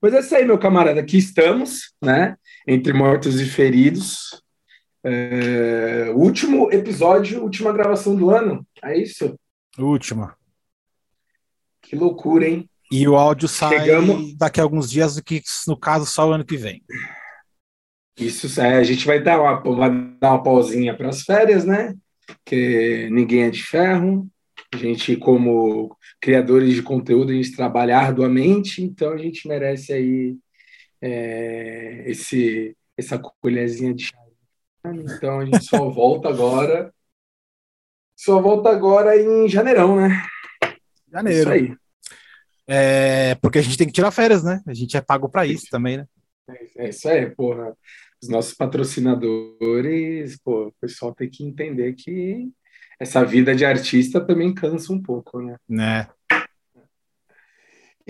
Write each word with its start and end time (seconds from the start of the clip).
Pois 0.00 0.14
é 0.14 0.20
isso 0.20 0.34
aí, 0.34 0.46
meu 0.46 0.58
camarada. 0.58 1.00
Aqui 1.00 1.18
estamos, 1.18 1.92
né? 2.02 2.36
Entre 2.66 2.92
mortos 2.92 3.38
e 3.38 3.44
feridos. 3.44 4.42
É... 5.04 6.10
Último 6.14 6.72
episódio, 6.72 7.42
última 7.42 7.70
gravação 7.70 8.16
do 8.16 8.30
ano. 8.30 8.66
É 8.82 8.96
isso? 8.96 9.38
Última. 9.78 10.34
Que 11.82 11.96
loucura, 11.96 12.48
hein? 12.48 12.68
E 12.90 13.06
o 13.06 13.14
áudio 13.14 13.46
sai 13.46 13.78
Chegamos... 13.80 14.34
daqui 14.36 14.58
a 14.58 14.62
alguns 14.62 14.90
dias, 14.90 15.20
que 15.20 15.42
no 15.68 15.76
caso 15.76 16.06
só 16.06 16.28
o 16.28 16.32
ano 16.32 16.46
que 16.46 16.56
vem. 16.56 16.82
Isso, 18.18 18.60
é, 18.60 18.76
a 18.78 18.82
gente 18.82 19.06
vai 19.06 19.22
dar 19.22 19.40
uma, 19.40 19.60
vai 19.60 19.90
dar 20.18 20.30
uma 20.32 20.42
pausinha 20.42 20.96
para 20.96 21.10
as 21.10 21.22
férias, 21.22 21.64
né? 21.64 21.94
Que 22.44 23.08
ninguém 23.10 23.42
é 23.42 23.50
de 23.50 23.62
ferro. 23.62 24.26
A 24.72 24.76
gente, 24.76 25.16
como 25.16 25.94
criadores 26.20 26.74
de 26.74 26.82
conteúdo, 26.82 27.32
a 27.32 27.34
gente 27.34 27.56
trabalha 27.56 27.96
arduamente, 27.96 28.82
então 28.82 29.12
a 29.12 29.16
gente 29.16 29.48
merece 29.48 29.92
aí 29.92 30.36
é, 31.00 32.04
esse, 32.06 32.76
essa 32.96 33.18
colherzinha 33.18 33.94
de 33.94 34.04
chá. 34.04 34.18
Então 34.86 35.40
a 35.40 35.44
gente 35.44 35.64
só 35.64 35.88
volta 35.90 36.28
agora. 36.28 36.92
Só 38.16 38.40
volta 38.40 38.68
agora 38.68 39.16
em 39.16 39.48
janeirão, 39.48 39.96
né? 39.96 40.22
Janeiro. 41.10 41.40
Isso 41.40 41.48
aí. 41.48 41.76
É, 42.66 43.34
porque 43.36 43.58
a 43.58 43.62
gente 43.62 43.78
tem 43.78 43.86
que 43.86 43.92
tirar 43.92 44.10
férias, 44.10 44.44
né? 44.44 44.60
A 44.66 44.74
gente 44.74 44.96
é 44.96 45.00
pago 45.00 45.28
para 45.28 45.46
isso 45.46 45.66
também, 45.70 45.96
né? 45.96 46.06
É, 46.76 46.90
isso 46.90 47.08
aí, 47.08 47.28
porra. 47.30 47.74
Os 48.22 48.28
nossos 48.28 48.52
patrocinadores, 48.52 50.38
pô, 50.44 50.68
o 50.68 50.72
pessoal 50.80 51.14
tem 51.14 51.30
que 51.30 51.42
entender 51.42 51.94
que 51.94 52.50
essa 53.00 53.24
vida 53.24 53.54
de 53.54 53.64
artista 53.64 54.20
também 54.20 54.52
cansa 54.54 54.92
um 54.92 55.00
pouco, 55.02 55.40
né? 55.40 55.56
Né. 55.66 56.06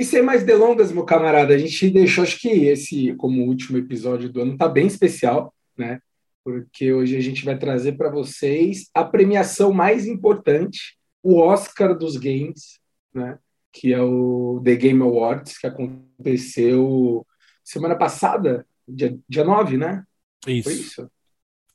E 0.00 0.04
sem 0.04 0.22
mais 0.22 0.42
delongas, 0.42 0.90
meu 0.90 1.04
camarada, 1.04 1.52
a 1.54 1.58
gente 1.58 1.90
deixou, 1.90 2.24
acho 2.24 2.40
que 2.40 2.48
esse, 2.48 3.14
como 3.16 3.44
último 3.44 3.76
episódio 3.76 4.32
do 4.32 4.40
ano, 4.40 4.56
tá 4.56 4.66
bem 4.66 4.86
especial, 4.86 5.52
né? 5.76 6.00
Porque 6.42 6.90
hoje 6.90 7.18
a 7.18 7.20
gente 7.20 7.44
vai 7.44 7.58
trazer 7.58 7.98
para 7.98 8.08
vocês 8.08 8.88
a 8.94 9.04
premiação 9.04 9.74
mais 9.74 10.06
importante, 10.06 10.96
o 11.22 11.36
Oscar 11.36 11.94
dos 11.94 12.16
Games, 12.16 12.80
né? 13.12 13.38
Que 13.70 13.92
é 13.92 14.00
o 14.00 14.62
The 14.64 14.74
Game 14.74 15.02
Awards, 15.02 15.58
que 15.58 15.66
aconteceu 15.66 17.26
semana 17.62 17.94
passada, 17.94 18.66
dia, 18.88 19.18
dia 19.28 19.44
9, 19.44 19.76
né? 19.76 20.02
Isso. 20.46 20.70
Foi 20.70 20.72
isso? 20.78 21.10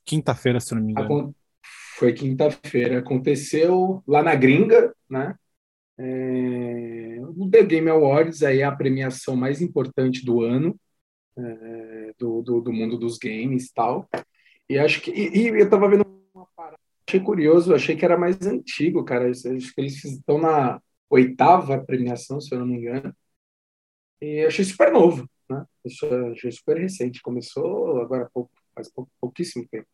Quinta-feira, 0.04 0.58
se 0.58 0.74
não 0.74 0.82
me 0.82 0.90
engano. 0.90 1.32
Foi 1.96 2.12
quinta-feira. 2.12 2.98
Aconteceu 2.98 4.02
lá 4.04 4.20
na 4.20 4.34
gringa, 4.34 4.92
né? 5.08 5.36
É, 5.98 7.18
o 7.20 7.48
The 7.50 7.62
Game 7.64 7.88
Awards 7.88 8.42
aí 8.42 8.60
é 8.60 8.64
a 8.64 8.74
premiação 8.74 9.34
mais 9.34 9.62
importante 9.62 10.24
do 10.24 10.42
ano 10.42 10.78
é, 11.36 12.12
do, 12.18 12.42
do, 12.42 12.60
do, 12.60 12.72
mundo 12.72 12.98
dos 12.98 13.18
games 13.18 13.72
tal. 13.72 14.08
E 14.68 14.78
acho 14.78 15.00
que 15.00 15.10
e, 15.10 15.48
e 15.48 15.48
eu 15.48 15.70
tava 15.70 15.88
vendo 15.88 16.04
uma 16.34 16.46
parada, 16.56 16.78
achei 17.08 17.20
curioso, 17.20 17.74
achei 17.74 17.96
que 17.96 18.04
era 18.04 18.18
mais 18.18 18.40
antigo, 18.46 19.04
cara. 19.04 19.30
Acho 19.30 19.42
que 19.74 19.80
eles 19.80 20.04
estão 20.04 20.38
na 20.38 20.80
oitava 21.10 21.82
premiação, 21.84 22.40
se 22.40 22.54
eu 22.54 22.58
não 22.60 22.66
me 22.66 22.76
engano. 22.76 23.14
E 24.20 24.44
achei 24.46 24.64
super 24.64 24.92
novo, 24.92 25.28
né? 25.48 25.64
Achei 26.32 26.50
super 26.52 26.78
recente. 26.78 27.22
Começou 27.22 28.00
agora 28.00 28.28
pouco, 28.32 28.50
faz 28.74 28.90
pouquíssimo 29.20 29.66
tempo. 29.68 29.86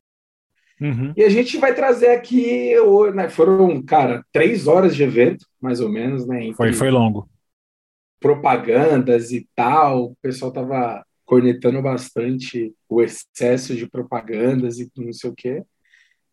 Uhum. 0.83 1.13
E 1.17 1.23
a 1.23 1.29
gente 1.29 1.59
vai 1.59 1.73
trazer 1.73 2.09
aqui, 2.09 2.75
né, 3.15 3.29
foram, 3.29 3.81
cara, 3.83 4.25
três 4.33 4.67
horas 4.67 4.97
de 4.97 5.05
evento, 5.05 5.47
mais 5.61 5.81
ou 5.81 5.89
menos, 5.89 6.27
né? 6.27 6.53
Foi, 6.57 6.73
foi 6.73 6.91
longo. 6.91 7.31
Propagandas 8.19 9.31
e 9.31 9.47
tal, 9.55 10.07
o 10.07 10.17
pessoal 10.21 10.53
tava 10.53 11.05
cornetando 11.25 11.81
bastante 11.81 12.75
o 12.89 13.01
excesso 13.01 13.77
de 13.77 13.89
propagandas 13.89 14.81
e 14.81 14.91
não 14.97 15.13
sei 15.13 15.31
o 15.31 15.35
quê. 15.35 15.63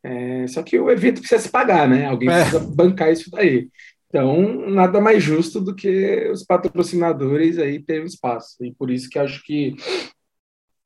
É, 0.02 0.48
só 0.48 0.64
que 0.64 0.80
o 0.80 0.90
evento 0.90 1.20
precisa 1.20 1.42
se 1.42 1.50
pagar, 1.50 1.88
né? 1.88 2.08
Alguém 2.08 2.30
é. 2.30 2.42
precisa 2.42 2.60
bancar 2.60 3.12
isso 3.12 3.30
daí. 3.30 3.70
Então, 4.08 4.68
nada 4.68 5.00
mais 5.00 5.22
justo 5.22 5.62
do 5.62 5.76
que 5.76 6.28
os 6.32 6.44
patrocinadores 6.44 7.60
aí 7.60 7.80
terem 7.80 8.06
espaço. 8.06 8.64
E 8.66 8.74
por 8.74 8.90
isso 8.90 9.08
que 9.10 9.20
acho 9.20 9.44
que 9.44 9.76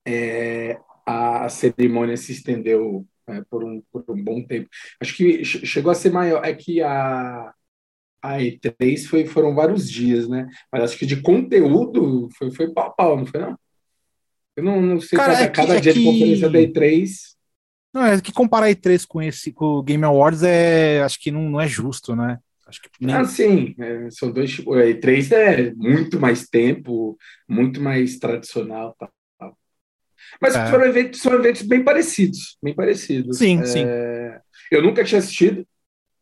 é, 0.05 0.77
a 1.05 1.47
cerimônia 1.47 2.17
se 2.17 2.33
estendeu 2.33 3.05
é, 3.27 3.41
por, 3.49 3.63
um, 3.63 3.81
por 3.91 4.03
um 4.09 4.23
bom 4.23 4.43
tempo. 4.43 4.69
Acho 4.99 5.15
que 5.15 5.43
chegou 5.45 5.91
a 5.91 5.95
ser 5.95 6.11
maior. 6.11 6.43
É 6.43 6.53
que 6.53 6.81
a, 6.81 7.53
a 8.21 8.37
E3 8.37 9.05
foi, 9.05 9.25
foram 9.25 9.53
vários 9.53 9.89
dias, 9.89 10.27
né? 10.27 10.47
Mas 10.71 10.83
acho 10.83 10.97
que 10.97 11.05
de 11.05 11.21
conteúdo 11.21 12.29
foi, 12.37 12.51
foi 12.51 12.71
pau 12.71 12.93
pau, 12.95 13.17
não 13.17 13.25
foi 13.25 13.41
não? 13.41 13.57
Eu 14.55 14.63
não, 14.63 14.81
não 14.81 15.01
sei 15.01 15.17
Cara, 15.17 15.35
se 15.35 15.43
é 15.43 15.47
cada 15.47 15.75
que, 15.75 15.81
dia 15.81 15.91
é 15.91 15.95
de 15.95 16.03
conferência 16.03 16.49
da 16.49 16.59
E3. 16.59 17.09
Não, 17.93 18.05
é 18.05 18.21
que 18.21 18.31
comparar 18.31 18.67
a 18.67 18.69
E3 18.69 19.05
com 19.07 19.21
esse 19.21 19.51
com 19.51 19.65
o 19.65 19.83
Game 19.83 20.03
Awards 20.03 20.43
é 20.43 21.01
acho 21.01 21.19
que 21.19 21.31
não, 21.31 21.49
não 21.49 21.61
é 21.61 21.67
justo, 21.67 22.15
né? 22.15 22.39
Acho 22.65 22.81
que 22.81 22.89
nem... 23.01 23.15
Ah, 23.15 23.25
sim, 23.25 23.75
é, 23.77 24.09
são 24.09 24.31
dois 24.31 24.51
tipos. 24.51 24.77
A 24.77 24.81
E3 24.85 25.31
é 25.31 25.73
muito 25.75 26.19
mais 26.19 26.47
tempo, 26.47 27.17
muito 27.47 27.81
mais 27.81 28.17
tradicional, 28.17 28.95
tá? 28.97 29.09
Mas 30.41 30.55
é. 30.55 30.65
foram 30.67 30.85
eventos, 30.85 31.21
são 31.21 31.33
eventos 31.33 31.61
bem 31.61 31.83
parecidos, 31.83 32.57
bem 32.61 32.73
parecidos. 32.73 33.37
Sim, 33.37 33.61
é, 33.61 33.65
sim. 33.65 33.85
Eu 34.71 34.81
nunca 34.81 35.03
tinha 35.03 35.19
assistido, 35.19 35.65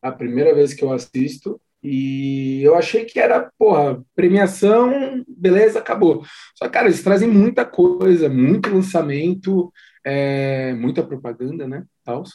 a 0.01 0.11
primeira 0.11 0.53
vez 0.53 0.73
que 0.73 0.83
eu 0.83 0.91
assisto, 0.91 1.59
e 1.83 2.61
eu 2.63 2.75
achei 2.75 3.05
que 3.05 3.19
era, 3.19 3.51
porra, 3.57 4.03
premiação, 4.15 5.23
beleza, 5.27 5.79
acabou. 5.79 6.23
Só 6.55 6.65
que, 6.65 6.71
cara, 6.71 6.87
eles 6.87 7.03
trazem 7.03 7.27
muita 7.27 7.65
coisa, 7.65 8.29
muito 8.29 8.73
lançamento, 8.73 9.71
é, 10.05 10.73
muita 10.73 11.03
propaganda, 11.03 11.67
né, 11.67 11.83
tals. 12.03 12.31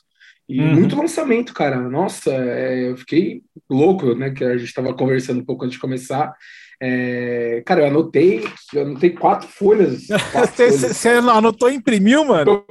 E 0.48 0.60
uhum. 0.60 0.74
muito 0.74 0.96
lançamento, 0.96 1.52
cara. 1.52 1.80
Nossa, 1.88 2.30
é, 2.30 2.90
eu 2.90 2.96
fiquei 2.96 3.42
louco, 3.68 4.14
né? 4.14 4.30
Que 4.30 4.44
a 4.44 4.56
gente 4.56 4.68
estava 4.68 4.94
conversando 4.94 5.40
um 5.40 5.44
pouco 5.44 5.64
antes 5.64 5.74
de 5.74 5.80
começar. 5.80 6.32
É, 6.80 7.62
cara, 7.64 7.80
eu 7.80 7.86
anotei, 7.86 8.44
eu 8.74 8.82
anotei 8.82 9.10
quatro 9.10 9.48
folhas. 9.48 10.06
Você 10.54 11.08
anotou 11.08 11.70
e 11.70 11.74
imprimiu, 11.74 12.24
mano? 12.24 12.64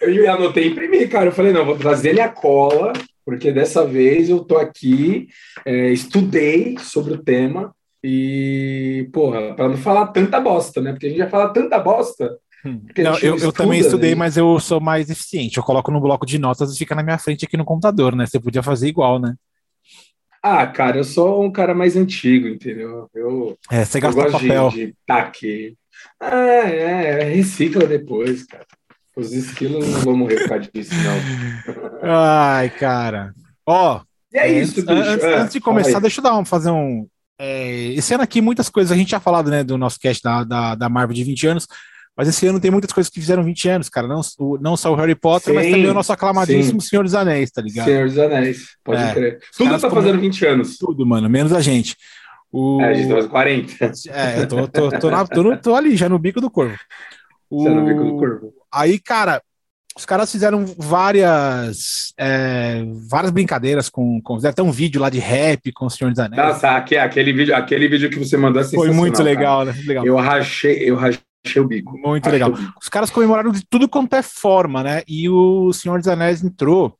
Eu, 0.00 0.14
eu 0.14 0.32
anotei 0.32 0.68
e 0.68 0.70
imprimi, 0.72 1.06
cara. 1.06 1.26
Eu 1.26 1.32
falei, 1.32 1.52
não, 1.52 1.64
vou 1.64 1.76
trazer 1.76 2.10
ele 2.10 2.20
a 2.20 2.28
cola, 2.28 2.92
porque 3.24 3.52
dessa 3.52 3.86
vez 3.86 4.28
eu 4.28 4.40
tô 4.40 4.56
aqui, 4.56 5.28
é, 5.64 5.90
estudei 5.90 6.78
sobre 6.78 7.14
o 7.14 7.22
tema 7.22 7.74
e, 8.02 9.08
porra, 9.12 9.54
para 9.54 9.68
não 9.68 9.76
falar 9.76 10.06
tanta 10.08 10.40
bosta, 10.40 10.80
né? 10.80 10.92
Porque 10.92 11.06
a 11.06 11.08
gente 11.08 11.18
já 11.18 11.28
fala 11.28 11.52
tanta 11.52 11.78
bosta. 11.78 12.38
Hum. 12.64 12.80
Não, 12.98 13.18
eu, 13.18 13.36
eu 13.36 13.52
também 13.52 13.80
estudei, 13.80 14.10
né? 14.10 14.16
mas 14.16 14.36
eu 14.36 14.58
sou 14.58 14.80
mais 14.80 15.10
eficiente. 15.10 15.58
Eu 15.58 15.62
coloco 15.62 15.90
no 15.90 16.00
bloco 16.00 16.24
de 16.24 16.38
notas 16.38 16.74
e 16.74 16.78
fica 16.78 16.94
na 16.94 17.02
minha 17.02 17.18
frente 17.18 17.44
aqui 17.44 17.56
no 17.56 17.64
computador, 17.64 18.16
né? 18.16 18.26
Você 18.26 18.40
podia 18.40 18.62
fazer 18.62 18.88
igual, 18.88 19.18
né? 19.18 19.34
Ah, 20.48 20.64
cara, 20.64 20.98
eu 20.98 21.02
sou 21.02 21.44
um 21.44 21.50
cara 21.50 21.74
mais 21.74 21.96
antigo, 21.96 22.46
entendeu? 22.46 23.10
Eu, 23.12 23.58
é, 23.68 23.84
você 23.84 23.98
gasta 23.98 24.20
eu 24.20 24.24
gosto 24.30 24.40
papel. 24.40 24.68
de, 24.68 24.86
de 24.86 24.94
tá 25.04 25.18
aqui. 25.18 25.74
Ah, 26.20 26.68
é, 26.68 27.24
recicla 27.24 27.84
depois, 27.84 28.46
cara. 28.46 28.64
Os 29.16 29.32
esquilos 29.32 29.88
não 29.88 30.00
vão 30.02 30.16
morrer 30.16 30.36
por 30.36 30.50
causa 30.50 30.70
disso, 30.72 30.92
não. 30.94 31.98
Ai, 32.00 32.70
cara. 32.70 33.34
Ó, 33.66 34.00
e 34.32 34.38
é 34.38 34.60
isso, 34.60 34.84
antes, 34.88 35.08
antes, 35.08 35.24
é, 35.24 35.34
antes 35.34 35.52
de 35.54 35.60
começar, 35.60 35.98
deixa 35.98 36.20
eu 36.20 36.22
dar 36.22 36.38
um, 36.38 36.44
fazer 36.44 36.70
um. 36.70 37.08
É, 37.40 37.94
esse 37.94 38.14
ano 38.14 38.22
aqui, 38.22 38.40
muitas 38.40 38.68
coisas, 38.68 38.92
a 38.92 38.96
gente 38.96 39.10
já 39.10 39.18
falado, 39.18 39.50
né, 39.50 39.64
do 39.64 39.76
nosso 39.76 39.98
cast 39.98 40.22
da, 40.22 40.44
da, 40.44 40.74
da 40.76 40.88
Marvel 40.88 41.14
de 41.14 41.24
20 41.24 41.46
anos, 41.48 41.66
mas 42.16 42.28
esse 42.28 42.46
ano 42.46 42.58
tem 42.58 42.70
muitas 42.70 42.92
coisas 42.92 43.10
que 43.10 43.20
fizeram 43.20 43.44
20 43.44 43.68
anos, 43.68 43.88
cara. 43.90 44.08
Não, 44.08 44.20
não 44.58 44.76
só 44.76 44.90
o 44.90 44.96
Harry 44.96 45.14
Potter, 45.14 45.52
sim, 45.52 45.54
mas 45.54 45.66
também 45.66 45.90
o 45.90 45.94
nosso 45.94 46.12
aclamadíssimo 46.12 46.80
sim. 46.80 46.88
Senhor 46.88 47.02
dos 47.02 47.14
Anéis, 47.14 47.50
tá 47.50 47.60
ligado? 47.60 47.84
Senhor 47.84 48.08
dos 48.08 48.18
Anéis, 48.18 48.68
pode 48.82 49.02
é, 49.02 49.12
crer. 49.12 49.38
Tudo 49.56 49.78
tá 49.78 49.90
fazendo 49.90 50.20
20 50.20 50.46
anos. 50.46 50.78
Tudo, 50.78 51.04
mano, 51.04 51.28
menos 51.28 51.52
a 51.52 51.60
gente. 51.60 51.94
O... 52.50 52.80
É, 52.80 52.88
a 52.88 52.94
gente 52.94 53.14
tá 53.14 53.28
40. 53.28 53.92
É, 54.08 54.40
eu 54.40 54.48
tô, 54.48 54.66
tô, 54.66 54.90
tô, 54.98 55.10
na, 55.10 55.26
tô, 55.26 55.42
no, 55.42 55.56
tô, 55.58 55.74
ali, 55.74 55.94
já 55.94 56.08
no 56.08 56.18
bico 56.18 56.40
do 56.40 56.50
corvo. 56.50 56.78
O... 57.48 57.64
É 57.64 57.70
no 57.70 57.84
bico 57.84 58.02
do 58.02 58.16
corvo. 58.16 58.52
Aí, 58.74 58.98
cara, 58.98 59.40
os 59.96 60.04
caras 60.04 60.32
fizeram 60.32 60.66
várias 60.66 62.12
é, 62.18 62.84
várias 63.08 63.30
brincadeiras 63.30 63.88
com, 63.88 64.20
com 64.20 64.36
até 64.44 64.60
um 64.60 64.72
vídeo 64.72 65.00
lá 65.00 65.08
de 65.08 65.20
rap 65.20 65.70
com 65.70 65.86
o 65.86 65.90
Senhor 65.90 66.10
dos 66.10 66.18
Anéis. 66.18 66.42
Nossa, 66.42 66.72
aquele 66.72 67.32
vídeo, 67.32 67.54
aquele 67.54 67.86
vídeo 67.86 68.10
que 68.10 68.18
você 68.18 68.36
mandou 68.36 68.60
é 68.60 68.64
Foi 68.64 68.90
muito 68.90 69.22
legal, 69.22 69.64
cara. 69.64 69.72
né? 69.72 69.82
Legal. 69.86 70.04
Eu 70.04 70.16
rachei, 70.16 70.90
eu 70.90 70.96
rachei 70.96 71.20
Achei 71.46 71.62
o 71.62 71.66
bico. 71.66 71.96
Muito 71.98 72.26
Achei 72.26 72.32
legal. 72.32 72.52
Bico. 72.52 72.72
Os 72.80 72.88
caras 72.88 73.10
comemoraram 73.10 73.52
de 73.52 73.64
tudo 73.68 73.88
quanto 73.88 74.14
é 74.14 74.22
forma, 74.22 74.82
né? 74.82 75.02
E 75.06 75.28
o 75.28 75.72
Senhor 75.72 75.98
dos 75.98 76.08
Anéis 76.08 76.42
entrou. 76.42 76.98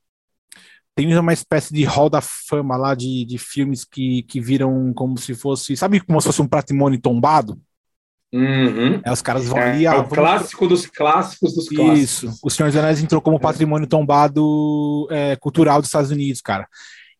Tem 0.94 1.14
uma 1.18 1.32
espécie 1.32 1.74
de 1.74 1.84
hall 1.84 2.08
da 2.08 2.22
fama 2.22 2.76
lá 2.76 2.94
de, 2.94 3.24
de 3.26 3.36
filmes 3.36 3.84
que, 3.84 4.22
que 4.22 4.40
viram 4.40 4.92
como 4.94 5.18
se 5.18 5.34
fosse. 5.34 5.76
Sabe 5.76 6.00
como 6.00 6.20
se 6.20 6.26
fosse 6.26 6.40
um 6.40 6.48
patrimônio 6.48 6.98
tombado? 6.98 7.60
Uhum. 8.32 9.00
É, 9.04 9.12
os 9.12 9.22
caras 9.22 9.46
vão 9.46 9.58
é, 9.58 9.70
ali. 9.72 9.86
É 9.86 9.94
o 9.94 10.04
clássico 10.04 10.66
dos 10.66 10.86
clássicos 10.86 11.54
dos 11.54 11.68
clássicos. 11.68 11.98
Isso. 11.98 12.38
O 12.42 12.50
Senhor 12.50 12.68
dos 12.68 12.76
Anéis 12.76 13.02
entrou 13.02 13.20
como 13.20 13.40
patrimônio 13.40 13.86
tombado 13.86 15.06
é, 15.10 15.36
cultural 15.36 15.80
dos 15.80 15.88
Estados 15.88 16.10
Unidos, 16.10 16.40
cara. 16.40 16.66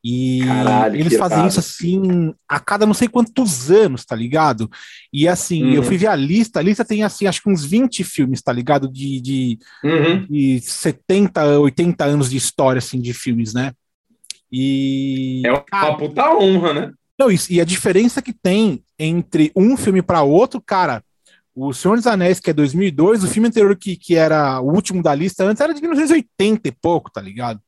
E 0.08 0.38
Caralho, 0.44 1.00
eles 1.00 1.16
fazem 1.16 1.48
isso 1.48 1.58
assim 1.58 2.32
a 2.48 2.60
cada 2.60 2.86
não 2.86 2.94
sei 2.94 3.08
quantos 3.08 3.72
anos, 3.72 4.04
tá 4.04 4.14
ligado? 4.14 4.70
E 5.12 5.26
assim, 5.26 5.64
uhum. 5.64 5.72
eu 5.72 5.82
fui 5.82 5.98
ver 5.98 6.06
a 6.06 6.14
lista, 6.14 6.60
a 6.60 6.62
lista 6.62 6.84
tem 6.84 7.02
assim, 7.02 7.26
acho 7.26 7.42
que 7.42 7.50
uns 7.50 7.64
20 7.64 8.04
filmes, 8.04 8.40
tá 8.40 8.52
ligado? 8.52 8.88
De, 8.88 9.20
de, 9.20 9.58
uhum. 9.82 10.24
de 10.30 10.60
70, 10.60 11.58
80 11.58 12.04
anos 12.04 12.30
de 12.30 12.36
história, 12.36 12.78
assim, 12.78 13.00
de 13.00 13.12
filmes, 13.12 13.52
né? 13.52 13.72
E. 14.52 15.42
É 15.44 15.50
uma 15.50 15.64
cara, 15.64 15.96
puta 15.96 16.30
honra, 16.36 16.72
né? 16.72 16.92
Não, 17.18 17.28
isso, 17.28 17.52
e 17.52 17.60
a 17.60 17.64
diferença 17.64 18.22
que 18.22 18.32
tem 18.32 18.84
entre 18.96 19.50
um 19.56 19.76
filme 19.76 20.02
para 20.02 20.22
outro, 20.22 20.62
cara, 20.64 21.02
o 21.52 21.72
Senhor 21.72 21.96
dos 21.96 22.06
Anéis, 22.06 22.38
que 22.38 22.50
é 22.50 22.52
2002, 22.52 23.24
o 23.24 23.28
filme 23.28 23.48
anterior 23.48 23.74
que, 23.74 23.96
que 23.96 24.14
era 24.14 24.60
o 24.60 24.72
último 24.72 25.02
da 25.02 25.12
lista 25.16 25.42
antes 25.42 25.60
era 25.60 25.74
de 25.74 25.80
1980 25.80 26.68
e 26.68 26.70
pouco, 26.70 27.10
tá 27.10 27.20
ligado? 27.20 27.60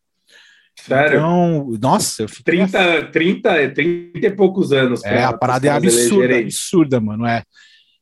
Sério? 0.86 1.18
Então, 1.18 1.78
nossa, 1.80 2.22
eu 2.22 2.28
fiquei 2.28 2.56
30, 2.56 2.78
assim. 2.78 3.10
30, 3.10 3.70
30 3.74 4.26
e 4.26 4.30
poucos 4.30 4.72
anos. 4.72 5.04
É, 5.04 5.24
a 5.24 5.32
parada 5.32 5.66
é 5.66 5.70
absurda, 5.70 6.38
absurda, 6.38 7.00
mano, 7.00 7.26
é. 7.26 7.42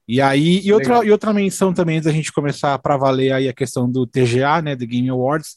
E 0.08 0.20
aí, 0.20 0.60
e 0.64 0.72
outra, 0.72 1.04
e 1.04 1.10
outra 1.10 1.32
menção 1.32 1.72
também, 1.72 2.00
da 2.00 2.12
gente 2.12 2.32
começar 2.32 2.78
para 2.78 2.96
valer 2.96 3.32
aí 3.32 3.48
a 3.48 3.52
questão 3.52 3.90
do 3.90 4.06
TGA, 4.06 4.62
né, 4.62 4.76
do 4.76 4.86
Game 4.86 5.08
Awards, 5.10 5.56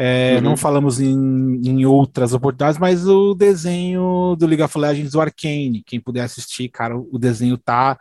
é, 0.00 0.36
uhum. 0.36 0.42
não 0.42 0.56
falamos 0.56 1.00
em, 1.00 1.60
em, 1.64 1.84
outras 1.84 2.32
oportunidades, 2.32 2.78
mas 2.78 3.08
o 3.08 3.34
desenho 3.34 4.36
do 4.38 4.46
League 4.46 4.62
of 4.62 4.78
Legends, 4.78 5.10
do 5.10 5.20
Arcane, 5.20 5.82
quem 5.84 5.98
puder 5.98 6.22
assistir, 6.22 6.68
cara, 6.68 6.96
o 6.96 7.18
desenho 7.18 7.58
tá 7.58 7.98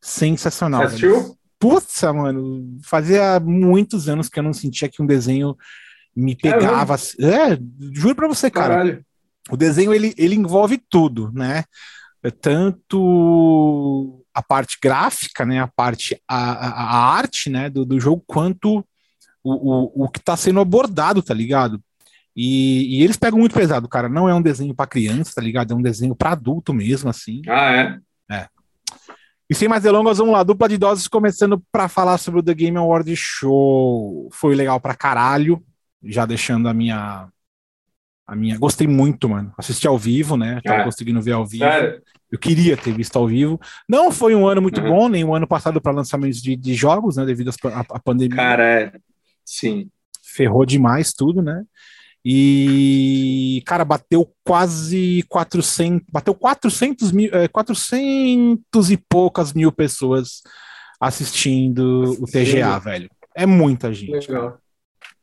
sensacional. 0.00 0.80
Você 0.80 0.86
assistiu? 0.86 1.38
Putz, 1.60 2.02
mano, 2.02 2.76
fazia 2.82 3.38
muitos 3.38 4.08
anos 4.08 4.28
que 4.28 4.40
eu 4.40 4.42
não 4.42 4.52
sentia 4.52 4.88
que 4.88 5.00
um 5.00 5.06
desenho 5.06 5.56
me 6.18 6.34
pegava. 6.34 6.96
É, 7.20 7.52
é 7.52 7.58
juro 7.92 8.16
pra 8.16 8.26
você, 8.26 8.50
cara. 8.50 8.74
Caralho. 8.74 9.06
O 9.50 9.56
desenho 9.56 9.94
ele, 9.94 10.12
ele 10.18 10.34
envolve 10.34 10.76
tudo, 10.90 11.30
né? 11.32 11.64
É 12.22 12.30
tanto 12.30 14.24
a 14.34 14.42
parte 14.42 14.76
gráfica, 14.82 15.46
né, 15.46 15.60
a 15.60 15.68
parte 15.68 16.20
a, 16.28 16.52
a, 16.52 16.68
a 16.82 17.16
arte, 17.16 17.48
né, 17.48 17.70
do, 17.70 17.84
do 17.84 17.98
jogo, 17.98 18.22
quanto 18.26 18.84
o, 19.42 19.52
o, 19.52 20.04
o 20.04 20.08
que 20.08 20.18
está 20.18 20.36
sendo 20.36 20.60
abordado, 20.60 21.22
tá 21.22 21.32
ligado? 21.32 21.80
E, 22.36 22.98
e, 22.98 23.04
eles 23.04 23.16
pegam 23.16 23.38
muito 23.38 23.54
pesado, 23.54 23.88
cara. 23.88 24.08
Não 24.08 24.28
é 24.28 24.34
um 24.34 24.42
desenho 24.42 24.74
para 24.74 24.86
criança, 24.86 25.32
tá 25.34 25.40
ligado? 25.40 25.72
É 25.72 25.76
um 25.76 25.82
desenho 25.82 26.14
para 26.14 26.32
adulto 26.32 26.72
mesmo, 26.72 27.08
assim. 27.08 27.42
Ah, 27.48 27.72
é? 27.72 27.98
É. 28.30 28.46
E 29.50 29.54
sem 29.54 29.66
mais 29.66 29.82
delongas, 29.82 30.18
vamos 30.18 30.34
lá. 30.34 30.44
Dupla 30.44 30.68
de 30.68 30.78
doses 30.78 31.08
começando 31.08 31.60
para 31.72 31.88
falar 31.88 32.18
sobre 32.18 32.38
o 32.38 32.42
The 32.42 32.54
Game 32.54 32.76
Award 32.76 33.16
Show. 33.16 34.28
Foi 34.32 34.54
legal 34.54 34.78
pra 34.78 34.94
caralho 34.94 35.64
já 36.02 36.26
deixando 36.26 36.68
a 36.68 36.74
minha. 36.74 37.28
A 38.26 38.36
minha. 38.36 38.58
Gostei 38.58 38.86
muito, 38.86 39.28
mano. 39.28 39.52
Assisti 39.56 39.86
ao 39.86 39.98
vivo, 39.98 40.36
né? 40.36 40.60
Tava 40.62 40.82
é. 40.82 40.84
conseguindo 40.84 41.22
ver 41.22 41.32
ao 41.32 41.46
vivo. 41.46 41.64
Eu 42.30 42.38
queria 42.38 42.76
ter 42.76 42.92
visto 42.92 43.16
ao 43.16 43.26
vivo. 43.26 43.58
Não 43.88 44.12
foi 44.12 44.34
um 44.34 44.46
ano 44.46 44.60
muito 44.60 44.82
uhum. 44.82 44.88
bom, 44.88 45.08
nem 45.08 45.24
o 45.24 45.28
um 45.28 45.34
ano 45.34 45.46
passado 45.46 45.80
para 45.80 45.92
lançamentos 45.92 46.42
de, 46.42 46.54
de, 46.54 46.74
jogos, 46.74 47.16
né? 47.16 47.24
Devido 47.24 47.50
à 47.64 47.98
pandemia. 47.98 48.36
Cara, 48.36 48.64
é. 48.64 48.92
Sim. 49.44 49.88
Ferrou 50.22 50.66
demais 50.66 51.14
tudo, 51.14 51.40
né? 51.40 51.64
E, 52.22 53.62
cara, 53.64 53.84
bateu 53.84 54.30
quase 54.44 55.24
400, 55.28 56.06
bateu 56.12 56.34
400 56.34 57.12
mil, 57.12 57.30
é, 57.32 57.48
400 57.48 58.90
e 58.90 58.96
poucas 58.96 59.54
mil 59.54 59.72
pessoas 59.72 60.42
assistindo 61.00 62.16
o 62.20 62.26
TGA, 62.26 62.78
velho. 62.78 63.08
É 63.34 63.46
muita 63.46 63.94
gente. 63.94 64.28
Legal. 64.28 64.58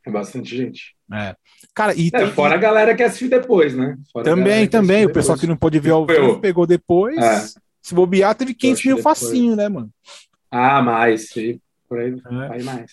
É 0.06 0.12
bastante 0.12 0.56
gente. 0.56 0.96
É. 1.12 1.36
Cara, 1.74 1.94
e 1.96 2.10
é, 2.13 2.28
fora 2.28 2.56
a 2.56 2.57
galera 2.57 2.96
que 2.96 3.04
assistiu 3.04 3.30
depois, 3.30 3.75
né? 3.75 3.98
Fora 4.13 4.25
também, 4.25 4.68
também. 4.68 5.06
O 5.06 5.12
pessoal 5.13 5.38
que 5.38 5.48
não 5.48 5.57
pôde 5.57 5.80
ver 5.80 5.92
ao 5.92 6.06
vivo 6.06 6.40
pegou 6.40 6.68
depois. 6.68 7.18
É. 7.18 7.46
Se 7.81 7.94
bobear, 7.94 8.36
teve 8.36 8.54
500 8.54 8.86
mil 8.86 8.96
depois. 8.98 9.19
facinho, 9.19 9.56
né, 9.56 9.68
mano? 9.68 9.90
Ah, 10.50 10.81
mais. 10.81 11.30
Sim. 11.30 11.60
Por 11.90 12.00
aí, 12.00 12.13
é. 12.13 12.54
aí 12.54 12.63
mais. 12.63 12.92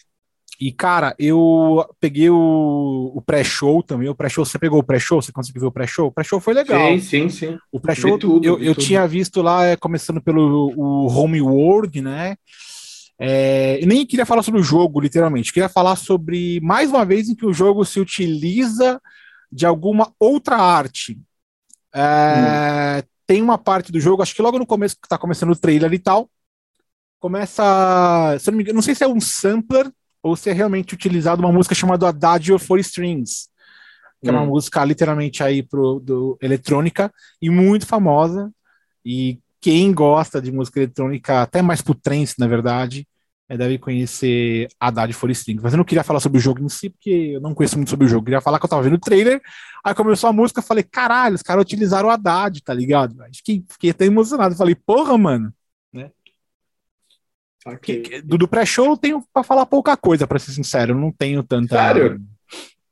E, 0.61 0.71
cara, 0.71 1.15
eu 1.19 1.85
peguei 1.99 2.31
o, 2.31 3.13
o 3.15 3.21
pré-show 3.21 3.83
também. 3.83 4.09
O 4.09 4.15
pré-show, 4.15 4.45
você 4.45 4.59
pegou 4.59 4.79
o 4.79 4.85
pré-show? 4.85 5.21
Você 5.21 5.33
conseguiu 5.33 5.63
ver 5.63 5.67
o 5.67 5.73
pré-show? 5.73 6.07
O 6.07 6.13
pré-show 6.13 6.39
foi 6.39 6.55
legal. 6.55 6.89
Sim, 6.93 7.01
sim, 7.01 7.29
sim. 7.29 7.59
O 7.73 7.81
pré-show, 7.81 8.19
eu, 8.43 8.63
eu 8.63 8.75
tinha 8.75 9.07
visto 9.09 9.43
lá, 9.43 9.65
é, 9.65 9.77
começando 9.77 10.23
pelo 10.23 10.73
o 10.77 11.09
Home 11.09 11.43
World, 11.43 12.01
né? 12.01 12.37
É, 13.25 13.81
eu 13.81 13.87
nem 13.87 14.05
queria 14.05 14.27
falar 14.27 14.43
sobre 14.43 14.61
o 14.61 14.65
jogo, 14.65 15.01
literalmente. 15.01 15.53
Queria 15.53 15.69
falar 15.69 15.95
sobre, 15.95 16.61
mais 16.61 16.91
uma 16.91 17.05
vez, 17.05 17.29
em 17.29 17.37
que 17.37 17.47
o 17.47 17.53
jogo 17.53 17.85
se 17.85 18.01
utiliza 18.01 19.01
de 19.51 19.65
alguma 19.65 20.13
outra 20.19 20.57
arte. 20.57 21.17
É, 21.95 22.99
hum. 22.99 23.07
Tem 23.25 23.41
uma 23.41 23.57
parte 23.57 23.93
do 23.93 24.01
jogo, 24.01 24.23
acho 24.23 24.35
que 24.35 24.43
logo 24.43 24.59
no 24.59 24.67
começo, 24.67 24.97
que 24.97 25.07
está 25.07 25.17
começando 25.17 25.53
o 25.53 25.57
trailer 25.57 25.93
e 25.93 26.01
tal, 26.01 26.29
começa. 27.21 28.37
Se 28.41 28.51
não, 28.51 28.61
engano, 28.61 28.75
não, 28.75 28.83
sei 28.83 28.93
se 28.93 29.05
é 29.05 29.09
um 29.09 29.21
sampler 29.21 29.89
ou 30.21 30.35
se 30.35 30.51
é 30.51 30.53
realmente 30.53 30.93
utilizado 30.93 31.41
uma 31.41 31.53
música 31.53 31.77
chamada 31.77 32.09
Adagio 32.09 32.59
for 32.59 32.81
Strings, 32.81 33.49
que 34.21 34.29
hum. 34.29 34.35
é 34.35 34.37
uma 34.37 34.43
hum. 34.43 34.49
música 34.49 34.85
literalmente 34.85 35.45
aí 35.45 35.63
pro, 35.63 36.01
do, 36.01 36.37
eletrônica 36.43 37.13
e 37.41 37.49
muito 37.49 37.87
famosa. 37.87 38.51
E 39.05 39.39
quem 39.61 39.95
gosta 39.95 40.43
de 40.43 40.51
música 40.51 40.81
eletrônica, 40.81 41.41
até 41.41 41.63
mais 41.63 41.81
pro 41.81 41.95
trance, 41.95 42.35
na 42.37 42.49
verdade, 42.49 43.07
deve 43.57 43.79
conhecer 43.79 44.69
Haddad 44.81 45.13
for 45.13 45.31
String. 45.31 45.61
Mas 45.63 45.73
eu 45.73 45.77
não 45.77 45.85
queria 45.85 46.05
falar 46.05 46.21
sobre 46.21 46.39
o 46.39 46.41
jogo 46.41 46.63
em 46.63 46.69
si, 46.69 46.91
porque 46.91 47.33
eu 47.35 47.41
não 47.41 47.55
conheço 47.55 47.77
muito 47.77 47.91
sobre 47.91 48.07
o 48.07 48.09
jogo. 48.09 48.23
Eu 48.23 48.25
queria 48.25 48.41
falar 48.41 48.59
que 48.59 48.65
eu 48.65 48.71
tava 48.71 48.83
vendo 48.83 48.95
o 48.95 49.01
trailer, 49.01 49.41
aí 49.85 49.95
começou 49.95 50.31
a 50.31 50.33
música, 50.33 50.61
eu 50.61 50.65
falei, 50.65 50.83
caralho, 50.83 51.35
os 51.35 51.43
caras 51.43 51.63
utilizaram 51.63 52.09
o 52.09 52.11
Haddad, 52.11 52.63
tá 52.63 52.73
ligado? 52.73 53.17
Fiquei, 53.35 53.65
fiquei 53.69 53.91
até 53.91 54.07
emocionado. 54.07 54.55
Falei, 54.55 54.75
porra, 54.75 55.17
mano, 55.19 55.53
né? 55.93 56.11
Okay. 57.65 58.23
Do, 58.23 58.39
do 58.39 58.49
pré-show 58.49 58.87
eu 58.87 58.97
tenho 58.97 59.25
pra 59.33 59.43
falar 59.43 59.67
pouca 59.67 59.97
coisa, 59.97 60.27
pra 60.27 60.39
ser 60.39 60.53
sincero. 60.53 60.93
Eu 60.93 60.99
não 60.99 61.13
tenho 61.13 61.43
tanta. 61.43 61.77
Sério? 61.77 62.21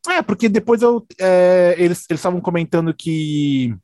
É, 0.08 0.22
porque 0.22 0.48
depois 0.48 0.82
eu, 0.82 1.06
é, 1.18 1.74
eles 1.78 2.06
estavam 2.10 2.40
comentando 2.40 2.94
que 2.94 3.74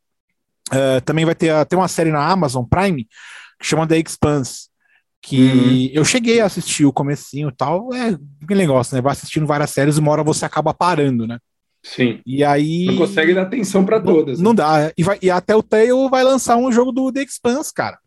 é, 0.73 1.00
também 1.00 1.25
vai 1.25 1.34
ter, 1.34 1.64
ter 1.67 1.76
uma 1.76 1.88
série 1.88 2.11
na 2.11 2.26
Amazon 2.26 2.64
Prime 2.64 3.05
que 3.58 3.67
chama 3.67 3.87
The 3.87 3.99
Expanse 3.99 4.69
que 5.26 5.40
uhum. 5.40 5.90
eu 5.93 6.05
cheguei 6.05 6.40
a 6.40 6.46
assistir 6.46 6.84
o 6.84 6.93
comecinho 6.93 7.49
e 7.49 7.52
tal, 7.52 7.92
é 7.92 8.16
que 8.47 8.54
negócio, 8.54 8.95
né? 8.95 9.02
Vai 9.02 9.11
assistindo 9.11 9.45
várias 9.45 9.71
séries, 9.71 9.99
uma 9.99 10.12
hora 10.12 10.23
você 10.23 10.45
acaba 10.45 10.73
parando, 10.73 11.26
né? 11.26 11.38
Sim. 11.83 12.21
E 12.25 12.45
aí. 12.45 12.87
Não 12.87 12.97
consegue 12.97 13.35
dar 13.35 13.42
atenção 13.42 13.85
para 13.85 14.00
todas. 14.00 14.38
Não, 14.38 14.52
né? 14.52 14.56
dá. 14.56 14.92
E, 14.97 15.02
vai, 15.02 15.18
e 15.21 15.28
até 15.28 15.56
o 15.56 15.64
Tail 15.64 16.09
vai 16.09 16.23
lançar 16.23 16.56
um 16.56 16.71
jogo 16.71 16.92
do 16.92 17.12
The 17.12 17.25
Expanse, 17.25 17.75
cara. 17.75 17.99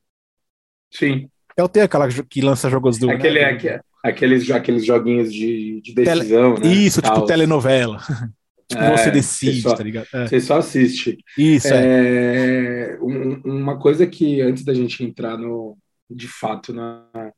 Sim. 0.90 1.28
É 1.58 1.64
o 1.64 1.68
Tail 1.68 1.86
aquela 1.86 2.08
que 2.08 2.40
lança 2.40 2.70
jogos 2.70 2.98
do. 2.98 3.10
Aquele, 3.10 3.42
né? 3.42 3.82
aqueles, 4.02 4.50
aqueles 4.50 4.86
joguinhos 4.86 5.34
de, 5.34 5.82
de 5.82 5.94
decisão, 5.94 6.56
Tele... 6.56 6.68
né? 6.68 6.74
Isso, 6.74 7.02
tipo 7.02 7.26
telenovela. 7.26 8.00
tipo, 8.70 8.82
é, 8.82 8.98
você 8.98 9.12
decide, 9.12 9.62
você 9.62 9.70
só, 9.70 9.76
tá 9.76 9.84
ligado? 9.84 10.08
É. 10.14 10.26
Você 10.26 10.40
só 10.40 10.58
assiste. 10.58 11.18
Isso, 11.38 11.68
é. 11.68 12.94
é. 12.94 13.00
Um, 13.02 13.42
uma 13.44 13.78
coisa 13.78 14.08
que, 14.08 14.40
antes 14.40 14.64
da 14.64 14.74
gente 14.74 15.04
entrar 15.04 15.38
no, 15.38 15.78
de 16.10 16.28
fato 16.28 16.74
na, 16.74 17.32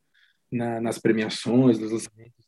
na, 0.51 0.81
nas 0.81 0.97
premiações, 0.99 1.79
nos 1.79 1.91
lançamentos. 1.91 2.41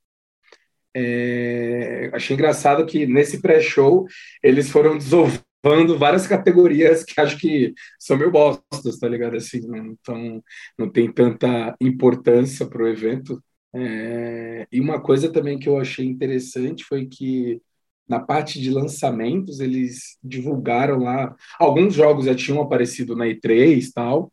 É, 0.95 2.11
achei 2.13 2.35
engraçado 2.35 2.85
que 2.85 3.07
nesse 3.07 3.41
pré-show 3.41 4.05
eles 4.43 4.69
foram 4.69 4.97
desovando 4.97 5.97
várias 5.97 6.27
categorias 6.27 7.03
que 7.03 7.19
acho 7.19 7.37
que 7.37 7.73
são 7.99 8.17
meio 8.17 8.31
bostas, 8.31 8.99
tá 8.99 9.07
ligado? 9.07 9.35
Assim, 9.35 9.61
não, 9.61 9.95
tão, 10.03 10.43
não 10.77 10.89
tem 10.89 11.11
tanta 11.11 11.75
importância 11.81 12.67
para 12.67 12.83
o 12.83 12.87
evento. 12.87 13.43
É, 13.73 14.67
e 14.71 14.79
uma 14.79 15.01
coisa 15.01 15.31
também 15.31 15.57
que 15.57 15.67
eu 15.67 15.79
achei 15.79 16.05
interessante 16.05 16.83
foi 16.83 17.07
que 17.07 17.59
na 18.07 18.19
parte 18.19 18.59
de 18.61 18.69
lançamentos 18.69 19.59
eles 19.59 20.17
divulgaram 20.23 20.99
lá 20.99 21.35
alguns 21.59 21.93
jogos 21.95 22.25
já 22.25 22.35
tinham 22.35 22.61
aparecido 22.61 23.15
na 23.15 23.25
E3 23.25 23.89
tal 23.93 24.31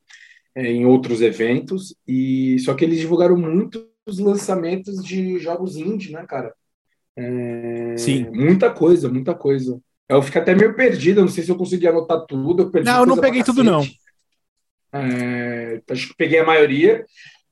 em 0.57 0.85
outros 0.85 1.21
eventos, 1.21 1.95
e 2.07 2.59
só 2.61 2.75
que 2.75 2.85
eles 2.85 2.99
divulgaram 2.99 3.37
muito 3.37 3.88
os 4.07 4.19
lançamentos 4.19 5.04
de 5.04 5.38
jogos 5.38 5.76
indie, 5.76 6.12
né, 6.12 6.25
cara? 6.26 6.52
É, 7.16 7.97
Sim. 7.97 8.30
Muita 8.30 8.71
coisa, 8.71 9.09
muita 9.09 9.35
coisa. 9.35 9.80
Eu 10.09 10.23
fiquei 10.23 10.40
até 10.40 10.54
meio 10.54 10.75
perdido, 10.75 11.21
não 11.21 11.28
sei 11.28 11.45
se 11.45 11.50
eu 11.50 11.57
consegui 11.57 11.87
anotar 11.87 12.25
tudo. 12.26 12.71
Eu 12.75 12.85
não, 12.85 13.00
eu 13.00 13.07
não 13.07 13.16
peguei 13.19 13.45
tudo, 13.45 13.62
não. 13.62 13.85
É, 14.92 15.80
acho 15.88 16.09
que 16.09 16.16
peguei 16.16 16.40
a 16.40 16.45
maioria, 16.45 17.04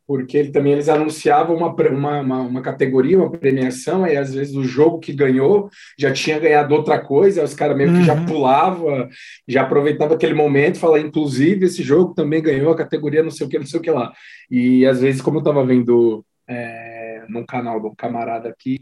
porque 0.09 0.39
ele, 0.39 0.51
também 0.51 0.73
eles 0.73 0.89
anunciavam 0.89 1.55
uma, 1.55 1.69
uma, 1.69 2.21
uma, 2.21 2.41
uma, 2.41 2.63
categoria, 2.63 3.19
uma 3.19 3.31
premiação, 3.31 4.07
e 4.07 4.17
às 4.17 4.33
vezes 4.33 4.57
o 4.57 4.65
jogo 4.65 4.99
que 4.99 5.13
ganhou 5.13 5.69
já 5.99 6.11
tinha 6.11 6.39
ganhado 6.39 6.75
outra 6.75 6.99
coisa, 6.99 7.45
os 7.45 7.53
caras 7.53 7.77
meio 7.77 7.93
que 7.93 8.05
já 8.05 8.15
uhum. 8.15 8.25
pulava, 8.25 9.07
já 9.47 9.63
aproveitava 9.63 10.15
aquele 10.15 10.33
momento, 10.33 10.79
falar, 10.79 11.01
inclusive, 11.01 11.67
esse 11.67 11.83
jogo 11.83 12.15
também 12.15 12.41
ganhou 12.43 12.73
a 12.73 12.77
categoria 12.77 13.23
não 13.23 13.31
sei 13.31 13.47
o 13.47 13.51
que, 13.51 13.59
não 13.59 13.67
sei 13.67 13.81
o 13.81 13.83
que 13.83 13.91
lá. 13.91 14.11
E 14.51 14.87
às 14.87 15.03
vezes, 15.03 15.21
como 15.21 15.37
eu 15.37 15.41
estava 15.41 15.63
vendo 15.67 16.25
é, 16.49 17.27
num 17.29 17.45
canal 17.45 17.79
de 17.79 17.89
um 17.89 17.95
camarada 17.95 18.49
aqui, 18.49 18.81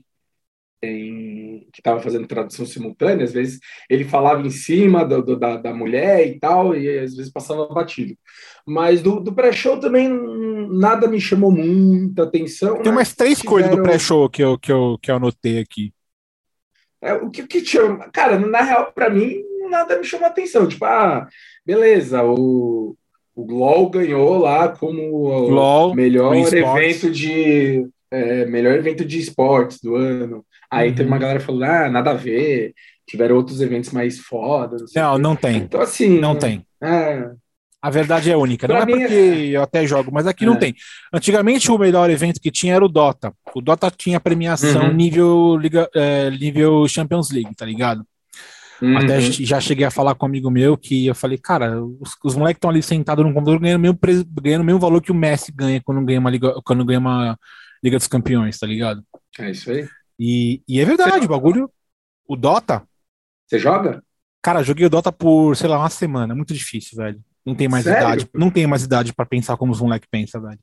em, 0.80 1.66
que 1.72 1.80
estava 1.80 2.00
fazendo 2.00 2.28
tradução 2.28 2.64
simultânea, 2.64 3.24
às 3.24 3.32
vezes 3.32 3.58
ele 3.90 4.04
falava 4.04 4.46
em 4.46 4.50
cima 4.50 5.04
do, 5.04 5.22
do, 5.22 5.36
da, 5.36 5.56
da 5.56 5.74
mulher 5.74 6.26
e 6.26 6.38
tal, 6.38 6.76
e 6.76 6.98
às 6.98 7.16
vezes 7.16 7.32
passava 7.32 7.66
batido. 7.66 8.16
Mas 8.66 9.00
do, 9.00 9.20
do 9.20 9.32
pré-show 9.32 9.78
também 9.78 10.08
nada 10.68 11.06
me 11.06 11.20
chamou 11.20 11.50
muita 11.52 12.24
atenção. 12.24 12.82
Tem 12.82 12.90
umas 12.90 13.14
três 13.14 13.38
tiveram... 13.38 13.52
coisas 13.52 13.76
do 13.76 13.82
pré-show 13.82 14.28
que 14.28 14.42
eu, 14.42 14.58
que, 14.58 14.72
eu, 14.72 14.98
que 15.00 15.10
eu 15.10 15.16
anotei 15.16 15.60
aqui. 15.60 15.92
É, 17.00 17.12
o 17.12 17.30
que, 17.30 17.46
que 17.46 17.64
chama. 17.64 18.08
Cara, 18.12 18.38
na 18.38 18.62
real, 18.62 18.92
para 18.92 19.08
mim, 19.08 19.42
nada 19.70 19.98
me 19.98 20.04
chamou 20.04 20.26
atenção. 20.26 20.66
Tipo, 20.66 20.84
ah, 20.84 21.28
beleza, 21.64 22.24
o, 22.24 22.96
o 23.34 23.52
LOL 23.52 23.90
ganhou 23.90 24.38
lá 24.38 24.68
como 24.68 25.48
o 25.50 25.94
melhor 25.94 26.34
evento 26.34 27.10
de. 27.10 27.86
É, 28.10 28.46
melhor 28.46 28.74
evento 28.74 29.04
de 29.04 29.18
esportes 29.18 29.80
do 29.80 29.96
ano. 29.96 30.44
Aí 30.70 30.90
uhum. 30.90 30.94
teve 30.94 31.08
uma 31.08 31.18
galera 31.18 31.40
falando, 31.40 31.64
ah, 31.64 31.88
nada 31.88 32.12
a 32.12 32.14
ver, 32.14 32.72
tiveram 33.06 33.36
outros 33.36 33.60
eventos 33.60 33.90
mais 33.90 34.18
fodas. 34.18 34.92
Não, 34.94 35.12
não, 35.12 35.18
não 35.18 35.36
tem. 35.36 35.58
Então, 35.58 35.80
assim. 35.80 36.18
Não 36.18 36.36
tem. 36.36 36.64
É, 36.80 37.30
a 37.86 37.90
verdade 37.90 38.28
é 38.28 38.36
única. 38.36 38.66
Pra 38.66 38.74
não 38.74 38.82
é 38.82 38.86
porque 38.86 39.14
é... 39.14 39.46
eu 39.56 39.62
até 39.62 39.86
jogo, 39.86 40.10
mas 40.12 40.26
aqui 40.26 40.42
é. 40.42 40.46
não 40.46 40.56
tem. 40.56 40.74
Antigamente 41.12 41.70
o 41.70 41.78
melhor 41.78 42.10
evento 42.10 42.40
que 42.40 42.50
tinha 42.50 42.74
era 42.74 42.84
o 42.84 42.88
Dota. 42.88 43.32
O 43.54 43.60
Dota 43.60 43.88
tinha 43.96 44.18
premiação 44.18 44.86
uhum. 44.86 44.92
nível, 44.92 45.56
Liga, 45.56 45.88
é, 45.94 46.28
nível 46.30 46.88
Champions 46.88 47.30
League, 47.30 47.54
tá 47.54 47.64
ligado? 47.64 48.04
Uhum. 48.82 48.98
Até 48.98 49.20
já 49.20 49.60
cheguei 49.60 49.86
a 49.86 49.90
falar 49.90 50.16
com 50.16 50.26
um 50.26 50.28
amigo 50.28 50.50
meu 50.50 50.76
que 50.76 51.06
eu 51.06 51.14
falei, 51.14 51.38
cara, 51.38 51.80
os, 51.80 52.16
os 52.24 52.34
moleques 52.34 52.58
estão 52.58 52.70
ali 52.70 52.82
sentados 52.82 53.24
no 53.24 53.32
computador 53.32 53.60
ganhando 53.60 53.78
o 53.78 53.82
mesmo, 53.82 53.98
ganhando 54.42 54.64
mesmo 54.64 54.80
valor 54.80 55.00
que 55.00 55.12
o 55.12 55.14
Messi 55.14 55.52
ganha 55.52 55.80
quando 55.80 56.04
ganha 56.04 56.18
uma 56.18 56.30
Liga, 56.30 56.54
quando 56.64 56.84
ganha 56.84 56.98
uma 56.98 57.38
Liga 57.84 57.98
dos 57.98 58.08
Campeões, 58.08 58.58
tá 58.58 58.66
ligado? 58.66 59.00
É 59.38 59.50
isso 59.52 59.70
aí. 59.70 59.88
E, 60.18 60.60
e 60.68 60.80
é 60.80 60.84
verdade, 60.84 61.24
o 61.24 61.28
bagulho. 61.28 61.70
O 62.26 62.34
Dota. 62.34 62.82
Você 63.46 63.60
joga? 63.60 64.02
Cara, 64.42 64.64
joguei 64.64 64.86
o 64.86 64.90
Dota 64.90 65.12
por, 65.12 65.56
sei 65.56 65.68
lá, 65.68 65.78
uma 65.78 65.88
semana. 65.88 66.34
Muito 66.34 66.52
difícil, 66.52 66.96
velho. 66.96 67.20
Não 67.46 67.54
tem 67.54 67.68
mais 67.68 67.84
sério? 67.84 68.00
idade. 68.00 68.28
Não 68.34 68.50
tem 68.50 68.66
mais 68.66 68.82
idade 68.82 69.14
para 69.14 69.24
pensar 69.24 69.56
como 69.56 69.72
os 69.72 69.80
moleques 69.80 70.08
pensam, 70.10 70.42
velho. 70.42 70.58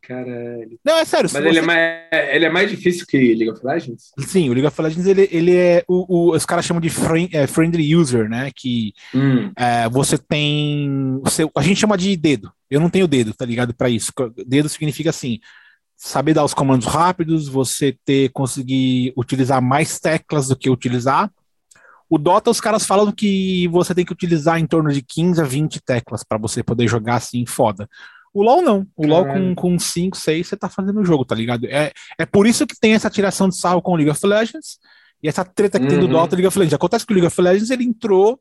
Caralho. 0.00 0.78
Não, 0.82 0.96
é 0.96 1.04
sério. 1.04 1.28
Mas 1.30 1.44
ele, 1.44 1.58
é 1.58 1.62
mais, 1.62 2.08
ele 2.32 2.44
é 2.46 2.50
mais 2.50 2.70
difícil 2.70 3.04
que 3.06 3.34
League 3.34 3.50
of 3.50 3.60
Legends? 3.64 4.12
Sim, 4.20 4.48
o 4.48 4.52
League 4.54 4.66
of 4.66 4.80
Legends 4.80 5.06
ele, 5.06 5.28
ele 5.30 5.54
é. 5.54 5.84
O, 5.86 6.30
o 6.30 6.34
os 6.34 6.46
caras 6.46 6.64
chamam 6.64 6.80
de 6.80 6.88
friend, 6.88 7.36
é, 7.36 7.46
friendly 7.46 7.94
user, 7.94 8.28
né? 8.28 8.50
Que 8.54 8.94
hum. 9.14 9.52
é, 9.54 9.86
você 9.90 10.16
tem. 10.16 11.20
Você, 11.22 11.46
a 11.54 11.62
gente 11.62 11.80
chama 11.80 11.98
de 11.98 12.16
dedo. 12.16 12.50
Eu 12.70 12.80
não 12.80 12.88
tenho 12.88 13.06
dedo, 13.06 13.34
tá 13.34 13.44
ligado? 13.44 13.74
Para 13.74 13.90
isso. 13.90 14.12
Dedo 14.46 14.68
significa 14.68 15.10
assim. 15.10 15.40
Saber 15.94 16.32
dar 16.32 16.44
os 16.44 16.54
comandos 16.54 16.86
rápidos, 16.86 17.48
você 17.48 17.94
ter 18.04 18.30
conseguir 18.30 19.12
utilizar 19.16 19.60
mais 19.60 19.98
teclas 19.98 20.46
do 20.46 20.56
que 20.56 20.70
utilizar, 20.70 21.28
o 22.10 22.18
Dota, 22.18 22.50
os 22.50 22.60
caras 22.60 22.86
falam 22.86 23.12
que 23.12 23.68
você 23.68 23.94
tem 23.94 24.04
que 24.04 24.12
utilizar 24.12 24.58
em 24.58 24.66
torno 24.66 24.90
de 24.90 25.02
15 25.02 25.40
a 25.40 25.44
20 25.44 25.80
teclas 25.82 26.24
para 26.24 26.38
você 26.38 26.62
poder 26.62 26.88
jogar 26.88 27.16
assim 27.16 27.44
foda. 27.44 27.88
O 28.32 28.42
LoL 28.42 28.62
não. 28.62 28.86
O 28.96 29.06
LoL 29.06 29.26
com, 29.26 29.54
com 29.54 29.78
5, 29.78 30.16
6 30.16 30.46
você 30.46 30.56
tá 30.56 30.68
fazendo 30.68 31.00
o 31.00 31.04
jogo, 31.04 31.24
tá 31.24 31.34
ligado? 31.34 31.66
É, 31.66 31.92
é 32.18 32.26
por 32.26 32.46
isso 32.46 32.66
que 32.66 32.78
tem 32.78 32.94
essa 32.94 33.10
tiração 33.10 33.48
de 33.48 33.56
sarro 33.56 33.82
com 33.82 33.92
o 33.92 33.96
League 33.96 34.10
of 34.10 34.26
Legends 34.26 34.78
e 35.22 35.28
essa 35.28 35.44
treta 35.44 35.78
que 35.78 35.84
uhum. 35.84 35.90
tem 35.90 35.98
do 35.98 36.06
uhum. 36.06 36.12
Dota 36.12 36.34
e 36.34 36.36
League 36.36 36.46
of 36.46 36.58
Legends. 36.58 36.74
Acontece 36.74 37.06
que 37.06 37.12
o 37.12 37.14
League 37.14 37.26
of 37.26 37.40
Legends 37.40 37.70
ele 37.70 37.84
entrou 37.84 38.40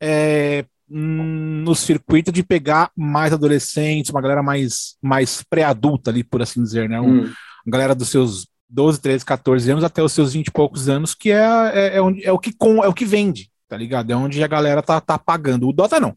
é, 0.00 0.64
no 0.88 1.74
circuito 1.74 2.30
de 2.30 2.42
pegar 2.42 2.90
mais 2.96 3.32
adolescentes, 3.32 4.10
uma 4.10 4.20
galera 4.20 4.42
mais, 4.42 4.96
mais 5.02 5.42
pré-adulta 5.48 6.10
ali, 6.10 6.22
por 6.22 6.40
assim 6.40 6.62
dizer, 6.62 6.88
né? 6.88 7.00
Um, 7.00 7.22
hum. 7.22 7.32
Uma 7.66 7.72
galera 7.72 7.94
dos 7.94 8.08
seus 8.08 8.46
12, 8.68 9.00
13, 9.00 9.24
14 9.24 9.70
anos 9.70 9.84
até 9.84 10.02
os 10.02 10.12
seus 10.12 10.32
20 10.32 10.48
e 10.48 10.50
poucos 10.50 10.88
anos, 10.88 11.14
que 11.14 11.30
é, 11.30 11.36
é, 11.72 11.96
é, 11.96 12.02
onde, 12.02 12.24
é, 12.24 12.32
o, 12.32 12.38
que 12.38 12.52
com, 12.52 12.82
é 12.82 12.88
o 12.88 12.94
que 12.94 13.04
vende, 13.04 13.50
tá 13.68 13.76
ligado? 13.76 14.10
É 14.10 14.16
onde 14.16 14.42
a 14.42 14.46
galera 14.48 14.82
tá, 14.82 15.00
tá 15.00 15.18
pagando. 15.18 15.68
O 15.68 15.72
Dota 15.72 16.00
não. 16.00 16.16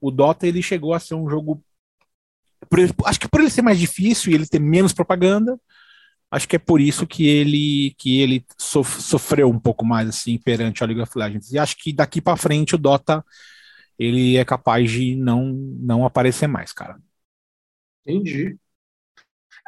O 0.00 0.10
Dota 0.10 0.46
ele 0.46 0.62
chegou 0.62 0.92
a 0.92 1.00
ser 1.00 1.14
um 1.14 1.28
jogo. 1.28 1.62
Por, 2.68 2.78
acho 3.04 3.20
que 3.20 3.28
por 3.28 3.40
ele 3.40 3.50
ser 3.50 3.62
mais 3.62 3.78
difícil 3.78 4.30
e 4.30 4.34
ele 4.34 4.46
ter 4.46 4.58
menos 4.58 4.92
propaganda, 4.92 5.58
acho 6.30 6.48
que 6.48 6.56
é 6.56 6.58
por 6.58 6.80
isso 6.80 7.06
que 7.06 7.26
ele 7.26 7.94
que 7.98 8.20
ele 8.20 8.44
sof, 8.58 9.02
sofreu 9.02 9.48
um 9.48 9.58
pouco 9.58 9.84
mais 9.84 10.08
assim 10.08 10.38
perante 10.38 10.82
a 10.82 10.86
League 10.86 11.00
of 11.00 11.12
Legends. 11.16 11.52
E 11.52 11.58
acho 11.58 11.76
que 11.78 11.92
daqui 11.92 12.20
para 12.20 12.36
frente 12.36 12.74
o 12.74 12.78
Dota 12.78 13.24
ele 13.98 14.36
é 14.36 14.44
capaz 14.44 14.90
de 14.90 15.16
não 15.16 15.52
não 15.80 16.04
aparecer 16.04 16.46
mais, 16.46 16.72
cara. 16.72 16.98
Entendi. 18.04 18.58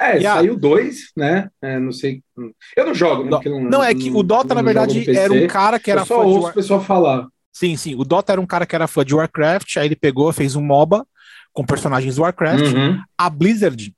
É, 0.00 0.20
saiu 0.20 0.56
dois, 0.56 1.10
né? 1.16 1.48
É, 1.60 1.78
não 1.78 1.90
sei. 1.90 2.22
Eu 2.76 2.86
não 2.86 2.94
jogo, 2.94 3.24
né? 3.24 3.30
Não, 3.44 3.60
não, 3.62 3.84
é 3.84 3.92
que 3.94 4.10
o 4.10 4.22
Dota, 4.22 4.54
na 4.54 4.62
verdade, 4.62 5.10
era 5.10 5.32
um 5.32 5.46
cara 5.48 5.78
que 5.78 5.90
era 5.90 6.02
eu 6.02 6.06
só 6.06 6.24
ouço 6.24 6.40
War... 6.42 6.52
o 6.52 6.54
pessoal 6.54 6.80
falar. 6.80 7.26
Sim, 7.52 7.76
sim. 7.76 7.96
O 7.96 8.04
Dota 8.04 8.32
era 8.32 8.40
um 8.40 8.46
cara 8.46 8.64
que 8.64 8.76
era 8.76 8.86
fã 8.86 9.04
de 9.04 9.14
Warcraft, 9.14 9.76
aí 9.76 9.86
ele 9.86 9.96
pegou, 9.96 10.32
fez 10.32 10.54
um 10.54 10.62
MOBA 10.62 11.04
com 11.52 11.64
personagens 11.64 12.14
do 12.14 12.22
Warcraft. 12.22 12.72
Uhum. 12.72 13.02
A 13.16 13.28
Blizzard 13.28 13.92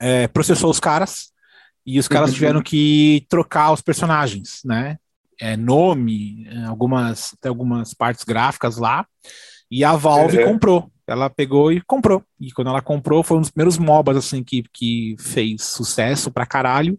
é, 0.00 0.26
processou 0.28 0.70
os 0.70 0.80
caras 0.80 1.32
e 1.84 1.98
os 1.98 2.08
caras 2.08 2.30
uhum. 2.30 2.34
tiveram 2.34 2.62
que 2.62 3.26
trocar 3.28 3.72
os 3.72 3.82
personagens, 3.82 4.60
né? 4.64 4.96
É, 5.38 5.56
nome, 5.56 6.48
algumas, 6.66 7.34
até 7.34 7.48
algumas 7.48 7.92
partes 7.92 8.24
gráficas 8.24 8.78
lá. 8.78 9.04
E 9.74 9.82
a 9.82 9.96
Valve 9.96 10.38
uhum. 10.38 10.52
comprou. 10.52 10.88
Ela 11.04 11.28
pegou 11.28 11.72
e 11.72 11.80
comprou. 11.80 12.22
E 12.40 12.52
quando 12.52 12.68
ela 12.68 12.80
comprou, 12.80 13.24
foi 13.24 13.38
um 13.38 13.40
dos 13.40 13.50
primeiros 13.50 13.76
MOBAs 13.76 14.16
assim, 14.16 14.44
que, 14.44 14.62
que 14.72 15.16
fez 15.18 15.64
sucesso 15.64 16.30
pra 16.30 16.46
caralho. 16.46 16.96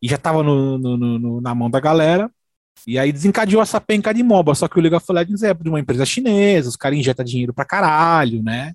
E 0.00 0.08
já 0.08 0.16
tava 0.16 0.42
no, 0.42 0.78
no, 0.78 0.96
no, 0.96 1.40
na 1.42 1.54
mão 1.54 1.68
da 1.68 1.78
galera. 1.78 2.30
E 2.86 2.98
aí 2.98 3.12
desencadeou 3.12 3.60
essa 3.60 3.78
penca 3.78 4.14
de 4.14 4.22
MOBA. 4.22 4.54
Só 4.54 4.66
que 4.66 4.78
o 4.78 4.80
League 4.80 4.96
of 4.96 5.12
Legends 5.12 5.42
é 5.42 5.52
de 5.52 5.68
uma 5.68 5.78
empresa 5.78 6.06
chinesa, 6.06 6.70
os 6.70 6.76
caras 6.76 6.98
injetam 6.98 7.22
dinheiro 7.22 7.52
pra 7.52 7.66
caralho, 7.66 8.42
né? 8.42 8.72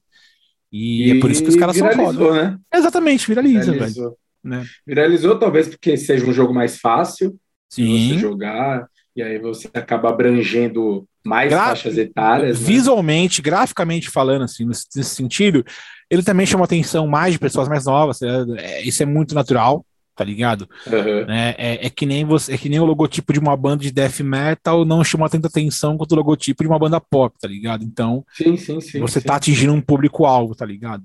E, 0.71 1.07
e 1.07 1.17
é 1.17 1.19
por 1.19 1.31
isso 1.31 1.41
que 1.41 1.49
os 1.49 1.55
caras 1.55 1.75
são 1.75 1.91
foda. 1.91 2.31
Né? 2.43 2.59
Exatamente, 2.75 3.25
viraliza, 3.25 3.71
viralizou. 3.71 4.03
velho. 4.03 4.17
Né? 4.43 4.65
Viralizou, 4.85 5.39
talvez 5.39 5.67
porque 5.67 5.97
seja 5.97 6.27
um 6.27 6.33
jogo 6.33 6.53
mais 6.53 6.77
fácil 6.79 7.35
Sim. 7.67 7.85
de 7.85 8.13
você 8.13 8.19
jogar. 8.19 8.87
E 9.15 9.21
aí 9.21 9.37
você 9.39 9.69
acaba 9.73 10.09
abrangendo 10.09 11.05
mais 11.23 11.49
Gra 11.49 11.67
faixas 11.67 11.97
etárias. 11.97 12.59
Né? 12.59 12.65
Visualmente, 12.65 13.41
né? 13.41 13.45
graficamente 13.45 14.09
falando, 14.09 14.43
assim, 14.43 14.65
nesse, 14.65 15.03
sentido, 15.03 15.65
ele 16.09 16.23
também 16.23 16.45
chama 16.45 16.65
atenção 16.65 17.07
mais 17.07 17.33
de 17.33 17.39
pessoas 17.39 17.67
mais 17.67 17.85
novas. 17.85 18.21
É, 18.21 18.81
isso 18.81 19.03
é 19.03 19.05
muito 19.05 19.35
natural, 19.35 19.85
tá 20.15 20.23
ligado? 20.23 20.67
Uhum. 20.87 21.31
É, 21.31 21.55
é, 21.57 21.85
é, 21.87 21.89
que 21.89 22.05
nem 22.05 22.25
você, 22.25 22.53
é 22.53 22.57
que 22.57 22.69
nem 22.69 22.79
o 22.79 22.85
logotipo 22.85 23.33
de 23.33 23.39
uma 23.39 23.55
banda 23.55 23.83
de 23.83 23.91
death 23.91 24.19
metal 24.21 24.85
não 24.85 25.03
chama 25.03 25.29
tanta 25.29 25.47
atenção 25.47 25.97
quanto 25.97 26.13
o 26.13 26.15
logotipo 26.15 26.63
de 26.63 26.69
uma 26.69 26.79
banda 26.79 26.99
pop, 26.99 27.35
tá 27.39 27.47
ligado? 27.47 27.83
Então, 27.83 28.25
sim, 28.33 28.55
sim, 28.57 28.79
sim, 28.79 28.99
você 28.99 29.19
tá 29.19 29.35
atingindo 29.35 29.73
um 29.73 29.81
público-alvo, 29.81 30.55
tá 30.55 30.65
ligado? 30.65 31.03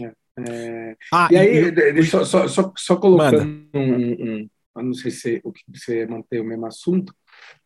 É, 0.00 0.12
é. 0.48 0.96
Ah, 1.12 1.28
e 1.30 1.36
aí, 1.36 1.72
e, 1.98 2.04
só, 2.04 2.24
só, 2.24 2.48
só, 2.48 2.72
só 2.76 2.96
colocando 2.96 3.68
um, 3.74 3.80
um, 3.80 4.48
um, 4.76 4.82
não 4.82 4.94
sei 4.94 5.10
se 5.10 5.40
o 5.42 5.52
que 5.52 5.62
você 5.68 6.06
mantém 6.06 6.40
o 6.40 6.44
mesmo 6.44 6.66
assunto, 6.66 7.12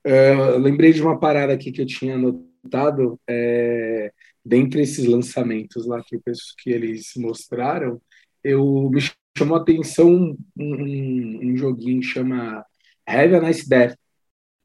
Uh, 0.07 0.59
lembrei 0.59 0.93
de 0.93 1.03
uma 1.03 1.19
parada 1.19 1.53
aqui 1.53 1.71
que 1.71 1.83
eu 1.83 1.87
tinha 1.87 2.15
anotado, 2.15 3.19
é, 3.29 4.13
dentre 4.45 4.83
esses 4.83 5.07
lançamentos 5.07 5.87
lá 5.87 6.03
que, 6.03 6.19
que 6.59 6.71
eles 6.71 7.13
mostraram, 7.17 8.01
eu 8.43 8.91
me 8.91 9.01
chamou 9.37 9.57
a 9.57 9.61
atenção 9.61 10.11
um, 10.11 10.37
um, 10.59 11.41
um 11.43 11.57
joguinho 11.57 12.01
que 12.01 12.07
chama 12.07 12.65
Have 13.07 13.35
a 13.37 13.41
Nice 13.41 13.69
Death. 13.69 13.97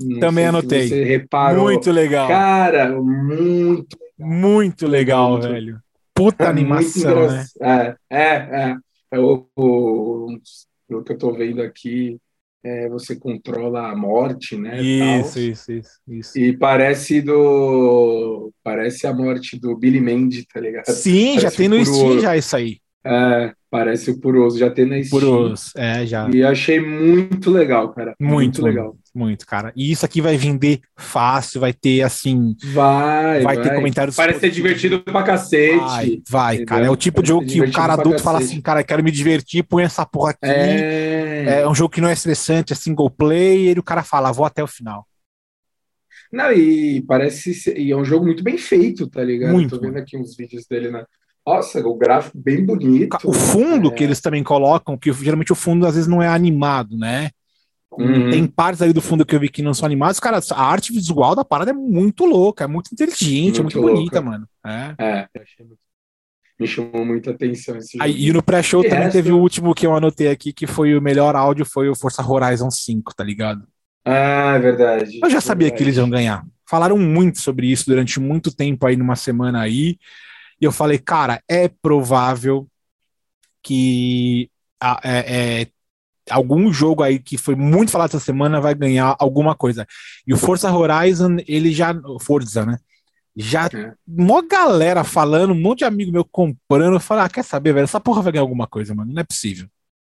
Não 0.02 0.20
Também 0.20 0.46
anotei. 0.46 0.88
você 0.88 1.04
reparou. 1.04 1.66
Muito 1.66 1.92
legal. 1.92 2.28
Cara, 2.28 3.02
muito 3.02 3.98
Muito 4.18 4.88
legal, 4.88 5.32
muito, 5.32 5.48
velho. 5.50 5.80
Puta 6.14 6.46
é 6.46 6.48
animação, 6.48 7.28
né? 7.30 7.46
É, 7.62 7.96
é, 8.10 8.26
é. 8.26 8.78
é 9.12 9.20
o, 9.20 9.48
que 10.88 11.12
eu 11.12 11.18
tô 11.18 11.32
vendo 11.34 11.62
aqui 11.62 12.20
é, 12.68 12.90
você 12.90 13.16
controla 13.16 13.90
a 13.90 13.96
morte, 13.96 14.58
né? 14.58 14.82
Isso, 14.82 15.40
isso, 15.40 15.72
isso, 15.72 15.92
isso, 16.08 16.38
E 16.38 16.58
parece 16.58 17.22
do. 17.22 18.52
Parece 18.62 19.08
a 19.08 19.14
morte 19.14 19.58
do 19.58 19.78
Billy 19.78 20.02
Mandy, 20.02 20.46
tá 20.46 20.60
ligado? 20.60 20.88
Sim, 20.88 21.36
parece 21.36 21.42
já 21.42 21.52
tem 21.52 21.70
no 21.70 21.86
Steam 21.86 22.20
já 22.20 22.36
isso 22.36 22.56
aí. 22.56 22.78
É, 23.06 23.54
parece 23.72 24.12
o 24.12 24.20
Puroso, 24.20 24.60
já 24.60 24.70
tem 24.70 24.86
na 24.86 25.02
Steam. 25.02 25.22
Puroso, 25.22 25.72
é, 25.78 26.06
já. 26.06 26.30
E 26.30 26.44
achei 26.44 26.80
muito 26.82 27.50
legal, 27.50 27.94
cara. 27.94 28.14
Muito, 28.20 28.62
muito 28.62 28.62
legal. 28.62 28.98
Muito, 29.18 29.48
cara. 29.48 29.74
E 29.76 29.92
isso 29.92 30.06
aqui 30.06 30.22
vai 30.22 30.38
vender 30.38 30.82
fácil, 30.96 31.60
vai 31.60 31.74
ter 31.74 32.04
assim. 32.04 32.56
Vai, 32.66 33.42
vai, 33.42 33.56
vai. 33.56 33.62
ter 33.64 33.74
comentários. 33.74 34.16
Parece 34.16 34.42
ser 34.42 34.52
divertido 34.52 35.02
pra 35.02 35.24
cacete. 35.24 35.80
Vai, 35.80 36.22
vai 36.30 36.58
cara. 36.60 36.86
É 36.86 36.90
o 36.92 36.96
tipo 36.96 37.24
de 37.24 37.30
jogo 37.30 37.44
que 37.44 37.60
o 37.60 37.72
cara 37.72 37.94
adulto 37.94 38.22
fala 38.22 38.38
assim, 38.38 38.62
cara, 38.62 38.84
quero 38.84 39.04
me 39.04 39.10
divertir, 39.10 39.64
põe 39.64 39.84
essa 39.84 40.06
porra 40.06 40.32
aqui. 40.32 40.46
É... 40.46 41.62
é 41.62 41.68
um 41.68 41.74
jogo 41.74 41.90
que 41.90 42.00
não 42.00 42.10
é 42.10 42.14
estressante, 42.14 42.74
é 42.74 42.76
single 42.76 43.10
player, 43.10 43.78
e 43.78 43.80
o 43.80 43.84
cara 43.84 44.04
fala, 44.04 44.32
vou 44.32 44.46
até 44.46 44.64
o 44.64 44.68
final. 44.68 45.08
Não, 46.32 46.52
e 46.52 47.02
parece 47.08 47.56
ser, 47.56 47.76
e 47.76 47.92
é 47.92 47.98
um 47.98 48.06
jogo 48.06 48.24
muito 48.24 48.44
bem 48.44 48.58
feito, 48.60 49.08
tá 49.08 49.24
ligado? 49.24 49.52
Muito. 49.52 49.80
Tô 49.80 49.82
vendo 49.82 49.98
aqui 49.98 50.16
uns 50.16 50.36
vídeos 50.38 50.68
dele 50.68 50.92
na, 50.92 51.08
nossa, 51.48 51.80
o 51.80 51.96
gráfico 51.96 52.38
bem 52.38 52.64
bonito. 52.64 53.18
O 53.24 53.34
fundo 53.34 53.88
é. 53.88 53.92
que 53.92 54.04
eles 54.04 54.22
também 54.22 54.44
colocam, 54.44 54.96
que 54.96 55.12
geralmente 55.12 55.52
o 55.52 55.56
fundo 55.56 55.88
às 55.88 55.96
vezes 55.96 56.08
não 56.08 56.22
é 56.22 56.28
animado, 56.28 56.96
né? 56.96 57.32
Uhum. 57.98 58.30
Tem 58.30 58.46
partes 58.46 58.82
aí 58.82 58.94
do 58.94 59.02
fundo 59.02 59.26
que 59.26 59.36
eu 59.36 59.40
vi 59.40 59.50
que 59.50 59.64
não 59.64 59.74
são 59.74 59.86
animados. 59.86 60.20
Cara, 60.20 60.40
a 60.52 60.64
arte 60.64 60.94
visual 60.94 61.36
da 61.36 61.44
parada 61.44 61.72
é 61.72 61.74
muito 61.74 62.26
louca, 62.26 62.64
é 62.64 62.68
muito 62.68 62.92
inteligente, 62.94 63.62
muito 63.62 63.78
é 63.78 63.82
muito 63.82 63.96
bonita, 63.96 64.22
mano. 64.22 64.48
É. 64.66 64.96
é. 65.00 65.28
Me 66.60 66.68
chamou 66.68 67.06
muita 67.06 67.32
atenção 67.32 67.78
esse 67.78 68.02
aí, 68.02 68.28
E 68.28 68.34
no 68.34 68.42
pré-show 68.42 68.82
também 68.84 69.00
resto... 69.00 69.14
teve 69.14 69.32
o 69.32 69.38
último 69.38 69.74
que 69.76 69.86
eu 69.86 69.96
anotei 69.96 70.28
aqui, 70.28 70.52
que 70.54 70.66
foi 70.66 70.96
o 70.96 71.02
melhor 71.02 71.36
áudio, 71.36 71.66
foi 71.66 71.90
o 71.90 71.96
Força 71.96 72.26
Horizon 72.28 72.70
5, 72.70 73.16
tá 73.16 73.24
ligado? 73.24 73.68
Ah, 74.06 74.56
é 74.56 74.60
verdade. 74.60 75.20
Eu 75.22 75.30
já 75.30 75.42
sabia 75.42 75.68
verdade. 75.68 75.78
que 75.78 75.84
eles 75.84 75.98
iam 75.98 76.10
ganhar. 76.10 76.46
Falaram 76.68 76.98
muito 76.98 77.40
sobre 77.40 77.68
isso 77.68 77.86
durante 77.86 78.20
muito 78.20 78.56
tempo 78.56 78.86
aí, 78.86 78.96
numa 78.96 79.16
semana 79.16 79.62
aí. 79.62 79.98
E 80.60 80.66
eu 80.66 80.72
falei, 80.72 80.98
cara, 80.98 81.42
é 81.48 81.68
provável 81.68 82.68
que 83.62 84.50
é, 85.04 85.62
é, 85.62 85.68
algum 86.30 86.72
jogo 86.72 87.04
aí 87.04 87.20
que 87.20 87.38
foi 87.38 87.56
muito 87.56 87.92
falado 87.92 88.10
essa 88.10 88.20
semana 88.20 88.62
vai 88.62 88.76
ganhar 88.76 89.16
alguma 89.20 89.56
coisa. 89.56 89.88
E 90.26 90.34
o 90.34 90.38
Forza 90.38 90.72
Horizon, 90.72 91.38
ele 91.48 91.72
já. 91.72 91.94
Forza, 92.22 92.66
né? 92.66 92.78
Já, 93.40 93.68
é. 93.68 93.94
mó 94.08 94.42
galera 94.42 95.04
falando, 95.04 95.52
um 95.52 95.62
monte 95.62 95.80
de 95.80 95.86
amigo 95.86 96.12
meu 96.12 96.26
comprando. 96.26 97.00
Falei, 97.00 97.26
ah, 97.26 97.30
quer 97.30 97.44
saber, 97.44 97.72
velho? 97.72 97.84
Essa 97.84 98.00
porra 98.00 98.24
vai 98.24 98.34
ganhar 98.34 98.42
alguma 98.42 98.66
coisa, 98.66 98.96
mano. 98.96 99.14
Não 99.14 99.22
é 99.22 99.24
possível. 99.24 99.68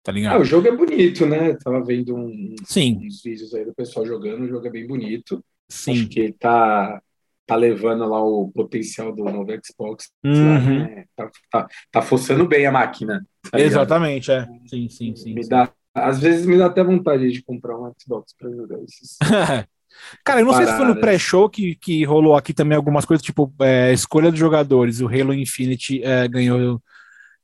Tá 0.06 0.12
ligado? 0.12 0.36
Ah, 0.36 0.38
o 0.38 0.44
jogo 0.44 0.68
é 0.68 0.76
bonito, 0.76 1.26
né? 1.26 1.54
Tava 1.54 1.82
vendo 1.84 2.14
um, 2.14 2.54
Sim. 2.64 3.00
uns 3.04 3.20
vídeos 3.24 3.52
aí 3.52 3.64
do 3.64 3.74
pessoal 3.74 4.06
jogando. 4.06 4.44
O 4.44 4.48
jogo 4.48 4.64
é 4.68 4.70
bem 4.70 4.86
bonito. 4.86 5.44
Sim. 5.68 5.92
Acho 5.94 6.08
que 6.08 6.20
ele 6.20 6.32
tá, 6.34 7.02
tá 7.44 7.56
levando 7.56 8.06
lá 8.08 8.22
o 8.22 8.48
potencial 8.52 9.12
do 9.12 9.24
novo 9.24 9.50
Xbox. 9.64 10.08
Uhum. 10.24 10.32
Lá, 10.32 10.60
né? 10.60 11.04
tá, 11.16 11.30
tá, 11.50 11.68
tá 11.90 12.02
forçando 12.02 12.46
bem 12.46 12.64
a 12.64 12.70
máquina. 12.70 13.26
Tá 13.50 13.58
Exatamente, 13.58 14.30
é. 14.30 14.46
Sim, 14.66 14.88
sim, 14.88 15.16
sim. 15.16 15.34
Me 15.34 15.42
sim. 15.42 15.50
dá 15.50 15.72
às 15.96 16.20
vezes 16.20 16.46
me 16.46 16.58
dá 16.58 16.66
até 16.66 16.84
vontade 16.84 17.30
de 17.30 17.42
comprar 17.42 17.78
um 17.78 17.90
Xbox 17.98 18.34
para 18.38 18.50
jogar 18.50 18.78
esses. 18.82 19.16
Cara, 20.22 20.40
eu 20.40 20.46
não 20.46 20.52
sei 20.52 20.66
se 20.66 20.76
foi 20.76 20.84
no 20.84 21.00
pré-show 21.00 21.48
que, 21.48 21.74
que 21.76 22.04
rolou 22.04 22.36
aqui 22.36 22.52
também 22.52 22.76
algumas 22.76 23.06
coisas, 23.06 23.24
tipo 23.24 23.50
é, 23.60 23.92
escolha 23.94 24.30
dos 24.30 24.38
jogadores. 24.38 25.00
O 25.00 25.08
Halo 25.08 25.32
Infinite 25.32 26.02
é, 26.04 26.28
ganhou 26.28 26.82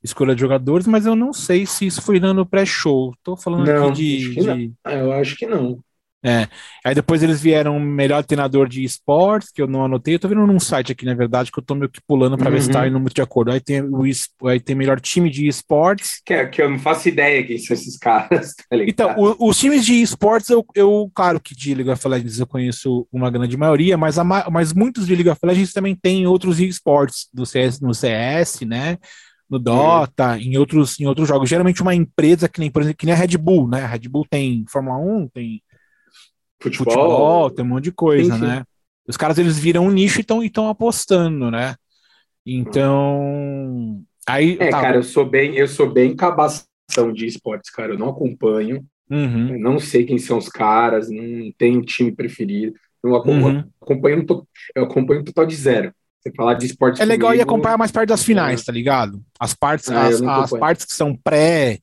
escolha 0.03 0.35
de 0.35 0.41
jogadores, 0.41 0.85
mas 0.85 1.07
eu 1.07 1.15
não 1.15 1.33
sei 1.33 1.65
se 1.65 1.87
isso 1.87 2.01
foi 2.01 2.19
no 2.19 2.45
pré-show. 2.45 3.15
Tô 3.23 3.35
falando 3.35 3.65
não, 3.65 3.87
aqui 3.87 4.19
de, 4.19 4.35
de... 4.35 4.73
Eu 4.85 5.13
acho 5.13 5.35
que 5.35 5.47
não. 5.47 5.79
É. 6.25 6.47
Aí 6.85 6.95
depois 6.95 7.21
eles 7.21 7.41
vieram 7.41 7.77
melhor 7.81 8.23
treinador 8.23 8.69
de 8.69 8.81
esportes, 8.81 9.51
que 9.51 9.61
eu 9.61 9.67
não 9.67 9.83
anotei. 9.83 10.15
Eu 10.15 10.19
tô 10.19 10.29
vendo 10.29 10.47
num 10.47 10.59
site 10.59 10.93
aqui, 10.93 11.05
na 11.05 11.13
verdade, 11.13 11.51
que 11.51 11.59
eu 11.59 11.63
tô 11.63 11.75
meio 11.75 11.89
que 11.89 11.99
pulando 12.07 12.37
para 12.37 12.47
uhum. 12.47 12.55
ver 12.55 12.61
se 12.61 12.69
tá 12.69 12.81
uhum. 12.81 12.87
indo 12.87 12.99
muito 12.99 13.13
de 13.13 13.21
acordo. 13.21 13.51
Aí 13.51 13.59
tem 13.59 13.81
o 13.81 14.03
aí 14.47 14.59
tem 14.59 14.73
melhor 14.73 15.01
time 15.01 15.29
de 15.29 15.47
esportes. 15.47 16.21
Que, 16.25 16.33
é, 16.33 16.45
que 16.45 16.61
eu 16.61 16.69
não 16.69 16.79
faço 16.79 17.09
ideia 17.09 17.45
quem 17.45 17.57
são 17.57 17.73
esses 17.73 17.97
caras. 17.97 18.53
Tá 18.73 18.77
então, 18.87 19.15
o, 19.17 19.49
os 19.49 19.59
times 19.59 19.85
de 19.85 20.01
esportes, 20.01 20.49
eu, 20.49 20.65
eu, 20.75 21.11
claro 21.13 21.39
que 21.39 21.55
de 21.55 21.73
League 21.73 21.89
of 21.89 22.07
Legends 22.07 22.39
eu 22.39 22.47
conheço 22.47 23.07
uma 23.11 23.29
grande 23.29 23.57
maioria, 23.57 23.97
mas, 23.97 24.17
a, 24.17 24.23
mas 24.23 24.73
muitos 24.73 25.05
de 25.05 25.15
League 25.15 25.29
of 25.29 25.39
Legends 25.43 25.73
também 25.73 25.95
tem 25.95 26.25
outros 26.25 26.59
esportes 26.59 27.27
do 27.33 27.45
CS, 27.45 27.79
no 27.81 27.93
CS, 27.93 28.61
né? 28.61 28.97
No 29.49 29.59
Dota, 29.59 30.31
uhum. 30.31 30.37
em, 30.37 30.57
outros, 30.57 30.99
em 30.99 31.05
outros 31.05 31.27
jogos. 31.27 31.49
Geralmente 31.49 31.81
uma 31.81 31.93
empresa 31.93 32.47
que 32.47 32.59
nem, 32.59 32.71
por 32.71 32.81
exemplo, 32.81 32.97
que 32.97 33.05
nem 33.05 33.13
a 33.13 33.17
Red 33.17 33.37
Bull, 33.37 33.67
né? 33.67 33.83
A 33.83 33.87
Red 33.87 34.07
Bull 34.09 34.25
tem 34.29 34.65
Fórmula 34.67 34.97
1, 34.97 35.27
tem 35.29 35.61
futebol, 36.63 36.93
futebol 36.93 37.49
tem 37.51 37.65
um 37.65 37.69
monte 37.69 37.85
de 37.85 37.91
coisa, 37.91 38.37
né? 38.37 38.63
Os 39.07 39.17
caras 39.17 39.37
eles 39.37 39.59
viram 39.59 39.85
um 39.85 39.91
nicho 39.91 40.19
e 40.19 40.45
estão 40.45 40.69
apostando, 40.69 41.51
né? 41.51 41.75
Então, 42.45 44.01
aí 44.27 44.57
É, 44.59 44.69
tá. 44.69 44.81
cara, 44.81 44.97
eu 44.97 45.03
sou 45.03 45.25
bem, 45.25 45.55
eu 45.55 45.67
sou 45.67 45.91
bem 45.91 46.15
cabação 46.15 47.11
de 47.13 47.25
esportes, 47.25 47.69
cara, 47.69 47.93
eu 47.93 47.97
não 47.97 48.09
acompanho. 48.09 48.83
Uhum. 49.09 49.59
não 49.59 49.79
sei 49.79 50.05
quem 50.05 50.17
são 50.17 50.39
os 50.39 50.49
caras, 50.49 51.09
não 51.09 51.51
tenho 51.57 51.83
time 51.83 52.11
preferido. 52.11 52.73
Eu 53.03 53.15
acompanho, 53.15 53.57
uhum. 53.57 53.63
acompanho, 53.81 54.25
eu 54.73 54.83
acompanho 54.85 55.21
um 55.21 55.23
total 55.23 55.45
de 55.45 55.55
zero. 55.55 55.93
Você 56.19 56.31
falar 56.35 56.53
de 56.53 56.65
esportes. 56.65 57.01
É 57.01 57.05
legal 57.05 57.29
comigo, 57.29 57.41
ir 57.41 57.43
acompanhar 57.43 57.77
mais 57.77 57.91
perto 57.91 58.09
das 58.09 58.23
finais, 58.23 58.61
é. 58.61 58.63
tá 58.63 58.71
ligado? 58.71 59.21
As 59.37 59.53
partes, 59.53 59.89
ah, 59.89 60.07
as, 60.07 60.21
as 60.21 60.51
partes 60.51 60.85
que 60.85 60.93
são 60.93 61.15
pré 61.15 61.79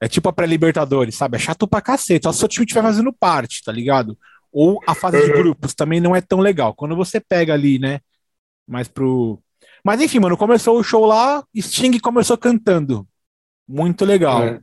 é 0.00 0.08
tipo 0.08 0.28
a 0.28 0.32
pré-Libertadores, 0.32 1.14
sabe? 1.14 1.36
É 1.36 1.38
chato 1.38 1.68
pra 1.68 1.82
cacete. 1.82 2.24
Só 2.24 2.32
se 2.32 2.38
o 2.38 2.40
seu 2.40 2.48
time 2.48 2.64
estiver 2.64 2.82
fazendo 2.82 3.12
parte, 3.12 3.62
tá 3.62 3.70
ligado? 3.70 4.18
Ou 4.50 4.80
a 4.86 4.94
fase 4.94 5.22
de 5.22 5.30
uhum. 5.30 5.38
grupos 5.38 5.74
também 5.74 6.00
não 6.00 6.16
é 6.16 6.20
tão 6.20 6.40
legal. 6.40 6.74
Quando 6.74 6.96
você 6.96 7.20
pega 7.20 7.52
ali, 7.52 7.78
né? 7.78 8.00
Mais 8.66 8.88
pro. 8.88 9.38
Mas 9.84 10.00
enfim, 10.00 10.18
mano, 10.18 10.36
começou 10.36 10.78
o 10.78 10.82
show 10.82 11.04
lá, 11.04 11.44
Sting 11.56 11.98
começou 11.98 12.36
cantando. 12.38 13.06
Muito 13.68 14.04
legal. 14.04 14.42
É. 14.42 14.60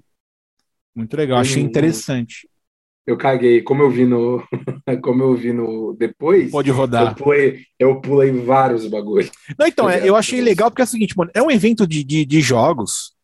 Muito 0.95 1.15
legal, 1.15 1.39
achei 1.39 1.62
uhum. 1.62 1.69
interessante. 1.69 2.50
Eu 3.06 3.15
caguei, 3.15 3.62
como 3.62 3.84
eu 3.84 3.89
vi 3.89 4.06
no. 4.06 4.43
como 5.02 5.23
eu 5.23 5.36
vi 5.36 5.54
no. 5.54 5.95
Depois. 5.97 6.52
Pode 6.52 6.71
rodar. 6.71 7.12
Eu 7.12 7.15
pulei, 7.15 7.65
eu 7.80 8.02
pulei 8.02 8.32
vários 8.32 8.88
bagulhos. 8.88 9.32
Não, 9.58 9.67
então, 9.67 9.89
é, 9.89 10.08
eu 10.08 10.15
achei 10.15 10.41
legal 10.41 10.69
porque 10.69 10.82
é 10.82 10.86
o 10.86 10.88
seguinte, 10.88 11.15
mano, 11.15 11.32
é 11.34 11.41
um 11.41 11.52
evento 11.52 11.88
de, 11.88 12.04
de, 12.04 12.26
de 12.26 12.41
jogos 12.41 13.16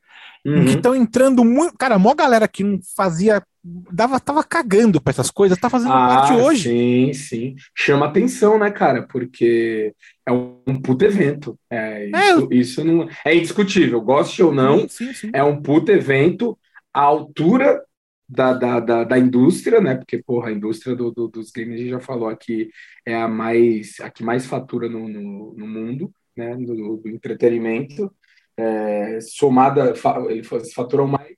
Uhum. 0.45 0.65
Que 0.65 0.71
estão 0.71 0.93
entrando 0.93 1.43
muito. 1.45 1.77
Cara, 1.77 1.95
a 1.95 1.99
maior 1.99 2.15
galera 2.15 2.47
que 2.47 2.63
não 2.63 2.79
fazia. 2.95 3.41
Dava, 3.65 4.19
tava 4.19 4.43
cagando 4.43 4.99
pra 4.99 5.12
essas 5.12 5.32
coisas, 5.32 5.58
tá 5.58 5.69
fazendo 5.69 5.93
ah, 5.93 6.08
parte 6.08 6.34
hoje. 6.34 6.69
Sim, 6.69 7.13
sim. 7.13 7.56
Chama 7.73 8.08
atenção, 8.08 8.60
né, 8.60 8.69
cara? 8.69 9.03
Porque 9.03 9.95
é 10.25 10.32
um, 10.34 10.82
puto 10.84 11.06
evento. 11.06 11.58
É, 11.69 12.10
é 12.13 12.29
isso, 12.29 12.49
é, 12.51 12.56
isso 12.56 12.84
não 12.84 13.08
é 13.23 13.34
indiscutível. 13.34 14.01
Goste 14.01 14.43
ou 14.43 14.53
não, 14.53 14.79
sim, 14.79 14.88
sim, 14.89 15.13
sim. 15.13 15.29
é 15.32 15.41
um 15.41 15.62
puto 15.62 15.93
evento 15.93 16.60
à 16.93 17.03
altura 17.03 17.82
da, 18.27 18.51
da, 18.51 18.79
da, 18.82 19.03
da, 19.06 19.17
indústria, 19.17 19.79
né? 19.79 19.95
Porque, 19.95 20.21
porra, 20.21 20.49
a 20.49 20.53
indústria 20.53 20.93
do, 20.93 21.10
do, 21.10 21.29
dos 21.29 21.49
games 21.49 21.75
a 21.75 21.77
gente 21.77 21.89
já 21.89 22.01
falou 22.01 22.27
aqui 22.27 22.69
é 23.06 23.15
a 23.15 23.29
mais 23.29 23.97
a 24.01 24.10
que 24.10 24.25
mais 24.25 24.45
fatura 24.45 24.89
no, 24.89 25.08
no, 25.08 25.53
no 25.53 25.67
mundo, 25.67 26.12
né? 26.36 26.53
Do, 26.58 26.97
do 26.97 27.10
entretenimento 27.10 28.13
é, 28.57 29.19
somada, 29.21 29.93
eles 30.29 30.47
faturam 30.73 31.07
mais 31.07 31.35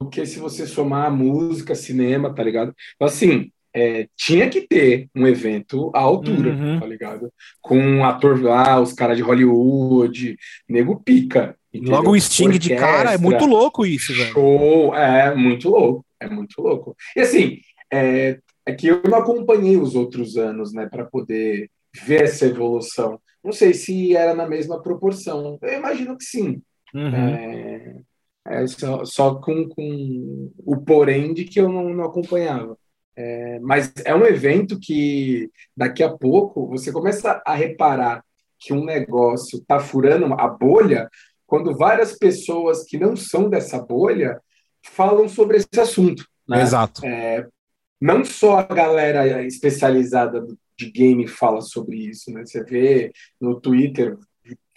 do 0.00 0.08
que 0.08 0.26
se 0.26 0.38
você 0.38 0.66
somar 0.66 1.10
música, 1.10 1.74
cinema, 1.74 2.34
tá 2.34 2.42
ligado? 2.42 2.74
Então, 2.94 3.06
assim, 3.06 3.50
é, 3.74 4.06
tinha 4.16 4.48
que 4.50 4.62
ter 4.62 5.08
um 5.14 5.26
evento 5.26 5.90
à 5.94 6.00
altura, 6.00 6.50
uhum. 6.50 6.80
tá 6.80 6.86
ligado? 6.86 7.32
Com 7.60 7.78
um 7.78 8.04
ator 8.04 8.40
lá, 8.42 8.80
os 8.80 8.92
caras 8.92 9.16
de 9.16 9.22
Hollywood, 9.22 10.36
nego 10.68 11.00
pica. 11.00 11.56
Entendeu? 11.72 11.96
Logo 11.96 12.10
o 12.10 12.20
Sting 12.20 12.46
Orquestra, 12.46 12.68
de 12.68 12.80
cara, 12.80 13.12
é 13.12 13.18
muito 13.18 13.46
louco 13.46 13.86
isso, 13.86 14.12
velho. 14.14 14.32
Show, 14.32 14.94
é 14.94 15.34
muito 15.34 15.70
louco, 15.70 16.04
é 16.20 16.28
muito 16.28 16.60
louco. 16.60 16.94
E 17.16 17.20
assim, 17.20 17.60
é, 17.90 18.38
é 18.66 18.72
que 18.74 18.88
eu 18.88 19.02
não 19.08 19.18
acompanhei 19.18 19.78
os 19.78 19.94
outros 19.94 20.36
anos, 20.36 20.74
né, 20.74 20.86
para 20.86 21.06
poder 21.06 21.70
ver 22.04 22.24
essa 22.24 22.46
evolução. 22.46 23.20
Não 23.42 23.52
sei 23.52 23.74
se 23.74 24.16
era 24.16 24.34
na 24.34 24.48
mesma 24.48 24.80
proporção. 24.80 25.58
Eu 25.60 25.74
imagino 25.74 26.16
que 26.16 26.24
sim. 26.24 26.62
Uhum. 26.94 27.14
É, 27.14 28.02
é 28.46 28.66
só, 28.66 29.04
só 29.04 29.34
com, 29.36 29.68
com, 29.68 30.52
o 30.58 30.76
porém 30.78 31.34
de 31.34 31.44
que 31.44 31.60
eu 31.60 31.68
não, 31.68 31.88
não 31.90 32.04
acompanhava. 32.04 32.76
É, 33.14 33.58
mas 33.60 33.92
é 34.04 34.14
um 34.14 34.24
evento 34.24 34.78
que 34.80 35.50
daqui 35.76 36.02
a 36.02 36.10
pouco 36.10 36.66
você 36.66 36.90
começa 36.90 37.42
a 37.44 37.54
reparar 37.54 38.24
que 38.58 38.72
um 38.72 38.84
negócio 38.84 39.58
está 39.58 39.80
furando 39.80 40.32
a 40.34 40.48
bolha 40.48 41.10
quando 41.46 41.76
várias 41.76 42.16
pessoas 42.16 42.84
que 42.84 42.96
não 42.96 43.14
são 43.14 43.50
dessa 43.50 43.78
bolha 43.78 44.40
falam 44.82 45.28
sobre 45.28 45.58
esse 45.58 45.80
assunto. 45.80 46.24
Né? 46.48 46.62
Exato. 46.62 47.04
É, 47.04 47.46
não 48.00 48.24
só 48.24 48.58
a 48.58 48.62
galera 48.62 49.42
especializada 49.44 50.40
do 50.40 50.56
de 50.78 50.90
game 50.90 51.26
fala 51.26 51.60
sobre 51.60 51.96
isso, 51.96 52.30
né? 52.32 52.44
Você 52.44 52.62
vê 52.64 53.12
no 53.40 53.60
Twitter 53.60 54.16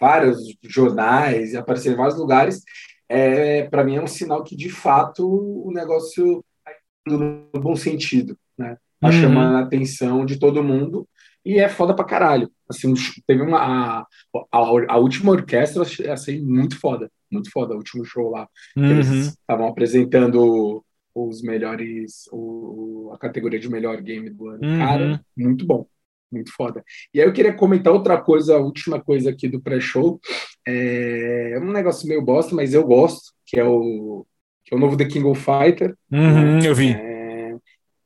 vários 0.00 0.38
jornais 0.62 1.52
e 1.52 1.56
aparecer 1.56 1.92
em 1.92 1.96
vários 1.96 2.18
lugares. 2.18 2.62
É, 3.08 3.64
para 3.64 3.84
mim 3.84 3.96
é 3.96 4.02
um 4.02 4.06
sinal 4.06 4.42
que 4.42 4.56
de 4.56 4.68
fato 4.68 5.26
o 5.26 5.70
negócio 5.72 6.44
está 6.58 6.78
indo 7.06 7.48
no 7.52 7.60
bom 7.60 7.76
sentido, 7.76 8.36
né? 8.58 8.76
Tá 9.00 9.08
uhum. 9.08 9.12
chamando 9.12 9.56
a 9.56 9.60
atenção 9.60 10.24
de 10.24 10.38
todo 10.38 10.64
mundo 10.64 11.06
e 11.44 11.58
é 11.58 11.68
foda 11.68 11.94
pra 11.94 12.04
caralho. 12.04 12.50
Assim, 12.68 12.92
teve 13.26 13.42
uma 13.42 13.58
a, 13.58 14.06
a, 14.50 14.58
a 14.88 14.96
última 14.96 15.32
orquestra 15.32 15.84
achei 16.12 16.42
muito 16.42 16.78
foda, 16.78 17.10
muito 17.30 17.50
foda 17.50 17.74
o 17.74 17.78
último 17.78 18.04
show 18.04 18.30
lá. 18.30 18.48
Uhum. 18.76 18.90
Eles 18.90 19.08
estavam 19.08 19.68
apresentando 19.68 20.84
os 21.16 21.42
melhores, 21.42 22.28
o, 22.30 23.10
a 23.14 23.18
categoria 23.18 23.58
de 23.58 23.70
melhor 23.70 24.00
game 24.02 24.28
do 24.28 24.48
ano. 24.48 24.60
Uhum. 24.62 24.78
Cara, 24.78 25.24
muito 25.36 25.66
bom 25.66 25.86
muito 26.30 26.52
foda. 26.52 26.84
E 27.14 27.20
aí 27.20 27.26
eu 27.26 27.32
queria 27.32 27.52
comentar 27.52 27.92
outra 27.92 28.20
coisa, 28.20 28.56
a 28.56 28.60
última 28.60 29.00
coisa 29.00 29.30
aqui 29.30 29.48
do 29.48 29.60
pré-show. 29.60 30.20
É 30.66 31.58
um 31.60 31.72
negócio 31.72 32.08
meio 32.08 32.22
bosta, 32.22 32.54
mas 32.54 32.74
eu 32.74 32.84
gosto, 32.84 33.32
que 33.44 33.58
é 33.58 33.64
o, 33.64 34.26
que 34.64 34.74
é 34.74 34.76
o 34.76 34.80
novo 34.80 34.96
The 34.96 35.06
King 35.06 35.26
of 35.26 35.40
Fighter. 35.40 35.96
Uhum, 36.10 36.60
eu 36.64 36.74
vi. 36.74 36.92
É, 36.92 37.54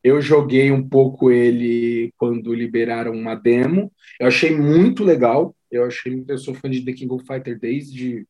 eu 0.02 0.20
joguei 0.20 0.70
um 0.70 0.86
pouco 0.86 1.30
ele 1.30 2.12
quando 2.16 2.54
liberaram 2.54 3.12
uma 3.12 3.34
demo. 3.34 3.92
Eu 4.18 4.28
achei 4.28 4.56
muito 4.56 5.04
legal. 5.04 5.54
Eu 5.70 5.84
achei, 5.84 6.24
eu 6.26 6.38
sou 6.38 6.54
fã 6.54 6.68
de 6.68 6.84
The 6.84 6.92
King 6.92 7.12
of 7.14 7.24
Fighter 7.26 7.58
desde 7.58 8.26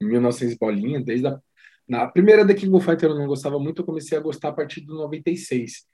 1900 0.00 0.56
bolinha, 0.56 1.00
desde 1.00 1.26
a 1.26 1.38
na 1.88 2.06
primeira 2.06 2.46
The 2.46 2.54
King 2.54 2.74
of 2.74 2.84
Fighter 2.84 3.10
eu 3.10 3.18
não 3.18 3.26
gostava 3.26 3.58
muito, 3.58 3.82
eu 3.82 3.86
comecei 3.86 4.16
a 4.16 4.20
gostar 4.20 4.48
a 4.48 4.52
partir 4.52 4.80
do 4.80 4.94
96. 4.94 5.84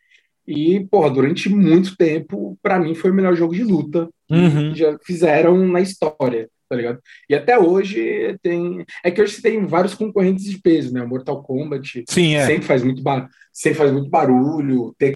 E, 0.46 0.80
porra, 0.90 1.10
durante 1.10 1.48
muito 1.48 1.96
tempo, 1.96 2.58
para 2.62 2.78
mim, 2.78 2.94
foi 2.94 3.10
o 3.10 3.14
melhor 3.14 3.34
jogo 3.36 3.54
de 3.54 3.62
luta 3.62 4.08
uhum. 4.28 4.72
que 4.72 4.78
já 4.78 4.98
fizeram 5.04 5.66
na 5.68 5.80
história, 5.80 6.48
tá 6.68 6.74
ligado? 6.74 6.98
E 7.28 7.34
até 7.34 7.58
hoje 7.58 8.36
tem. 8.42 8.84
É 9.04 9.10
que 9.10 9.20
hoje 9.20 9.40
tem 9.40 9.64
vários 9.66 9.94
concorrentes 9.94 10.44
de 10.44 10.60
peso, 10.60 10.92
né? 10.92 11.02
O 11.02 11.08
Mortal 11.08 11.42
Kombat 11.42 12.04
Sim, 12.08 12.34
é. 12.34 12.46
sempre, 12.46 12.66
faz 12.66 12.82
muito 12.82 13.02
bar... 13.02 13.28
sempre 13.52 13.78
faz 13.78 13.92
muito 13.92 14.08
barulho. 14.08 14.94
Tem 14.98 15.14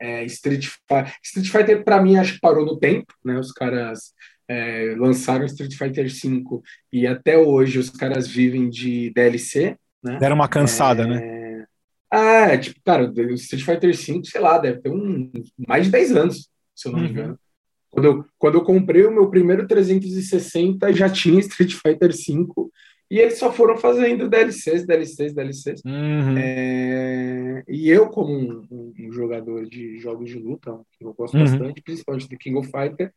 é, 0.00 0.24
Street 0.24 0.66
Fighter. 0.66 1.14
Street 1.22 1.48
Fighter, 1.48 1.84
para 1.84 2.02
mim, 2.02 2.16
acho 2.16 2.34
que 2.34 2.40
parou 2.40 2.66
no 2.66 2.76
tempo, 2.76 3.14
né? 3.24 3.38
Os 3.38 3.52
caras 3.52 4.12
é, 4.48 4.94
lançaram 4.98 5.46
Street 5.46 5.74
Fighter 5.76 6.08
V 6.08 6.42
e 6.92 7.06
até 7.06 7.38
hoje 7.38 7.78
os 7.78 7.88
caras 7.88 8.26
vivem 8.26 8.68
de 8.68 9.10
DLC, 9.14 9.76
né? 10.02 10.18
Deram 10.18 10.36
uma 10.36 10.48
cansada, 10.48 11.06
né? 11.06 11.16
é... 11.16 11.20
né? 11.20 11.42
Ah, 12.10 12.58
tipo, 12.58 12.78
cara, 12.84 13.10
o 13.10 13.34
Street 13.34 13.64
Fighter 13.64 13.96
V, 13.96 14.20
sei 14.24 14.40
lá, 14.40 14.58
deve 14.58 14.80
ter 14.80 14.90
um, 14.90 15.32
mais 15.66 15.86
de 15.86 15.92
10 15.92 16.16
anos, 16.16 16.50
se 16.74 16.86
eu 16.86 16.92
não 16.92 17.00
me 17.00 17.06
uhum. 17.06 17.10
engano. 17.10 17.38
Quando 17.90 18.04
eu, 18.04 18.24
quando 18.38 18.54
eu 18.56 18.64
comprei 18.64 19.04
o 19.04 19.10
meu 19.10 19.30
primeiro 19.30 19.66
360, 19.66 20.92
já 20.92 21.08
tinha 21.08 21.40
Street 21.40 21.72
Fighter 21.72 22.10
V 22.10 22.70
e 23.12 23.18
eles 23.18 23.38
só 23.38 23.52
foram 23.52 23.76
fazendo 23.76 24.26
DLCs, 24.26 24.86
DLCs, 24.86 25.34
DLCs. 25.34 25.82
Uhum. 25.84 26.34
É... 26.38 27.62
E 27.68 27.90
eu, 27.90 28.08
como 28.08 28.32
um, 28.32 28.94
um, 28.98 29.12
jogador 29.12 29.66
de 29.66 29.98
jogos 29.98 30.30
de 30.30 30.38
luta, 30.38 30.80
que 30.98 31.04
eu 31.04 31.12
gosto 31.12 31.36
uhum. 31.36 31.44
bastante, 31.44 31.82
principalmente 31.82 32.26
do 32.26 32.38
King 32.38 32.56
of 32.56 32.70
Fighter, 32.70 33.12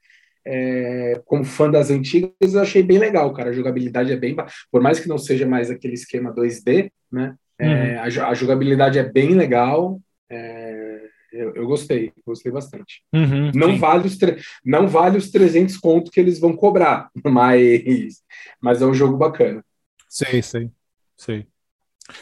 é... 0.45 1.21
como 1.25 1.43
fã 1.43 1.69
das 1.69 1.89
antigas, 1.89 2.53
eu 2.53 2.61
achei 2.61 2.83
bem 2.83 2.97
legal, 2.97 3.33
cara. 3.33 3.49
A 3.49 3.53
jogabilidade 3.53 4.11
é 4.11 4.17
bem. 4.17 4.35
Por 4.71 4.81
mais 4.81 4.99
que 4.99 5.07
não 5.07 5.17
seja 5.17 5.47
mais 5.47 5.69
aquele 5.69 5.93
esquema 5.93 6.33
2D, 6.33 6.91
né? 7.11 7.35
É, 7.57 7.67
uhum. 7.67 7.99
a, 7.99 8.27
a, 8.29 8.33
jogabilidade 8.33 8.99
é 8.99 9.03
bem 9.03 9.33
legal. 9.33 9.99
É, 10.29 11.01
eu, 11.31 11.55
eu, 11.55 11.65
gostei, 11.65 12.11
gostei 12.25 12.51
bastante. 12.51 13.03
Uhum, 13.13 13.51
não, 13.53 13.77
vale 13.77 14.07
os 14.07 14.17
não 14.63 14.87
vale 14.87 15.17
os 15.17 15.29
300 15.31 15.77
conto 15.77 16.11
que 16.11 16.19
eles 16.19 16.39
vão 16.39 16.55
cobrar, 16.55 17.09
mas, 17.23 18.21
mas 18.59 18.81
é 18.81 18.85
um 18.85 18.93
jogo 18.93 19.17
bacana. 19.17 19.63
Sei, 20.09 20.41
sei, 20.41 20.71
sei. 21.15 21.47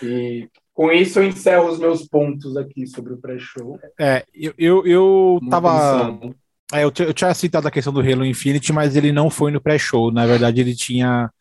E 0.02 0.50
com 0.74 0.92
isso 0.92 1.20
eu 1.20 1.24
encerro 1.24 1.70
os 1.70 1.80
meus 1.80 2.08
pontos 2.08 2.58
aqui 2.58 2.88
sobre 2.88 3.14
o 3.14 3.18
pré-show. 3.18 3.80
É, 4.00 4.26
eu, 4.34 4.54
eu, 4.58 4.88
eu 4.88 5.40
tava. 5.50 6.20
É, 6.74 6.84
eu, 6.84 6.92
eu 6.98 7.14
tinha 7.14 7.34
citado 7.34 7.68
a 7.68 7.72
questão 7.72 7.94
do 7.94 8.02
Halo 8.02 8.26
Infinite, 8.26 8.74
mas 8.74 8.96
ele 8.96 9.12
não 9.12 9.30
foi 9.30 9.52
no 9.52 9.62
pré-show. 9.62 10.12
Na 10.12 10.26
verdade, 10.26 10.60
ele 10.60 10.76
tinha. 10.76 11.32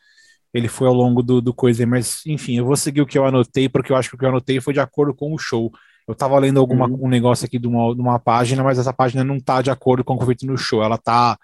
Ele 0.52 0.68
foi 0.68 0.86
ao 0.86 0.92
longo 0.92 1.22
do, 1.22 1.40
do 1.40 1.54
coisa, 1.54 1.86
mas 1.86 2.20
enfim, 2.26 2.58
eu 2.58 2.66
vou 2.66 2.76
seguir 2.76 3.00
o 3.00 3.06
que 3.06 3.16
eu 3.16 3.24
anotei, 3.24 3.68
porque 3.70 3.90
eu 3.90 3.96
acho 3.96 4.10
que 4.10 4.16
o 4.16 4.18
que 4.18 4.24
eu 4.26 4.28
anotei 4.28 4.60
foi 4.60 4.74
de 4.74 4.80
acordo 4.80 5.14
com 5.14 5.32
o 5.32 5.38
show. 5.38 5.72
Eu 6.06 6.14
tava 6.14 6.38
lendo 6.38 6.60
alguma, 6.60 6.86
uhum. 6.86 7.06
um 7.06 7.08
negócio 7.08 7.46
aqui 7.46 7.58
de 7.58 7.66
uma, 7.66 7.94
de 7.94 8.00
uma 8.00 8.18
página, 8.18 8.62
mas 8.62 8.78
essa 8.78 8.92
página 8.92 9.24
não 9.24 9.40
tá 9.40 9.62
de 9.62 9.70
acordo 9.70 10.04
com 10.04 10.14
o 10.14 10.26
feito 10.26 10.44
no 10.44 10.58
show. 10.58 10.82
Ela 10.82 10.98
tá 10.98 11.38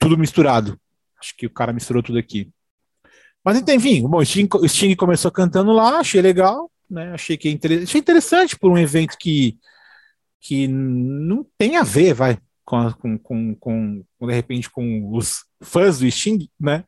tudo 0.00 0.18
misturado. 0.18 0.76
Acho 1.20 1.36
que 1.36 1.46
o 1.46 1.50
cara 1.50 1.72
misturou 1.72 2.02
tudo 2.02 2.18
aqui. 2.18 2.50
Mas 3.44 3.60
enfim, 3.68 4.02
bom, 4.08 4.18
o 4.18 4.24
Sting, 4.24 4.48
o 4.52 4.68
Sting 4.68 4.94
começou 4.96 5.30
cantando 5.30 5.72
lá, 5.72 5.98
achei 5.98 6.20
legal, 6.20 6.70
né? 6.90 7.12
Achei 7.12 7.36
que 7.36 7.48
é 7.48 7.50
interessante, 7.52 7.88
achei 7.88 8.00
interessante 8.00 8.58
por 8.58 8.70
um 8.70 8.78
evento 8.78 9.16
que, 9.18 9.56
que 10.40 10.66
não 10.68 11.44
tem 11.58 11.76
a 11.76 11.82
ver, 11.82 12.14
vai, 12.14 12.38
com, 12.94 13.18
com, 13.18 13.54
com, 13.54 14.04
com, 14.18 14.26
de 14.26 14.34
repente 14.34 14.70
com 14.70 15.14
os 15.14 15.44
fãs 15.62 15.98
do 15.98 16.10
Sting, 16.10 16.48
né? 16.58 16.84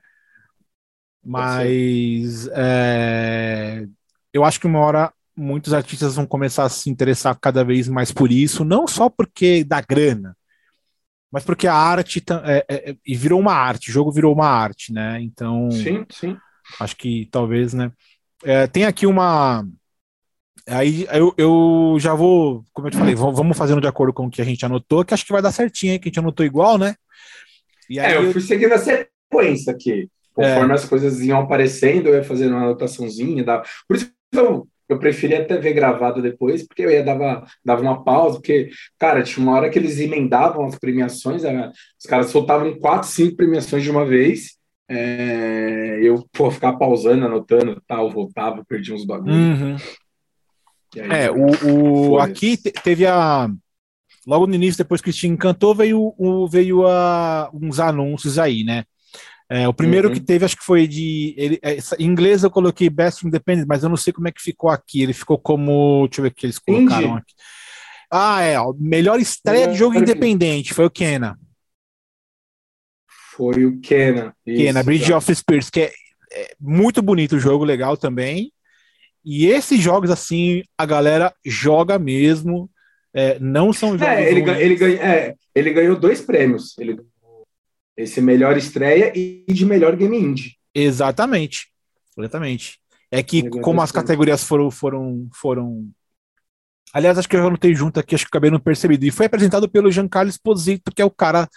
Mas 1.25 2.49
é, 2.53 3.87
eu 4.33 4.45
acho 4.45 4.61
que 4.61 4.67
uma 4.67 4.81
hora 4.81 5.13
muitos 5.37 5.73
artistas 5.73 6.17
vão 6.17 6.27
começar 6.27 6.65
a 6.65 6.69
se 6.69 6.89
interessar 6.89 7.37
cada 7.41 7.65
vez 7.65 7.89
mais 7.89 8.13
por 8.13 8.31
isso, 8.31 8.65
não 8.65 8.87
só 8.87 9.09
porque 9.09 9.65
dá 9.65 9.81
grana, 9.81 10.37
mas 11.31 11.43
porque 11.43 11.67
a 11.67 11.75
arte 11.75 12.23
é, 12.45 12.65
é, 12.69 12.91
é, 12.91 12.97
e 13.05 13.17
virou 13.17 13.41
uma 13.41 13.53
arte, 13.55 13.91
o 13.91 13.93
jogo 13.93 14.13
virou 14.13 14.33
uma 14.33 14.47
arte, 14.47 14.93
né? 14.93 15.21
Então, 15.21 15.71
sim, 15.71 16.07
sim. 16.09 16.37
Acho 16.79 16.97
que 16.97 17.29
talvez, 17.31 17.75
né? 17.75 17.91
É, 18.45 18.67
tem 18.67 18.85
aqui 18.85 19.07
uma. 19.07 19.67
Aí 20.67 21.07
eu, 21.13 21.35
eu 21.37 21.97
já 21.99 22.15
vou, 22.15 22.65
como 22.73 22.87
eu 22.87 22.91
te 22.91 22.97
falei, 22.97 23.15
vamos 23.15 23.57
fazendo 23.57 23.81
de 23.81 23.87
acordo 23.87 24.15
com 24.15 24.27
o 24.27 24.31
que 24.31 24.41
a 24.41 24.45
gente 24.45 24.65
anotou, 24.65 25.05
que 25.05 25.13
acho 25.13 25.25
que 25.25 25.33
vai 25.33 25.43
dar 25.43 25.53
certinho, 25.53 25.93
hein? 25.93 25.99
Que 25.99 26.09
a 26.09 26.11
gente 26.11 26.19
anotou 26.19 26.45
igual, 26.45 26.79
né? 26.79 26.95
E 27.89 28.01
aí, 28.01 28.15
é, 28.15 28.17
eu 28.17 28.33
fui 28.33 28.41
seguindo 28.41 28.73
a 28.73 28.79
sequência 28.79 29.73
aqui. 29.73 30.09
Conforme 30.33 30.73
é. 30.73 30.75
as 30.75 30.85
coisas 30.85 31.21
iam 31.21 31.41
aparecendo, 31.41 32.09
eu 32.09 32.15
ia 32.15 32.25
fazendo 32.25 32.55
uma 32.55 32.65
anotaçãozinha. 32.65 33.45
Dava... 33.45 33.63
Por 33.87 33.97
isso 33.97 34.11
que 34.33 34.39
eu, 34.39 34.67
eu 34.89 34.99
preferia 34.99 35.43
até 35.43 35.59
ver 35.59 35.75
gravado 35.75 36.21
depois, 36.21 36.67
porque 36.67 36.83
eu 36.83 36.91
ia 36.91 37.05
dava, 37.05 37.47
dava 37.65 37.83
uma 37.83 38.03
pausa, 38.03 38.37
porque, 38.37 38.71
cara, 38.99 39.23
tinha 39.23 39.47
uma 39.47 39.57
hora 39.57 39.71
que 39.71 39.79
eles 39.79 40.01
emendavam 40.01 40.65
as 40.67 40.79
premiações, 40.79 41.45
era, 41.45 41.71
os 41.71 42.07
caras 42.07 42.31
soltavam 42.31 42.79
quatro, 42.79 43.09
cinco 43.09 43.37
premiações 43.37 43.83
de 43.83 43.91
uma 43.91 44.05
vez, 44.05 44.57
é, 44.89 45.99
eu 46.03 46.27
pô, 46.33 46.51
ficar 46.51 46.75
pausando, 46.75 47.25
anotando, 47.27 47.81
tal, 47.87 48.11
voltava, 48.11 48.65
perdi 48.67 48.93
uns 48.93 49.05
bagulhos. 49.05 49.61
Uhum. 49.61 49.77
Aí, 51.01 51.25
é, 51.25 51.31
o, 51.31 52.13
o 52.13 52.19
aqui 52.19 52.57
teve 52.57 53.07
a. 53.07 53.49
Logo 54.27 54.47
no 54.47 54.55
início, 54.55 54.79
depois 54.79 55.03
que 55.03 55.11
o 55.11 55.13
Steam 55.13 55.37
cantou, 55.37 55.75
veio, 55.75 56.15
o, 56.17 56.49
veio 56.49 56.87
a, 56.87 57.51
uns 57.53 57.79
anúncios 57.79 58.39
aí, 58.39 58.65
né? 58.65 58.85
É, 59.51 59.69
o 59.69 59.75
primeiro 59.75 60.09
uhum. 60.09 60.15
que 60.15 60.21
teve, 60.21 60.45
acho 60.45 60.57
que 60.57 60.65
foi 60.65 60.87
de. 60.87 61.35
Ele, 61.37 61.59
é, 61.63 61.77
em 61.99 62.07
inglês 62.07 62.43
eu 62.43 62.51
coloquei 62.51 62.89
Best 62.89 63.27
Independent, 63.27 63.67
mas 63.69 63.83
eu 63.83 63.91
não 63.91 63.97
sei 63.97 64.13
como 64.13 64.29
é 64.29 64.33
que 64.33 64.43
ficou 64.43 64.71
aqui. 64.71 65.03
Ele 65.03 65.13
ficou 65.13 65.39
como. 65.39 66.07
Deixa 66.09 66.21
eu 66.21 66.23
ver 66.23 66.31
o 66.31 66.35
que 66.35 66.47
eles 66.47 66.59
colocaram 66.59 67.09
Indie. 67.09 67.19
aqui. 67.19 67.35
Ah, 68.11 68.41
é. 68.43 68.59
Ó, 68.59 68.73
melhor 68.79 69.21
estreia 69.21 69.69
de 69.69 69.77
jogo 69.77 69.99
independente 69.99 70.73
foi 70.73 70.87
o 70.87 70.91
Kena 70.91 71.37
foi 73.37 73.65
o 73.65 73.81
Kenan. 73.81 74.33
Kenan, 74.45 74.85
Bridge 74.85 75.11
tá. 75.11 75.17
of 75.17 75.35
Spirits, 75.35 75.69
que 75.69 75.81
é, 75.81 75.93
é, 76.33 76.55
muito 76.61 77.03
bonito 77.03 77.37
o 77.37 77.41
jogo, 77.41 77.65
legal 77.65 77.97
também. 77.97 78.53
E 79.25 79.47
esses 79.47 79.81
jogos, 79.81 80.11
assim, 80.11 80.63
a 80.77 80.85
galera 80.85 81.33
joga 81.45 81.99
mesmo. 81.99 82.71
É, 83.13 83.39
não 83.39 83.73
são 83.73 83.97
jogos. 83.97 84.15
É, 84.15 84.31
ele, 84.31 84.41
ele, 84.51 84.75
ganha, 84.75 85.01
é, 85.01 85.35
ele 85.55 85.73
ganhou 85.73 85.97
dois 85.97 86.21
prêmios. 86.21 86.77
Ele 86.79 86.99
esse 87.97 88.21
melhor 88.21 88.57
estreia 88.57 89.13
e 89.15 89.45
de 89.49 89.65
melhor 89.65 89.97
game 89.97 90.19
indie. 90.19 90.57
Exatamente. 90.75 91.69
Exatamente. 92.19 92.79
É 93.11 93.23
que, 93.23 93.49
como 93.61 93.81
as 93.81 93.93
categorias 93.93 94.43
foram, 94.43 94.71
foram, 94.71 95.29
foram. 95.33 95.89
Aliás, 96.93 97.17
acho 97.17 97.29
que 97.29 97.37
eu 97.37 97.47
anotei 97.47 97.75
junto 97.75 98.01
aqui, 98.01 98.15
acho 98.15 98.25
que 98.25 98.29
acabei 98.29 98.51
não 98.51 98.59
percebido. 98.59 99.05
E 99.05 99.11
foi 99.11 99.27
apresentado 99.27 99.69
pelo 99.69 99.91
Giancarlo 99.91 100.29
Esposito, 100.29 100.93
que 100.93 101.01
é 101.01 101.05
o 101.05 101.11
cara 101.11 101.49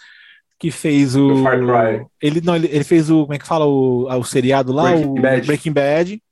que 0.58 0.70
fez 0.70 1.16
o. 1.16 1.42
Far 1.42 1.58
Cry. 1.58 2.06
Ele, 2.20 2.40
não, 2.40 2.54
ele, 2.54 2.68
ele, 2.68 2.84
fez 2.84 3.10
o. 3.10 3.22
Como 3.22 3.34
é 3.34 3.38
que 3.38 3.46
fala? 3.46 3.66
O, 3.66 4.06
o 4.08 4.24
seriado 4.24 4.72
lá, 4.72 4.90
Breaking 4.90 5.06
o 5.08 5.14
Bad. 5.20 5.46
Breaking 5.46 5.72
Bad. 5.72 6.22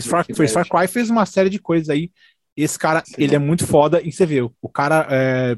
Fez, 0.00 0.06
Far, 0.06 0.24
fez 0.24 0.52
Far 0.52 0.68
Cry, 0.68 0.88
fez 0.88 1.10
uma 1.10 1.24
série 1.24 1.48
de 1.48 1.58
coisas 1.58 1.88
aí. 1.88 2.10
Esse 2.56 2.78
cara, 2.78 3.02
Sim. 3.04 3.14
ele 3.18 3.34
é 3.34 3.38
muito 3.38 3.66
foda 3.66 4.00
e 4.02 4.12
você 4.12 4.26
vê, 4.26 4.40
o 4.42 4.68
cara. 4.68 5.06
É, 5.10 5.56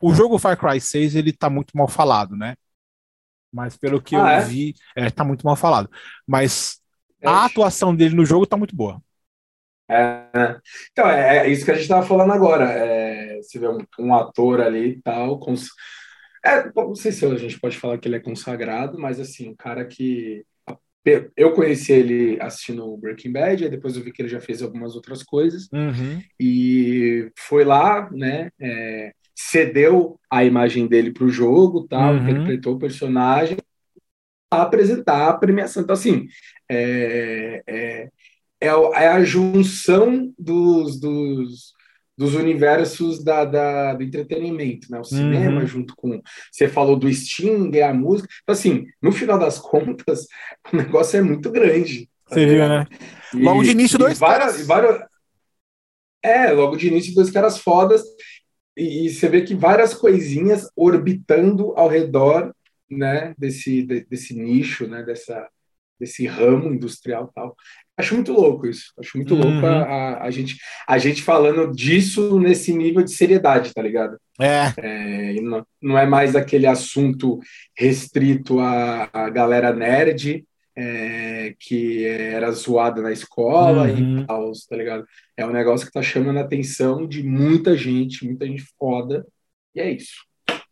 o 0.00 0.12
jogo 0.14 0.38
Far 0.38 0.58
Cry 0.58 0.80
6, 0.80 1.14
ele 1.14 1.32
tá 1.32 1.48
muito 1.48 1.76
mal 1.76 1.86
falado, 1.86 2.36
né? 2.36 2.56
Mas 3.52 3.76
pelo 3.76 4.00
que 4.00 4.16
ah, 4.16 4.18
eu 4.18 4.26
é? 4.26 4.40
vi, 4.40 4.74
é, 4.96 5.10
tá 5.10 5.22
muito 5.22 5.44
mal 5.44 5.54
falado. 5.54 5.88
Mas 6.26 6.80
a 7.24 7.44
atuação 7.44 7.94
dele 7.94 8.14
no 8.14 8.24
jogo 8.24 8.46
tá 8.46 8.56
muito 8.56 8.74
boa. 8.74 9.00
É, 9.88 10.26
né? 10.34 10.60
então, 10.90 11.08
é, 11.08 11.38
é, 11.38 11.48
isso 11.50 11.64
que 11.64 11.70
a 11.70 11.74
gente 11.74 11.88
tava 11.88 12.06
falando 12.06 12.32
agora. 12.32 12.64
É, 12.64 13.36
você 13.36 13.58
vê 13.58 13.68
um, 13.68 13.78
um 13.98 14.14
ator 14.14 14.60
ali 14.60 14.90
e 14.90 15.02
tal, 15.02 15.38
com, 15.38 15.54
é, 16.44 16.72
não 16.74 16.94
sei 16.94 17.12
se 17.12 17.24
a 17.24 17.36
gente 17.36 17.60
pode 17.60 17.78
falar 17.78 17.98
que 17.98 18.08
ele 18.08 18.16
é 18.16 18.20
consagrado, 18.20 18.98
mas 18.98 19.20
assim, 19.20 19.50
um 19.50 19.54
cara 19.54 19.84
que 19.84 20.44
eu 21.36 21.52
conheci 21.52 21.92
ele 21.92 22.38
assistindo 22.40 22.96
Breaking 22.96 23.32
Bad, 23.32 23.64
aí 23.64 23.70
depois 23.70 23.96
eu 23.96 24.02
vi 24.02 24.12
que 24.12 24.22
ele 24.22 24.28
já 24.28 24.40
fez 24.40 24.62
algumas 24.62 24.94
outras 24.94 25.22
coisas 25.22 25.68
uhum. 25.72 26.22
e 26.38 27.30
foi 27.36 27.64
lá, 27.64 28.08
né? 28.12 28.50
É, 28.60 29.12
cedeu 29.34 30.20
a 30.30 30.44
imagem 30.44 30.86
dele 30.86 31.12
para 31.12 31.24
o 31.24 31.30
jogo, 31.30 31.86
tal, 31.88 32.14
uhum. 32.14 32.28
interpretou 32.28 32.74
o 32.74 32.78
personagem 32.78 33.56
a 34.50 34.62
apresentar 34.62 35.28
a 35.28 35.36
premiação. 35.36 35.82
Então, 35.82 35.94
assim, 35.94 36.26
é, 36.68 37.62
é, 37.66 38.08
é, 38.60 38.68
é 38.68 39.08
a 39.08 39.24
junção 39.24 40.32
dos, 40.38 41.00
dos 41.00 41.72
dos 42.22 42.36
universos 42.36 43.24
da, 43.24 43.44
da, 43.44 43.94
do 43.94 44.04
entretenimento, 44.04 44.86
né? 44.92 45.00
O 45.00 45.04
cinema 45.04 45.60
uhum. 45.60 45.66
junto 45.66 45.96
com... 45.96 46.22
Você 46.52 46.68
falou 46.68 46.96
do 46.96 47.12
Sting, 47.12 47.68
é 47.74 47.82
a 47.82 47.92
música. 47.92 48.32
Então, 48.42 48.52
assim, 48.52 48.86
no 49.02 49.10
final 49.10 49.36
das 49.40 49.58
contas, 49.58 50.28
o 50.72 50.76
negócio 50.76 51.18
é 51.18 51.20
muito 51.20 51.50
grande. 51.50 52.08
Você 52.28 52.46
viu, 52.46 52.68
né? 52.68 52.86
E, 53.34 53.38
logo 53.38 53.64
de 53.64 53.70
início, 53.70 53.98
dois 53.98 54.20
várias, 54.20 54.52
caras... 54.52 54.66
Várias, 54.68 55.04
é, 56.22 56.52
logo 56.52 56.76
de 56.76 56.86
início, 56.86 57.12
dois 57.12 57.28
caras 57.28 57.58
fodas. 57.58 58.04
E, 58.76 59.06
e, 59.06 59.10
você 59.10 59.28
vê 59.28 59.42
que 59.42 59.56
várias 59.56 59.92
coisinhas 59.92 60.70
orbitando 60.76 61.72
ao 61.76 61.88
redor 61.88 62.54
né, 62.88 63.34
desse, 63.36 63.82
de, 63.82 64.04
desse 64.04 64.32
nicho, 64.32 64.86
né, 64.86 65.02
dessa, 65.02 65.48
desse 65.98 66.24
ramo 66.24 66.72
industrial 66.72 67.32
tal. 67.34 67.56
Acho 67.98 68.14
muito 68.14 68.32
louco 68.32 68.66
isso. 68.66 68.92
Acho 68.98 69.16
muito 69.16 69.34
uhum. 69.34 69.42
louco 69.42 69.66
a, 69.66 69.82
a, 69.82 70.24
a, 70.24 70.30
gente, 70.30 70.56
a 70.88 70.98
gente 70.98 71.22
falando 71.22 71.72
disso 71.72 72.40
nesse 72.40 72.72
nível 72.72 73.02
de 73.02 73.12
seriedade, 73.12 73.72
tá 73.74 73.82
ligado? 73.82 74.16
É. 74.40 74.72
é 74.78 75.40
não, 75.40 75.66
não 75.80 75.98
é 75.98 76.06
mais 76.06 76.34
aquele 76.34 76.66
assunto 76.66 77.38
restrito 77.76 78.60
à, 78.60 79.08
à 79.12 79.28
galera 79.28 79.72
nerd 79.72 80.44
é, 80.76 81.54
que 81.58 82.04
era 82.06 82.50
zoada 82.50 83.02
na 83.02 83.12
escola 83.12 83.88
uhum. 83.88 84.20
e 84.20 84.26
tal, 84.26 84.52
tá 84.68 84.76
ligado? 84.76 85.04
É 85.36 85.44
um 85.44 85.52
negócio 85.52 85.86
que 85.86 85.92
tá 85.92 86.02
chamando 86.02 86.38
a 86.38 86.42
atenção 86.42 87.06
de 87.06 87.22
muita 87.22 87.76
gente, 87.76 88.24
muita 88.24 88.46
gente 88.46 88.64
foda, 88.78 89.26
e 89.74 89.80
é 89.80 89.90
isso. 89.90 90.24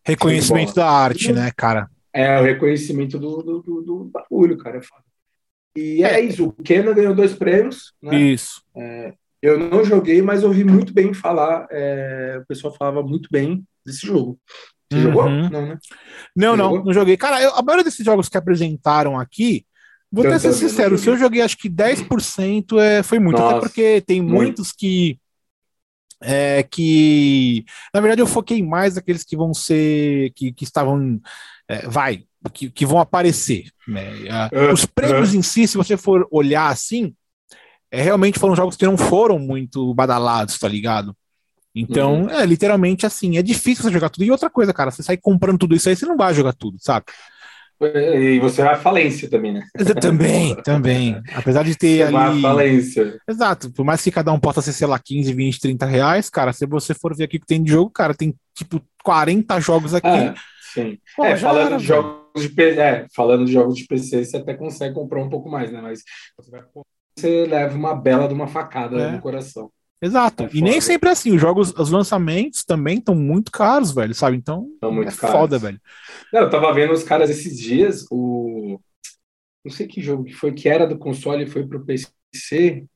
Reconhecimento 0.05 0.75
da 0.75 0.89
arte, 0.89 1.33
né, 1.33 1.51
cara? 1.55 1.89
É, 2.13 2.41
o 2.41 2.43
reconhecimento 2.43 3.19
do, 3.19 3.43
do, 3.43 3.63
do, 3.63 3.83
do 3.83 4.05
bagulho, 4.05 4.57
cara, 4.57 4.79
é 4.79 4.83
foda. 4.83 5.05
E 5.77 6.03
é, 6.03 6.15
é 6.15 6.21
isso, 6.21 6.49
o 6.49 6.53
Kenan 6.53 6.95
ganhou 6.95 7.15
dois 7.15 7.35
prêmios. 7.35 7.93
Né? 8.03 8.19
Isso. 8.19 8.63
É, 8.77 9.15
eu 9.43 9.59
não 9.59 9.85
joguei, 9.85 10.21
mas 10.21 10.45
ouvi 10.45 10.65
muito 10.65 10.93
bem 10.93 11.15
falar. 11.15 11.67
É, 11.71 12.39
o 12.43 12.47
pessoal 12.47 12.75
falava 12.75 13.03
muito 13.03 13.29
bem 13.31 13.65
desse 13.85 14.07
jogo. 14.07 14.39
Você 14.91 14.99
uhum. 14.99 15.03
jogou? 15.05 15.31
Não, 15.31 15.67
né? 15.67 15.79
Não, 16.37 16.57
não, 16.57 16.65
jogou? 16.71 16.85
não 16.85 16.93
joguei. 16.93 17.17
Cara, 17.17 17.41
eu, 17.41 17.55
a 17.55 17.63
maioria 17.63 17.85
desses 17.85 18.05
jogos 18.05 18.29
que 18.29 18.37
apresentaram 18.37 19.19
aqui, 19.19 19.65
vou 20.11 20.27
até 20.27 20.39
ser 20.39 20.53
sincero, 20.53 20.99
se 20.99 21.09
eu 21.09 21.17
joguei 21.17 21.41
acho 21.41 21.57
que 21.57 21.71
10% 21.71 22.79
é, 22.79 23.03
foi 23.03 23.19
muito. 23.19 23.39
Nossa, 23.39 23.57
até 23.57 23.67
porque 23.67 24.01
tem 24.01 24.21
muito. 24.21 24.35
muitos 24.35 24.73
que. 24.73 25.19
É, 26.23 26.63
que 26.65 27.65
na 27.95 28.01
verdade 28.03 28.21
eu 28.21 28.27
foquei 28.27 28.63
mais 28.63 28.97
naqueles 28.97 29.25
que 29.25 29.35
vão 29.35 29.55
ser 29.55 30.31
que, 30.35 30.53
que 30.53 30.65
estavam 30.65 31.19
é, 31.67 31.89
vai 31.89 32.27
que, 32.49 32.71
que 32.71 32.87
vão 32.87 32.99
aparecer. 32.99 33.65
Né? 33.87 34.13
Uh, 34.53 34.73
os 34.73 34.87
prêmios 34.87 35.35
uh. 35.35 35.37
em 35.37 35.43
si, 35.43 35.67
se 35.67 35.77
você 35.77 35.97
for 35.97 36.27
olhar 36.31 36.69
assim, 36.69 37.15
é, 37.91 38.01
realmente 38.01 38.39
foram 38.39 38.57
jogos 38.57 38.77
que 38.77 38.87
não 38.87 38.97
foram 38.97 39.39
muito 39.39 39.93
badalados, 39.95 40.59
tá 40.59 40.69
ligado? 40.69 41.15
Então, 41.75 42.23
uhum. 42.23 42.31
é 42.31 42.45
literalmente 42.47 43.07
assim, 43.07 43.37
é 43.37 43.43
difícil 43.43 43.85
você 43.85 43.93
jogar 43.93 44.09
tudo. 44.09 44.25
E 44.25 44.31
outra 44.31 44.51
coisa, 44.51 44.73
cara, 44.73 44.91
você 44.91 45.03
sai 45.03 45.17
comprando 45.17 45.59
tudo 45.59 45.75
isso 45.75 45.89
aí, 45.89 45.97
você 45.97 46.07
não 46.07 46.17
vai 46.17 46.35
jogar 46.35 46.53
tudo, 46.53 46.79
sabe? 46.81 47.07
E 47.83 48.39
você 48.41 48.63
vai 48.63 48.75
à 48.75 48.77
falência 48.77 49.31
também, 49.31 49.55
né? 49.55 49.67
Também, 50.01 50.55
também. 50.63 51.23
Apesar 51.35 51.65
de 51.65 51.75
ter 51.75 51.97
você 51.97 52.03
ali. 52.03 52.13
Vai 52.13 52.29
à 52.29 52.41
falência. 52.41 53.19
Exato. 53.27 53.73
Por 53.73 53.87
mais 53.87 54.03
que 54.03 54.11
cada 54.11 54.31
um 54.33 54.39
possa 54.39 54.61
ser, 54.61 54.75
sei 54.75 54.87
lá, 54.87 54.99
15, 54.99 55.33
20, 55.33 55.61
30 55.61 55.87
reais, 55.87 56.29
cara, 56.29 56.53
se 56.53 56.67
você 56.67 56.93
for 56.93 57.17
ver 57.17 57.25
aqui 57.25 57.39
o 57.39 57.41
que 57.41 57.47
tem 57.47 57.63
de 57.63 57.71
jogo, 57.71 57.91
cara, 57.91 58.15
tem 58.15 58.35
tipo 58.55 58.83
40 59.03 59.59
jogos 59.61 59.95
aqui. 59.95 60.09
Ah, 60.09 60.35
sim. 60.75 60.99
Pô, 61.17 61.25
é, 61.25 61.37
falando 61.37 61.69
era, 61.69 61.77
de 61.79 61.87
jogos 61.87 62.20
de 62.37 62.49
PC, 62.49 62.81
é, 62.81 63.07
falando 63.15 63.45
de 63.45 63.53
jogos 63.53 63.77
de 63.77 63.87
PC, 63.87 64.25
você 64.25 64.37
até 64.37 64.55
consegue 64.55 64.95
comprar 64.95 65.23
um 65.23 65.29
pouco 65.29 65.49
mais, 65.49 65.71
né? 65.71 65.81
Mas 65.81 66.03
você, 67.17 67.47
leva 67.47 67.77
uma 67.77 67.95
bela 67.95 68.29
de 68.29 68.35
uma 68.35 68.47
facada 68.47 68.99
é. 68.99 69.13
no 69.13 69.21
coração. 69.21 69.71
Exato. 70.03 70.45
É 70.45 70.51
e 70.55 70.63
nem 70.63 70.81
sempre 70.81 71.09
é 71.11 71.13
assim. 71.13 71.35
Os 71.35 71.41
jogos, 71.41 71.75
os 71.77 71.91
lançamentos 71.91 72.65
também 72.65 72.99
estão 72.99 73.15
muito 73.15 73.53
caros, 73.53 73.93
velho, 73.93 74.15
sabe? 74.15 74.37
Então 74.37 74.71
é 74.83 75.05
caros. 75.05 75.19
foda, 75.19 75.59
velho. 75.59 75.81
Não, 76.33 76.43
eu 76.43 76.51
tava 76.51 76.73
vendo 76.73 76.93
os 76.93 77.03
caras 77.03 77.29
esses 77.29 77.59
dias, 77.59 78.07
o. 78.11 78.81
Não 79.63 79.71
sei 79.71 79.87
que 79.87 80.01
jogo 80.01 80.25
que 80.25 80.33
foi, 80.33 80.53
que 80.53 80.69
era 80.69 80.87
do 80.87 80.99
console 80.99 81.45
e 81.45 81.51
foi 81.51 81.67
pro 81.67 81.85
PC 81.85 82.87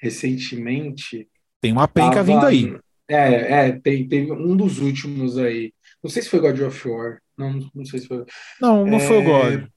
recentemente. 0.00 1.28
Tem 1.60 1.70
uma 1.70 1.86
penca 1.86 2.16
tava... 2.16 2.24
vindo 2.24 2.44
aí. 2.44 2.76
É, 3.06 3.68
é, 3.68 3.72
tem, 3.72 4.06
teve 4.08 4.32
um 4.32 4.56
dos 4.56 4.78
últimos 4.78 5.36
aí. 5.36 5.72
Não 6.02 6.10
sei 6.10 6.22
se 6.22 6.28
foi 6.28 6.40
God 6.40 6.60
of 6.60 6.88
War. 6.88 7.20
Não, 7.40 7.58
não 7.74 7.84
sei 7.84 8.00
se 8.00 8.06
foi. 8.06 8.24
Não, 8.60 8.84
não 8.84 8.98
é... 8.98 9.00
foi 9.00 9.18
o 9.18 9.24
God. 9.24 9.68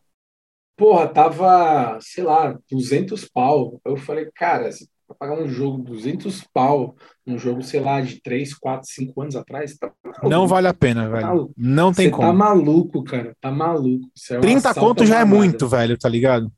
Porra, 0.76 1.08
tava, 1.08 1.97
sei 2.02 2.23
lá, 2.23 2.58
200 2.69 3.30
pau. 3.30 3.80
Eu 3.86 3.95
falei, 3.95 4.30
cara, 4.36 4.71
se 4.71 4.89
pagar 5.17 5.39
um 5.39 5.47
jogo 5.47 5.84
200 5.84 6.43
pau, 6.54 6.95
um 7.26 7.38
jogo, 7.38 7.62
sei 7.62 7.80
lá, 7.80 8.02
de 8.02 8.21
3, 8.21 8.54
4, 8.56 8.89
5 8.89 9.21
anos 9.21 9.36
atrás, 9.36 9.78
tá 9.78 9.91
não 10.23 10.47
vale 10.47 10.67
a 10.67 10.73
pena, 10.73 11.04
tá 11.04 11.10
velho. 11.10 11.45
Tá 11.45 11.54
não 11.56 11.93
tem 11.93 12.06
Você 12.06 12.12
como. 12.12 12.28
tá 12.28 12.34
maluco, 12.34 13.04
cara. 13.04 13.36
Tá 13.39 13.52
maluco. 13.52 14.08
É 14.30 14.39
30 14.39 14.73
conto 14.73 15.06
já 15.06 15.19
é 15.19 15.26
muito, 15.26 15.67
velho, 15.67 15.97
tá 15.97 16.10
ligado? 16.10 16.52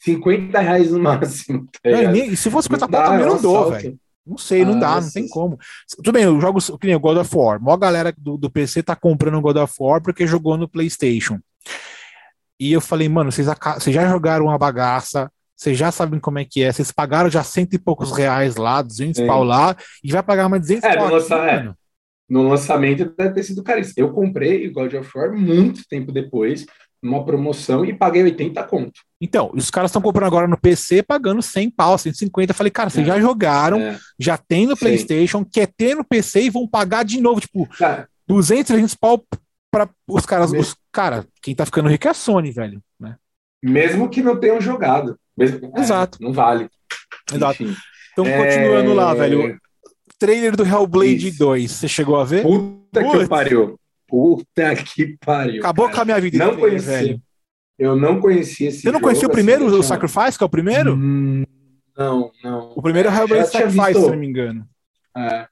50 0.00 0.58
reais 0.60 0.90
no 0.90 1.00
máximo. 1.00 1.66
Tá 1.82 1.90
não, 1.90 2.14
e 2.14 2.36
se 2.36 2.50
fosse 2.50 2.66
50 2.66 2.88
pau, 2.88 3.04
também 3.04 3.22
é 3.22 3.26
não 3.26 3.40
dou, 3.40 3.70
velho. 3.70 3.98
Não 4.30 4.38
sei, 4.38 4.64
não 4.64 4.74
ah, 4.76 4.78
dá, 4.78 5.00
não 5.00 5.10
tem 5.10 5.28
como. 5.28 5.58
Tudo 5.96 6.12
bem, 6.12 6.24
os 6.28 6.40
jogos 6.40 6.70
que 6.80 6.86
nem 6.86 6.94
o 6.94 7.00
God 7.00 7.18
of 7.18 7.36
War. 7.36 7.56
A 7.56 7.58
maior 7.58 7.76
galera 7.76 8.14
do, 8.16 8.36
do 8.38 8.48
PC 8.48 8.80
tá 8.80 8.94
comprando 8.94 9.36
o 9.36 9.40
God 9.40 9.56
of 9.56 9.74
War 9.80 10.00
porque 10.00 10.24
jogou 10.24 10.56
no 10.56 10.68
PlayStation. 10.68 11.40
E 12.60 12.72
eu 12.72 12.80
falei, 12.80 13.08
mano, 13.08 13.32
vocês, 13.32 13.48
vocês 13.78 13.94
já 13.94 14.08
jogaram 14.08 14.44
uma 14.44 14.56
bagaça, 14.58 15.28
vocês 15.56 15.76
já 15.76 15.90
sabem 15.90 16.20
como 16.20 16.38
é 16.38 16.44
que 16.44 16.62
é, 16.62 16.70
vocês 16.70 16.92
pagaram 16.92 17.28
já 17.28 17.42
cento 17.42 17.74
e 17.74 17.78
poucos 17.78 18.12
reais 18.12 18.54
lá, 18.54 18.80
200 18.80 19.16
Sim. 19.16 19.26
pau 19.26 19.42
lá, 19.42 19.76
e 20.04 20.12
vai 20.12 20.22
pagar 20.22 20.48
mais 20.48 20.62
200 20.62 20.84
é, 20.84 20.96
pau. 20.96 21.08
No, 21.08 21.14
lança, 21.14 21.34
é, 21.34 21.72
no 22.28 22.48
lançamento 22.48 23.14
deve 23.16 23.34
ter 23.34 23.42
sido 23.42 23.64
caríssimo. 23.64 23.94
Eu 23.96 24.12
comprei 24.12 24.68
o 24.68 24.72
God 24.72 24.94
of 24.94 25.10
War 25.12 25.34
muito 25.34 25.82
tempo 25.88 26.12
depois, 26.12 26.64
numa 27.02 27.24
promoção, 27.24 27.84
e 27.84 27.94
paguei 27.94 28.22
80 28.22 28.62
conto. 28.64 29.00
Então, 29.20 29.50
os 29.54 29.70
caras 29.70 29.90
estão 29.90 30.02
comprando 30.02 30.26
agora 30.26 30.46
no 30.46 30.58
PC 30.58 31.02
pagando 31.02 31.40
100 31.42 31.70
pau, 31.70 31.96
150. 31.96 32.50
Eu 32.50 32.54
falei, 32.54 32.70
cara, 32.70 32.90
vocês 32.90 33.06
é, 33.06 33.10
já 33.10 33.20
jogaram, 33.20 33.80
é. 33.80 33.98
já 34.18 34.36
tem 34.36 34.66
no 34.66 34.76
Sim. 34.76 34.80
PlayStation, 34.80 35.44
quer 35.44 35.66
ter 35.66 35.94
no 35.94 36.04
PC 36.04 36.42
e 36.42 36.50
vão 36.50 36.66
pagar 36.66 37.04
de 37.04 37.20
novo, 37.20 37.40
tipo, 37.40 37.68
é. 37.82 38.06
200, 38.26 38.66
300 38.66 38.94
pau 38.94 39.24
para 39.70 39.88
os 40.08 40.26
caras. 40.26 40.52
Os, 40.52 40.76
cara, 40.92 41.26
quem 41.42 41.54
tá 41.54 41.64
ficando 41.64 41.88
rico 41.88 42.06
é 42.06 42.10
a 42.10 42.14
Sony, 42.14 42.50
velho. 42.50 42.82
Né? 42.98 43.16
Mesmo 43.62 44.08
que 44.08 44.22
não 44.22 44.38
tenham 44.38 44.60
jogado. 44.60 45.18
Mesmo, 45.36 45.72
é, 45.74 45.80
Exato. 45.80 46.18
não 46.20 46.32
vale. 46.32 46.68
Exato. 47.32 47.62
Enfim. 47.62 47.76
Então, 48.12 48.24
continuando 48.24 48.94
lá, 48.94 49.12
é, 49.12 49.14
velho. 49.14 49.60
Trailer 50.18 50.54
do 50.54 50.66
Hellblade 50.66 51.28
Isso. 51.28 51.38
2, 51.38 51.70
você 51.70 51.88
chegou 51.88 52.20
a 52.20 52.24
ver? 52.24 52.42
Puta 52.42 53.00
Putz. 53.00 53.22
que 53.22 53.28
pariu. 53.28 53.80
Puta 54.10 54.74
que 54.74 55.16
pariu. 55.24 55.60
Acabou 55.60 55.86
cara. 55.86 55.96
com 55.96 56.02
a 56.02 56.04
minha 56.04 56.20
vida. 56.20 56.44
Não 56.44 56.56
conheci. 56.56 56.86
Velho. 56.86 57.22
Eu 57.78 57.96
não 57.96 58.20
conhecia 58.20 58.68
esse 58.68 58.82
Você 58.82 58.92
não 58.92 59.00
conhecia 59.00 59.26
o 59.26 59.30
primeiro, 59.30 59.66
assim, 59.66 59.78
o 59.78 59.82
Sacrifice, 59.82 60.36
que 60.36 60.44
é 60.44 60.46
o 60.46 60.50
primeiro? 60.50 60.94
Hum, 60.94 61.44
não, 61.96 62.30
não. 62.44 62.72
O 62.76 62.82
primeiro 62.82 63.08
é 63.08 63.12
o 63.12 63.14
Hellblade 63.14 63.48
Sacrifice, 63.48 63.86
visto... 63.86 64.04
se 64.04 64.10
não 64.10 64.18
me 64.18 64.26
engano. 64.26 64.68
É, 65.16 65.46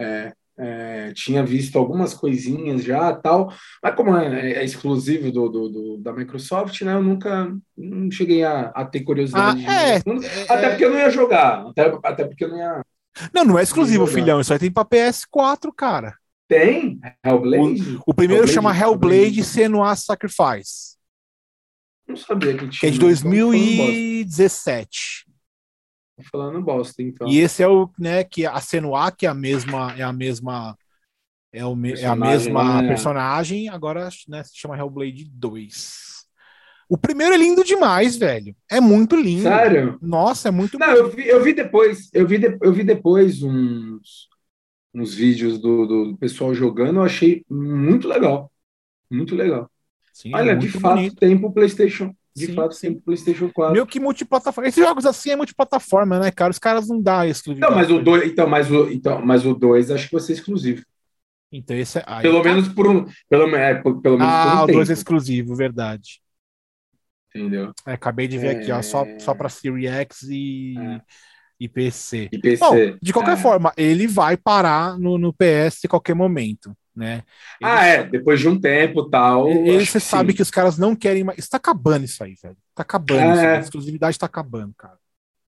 é, 0.00 0.32
é, 0.58 1.12
tinha 1.14 1.44
visto 1.44 1.78
algumas 1.78 2.12
coisinhas 2.14 2.82
já 2.82 3.14
tal, 3.14 3.52
mas 3.80 3.94
como 3.94 4.16
é, 4.16 4.54
é 4.54 4.64
exclusivo 4.64 5.30
do, 5.30 5.48
do, 5.48 5.68
do, 5.68 5.98
da 5.98 6.12
Microsoft, 6.12 6.80
né? 6.82 6.94
Eu 6.94 7.02
nunca 7.02 7.56
não 7.76 8.10
cheguei 8.10 8.42
a, 8.42 8.72
a 8.74 8.84
ter 8.84 9.02
curiosidade. 9.02 9.64
Ah, 9.64 9.72
é, 9.72 9.96
até 10.48 10.66
é. 10.66 10.70
porque 10.70 10.84
eu 10.84 10.90
não 10.90 10.98
ia 10.98 11.10
jogar. 11.10 11.64
Até, 11.68 11.98
até 12.02 12.24
porque 12.24 12.44
eu 12.44 12.48
não 12.48 12.58
ia. 12.58 12.82
Não, 13.32 13.44
não 13.44 13.58
é 13.58 13.62
exclusivo, 13.62 14.04
filhão. 14.06 14.40
Isso 14.40 14.52
aí 14.52 14.58
tem 14.58 14.70
pra 14.70 14.84
PS4, 14.84 15.72
cara. 15.76 16.14
Tem? 16.48 16.98
Hellblade? 17.24 17.96
O, 17.96 18.02
o 18.06 18.14
primeiro 18.14 18.44
Hellblade, 18.44 18.54
chama 18.54 18.70
Hellblade, 18.70 19.16
Hellblade 19.16 19.44
Senua 19.44 19.94
Sacrifice. 19.94 20.98
Não 22.08 22.16
sabia 22.16 22.56
que 22.56 22.66
tinha. 22.68 22.80
Que 22.80 22.86
é 22.86 22.90
de 22.90 22.98
2017. 22.98 25.26
Tô 26.16 26.22
falando 26.32 26.60
bosta, 26.62 27.02
então. 27.02 27.28
E 27.28 27.38
esse 27.38 27.62
é 27.62 27.68
o, 27.68 27.90
né, 27.98 28.24
que 28.24 28.46
a 28.46 28.58
Senua, 28.60 29.12
que 29.12 29.26
é 29.26 29.28
a 29.28 29.34
mesma, 29.34 29.94
é 29.96 30.02
a 30.02 30.12
mesma, 30.12 30.76
é, 31.52 31.64
o, 31.64 31.76
é 31.86 32.06
a 32.06 32.16
mesma 32.16 32.82
né? 32.82 32.88
personagem, 32.88 33.68
agora 33.68 34.08
né, 34.26 34.42
se 34.42 34.56
chama 34.56 34.76
Hellblade 34.76 35.30
2. 35.30 36.08
O 36.88 36.96
primeiro 36.96 37.34
é 37.34 37.36
lindo 37.36 37.62
demais, 37.62 38.16
velho. 38.16 38.56
É 38.70 38.80
muito 38.80 39.14
lindo. 39.14 39.42
Sério? 39.42 39.98
Nossa, 40.00 40.48
é 40.48 40.50
muito 40.50 40.78
Não, 40.78 40.88
eu 40.88 41.10
vi, 41.10 41.28
eu 41.28 41.44
vi 41.44 41.52
depois, 41.52 42.08
eu 42.14 42.26
vi, 42.26 42.38
de, 42.38 42.56
eu 42.62 42.72
vi 42.72 42.82
depois 42.82 43.42
uns, 43.42 44.27
uns 44.94 45.14
vídeos 45.14 45.58
do, 45.58 45.86
do 45.86 46.16
pessoal 46.18 46.54
jogando, 46.54 46.96
eu 46.96 47.04
achei 47.04 47.44
muito 47.48 48.08
legal. 48.08 48.50
Muito 49.10 49.34
legal. 49.34 49.70
Sim, 50.12 50.34
Olha, 50.34 50.52
é 50.52 50.56
de 50.56 50.68
fato, 50.68 50.96
bonito. 50.96 51.16
tem 51.16 51.38
pro 51.38 51.52
PlayStation. 51.52 52.14
De 52.34 52.46
sim, 52.46 52.54
fato, 52.54 52.74
sim. 52.74 52.80
tem 52.88 52.94
pro 52.94 53.04
PlayStation 53.04 53.50
4. 53.50 53.72
Meio 53.72 53.86
que 53.86 54.00
multiplataforma. 54.00 54.68
Esses 54.68 54.84
jogos 54.84 55.06
assim 55.06 55.30
é 55.30 55.36
multiplataforma, 55.36 56.18
né, 56.18 56.30
cara? 56.30 56.50
Os 56.50 56.58
caras 56.58 56.88
não 56.88 57.00
dão 57.00 57.24
exclusividade. 57.24 57.72
Não, 57.72 57.80
mas 57.80 57.90
o 57.90 58.02
2, 58.02 58.30
então, 58.30 58.48
mas 58.48 58.70
o, 58.70 58.90
então, 58.90 59.24
mas 59.24 59.46
o 59.46 59.54
2 59.54 59.90
acho 59.90 60.06
que 60.06 60.12
vai 60.12 60.20
ser 60.20 60.32
exclusivo. 60.32 60.84
Então 61.50 61.76
esse 61.76 61.98
é. 61.98 62.04
Aí, 62.06 62.22
pelo 62.22 62.42
tá. 62.42 62.48
menos 62.48 62.68
por 62.68 62.86
um. 62.86 63.06
Pelo, 63.28 63.54
é, 63.54 63.74
pelo 63.74 64.18
menos 64.18 64.22
ah, 64.22 64.62
por 64.62 64.70
um 64.70 64.74
o 64.74 64.76
2 64.78 64.90
é 64.90 64.92
exclusivo, 64.92 65.54
verdade. 65.54 66.20
Entendeu? 67.34 67.72
É, 67.86 67.92
acabei 67.92 68.26
de 68.26 68.38
ver 68.38 68.56
é... 68.56 68.58
aqui, 68.58 68.72
ó, 68.72 68.82
só, 68.82 69.04
só 69.18 69.34
para 69.34 69.48
Series 69.48 69.90
X 69.90 70.22
e. 70.22 70.74
É. 70.78 71.00
E 71.60 71.68
PC. 71.68 72.28
E. 72.32 72.56
Bom, 72.56 72.74
de 73.02 73.12
qualquer 73.12 73.34
é. 73.34 73.36
forma, 73.36 73.72
ele 73.76 74.06
vai 74.06 74.36
parar 74.36 74.98
no, 74.98 75.18
no 75.18 75.32
PS 75.32 75.84
em 75.84 75.88
qualquer 75.88 76.14
momento 76.14 76.76
né? 76.98 77.22
ah, 77.62 77.86
é, 77.86 78.02
depois 78.02 78.40
de 78.40 78.48
um 78.48 78.60
tempo 78.60 79.08
tal. 79.08 79.48
Ele, 79.48 79.86
você 79.86 80.00
sabe 80.00 80.32
sim. 80.32 80.36
que 80.36 80.42
os 80.42 80.50
caras 80.50 80.76
não 80.76 80.96
querem 80.96 81.22
mais. 81.22 81.38
Está 81.38 81.56
acabando 81.56 82.04
isso 82.04 82.22
aí, 82.24 82.34
velho. 82.42 82.56
Está 82.70 82.82
acabando. 82.82 83.38
É. 83.38 83.56
A 83.56 83.60
exclusividade 83.60 84.16
está 84.16 84.26
acabando, 84.26 84.74
cara. 84.76 84.98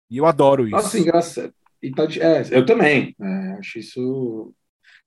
E 0.09 0.17
eu 0.17 0.27
adoro 0.27 0.67
isso. 0.67 0.75
Nossa, 0.75 0.99
engraçado. 0.99 1.53
E 1.81 1.91
tá 1.91 2.05
de... 2.05 2.21
é, 2.21 2.43
eu 2.51 2.65
também. 2.65 3.15
É, 3.19 3.53
acho 3.53 3.79
isso. 3.79 4.53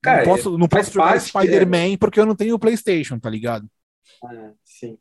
Cara, 0.03 0.19
não 0.19 0.25
posso, 0.25 0.59
não 0.59 0.69
posso 0.69 0.93
jogar 0.93 1.21
Spider-Man 1.21 1.93
é... 1.93 1.97
porque 1.97 2.19
eu 2.19 2.27
não 2.27 2.35
tenho 2.35 2.57
o 2.57 2.59
PlayStation, 2.59 3.21
tá 3.21 3.31
ligado? 3.31 3.69
Ah, 4.25 4.51
sim. 4.65 4.99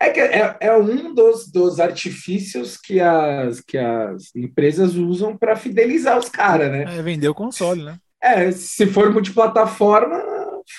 É 0.00 0.10
que 0.10 0.20
é, 0.20 0.56
é 0.60 0.76
um 0.76 1.14
dos, 1.14 1.50
dos 1.50 1.80
artifícios 1.80 2.76
que 2.76 3.00
as, 3.00 3.60
que 3.60 3.78
as 3.78 4.34
empresas 4.34 4.94
usam 4.94 5.36
para 5.36 5.56
fidelizar 5.56 6.18
os 6.18 6.28
caras, 6.28 6.70
né? 6.70 6.84
É, 6.98 7.02
vender 7.02 7.28
o 7.28 7.34
console, 7.34 7.84
né? 7.84 7.98
É, 8.22 8.50
se 8.52 8.86
for 8.86 9.12
multiplataforma, 9.12 10.22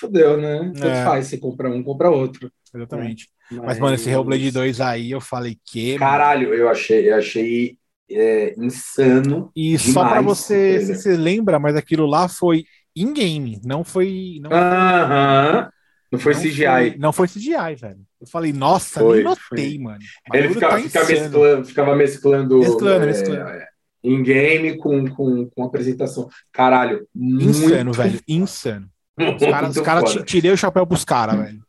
fodeu, 0.00 0.40
né? 0.40 0.72
Tanto 0.74 0.86
é. 0.86 1.04
faz, 1.04 1.26
você 1.26 1.38
compra 1.38 1.68
um, 1.68 1.82
compra 1.82 2.10
outro. 2.10 2.50
Exatamente. 2.74 3.28
Mas, 3.50 3.60
Mas 3.60 3.78
mano, 3.78 3.94
esse 3.94 4.08
Hellblade 4.08 4.50
2 4.50 4.80
aí, 4.80 5.10
eu 5.10 5.20
falei 5.20 5.58
que. 5.64 5.98
Caralho, 5.98 6.48
mano... 6.48 6.60
eu 6.60 6.68
achei, 6.68 7.10
eu 7.10 7.16
achei 7.16 7.76
é, 8.10 8.54
insano. 8.58 9.50
E 9.54 9.76
demais, 9.76 9.82
só 9.82 10.08
para 10.08 10.20
você, 10.20 10.80
se 10.80 10.94
você 10.94 11.16
lembra, 11.16 11.58
mas 11.58 11.76
aquilo 11.76 12.06
lá 12.06 12.28
foi 12.28 12.64
in-game, 12.96 13.60
não 13.64 13.84
foi. 13.84 14.38
Não, 14.40 14.50
uh 14.50 14.54
-huh. 14.54 15.68
não 16.10 16.18
foi 16.18 16.34
não 16.34 16.40
CGI. 16.40 16.64
Foi, 16.64 16.96
não 16.98 17.12
foi 17.12 17.28
CGI, 17.28 17.74
velho. 17.78 18.00
Eu 18.24 18.30
falei, 18.30 18.52
nossa, 18.54 19.00
foi, 19.00 19.16
nem 19.16 19.24
notei, 19.24 19.70
foi. 19.74 19.78
mano. 19.78 19.98
Ele 20.32 20.48
ficava, 20.48 20.76
tá 20.76 20.82
ficava, 20.82 21.08
mesclando, 21.08 21.64
ficava 21.66 21.96
mesclando. 21.96 22.58
Mesclando, 22.58 23.04
é, 23.04 23.06
mesclando. 23.06 23.62
In-game 24.02 24.78
com, 24.78 25.06
com, 25.10 25.50
com 25.50 25.64
apresentação. 25.64 26.28
Caralho. 26.50 27.06
Insano, 27.14 27.84
muito... 27.84 27.92
velho. 27.92 28.20
Insano. 28.26 28.88
Os 29.18 29.80
caras 29.80 30.14
cara, 30.14 30.24
tirei 30.24 30.50
o 30.50 30.56
chapéu 30.56 30.86
pros 30.86 31.04
caras, 31.04 31.38
velho. 31.38 31.62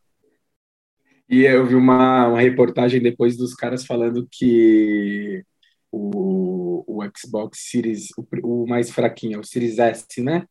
E 1.28 1.44
eu 1.44 1.66
vi 1.66 1.74
uma, 1.74 2.28
uma 2.28 2.40
reportagem 2.40 3.02
depois 3.02 3.36
dos 3.36 3.54
caras 3.54 3.84
falando 3.84 4.26
que 4.30 5.44
o, 5.92 6.84
o 6.86 7.02
Xbox 7.16 7.68
Series, 7.70 8.08
o, 8.16 8.24
o 8.42 8.66
mais 8.66 8.90
fraquinho, 8.90 9.36
é 9.36 9.38
o 9.38 9.44
Series 9.44 9.78
S, 9.78 10.22
né? 10.22 10.46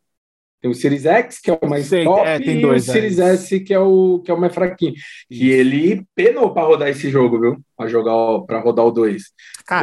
Tem 0.62 0.72
o 0.72 0.74
Series 0.74 1.06
X, 1.06 1.40
que 1.40 1.52
é 1.52 1.60
o 1.62 1.70
mais 1.70 1.86
Sei, 1.86 2.04
top, 2.04 2.28
é, 2.28 2.40
tem 2.40 2.60
dois, 2.60 2.88
e 2.88 2.90
o 2.90 2.94
Series 2.94 3.20
é. 3.20 3.34
S, 3.34 3.60
que 3.60 3.74
é 3.74 3.80
o, 3.80 4.20
que 4.26 4.32
é 4.32 4.34
o 4.34 4.40
mais 4.40 4.54
fraquinho. 4.54 4.94
E 5.30 5.50
ele 5.52 6.04
penou 6.16 6.54
para 6.54 6.66
rodar 6.66 6.90
esse 6.90 7.10
jogo, 7.10 7.40
viu? 7.40 7.62
Para 7.78 7.88
jogar, 7.88 8.46
para 8.46 8.60
rodar 8.60 8.86
o 8.86 8.92
2. 8.92 9.24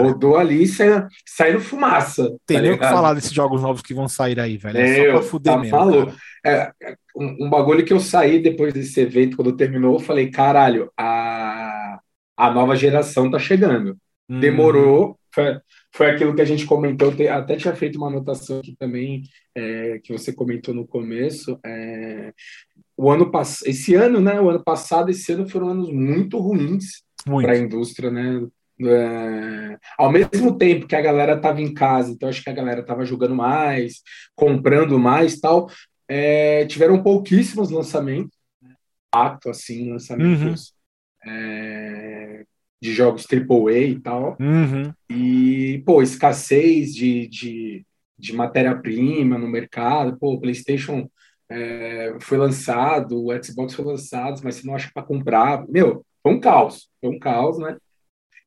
Rodou 0.00 0.36
ali 0.36 0.66
sai, 0.66 1.06
saindo 1.26 1.60
fumaça. 1.60 2.36
Tem 2.46 2.56
tá 2.56 2.62
nem 2.62 2.72
o 2.72 2.78
que 2.78 2.84
falar 2.84 3.14
desses 3.14 3.32
jogos 3.32 3.62
novos 3.62 3.82
que 3.82 3.94
vão 3.94 4.08
sair 4.08 4.40
aí, 4.40 4.56
velho. 4.56 4.78
É, 4.78 4.90
é 4.90 5.04
só 5.06 5.12
pra 5.12 5.22
fuder 5.22 5.52
tá 5.52 5.58
mesmo. 5.58 6.14
É, 6.44 6.72
um, 7.16 7.46
um, 7.46 7.50
bagulho 7.50 7.84
que 7.84 7.92
eu 7.92 8.00
saí 8.00 8.40
depois 8.40 8.74
desse 8.74 9.00
evento, 9.00 9.36
quando 9.36 9.56
terminou, 9.56 9.94
eu 9.94 10.00
falei: 10.00 10.30
caralho, 10.30 10.90
a, 10.98 12.00
a 12.36 12.50
nova 12.50 12.74
geração 12.74 13.30
tá 13.30 13.38
chegando. 13.38 13.96
Hum. 14.28 14.40
Demorou, 14.40 15.16
foi, 15.94 16.10
aquilo 16.10 16.34
que 16.34 16.40
a 16.40 16.46
gente 16.46 16.66
comentou, 16.66 17.12
até 17.30 17.56
tinha 17.56 17.76
feito 17.76 17.96
uma 17.96 18.08
anotação 18.08 18.60
aqui 18.60 18.74
também, 18.78 19.22
é, 19.54 19.98
que 20.02 20.12
você 20.12 20.32
comentou 20.32 20.74
no 20.74 20.86
começo. 20.86 21.58
É, 21.64 22.32
o 22.96 23.10
ano 23.10 23.30
pass 23.30 23.62
esse 23.62 23.94
ano, 23.94 24.20
né? 24.20 24.40
O 24.40 24.48
ano 24.48 24.62
passado, 24.62 25.10
esse 25.10 25.32
ano 25.32 25.48
foram 25.48 25.68
anos 25.68 25.92
muito 25.92 26.38
ruins 26.38 27.02
para 27.24 27.52
a 27.52 27.58
indústria, 27.58 28.10
né? 28.10 28.46
É, 28.80 29.78
ao 29.98 30.10
mesmo 30.10 30.56
tempo 30.56 30.86
que 30.86 30.96
a 30.96 31.00
galera 31.00 31.34
estava 31.34 31.60
em 31.60 31.72
casa, 31.72 32.10
então 32.10 32.28
acho 32.28 32.42
que 32.42 32.50
a 32.50 32.54
galera 32.54 32.80
estava 32.80 33.04
jogando 33.04 33.34
mais, 33.34 34.02
comprando 34.34 34.98
mais 34.98 35.38
tal, 35.38 35.70
é, 36.08 36.64
tiveram 36.66 37.02
pouquíssimos 37.02 37.70
lançamentos, 37.70 38.36
ato 39.12 39.50
assim, 39.50 39.92
lançamentos 39.92 40.74
uhum. 41.24 41.32
é, 41.32 42.44
de 42.82 42.92
jogos 42.92 43.24
AAA 43.30 43.78
e 43.78 44.00
tal. 44.00 44.36
Uhum. 44.40 44.92
E, 45.08 45.80
pô, 45.86 46.02
escassez 46.02 46.92
de, 46.92 47.28
de, 47.28 47.86
de 48.18 48.34
matéria-prima 48.34 49.38
no 49.38 49.46
mercado. 49.46 50.18
Pô, 50.18 50.32
o 50.32 50.40
PlayStation 50.40 51.08
é, 51.48 52.16
foi 52.18 52.36
lançado, 52.36 53.24
o 53.24 53.44
Xbox 53.44 53.72
foi 53.74 53.84
lançado, 53.84 54.40
mas 54.42 54.56
você 54.56 54.66
não 54.66 54.74
acha 54.74 54.90
para 54.92 55.04
comprar. 55.04 55.64
Meu, 55.68 56.04
foi 56.20 56.32
um 56.32 56.40
caos. 56.40 56.88
Foi 57.00 57.08
um 57.08 57.20
caos, 57.20 57.56
né? 57.56 57.76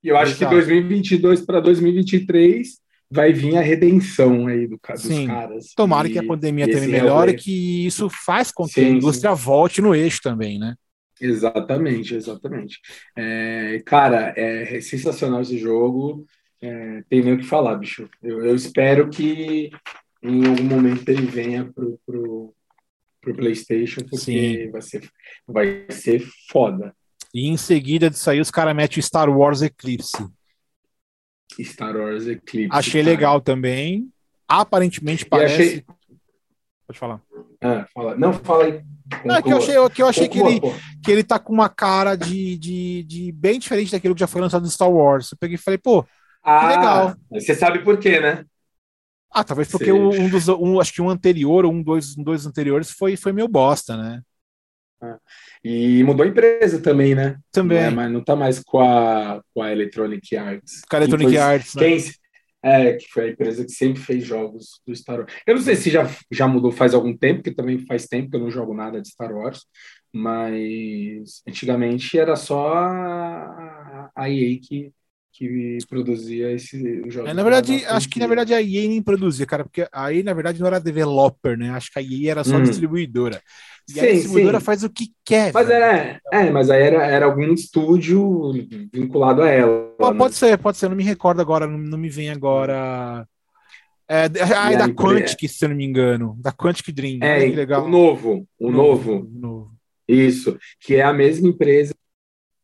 E 0.04 0.10
eu 0.10 0.17
acho 0.17 0.34
Exato. 0.34 0.50
que 0.50 0.56
2022 0.56 1.45
para 1.45 1.62
2023 1.62 2.78
vai 3.10 3.32
vir 3.32 3.56
a 3.56 3.62
redenção 3.62 4.48
aí 4.48 4.67
do, 4.67 4.78
dos 4.78 5.02
sim. 5.02 5.28
caras. 5.28 5.71
Tomara 5.78 6.10
e, 6.10 6.12
que 6.12 6.19
a 6.19 6.28
pandemia 6.28 6.69
também 6.69 6.89
melhore, 6.89 7.32
é 7.32 7.36
que 7.36 7.86
isso 7.86 8.10
faz 8.10 8.52
com 8.52 8.65
que 8.65 8.74
sim, 8.74 8.86
a 8.86 8.89
indústria 8.89 9.34
sim. 9.34 9.41
volte 9.41 9.82
no 9.82 9.95
eixo 9.95 10.19
também, 10.21 10.60
né? 10.60 10.76
Exatamente, 11.19 12.15
exatamente. 12.15 12.80
É, 13.15 13.82
cara, 13.86 14.34
é 14.36 14.80
sensacional 14.82 15.41
esse 15.41 15.58
jogo. 15.58 16.25
É, 16.62 17.04
tem 17.10 17.21
nem 17.21 17.34
o 17.34 17.38
que 17.38 17.45
falar, 17.45 17.75
bicho. 17.75 18.10
Eu, 18.21 18.45
eu, 18.45 18.56
espero 18.56 19.10
que 19.10 19.69
em 20.23 20.45
algum 20.45 20.63
momento 20.63 21.08
ele 21.10 21.25
venha 21.25 21.65
pro, 21.65 21.99
pro, 22.06 22.54
pro 23.21 23.36
PlayStation, 23.36 24.01
porque 24.01 24.17
Sim. 24.17 24.71
vai 24.71 24.82
ser, 24.82 25.10
vai 25.47 25.86
ser 25.89 26.25
foda. 26.49 26.95
E 27.34 27.47
em 27.47 27.58
seguida 27.58 28.10
de 28.10 28.17
sair, 28.17 28.39
os 28.39 28.49
caras 28.49 28.75
metem 28.75 29.01
Star 29.01 29.30
Wars 29.30 29.62
Eclipse. 29.62 30.25
Star 31.62 31.95
Wars 31.95 32.28
Eclipse. 32.28 32.69
Achei 32.71 33.04
cara. 33.04 33.13
legal 33.13 33.41
também. 33.41 34.10
Aparentemente 34.47 35.25
parece. 35.25 35.62
Achei... 35.62 35.86
Pode 36.88 37.00
falar. 37.00 37.21
Ah, 37.62 37.86
fala. 37.93 38.15
Não, 38.15 38.34
fala 38.34 38.65
aí. 38.65 38.84
Não, 39.24 39.36
é 39.36 39.41
que 39.41 39.52
eu 39.52 39.58
achei, 39.58 39.89
que, 39.89 40.02
eu 40.02 40.08
achei 40.08 40.28
que, 40.28 40.39
ele, 40.39 40.60
que 41.04 41.12
ele 41.12 41.24
tá 41.24 41.38
com 41.38 41.54
uma 41.54 41.69
cara 41.69 42.15
de, 42.15 42.58
de, 42.58 43.04
de 43.04 43.32
bem 43.32 43.60
diferente 43.60 43.91
daquilo 43.91 44.15
que 44.15 44.19
já 44.19 44.28
foi 44.28 44.41
lançado 44.41 44.63
no 44.63 44.69
Star 44.69 44.89
Wars. 44.89 45.32
Eu 45.32 45.38
peguei 45.38 45.56
e 45.56 45.60
falei, 45.60 45.78
pô, 45.78 46.06
ah, 46.43 46.60
que 46.60 46.67
legal. 46.67 47.15
Você 47.32 47.56
sabe 47.56 47.80
por 47.80 47.98
quê, 47.98 48.19
né? 48.19 48.45
Ah, 49.32 49.43
talvez 49.43 49.67
porque 49.69 49.91
um, 49.91 50.30
dos. 50.30 50.48
Um, 50.48 50.80
acho 50.80 50.93
que 50.93 51.02
um 51.02 51.10
anterior, 51.10 51.65
um 51.65 51.82
dois, 51.82 52.17
um 52.17 52.24
dois 52.24 52.45
anteriores, 52.45 52.91
foi, 52.91 53.17
foi 53.17 53.34
meio 53.34 53.48
bosta, 53.48 53.98
né? 53.98 54.21
Ah, 55.02 55.17
e 55.63 56.04
mudou 56.04 56.24
a 56.24 56.30
empresa 56.30 56.80
também, 56.82 57.13
né? 57.13 57.38
Também. 57.52 57.80
Não 57.80 57.86
é, 57.86 57.89
mas 57.89 58.12
não 58.12 58.24
tá 58.24 58.36
mais 58.36 58.63
com 58.63 58.80
a, 58.80 59.41
com 59.54 59.62
a 59.62 59.71
Electronic 59.71 60.38
Arts. 60.38 60.82
Com 60.89 60.95
a 60.95 61.00
Electronic 61.00 61.32
foi, 61.32 61.38
Arts. 61.38 61.76
Né? 61.76 61.82
Quem, 61.82 61.98
é, 62.65 62.93
que 62.93 63.08
foi 63.10 63.25
a 63.25 63.30
empresa 63.30 63.63
que 63.63 63.71
sempre 63.71 64.01
fez 64.01 64.25
jogos 64.25 64.82
do 64.88 64.95
Star 64.95 65.19
Wars. 65.19 65.32
Eu 65.45 65.54
não 65.54 65.62
sei 65.62 65.75
se 65.75 65.91
já, 65.91 66.10
já 66.32 66.47
mudou 66.47 66.71
faz 66.71 66.95
algum 66.95 67.15
tempo, 67.15 67.43
que 67.43 67.54
também 67.54 67.86
faz 67.86 68.08
tempo 68.08 68.32
que 68.32 68.36
eu 68.36 68.39
não 68.39 68.49
jogo 68.49 68.73
nada 68.73 68.99
de 68.99 69.08
Star 69.08 69.32
Wars, 69.32 69.67
mas 70.12 71.43
antigamente 71.47 72.17
era 72.17 72.36
só 72.36 72.73
a, 72.73 74.30
EA 74.30 74.60
que, 74.60 74.91
que 75.38 75.78
produzia 75.89 76.52
esse 76.54 77.04
jogo. 77.10 77.28
É, 77.28 77.34
na 77.34 77.43
verdade, 77.43 77.86
acho 77.88 78.10
que 78.10 78.19
na 78.19 78.28
verdade 78.28 78.54
a 78.54 78.62
EA 78.62 78.88
nem 78.88 79.02
produzia, 79.02 79.45
cara, 79.45 79.65
porque 79.65 79.86
a 79.91 80.13
EA 80.13 80.24
na 80.24 80.34
verdade 80.34 80.62
não 80.62 80.67
era 80.67 80.80
developer, 80.80 81.58
né? 81.58 81.71
Acho 81.71 81.91
que 81.91 82.00
a 82.00 82.02
EA 82.02 82.32
era 82.32 82.43
só 82.45 82.56
hum. 82.56 82.63
distribuidora. 82.63 83.41
E 83.88 83.91
sim, 83.91 84.00
a 84.00 84.12
distribuidora 84.13 84.60
sim. 84.60 84.65
faz 84.65 84.84
o 84.84 84.89
que 84.89 85.12
quer. 85.26 85.52
Mas 85.54 85.69
é, 85.69 86.19
é, 86.32 86.50
mas 86.50 86.69
aí 86.69 86.82
era, 86.82 87.06
era 87.06 87.26
algum 87.26 87.54
estúdio 87.54 88.54
vinculado 88.93 89.41
a 89.41 89.50
ela. 89.50 89.89
Né? 90.00 90.13
Pode 90.17 90.36
ser, 90.36 90.58
pode 90.58 90.78
ser, 90.78 90.88
não 90.88 90.95
me 90.95 91.04
recordo 91.04 91.41
agora, 91.41 91.67
não, 91.67 91.78
não 91.78 91.98
me 91.98 92.08
vem 92.08 92.30
agora. 92.30 93.28
É, 94.08 94.26
ah, 94.56 94.71
é 94.71 94.78
da 94.78 94.88
Quantic, 94.88 95.50
se 95.50 95.65
eu 95.65 95.69
não 95.69 95.76
me 95.76 95.84
engano. 95.84 96.38
Da 96.39 96.54
Quantic 96.54 96.93
Dream. 96.93 97.19
É, 97.21 97.39
legal. 97.39 97.84
o 97.84 97.89
novo. 97.89 98.48
O, 98.58 98.69
o 98.69 98.71
novo, 98.71 99.12
novo. 99.15 99.30
novo. 99.34 99.71
Isso. 100.08 100.58
Que 100.80 100.95
é 100.95 101.02
a 101.04 101.12
mesma 101.12 101.50
empresa 101.50 101.93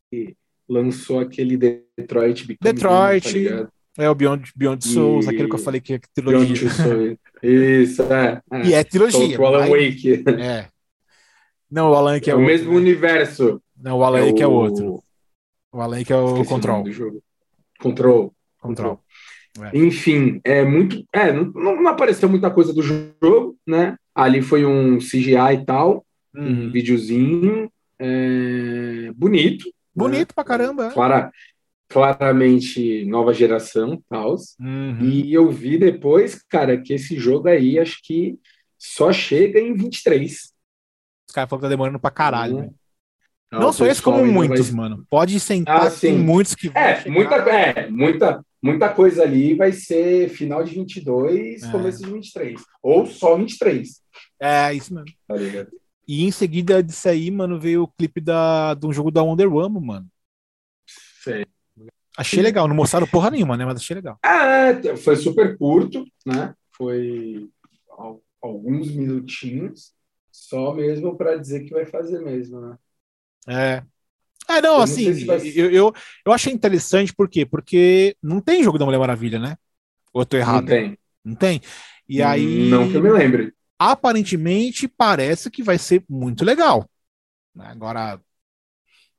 que 0.10 0.36
lançou 0.72 1.20
aquele 1.20 1.58
Detroit 1.58 2.48
Become 2.48 2.74
Detroit. 2.74 3.50
tá 3.50 3.70
é 3.98 4.10
o 4.10 4.16
Beyond, 4.16 4.52
Beyond 4.56 4.88
Souls, 4.88 5.26
e... 5.26 5.30
aquele 5.30 5.50
que 5.50 5.56
eu 5.56 5.60
falei 5.60 5.82
que 5.82 5.96
é 5.96 6.00
trilogia. 6.16 6.68
Isso, 7.44 8.02
é, 8.04 8.42
é. 8.52 8.68
E 8.68 8.74
é 8.74 8.84
trilogia. 8.84 9.40
O 9.40 9.46
Alan 9.46 9.68
Wake. 9.68 10.24
É. 10.40 10.68
Não, 11.70 11.92
o 11.92 11.96
Alan 11.96 12.20
que 12.20 12.30
é, 12.30 12.34
é 12.34 12.36
o 12.36 12.40
outro, 12.40 12.54
mesmo 12.54 12.72
né? 12.72 12.78
universo. 12.78 13.62
Não, 13.76 13.98
o 13.98 14.04
Alan 14.04 14.28
é 14.28 14.34
que 14.34 14.44
é 14.44 14.48
o 14.48 14.52
outro. 14.52 15.04
O 15.74 15.82
Alan 15.82 16.04
que 16.04 16.14
é 16.14 16.16
o 16.16 16.46
Control. 16.46 16.84
Control. 17.80 18.34
Control. 18.60 19.00
É. 19.60 19.78
Enfim, 19.78 20.40
é 20.44 20.64
muito. 20.64 21.04
É, 21.12 21.34
não, 21.34 21.52
não, 21.54 21.88
apareceu 21.88 22.30
muita 22.30 22.50
coisa 22.50 22.74
do 22.74 22.82
jogo, 22.82 23.58
né? 23.68 23.98
Ali 24.16 24.42
foi 24.42 24.66
um 24.66 25.00
CGI 25.00 25.54
e 25.54 25.66
tal, 25.66 26.06
uhum. 26.34 26.68
um 26.68 26.72
videozinho 26.72 27.70
é, 28.00 29.12
bonito. 29.16 29.66
Bonito 29.96 30.30
né? 30.30 30.34
pra 30.36 30.44
caramba. 30.44 30.88
É. 30.88 30.92
Clara, 30.92 31.32
claramente 31.88 33.06
nova 33.06 33.34
geração 33.34 34.02
tal. 34.10 34.36
Uhum. 34.60 35.00
E 35.02 35.34
eu 35.34 35.50
vi 35.52 35.78
depois, 35.78 36.42
cara, 36.50 36.82
que 36.82 36.94
esse 36.94 37.18
jogo 37.18 37.48
aí 37.48 37.80
acho 37.80 38.00
que 38.04 38.40
só 38.78 39.12
chega 39.12 39.60
em 39.60 39.74
23. 39.74 40.32
Os 41.28 41.34
caras 41.34 41.50
falam 41.50 41.60
que 41.60 41.66
tá 41.66 41.70
demorando 41.70 42.00
pra 42.00 42.12
caralho, 42.12 42.58
uhum. 42.58 42.74
Não, 43.52 43.60
não 43.60 43.74
só 43.74 43.86
esse, 43.86 44.02
como 44.02 44.26
muitos, 44.26 44.70
vai... 44.70 44.78
mano. 44.78 45.06
Pode 45.10 45.38
sentar, 45.38 45.88
ah, 45.88 45.92
tem 45.92 46.18
muitos 46.18 46.56
que 46.56 46.70
vão. 46.70 46.82
É, 46.82 47.04
muita, 47.10 47.36
é 47.36 47.90
muita, 47.90 48.46
muita 48.64 48.88
coisa 48.88 49.24
ali 49.24 49.54
vai 49.56 49.74
ser 49.74 50.30
final 50.30 50.64
de 50.64 50.74
22, 50.74 51.62
é. 51.62 51.72
começo 51.72 52.02
de 52.02 52.10
23. 52.10 52.62
Ou 52.82 53.06
só 53.06 53.36
23. 53.36 54.02
É, 54.40 54.74
isso 54.74 54.94
mesmo. 54.94 55.14
Tá 55.28 55.36
e 56.08 56.24
em 56.26 56.32
seguida 56.32 56.82
disso 56.82 57.08
aí, 57.08 57.30
mano, 57.32 57.60
veio 57.60 57.84
o 57.84 57.88
clipe 57.88 58.20
da, 58.20 58.74
de 58.74 58.86
um 58.86 58.94
jogo 58.94 59.12
da 59.12 59.24
Wonder 59.24 59.52
Woman, 59.52 59.82
mano. 59.82 60.08
Sei. 61.24 61.46
Achei 62.18 62.42
legal, 62.42 62.68
não 62.68 62.76
mostraram 62.76 63.08
porra 63.08 63.32
nenhuma, 63.32 63.56
né? 63.56 63.66
Mas 63.66 63.78
achei 63.78 63.96
legal. 63.96 64.20
É, 64.24 64.96
foi 64.98 65.16
super 65.16 65.58
curto, 65.58 66.06
né? 66.26 66.54
Foi 66.76 67.50
alguns 68.42 68.92
minutinhos. 68.92 69.94
Só 70.32 70.74
mesmo 70.74 71.16
para 71.18 71.38
dizer 71.38 71.66
que 71.66 71.72
vai 71.72 71.86
fazer 71.86 72.20
mesmo, 72.20 72.60
né? 72.62 72.78
É. 73.48 73.84
É, 74.50 74.62
não, 74.62 74.76
eu 74.78 74.82
assim, 74.82 75.10
não 75.14 75.26
vai... 75.28 75.48
eu, 75.56 75.72
eu, 75.72 75.94
eu 76.26 76.32
achei 76.34 76.52
interessante, 76.52 77.14
por 77.14 77.30
quê? 77.30 77.46
Porque 77.46 78.16
não 78.22 78.42
tem 78.42 78.64
jogo 78.64 78.78
da 78.78 78.86
Mulher 78.86 78.98
Maravilha, 78.98 79.40
né? 79.40 79.56
Ou 80.14 80.22
eu 80.22 80.26
tô 80.26 80.38
errado? 80.38 80.62
Não 80.62 80.68
tem. 80.68 80.98
Não 81.24 81.36
tem? 81.36 81.62
E 82.08 82.22
aí. 82.22 82.70
Não 82.70 82.90
que 82.90 82.96
eu 82.96 83.04
me 83.04 83.12
lembre. 83.12 83.54
Aparentemente 83.84 84.88
parece 84.88 85.50
que 85.50 85.64
vai 85.64 85.80
ser 85.80 86.04
muito 86.08 86.46
legal. 86.46 86.88
Agora. 87.58 88.22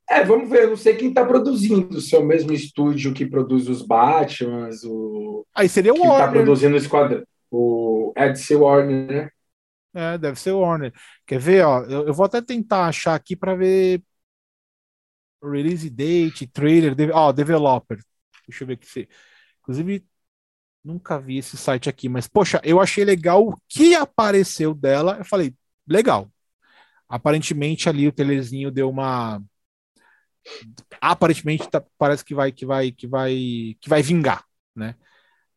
É, 0.09 0.23
vamos 0.23 0.49
ver. 0.49 0.63
Eu 0.63 0.69
não 0.69 0.77
sei 0.77 0.95
quem 0.95 1.09
está 1.09 1.25
produzindo. 1.25 1.99
Se 1.99 2.15
é 2.15 2.19
o 2.19 2.23
mesmo 2.23 2.53
estúdio 2.53 3.13
que 3.13 3.25
produz 3.25 3.67
os 3.67 3.81
Batmans, 3.81 4.85
o. 4.85 5.45
Aí 5.53 5.67
seria 5.67 5.91
o 5.91 5.95
que 5.95 6.07
Warner. 6.07 6.25
tá 6.25 6.31
produzindo 6.31 6.75
o 6.75 6.77
Esquadrão. 6.77 7.25
O 7.51 8.13
Ed 8.15 8.39
C. 8.39 8.55
Warner, 8.55 9.05
né? 9.05 9.29
É, 9.93 10.17
deve 10.17 10.39
ser 10.39 10.51
o 10.51 10.59
Warner. 10.59 10.93
Quer 11.27 11.39
ver, 11.39 11.65
ó? 11.65 11.81
Eu, 11.83 12.07
eu 12.07 12.13
vou 12.13 12.25
até 12.25 12.41
tentar 12.41 12.85
achar 12.85 13.15
aqui 13.15 13.35
para 13.35 13.55
ver 13.55 14.01
release 15.43 15.89
date, 15.89 16.47
trailer, 16.47 16.95
ó, 17.13 17.27
oh, 17.27 17.33
developer. 17.33 17.99
Deixa 18.47 18.63
eu 18.63 18.67
ver 18.67 18.75
aqui. 18.75 19.09
Inclusive, 19.59 20.05
nunca 20.83 21.19
vi 21.19 21.37
esse 21.37 21.57
site 21.57 21.89
aqui, 21.89 22.09
mas 22.09 22.27
poxa, 22.27 22.59
eu 22.63 22.79
achei 22.81 23.05
legal 23.05 23.47
o 23.47 23.57
que 23.67 23.95
apareceu 23.95 24.73
dela. 24.73 25.17
Eu 25.17 25.25
falei, 25.25 25.55
legal. 25.87 26.29
Aparentemente 27.07 27.89
ali 27.89 28.07
o 28.07 28.11
telezinho 28.11 28.71
deu 28.71 28.89
uma 28.89 29.41
aparentemente 31.01 31.69
tá, 31.69 31.83
parece 31.97 32.23
que 32.23 32.35
vai 32.35 32.51
que 32.51 32.65
vai 32.65 32.91
que 32.91 33.07
vai 33.07 33.33
que 33.79 33.89
vai 33.89 34.01
vingar, 34.01 34.43
né? 34.75 34.95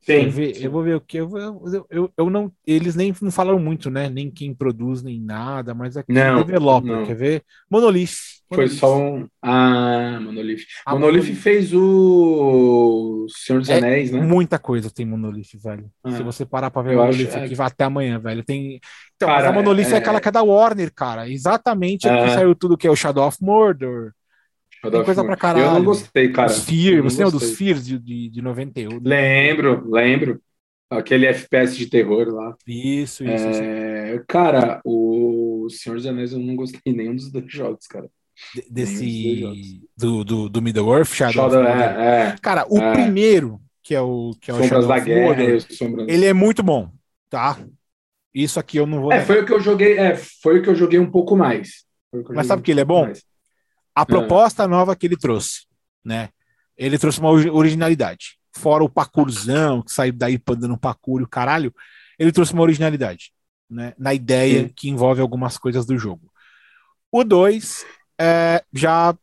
Sim, 0.07 0.29
ver, 0.29 0.55
sim. 0.55 0.65
Eu 0.65 0.71
vou 0.71 0.85
ver 0.85 0.95
o 0.95 1.01
que. 1.01 1.17
Eu, 1.17 1.37
eu, 1.37 1.87
eu, 1.91 2.13
eu, 2.17 2.31
não. 2.31 2.53
Eles 2.65 2.95
nem 2.95 3.13
não 3.21 3.31
falaram 3.33 3.59
muito, 3.59 3.91
né? 3.91 4.09
Nem 4.09 4.31
quem 4.31 4.55
produz, 4.55 5.03
nem 5.03 5.21
nada, 5.21 5.75
mas 5.75 5.97
aqui 5.97 6.13
não, 6.13 6.45
developer, 6.45 6.93
não. 6.93 7.05
quer 7.05 7.17
ver? 7.17 7.43
Monolith. 7.69 8.37
Foi 8.55 8.69
só 8.69 8.97
um. 8.97 9.27
Ah, 9.43 10.21
Monolith. 10.23 10.65
A 10.87 10.95
Monolith, 10.95 11.17
Monolith 11.17 11.35
fez 11.35 11.73
o 11.75 13.27
Senhor 13.29 13.59
dos 13.59 13.69
é, 13.69 13.79
Anéis, 13.79 14.13
né? 14.13 14.21
Muita 14.21 14.61
coisa 14.61 14.89
tem 14.89 15.05
Monolith, 15.05 15.59
velho. 15.61 15.91
Ah, 16.05 16.13
Se 16.13 16.23
você 16.23 16.47
parar 16.47 16.71
pra 16.71 16.83
ver 16.83 16.95
o 16.95 16.99
Monolith 17.01 17.27
acho, 17.27 17.39
aqui, 17.39 17.55
é... 17.55 17.57
vai 17.57 17.67
até 17.67 17.83
amanhã, 17.83 18.21
velho. 18.21 18.45
Tem. 18.45 18.79
Então, 19.17 19.29
cara, 19.29 19.49
a 19.49 19.53
Monolith 19.53 19.89
é... 19.89 19.95
é... 19.95 19.97
aquela 19.97 20.21
que 20.21 20.29
é 20.29 20.33
da 20.33 20.43
Warner, 20.45 20.93
cara. 20.95 21.29
Exatamente 21.29 22.07
é. 22.07 22.23
que 22.23 22.31
saiu 22.31 22.55
tudo 22.55 22.77
que 22.77 22.87
é 22.87 22.91
o 22.91 22.95
Shadow 22.95 23.27
of 23.27 23.39
Mordor. 23.43 24.13
Tem 24.91 25.05
coisa 25.05 25.25
pra 25.25 25.37
caralho. 25.37 25.67
Eu 25.67 25.73
não 25.73 25.85
gostei, 25.85 26.31
cara. 26.31 26.51
Os 26.51 26.65
Fear, 26.65 27.03
você 27.03 27.25
lembra 27.25 27.39
dos 27.39 27.57
Fears 27.57 27.85
de, 27.85 27.99
de, 27.99 28.29
de 28.29 28.43
91? 28.43 29.01
Lembro, 29.03 29.91
lembro. 29.91 30.41
Aquele 30.89 31.27
FPS 31.27 31.77
de 31.77 31.87
terror 31.89 32.29
lá. 32.29 32.55
Isso, 32.67 33.25
isso. 33.25 33.47
É... 33.47 34.15
isso. 34.15 34.25
Cara, 34.29 34.81
o 34.85 35.67
Senhor 35.69 35.97
dos 35.97 36.07
Anéis 36.07 36.33
eu 36.33 36.39
não 36.39 36.55
gostei 36.55 36.93
nenhum 36.93 37.15
dos 37.15 37.31
dois 37.31 37.51
jogos, 37.53 37.87
cara. 37.87 38.09
desse. 38.71 39.83
Do, 39.97 40.25
do, 40.25 40.49
do 40.49 40.63
Middle 40.63 40.95
Earth, 40.95 41.09
Shadow, 41.09 41.51
Shadow 41.51 41.65
é, 41.65 42.29
é, 42.29 42.37
Cara, 42.41 42.67
o 42.69 42.79
é. 42.79 42.93
primeiro, 42.93 43.61
que 43.83 43.95
é 43.95 44.01
o, 44.01 44.33
que 44.41 44.51
é 44.51 44.55
o 44.55 44.59
Sombras 44.59 44.71
Shadow 44.71 44.89
da 44.89 44.99
Guerra, 45.01 45.37
Mordor, 45.37 45.61
Sombras... 45.61 46.09
ele 46.09 46.25
é 46.25 46.33
muito 46.33 46.63
bom, 46.63 46.91
tá? 47.29 47.59
Isso 48.35 48.61
aqui 48.61 48.77
eu 48.77 48.87
não 48.87 49.01
vou. 49.01 49.13
É, 49.13 49.25
foi 49.25 49.41
o 49.41 49.47
que 49.47 49.53
eu 49.53 49.61
joguei, 49.61 49.99
é, 49.99 50.15
foi 50.15 50.59
o 50.59 50.63
que 50.63 50.69
eu 50.69 50.75
joguei 50.75 50.99
um 50.99 51.11
pouco 51.11 51.35
mais. 51.35 51.85
Mas 52.35 52.47
sabe 52.47 52.63
que 52.63 52.71
ele 52.71 52.81
é 52.81 52.85
bom? 52.85 53.05
Mais. 53.05 53.25
A 53.97 54.05
proposta 54.05 54.69
nova 54.69 54.95
que 54.95 55.07
ele 55.07 55.17
trouxe, 55.17 55.67
né? 56.05 56.29
Ele 56.77 56.99
trouxe 56.99 57.19
uma 57.19 57.31
originalidade. 57.31 58.39
Fora 58.55 58.85
o 58.85 58.91
parkourzão, 58.91 59.81
que 59.81 59.91
saiu 59.91 60.13
daí 60.13 60.39
dando 60.47 60.75
um 60.75 60.79
parkour 60.79 61.21
e 61.21 61.25
o 61.25 61.29
caralho, 61.29 61.75
ele 62.19 62.31
trouxe 62.31 62.53
uma 62.53 62.63
originalidade, 62.63 63.33
né? 63.69 63.95
Na 63.99 64.13
ideia 64.13 64.65
Sim. 64.65 64.73
que 64.77 64.91
envolve 64.91 65.23
algumas 65.23 65.57
coisas 65.57 65.87
do 65.87 65.99
jogo. 65.99 66.31
O 67.11 67.25
2 67.25 67.87
é, 68.21 68.63
já 68.73 69.17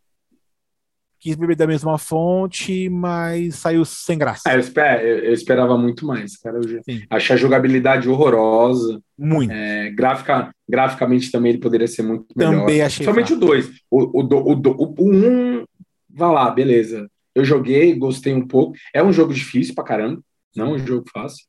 quis 1.23 1.37
beber 1.37 1.55
da 1.55 1.65
mesma 1.65 1.97
fonte, 1.97 2.89
mas 2.89 3.55
saiu 3.55 3.85
sem 3.85 4.17
graça. 4.17 4.41
É, 4.45 4.55
eu, 4.55 4.59
esper, 4.59 5.01
eu, 5.01 5.31
esperava 5.31 5.77
muito 5.77 6.05
mais, 6.05 6.35
cara. 6.35 6.57
Eu 6.57 6.81
achei 7.09 7.33
a 7.33 7.39
jogabilidade 7.39 8.09
horrorosa. 8.09 9.01
Muito. 9.17 9.53
É, 9.53 9.89
grafica, 9.91 10.53
graficamente 10.67 11.31
também 11.31 11.53
ele 11.53 11.61
poderia 11.61 11.87
ser 11.87 12.03
muito 12.03 12.25
melhor. 12.35 12.59
Também 12.59 12.81
achei. 12.81 13.05
Somente 13.05 13.31
o 13.31 13.39
2. 13.39 13.69
O 13.89 14.01
1, 14.01 14.03
o, 14.03 14.53
o, 14.53 14.95
o, 14.97 15.03
um, 15.09 15.65
vá 16.09 16.29
lá, 16.29 16.51
beleza. 16.51 17.09
Eu 17.33 17.45
joguei, 17.45 17.95
gostei 17.95 18.33
um 18.33 18.45
pouco. 18.45 18.75
É 18.93 19.01
um 19.01 19.13
jogo 19.13 19.33
difícil 19.33 19.73
pra 19.73 19.85
caramba, 19.85 20.21
não 20.53 20.67
é 20.67 20.69
um 20.71 20.77
jogo 20.77 21.05
fácil. 21.13 21.45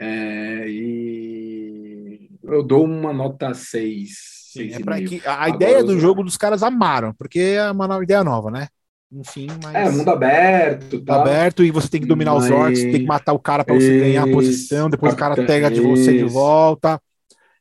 É, 0.00 0.64
e 0.68 2.30
eu 2.44 2.62
dou 2.62 2.84
uma 2.84 3.12
nota 3.12 3.52
6. 3.52 4.10
Sim, 4.52 4.70
é 4.72 5.02
que 5.02 5.26
a 5.26 5.34
Agora, 5.34 5.50
ideia 5.50 5.84
do 5.84 5.98
jogo 5.98 6.22
dos 6.22 6.36
caras 6.36 6.62
amaram, 6.62 7.12
porque 7.14 7.40
é 7.40 7.70
uma 7.70 8.00
ideia 8.02 8.22
nova, 8.22 8.48
né? 8.48 8.68
Enfim, 9.10 9.48
mas... 9.62 9.74
É, 9.74 9.90
mundo 9.90 10.10
aberto. 10.10 11.00
Tá. 11.00 11.20
Aberto 11.20 11.64
e 11.64 11.70
você 11.70 11.88
tem 11.88 12.00
que 12.00 12.06
dominar 12.06 12.34
mas... 12.34 12.44
os 12.44 12.50
orcs, 12.50 12.82
tem 12.82 12.92
que 12.92 13.06
matar 13.06 13.32
o 13.32 13.38
cara 13.38 13.64
para 13.64 13.74
você 13.74 13.98
ganhar 14.00 14.24
a 14.24 14.30
posição, 14.30 14.90
depois 14.90 15.14
o 15.14 15.16
cara 15.16 15.34
pega 15.34 15.70
de 15.70 15.80
você 15.80 16.16
de 16.16 16.24
volta. 16.24 17.00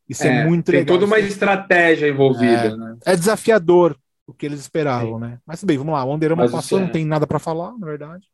Isso 0.10 0.24
é, 0.24 0.42
é 0.42 0.46
muito 0.46 0.66
tem 0.66 0.80
legal. 0.80 0.86
Tem 0.86 0.96
toda 0.96 1.06
uma 1.06 1.20
estratégia 1.20 2.08
envolvida, 2.08 2.68
é, 2.68 2.76
né? 2.76 2.98
É 3.06 3.16
desafiador 3.16 3.98
o 4.26 4.34
que 4.34 4.46
eles 4.46 4.60
esperavam, 4.60 5.16
Sim. 5.16 5.22
né? 5.22 5.40
Mas 5.46 5.64
bem, 5.64 5.78
vamos 5.78 5.94
lá. 5.94 6.04
O 6.04 6.10
Wanderama 6.10 6.50
passou, 6.50 6.80
é... 6.80 6.82
não 6.82 6.90
tem 6.90 7.06
nada 7.06 7.26
para 7.26 7.40
falar, 7.40 7.78
na 7.78 7.86
verdade. 7.86 8.26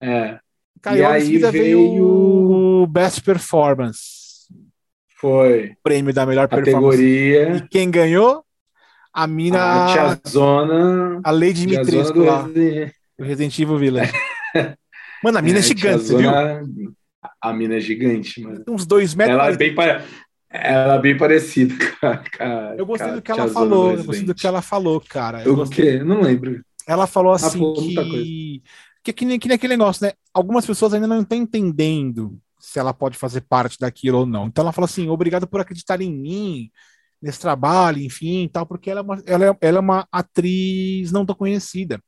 É. 0.00 0.38
Caiu, 0.80 0.98
e 0.98 1.04
aí 1.04 1.38
veio... 1.38 1.50
veio 1.50 2.82
o 2.82 2.86
Best 2.86 3.22
Performance. 3.22 4.48
Foi. 5.18 5.68
O 5.68 5.76
prêmio 5.82 6.12
da 6.12 6.26
melhor 6.26 6.48
Categoria. 6.48 7.36
performance. 7.36 7.64
E 7.64 7.68
quem 7.68 7.90
ganhou? 7.90 8.44
A 9.14 9.28
mina. 9.28 9.86
A 9.86 9.92
tiazona. 9.92 11.20
A 11.22 11.30
Lady 11.30 11.66
Dimitrescu 11.66 12.18
lá. 12.18 12.42
Do 12.42 13.24
Resident 13.24 13.56
Evil 13.60 13.78
Village. 13.78 14.12
Mano, 15.22 15.38
a 15.38 15.42
mina 15.42 15.58
é, 15.58 15.60
é 15.60 15.62
gigante, 15.62 16.14
viu? 16.14 16.30
A 17.40 17.52
mina 17.52 17.76
é 17.76 17.80
gigante, 17.80 18.42
mano. 18.42 18.62
Uns 18.68 18.84
dois 18.84 19.14
metros. 19.14 19.38
Ela 19.38 19.50
é 19.50 19.56
bem, 19.56 19.74
ela 20.50 20.94
é 20.96 21.00
bem 21.00 21.16
parecida 21.16 21.74
com 21.78 22.06
a, 22.44 22.74
Eu 22.76 22.84
gostei 22.84 23.10
do 23.12 23.22
que 23.22 23.30
ela 23.30 23.48
falou. 23.48 23.92
Eu 23.92 24.04
gostei 24.04 24.26
do 24.26 24.34
que 24.34 24.46
ela 24.46 24.60
falou, 24.60 25.00
cara. 25.00 25.42
Eu 25.42 25.54
o 25.54 25.56
gostei... 25.56 25.98
quê? 25.98 26.04
Não 26.04 26.20
lembro. 26.20 26.62
Ela 26.86 27.06
falou 27.06 27.32
assim 27.32 27.58
que... 27.72 28.62
Que, 29.02 29.12
que, 29.12 29.24
nem, 29.24 29.38
que 29.38 29.48
nem 29.48 29.54
aquele 29.54 29.76
negócio, 29.76 30.04
né? 30.04 30.12
Algumas 30.32 30.66
pessoas 30.66 30.92
ainda 30.94 31.06
não 31.06 31.20
estão 31.20 31.36
entendendo 31.36 32.38
se 32.58 32.78
ela 32.78 32.92
pode 32.94 33.18
fazer 33.18 33.42
parte 33.42 33.78
daquilo 33.78 34.20
ou 34.20 34.26
não. 34.26 34.46
Então 34.46 34.62
ela 34.62 34.72
falou 34.72 34.86
assim: 34.86 35.08
obrigado 35.10 35.46
por 35.46 35.60
acreditar 35.60 36.00
em 36.00 36.10
mim 36.10 36.70
nesse 37.24 37.40
trabalho, 37.40 38.02
enfim, 38.02 38.46
tal, 38.52 38.66
porque 38.66 38.90
ela 38.90 39.00
é 39.00 39.02
uma, 39.02 39.22
ela 39.26 39.46
é, 39.46 39.56
ela 39.62 39.78
é 39.78 39.80
uma 39.80 40.06
atriz 40.12 41.10
não 41.10 41.24
tão 41.24 41.34
conhecida, 41.34 41.98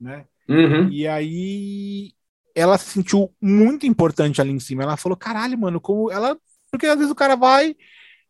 né? 0.00 0.24
Uhum. 0.48 0.88
E 0.88 1.08
aí 1.08 2.12
ela 2.54 2.78
se 2.78 2.90
sentiu 2.90 3.34
muito 3.40 3.86
importante 3.86 4.40
ali 4.40 4.52
em 4.52 4.60
cima. 4.60 4.84
Ela 4.84 4.96
falou, 4.96 5.18
caralho, 5.18 5.58
mano, 5.58 5.80
como 5.80 6.12
ela. 6.12 6.38
Porque 6.70 6.86
às 6.86 6.96
vezes 6.96 7.10
o 7.10 7.14
cara 7.14 7.34
vai, 7.34 7.74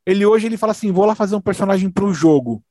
ele 0.07 0.25
hoje 0.25 0.47
ele 0.47 0.57
fala 0.57 0.73
assim, 0.73 0.91
vou 0.91 1.05
lá 1.05 1.15
fazer 1.15 1.37
um 1.37 1.41
personagem 1.41 1.91
pro 1.91 2.15
jogo. 2.15 2.65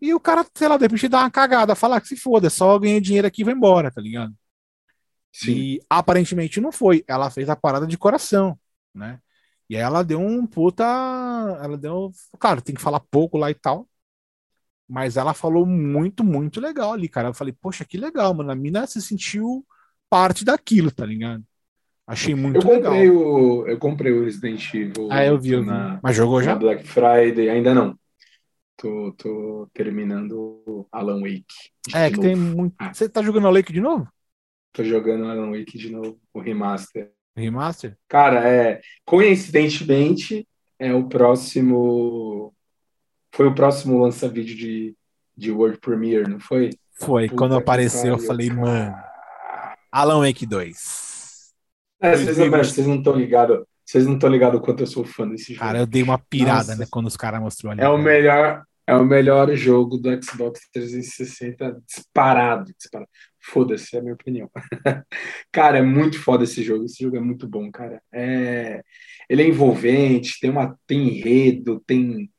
E 0.00 0.12
o 0.12 0.18
cara, 0.18 0.44
sei 0.52 0.66
lá, 0.66 0.76
de 0.76 0.82
repente 0.82 1.06
dá 1.06 1.20
uma 1.20 1.30
cagada, 1.30 1.76
fala 1.76 2.00
que 2.00 2.08
se 2.08 2.16
foda, 2.16 2.50
só 2.50 2.76
ganha 2.80 3.00
dinheiro 3.00 3.28
aqui 3.28 3.42
e 3.42 3.44
vai 3.44 3.54
embora, 3.54 3.92
tá 3.92 4.00
ligado? 4.00 4.34
Sim. 5.32 5.52
E 5.52 5.80
aparentemente 5.88 6.60
não 6.60 6.72
foi. 6.72 7.04
Ela 7.06 7.30
fez 7.30 7.48
a 7.48 7.54
parada 7.54 7.86
de 7.86 7.96
coração, 7.96 8.58
né? 8.92 9.20
E 9.68 9.76
aí 9.76 9.82
ela 9.82 10.02
deu 10.02 10.20
um 10.20 10.46
puta. 10.46 10.84
Ela 11.62 11.76
deu. 11.76 12.10
Claro, 12.38 12.60
tem 12.60 12.74
que 12.74 12.80
falar 12.80 13.00
pouco 13.00 13.38
lá 13.38 13.50
e 13.50 13.54
tal. 13.54 13.88
Mas 14.88 15.16
ela 15.16 15.32
falou 15.32 15.64
muito, 15.64 16.22
muito 16.22 16.60
legal 16.60 16.92
ali, 16.92 17.08
cara. 17.08 17.28
Eu 17.28 17.34
falei, 17.34 17.54
poxa, 17.58 17.84
que 17.84 17.96
legal, 17.96 18.34
mano. 18.34 18.50
A 18.50 18.54
mina 18.54 18.86
se 18.86 19.00
sentiu 19.00 19.64
parte 20.10 20.44
daquilo, 20.44 20.90
tá 20.90 21.06
ligado? 21.06 21.42
Achei 22.06 22.34
muito 22.34 22.56
eu 22.56 22.62
comprei 22.62 23.08
legal. 23.08 23.16
O, 23.16 23.66
eu 23.66 23.78
comprei 23.78 24.12
o 24.12 24.24
Resident 24.24 24.74
Evil. 24.74 25.08
Ah, 25.10 25.24
eu 25.24 25.38
vi, 25.38 25.52
eu 25.52 25.62
vi. 25.62 25.68
Na, 25.68 25.98
Mas 26.02 26.16
jogou 26.16 26.42
já? 26.42 26.54
Black 26.54 26.86
Friday, 26.86 27.48
ainda 27.48 27.74
não. 27.74 27.98
Tô, 28.76 29.12
tô 29.16 29.70
terminando 29.72 30.86
Alan 30.92 31.20
Wake. 31.20 31.44
É, 31.94 32.10
que 32.10 32.16
novo. 32.16 32.28
tem 32.28 32.36
muito. 32.36 32.74
Ah. 32.78 32.92
Você 32.92 33.08
tá 33.08 33.22
jogando 33.22 33.46
Alan 33.46 33.58
Wake 33.58 33.72
de 33.72 33.80
novo? 33.80 34.06
Tô 34.72 34.82
jogando 34.84 35.24
Alan 35.26 35.50
Wake 35.52 35.78
de 35.78 35.90
novo, 35.90 36.20
o 36.34 36.40
remaster. 36.40 37.12
Remaster? 37.36 37.96
Cara, 38.08 38.48
é, 38.48 38.80
coincidentemente, 39.04 40.46
é 40.78 40.92
o 40.92 41.08
próximo. 41.08 42.54
Foi 43.34 43.46
o 43.46 43.54
próximo 43.54 44.02
lança-vídeo 44.02 44.56
de, 44.56 44.96
de 45.36 45.50
World 45.50 45.78
Premiere, 45.78 46.28
não 46.28 46.40
foi? 46.40 46.70
Foi. 46.94 47.28
Puta 47.28 47.38
Quando 47.38 47.56
apareceu, 47.56 48.14
eu 48.14 48.18
falei, 48.18 48.50
mano. 48.50 48.94
Alan 49.90 50.26
Wake 50.26 50.46
2. 50.46 51.52
É, 52.00 52.16
vocês, 52.16 52.38
não, 52.38 52.50
vocês 52.50 52.86
não 52.86 52.96
estão 52.96 53.14
ligados. 53.14 53.64
Vocês 53.84 54.06
não 54.06 54.14
estão 54.14 54.28
ligados 54.28 54.58
o 54.58 54.62
quanto 54.62 54.80
eu 54.80 54.86
sou 54.86 55.04
fã 55.04 55.28
desse 55.28 55.54
jogo. 55.54 55.66
Cara, 55.66 55.78
eu 55.78 55.86
dei 55.86 56.02
uma 56.02 56.18
pirada, 56.18 56.68
Nossa. 56.68 56.76
né, 56.76 56.86
quando 56.90 57.06
os 57.06 57.16
caras 57.16 57.40
mostrou 57.40 57.72
ali. 57.72 57.80
É 57.80 57.88
o 57.88 57.98
melhor, 57.98 58.64
é 58.86 58.94
o 58.94 59.04
melhor 59.04 59.54
jogo 59.54 59.98
do 59.98 60.10
Xbox 60.22 60.60
360 60.72 61.80
disparado, 61.86 62.72
disparado. 62.76 63.10
Foda-se, 63.44 63.96
é 63.96 63.98
a 63.98 64.02
minha 64.02 64.14
opinião. 64.14 64.50
cara, 65.50 65.78
é 65.78 65.82
muito 65.82 66.18
foda 66.18 66.44
esse 66.44 66.62
jogo. 66.62 66.84
Esse 66.84 67.02
jogo 67.02 67.16
é 67.16 67.20
muito 67.20 67.46
bom, 67.46 67.70
cara. 67.70 68.00
É... 68.12 68.82
Ele 69.28 69.42
é 69.42 69.48
envolvente, 69.48 70.38
tem 70.40 70.50
uma 70.50 70.78
tem 70.86 71.08
enredo, 71.08 71.82
tem 71.86 72.30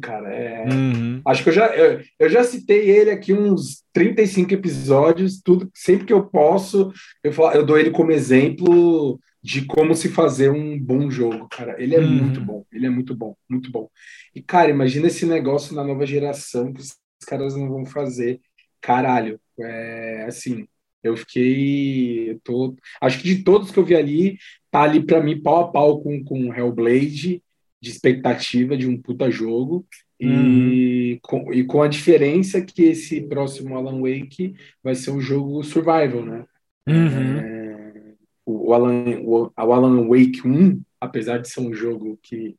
cara. 0.00 0.32
É... 0.32 0.64
Uhum. 0.68 1.20
Acho 1.26 1.42
que 1.42 1.48
eu 1.48 1.52
já, 1.52 1.66
eu, 1.74 2.00
eu, 2.18 2.28
já 2.28 2.44
citei 2.44 2.90
ele 2.90 3.10
aqui 3.10 3.32
uns 3.32 3.82
35 3.92 4.54
episódios, 4.54 5.40
tudo, 5.42 5.70
sempre 5.74 6.06
que 6.06 6.12
eu 6.12 6.24
posso, 6.24 6.92
eu, 7.22 7.32
falo, 7.32 7.52
eu 7.52 7.64
dou 7.64 7.78
ele 7.78 7.90
como 7.90 8.12
exemplo 8.12 9.18
de 9.42 9.64
como 9.64 9.94
se 9.94 10.08
fazer 10.08 10.50
um 10.50 10.78
bom 10.78 11.10
jogo, 11.10 11.48
cara. 11.48 11.80
Ele 11.82 11.94
é 11.94 11.98
uhum. 11.98 12.08
muito 12.08 12.40
bom, 12.40 12.64
ele 12.72 12.86
é 12.86 12.90
muito 12.90 13.14
bom, 13.14 13.34
muito 13.48 13.70
bom. 13.70 13.88
E, 14.34 14.40
cara, 14.40 14.70
imagina 14.70 15.08
esse 15.08 15.26
negócio 15.26 15.74
na 15.74 15.84
nova 15.84 16.06
geração 16.06 16.72
que 16.72 16.80
os 16.80 16.94
caras 17.26 17.56
não 17.56 17.68
vão 17.68 17.84
fazer. 17.84 18.40
Caralho, 18.82 19.40
é 19.58 20.24
assim, 20.26 20.66
eu 21.02 21.16
fiquei. 21.16 22.30
Eu 22.32 22.40
tô, 22.40 22.76
acho 23.00 23.20
que 23.20 23.34
de 23.34 23.44
todos 23.44 23.70
que 23.70 23.78
eu 23.78 23.84
vi 23.84 23.94
ali, 23.94 24.38
tá 24.70 24.82
ali 24.82 25.04
para 25.04 25.22
mim 25.22 25.40
pau 25.40 25.60
a 25.60 25.68
pau 25.68 26.02
com, 26.02 26.22
com 26.24 26.52
Hellblade, 26.52 27.42
de 27.80 27.90
expectativa 27.90 28.76
de 28.76 28.86
um 28.86 29.00
puta 29.00 29.30
jogo. 29.30 29.86
E, 30.20 31.14
uhum. 31.14 31.18
com, 31.22 31.52
e 31.52 31.64
com 31.64 31.82
a 31.82 31.88
diferença 31.88 32.62
que 32.62 32.84
esse 32.84 33.20
próximo 33.22 33.76
Alan 33.76 34.00
Wake 34.00 34.54
vai 34.82 34.94
ser 34.94 35.10
um 35.10 35.20
jogo 35.20 35.64
survival, 35.64 36.24
né? 36.24 36.44
Uhum. 36.88 37.38
É, 37.38 38.14
o, 38.46 38.72
Alan, 38.72 39.20
o, 39.22 39.46
o 39.46 39.72
Alan 39.72 40.06
Wake 40.06 40.46
1, 40.46 40.80
apesar 41.00 41.38
de 41.38 41.48
ser 41.48 41.60
um 41.60 41.74
jogo 41.74 42.16
que 42.22 42.56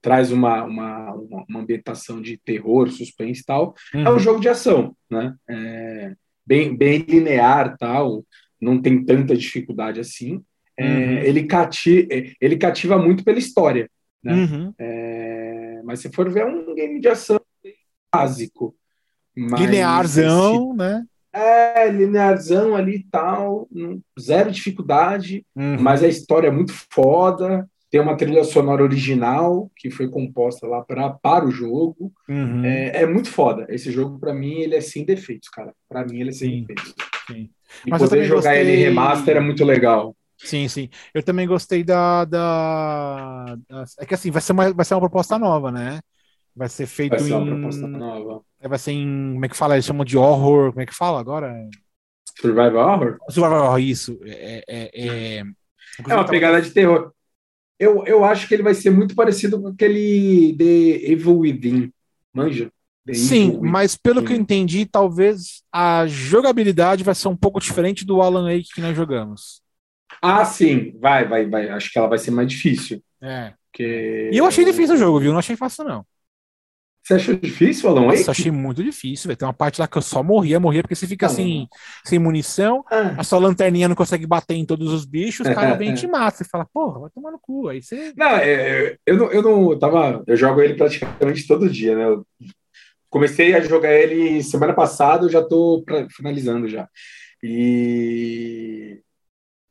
traz 0.00 0.32
uma, 0.32 0.64
uma, 0.64 1.12
uma, 1.12 1.60
ambientação 1.60 2.20
de 2.20 2.38
terror, 2.38 2.90
suspense 2.90 3.42
e 3.42 3.44
tal, 3.44 3.74
uhum. 3.94 4.00
é 4.02 4.10
um 4.10 4.12
uhum. 4.14 4.18
jogo 4.18 4.40
de 4.40 4.48
ação, 4.48 4.96
né? 5.10 5.34
É, 5.48 6.14
bem, 6.46 6.74
bem 6.74 6.98
linear 7.00 7.76
tal, 7.76 8.24
não 8.60 8.80
tem 8.80 9.04
tanta 9.04 9.36
dificuldade 9.36 10.00
assim. 10.00 10.42
É, 10.76 10.84
uhum. 10.86 11.18
ele, 11.18 11.44
cati 11.44 12.08
ele 12.40 12.56
cativa 12.56 12.98
muito 12.98 13.22
pela 13.22 13.38
história, 13.38 13.88
né? 14.22 14.32
Uhum. 14.32 14.74
É, 14.78 15.82
mas 15.84 16.00
se 16.00 16.10
for 16.10 16.30
ver, 16.30 16.40
é 16.40 16.46
um 16.46 16.74
game 16.74 17.00
de 17.00 17.08
ação 17.08 17.40
básico. 18.12 18.74
Linearzão, 19.36 20.70
esse, 20.70 20.76
né? 20.76 21.04
É, 21.32 21.90
linearzão 21.90 22.76
ali 22.76 22.96
e 22.96 23.04
tal, 23.10 23.68
zero 24.18 24.50
dificuldade, 24.50 25.44
uhum. 25.54 25.76
mas 25.80 26.02
a 26.02 26.08
história 26.08 26.48
é 26.48 26.52
muito 26.52 26.72
foda. 26.90 27.68
Tem 27.94 28.00
uma 28.00 28.16
trilha 28.16 28.42
sonora 28.42 28.82
original 28.82 29.70
que 29.76 29.88
foi 29.88 30.08
composta 30.08 30.66
lá 30.66 30.82
pra, 30.82 31.10
para 31.10 31.46
o 31.46 31.50
jogo. 31.52 32.12
Uhum. 32.28 32.64
É, 32.64 33.02
é, 33.02 33.06
muito 33.06 33.30
foda. 33.30 33.66
Esse 33.68 33.92
jogo, 33.92 34.18
para 34.18 34.34
mim, 34.34 34.54
ele 34.54 34.74
é 34.74 34.80
sem 34.80 35.04
defeitos, 35.04 35.48
cara. 35.48 35.72
Para 35.88 36.04
mim, 36.04 36.18
ele 36.18 36.30
é 36.30 36.32
sem 36.32 36.50
sim, 36.50 36.64
defeitos. 36.64 36.92
Sim. 37.28 37.50
E 37.86 37.90
Mas 37.90 38.02
poder 38.02 38.24
jogar 38.24 38.56
gostei... 38.56 38.60
ele 38.62 38.74
remaster 38.82 39.36
é 39.36 39.40
muito 39.40 39.64
legal. 39.64 40.16
Sim, 40.36 40.66
sim. 40.66 40.88
Eu 41.14 41.22
também 41.22 41.46
gostei 41.46 41.84
da, 41.84 42.24
da, 42.24 43.56
da, 43.68 43.84
É 44.00 44.04
que 44.04 44.14
assim, 44.14 44.32
vai 44.32 44.42
ser, 44.42 44.50
uma, 44.50 44.72
vai 44.72 44.84
ser 44.84 44.94
uma 44.94 45.00
proposta 45.00 45.38
nova, 45.38 45.70
né? 45.70 46.00
Vai 46.52 46.68
ser 46.68 46.86
feito 46.86 47.10
vai 47.10 47.20
ser 47.20 47.30
em. 47.30 47.34
Uma 47.34 47.46
proposta 47.46 47.86
nova. 47.86 48.42
É, 48.60 48.66
vai 48.66 48.78
ser 48.80 48.90
em. 48.90 49.34
Como 49.34 49.44
é 49.44 49.48
que 49.48 49.56
fala? 49.56 49.76
Eles 49.76 49.84
chamam 49.84 50.04
de 50.04 50.18
horror. 50.18 50.72
Como 50.72 50.82
é 50.82 50.86
que 50.86 50.96
fala 50.96 51.20
agora? 51.20 51.54
Survival 52.40 52.74
horror? 52.74 53.18
Survival 53.30 53.66
horror, 53.66 53.78
isso. 53.78 54.18
É, 54.24 54.64
é, 54.68 54.90
é... 54.92 55.42
é 56.08 56.14
uma 56.16 56.26
pegada 56.26 56.60
de 56.60 56.72
terror. 56.72 57.14
Eu, 57.78 58.04
eu 58.06 58.24
acho 58.24 58.46
que 58.46 58.54
ele 58.54 58.62
vai 58.62 58.74
ser 58.74 58.90
muito 58.90 59.14
parecido 59.14 59.60
com 59.60 59.68
aquele 59.68 60.54
The 60.56 61.12
Evil 61.12 61.38
Within. 61.38 61.92
Manja? 62.32 62.70
The 63.06 63.14
Sim, 63.14 63.58
mas 63.60 63.96
pelo 63.96 64.24
que 64.24 64.32
eu 64.32 64.36
entendi, 64.36 64.86
talvez 64.86 65.62
a 65.72 66.06
jogabilidade 66.06 67.04
vai 67.04 67.14
ser 67.14 67.28
um 67.28 67.36
pouco 67.36 67.60
diferente 67.60 68.04
do 68.04 68.22
Alan 68.22 68.44
Wake 68.44 68.72
que 68.74 68.80
nós 68.80 68.96
jogamos. 68.96 69.62
Ah, 70.22 70.44
sim, 70.44 70.96
vai, 70.98 71.28
vai, 71.28 71.46
vai. 71.46 71.68
Acho 71.68 71.92
que 71.92 71.98
ela 71.98 72.08
vai 72.08 72.18
ser 72.18 72.30
mais 72.30 72.48
difícil. 72.48 73.02
É. 73.20 73.52
Porque... 73.70 74.30
E 74.32 74.38
eu 74.38 74.46
achei 74.46 74.64
difícil 74.64 74.94
o 74.94 74.98
jogo, 74.98 75.20
viu? 75.20 75.32
Não 75.32 75.38
achei 75.38 75.56
fácil, 75.56 75.84
não. 75.84 76.06
Você 77.04 77.14
achou 77.14 77.34
difícil, 77.36 77.90
Alan 77.90 78.06
Wake? 78.06 78.18
Nossa, 78.20 78.30
achei 78.30 78.50
muito 78.50 78.82
difícil, 78.82 79.28
velho. 79.28 79.36
Tem 79.36 79.46
uma 79.46 79.52
parte 79.52 79.78
lá 79.78 79.86
que 79.86 79.98
eu 79.98 80.00
só 80.00 80.22
morria, 80.22 80.58
morria, 80.58 80.80
porque 80.80 80.94
você 80.94 81.06
fica 81.06 81.26
ah, 81.26 81.28
assim, 81.28 81.68
sem 82.02 82.18
munição, 82.18 82.82
ah. 82.90 83.14
a 83.18 83.22
sua 83.22 83.38
lanterninha 83.38 83.88
não 83.88 83.94
consegue 83.94 84.26
bater 84.26 84.54
em 84.54 84.64
todos 84.64 84.90
os 84.90 85.04
bichos, 85.04 85.46
o 85.46 85.54
cara 85.54 85.74
vem 85.74 85.90
e 85.90 85.94
te 85.94 86.06
mata. 86.06 86.38
Você 86.38 86.44
fala, 86.44 86.66
porra, 86.72 87.00
vai 87.00 87.10
tomar 87.10 87.30
no 87.30 87.38
cu. 87.38 87.68
Aí 87.68 87.82
você. 87.82 88.14
Não, 88.16 88.36
é, 88.36 88.96
eu 89.04 89.16
não, 89.18 89.30
eu 89.30 89.42
não 89.42 89.78
tava. 89.78 90.24
Eu 90.26 90.36
jogo 90.36 90.62
ele 90.62 90.74
praticamente 90.74 91.46
todo 91.46 91.68
dia, 91.68 91.94
né? 91.94 92.04
Eu 92.04 92.26
comecei 93.10 93.54
a 93.54 93.60
jogar 93.60 93.92
ele 93.92 94.42
semana 94.42 94.72
passada, 94.72 95.26
eu 95.26 95.30
já 95.30 95.42
tô 95.42 95.82
pra, 95.84 96.08
finalizando 96.08 96.66
já. 96.68 96.88
E 97.42 98.98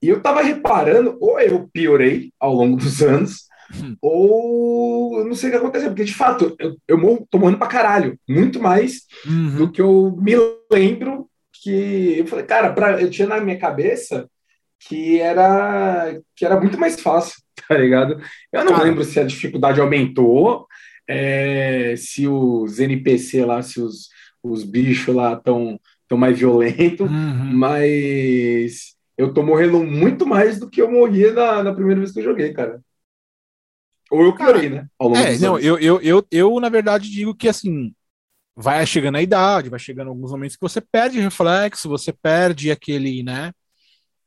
e 0.03 0.09
eu 0.09 0.17
estava 0.17 0.41
reparando, 0.41 1.17
ou 1.21 1.39
eu 1.39 1.69
piorei 1.71 2.33
ao 2.37 2.53
longo 2.53 2.75
dos 2.75 3.01
anos, 3.01 3.47
hum. 3.81 3.95
ou 4.01 5.19
eu 5.19 5.25
não 5.25 5.35
sei 5.35 5.49
o 5.49 5.51
que 5.51 5.57
aconteceu, 5.57 5.89
porque 5.89 6.03
de 6.03 6.13
fato 6.13 6.55
eu, 6.59 6.75
eu 6.87 6.97
morro, 6.97 7.27
tô 7.29 7.37
morrendo 7.37 7.59
pra 7.59 7.67
caralho, 7.67 8.17
muito 8.27 8.61
mais 8.61 9.01
uhum. 9.25 9.55
do 9.57 9.71
que 9.71 9.81
eu 9.81 10.15
me 10.19 10.33
lembro 10.71 11.29
que 11.61 12.17
eu 12.17 12.27
falei, 12.27 12.45
cara, 12.45 12.73
pra, 12.73 13.01
eu 13.01 13.09
tinha 13.09 13.27
na 13.27 13.39
minha 13.39 13.57
cabeça 13.57 14.27
que 14.87 15.19
era 15.19 16.19
que 16.35 16.45
era 16.45 16.59
muito 16.59 16.77
mais 16.77 16.99
fácil, 16.99 17.41
tá 17.67 17.77
ligado? 17.77 18.21
Eu 18.51 18.65
não 18.65 18.73
cara. 18.73 18.83
lembro 18.83 19.03
se 19.03 19.19
a 19.19 19.23
dificuldade 19.23 19.79
aumentou, 19.79 20.67
é, 21.07 21.95
se 21.97 22.27
os 22.27 22.79
NPC 22.79 23.45
lá, 23.45 23.61
se 23.61 23.79
os, 23.79 24.09
os 24.43 24.63
bichos 24.63 25.15
lá 25.15 25.33
estão 25.33 25.79
tão 26.07 26.17
mais 26.17 26.37
violentos, 26.37 27.09
uhum. 27.09 27.53
mas 27.53 28.93
eu 29.17 29.33
tô 29.33 29.43
morrendo 29.43 29.83
muito 29.83 30.25
mais 30.25 30.59
do 30.59 30.69
que 30.69 30.81
eu 30.81 30.91
morria 30.91 31.31
na, 31.33 31.63
na 31.63 31.73
primeira 31.73 31.99
vez 31.99 32.11
que 32.11 32.19
eu 32.19 32.23
joguei, 32.23 32.51
cara. 32.51 32.81
Ou 34.11 34.23
eu 34.23 34.35
piorei, 34.35 34.69
né? 34.69 34.87
é, 35.15 35.37
não, 35.37 35.57
eu, 35.57 35.77
eu, 35.79 36.01
eu, 36.01 36.27
eu, 36.31 36.59
na 36.59 36.69
verdade, 36.69 37.09
digo 37.09 37.33
que 37.33 37.47
assim, 37.47 37.93
vai 38.55 38.85
chegando 38.85 39.17
a 39.17 39.21
idade, 39.21 39.69
vai 39.69 39.79
chegando 39.79 40.09
alguns 40.09 40.31
momentos 40.31 40.55
que 40.55 40.61
você 40.61 40.79
perde 40.79 41.19
reflexo, 41.19 41.89
você 41.89 42.11
perde 42.11 42.71
aquele, 42.71 43.23
né? 43.23 43.51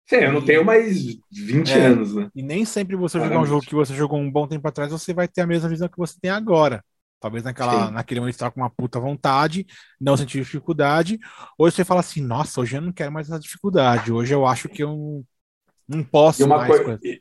Sim, 0.09 0.17
eu 0.17 0.33
não 0.33 0.45
tenho 0.45 0.65
mais 0.65 1.05
20 1.33 1.73
é, 1.73 1.87
anos, 1.87 2.15
né? 2.15 2.31
E 2.35 2.43
nem 2.43 2.65
sempre 2.65 2.95
você 2.95 3.19
Caramba. 3.19 3.35
jogar 3.35 3.45
um 3.45 3.47
jogo 3.47 3.67
que 3.67 3.75
você 3.75 3.95
jogou 3.95 4.19
um 4.19 4.31
bom 4.31 4.47
tempo 4.47 4.67
atrás, 4.67 4.93
você 4.93 5.13
vai 5.13 5.27
ter 5.27 5.41
a 5.41 5.47
mesma 5.47 5.69
visão 5.69 5.89
que 5.89 5.99
você 5.99 6.17
tem 6.21 6.31
agora. 6.31 6.85
Talvez 7.19 7.43
naquela, 7.43 7.91
naquele 7.91 8.21
momento 8.21 8.35
você 8.35 8.41
tá 8.41 8.51
com 8.51 8.61
uma 8.61 8.71
puta 8.71 9.01
vontade, 9.01 9.67
não 10.01 10.17
sentir 10.17 10.39
dificuldade. 10.39 11.19
Hoje 11.59 11.75
você 11.75 11.85
fala 11.85 12.01
assim, 12.01 12.21
nossa, 12.21 12.61
hoje 12.61 12.77
eu 12.77 12.81
não 12.81 12.93
quero 12.93 13.11
mais 13.11 13.29
essa 13.29 13.41
dificuldade. 13.41 14.13
Hoje 14.13 14.33
eu 14.33 14.47
acho 14.47 14.69
que 14.69 14.85
eu 14.85 15.25
não 15.89 16.05
posso 16.05 16.43
e 16.43 16.45
uma 16.45 16.59
mais. 16.59 16.79
Coi 16.79 16.99
e, 17.03 17.21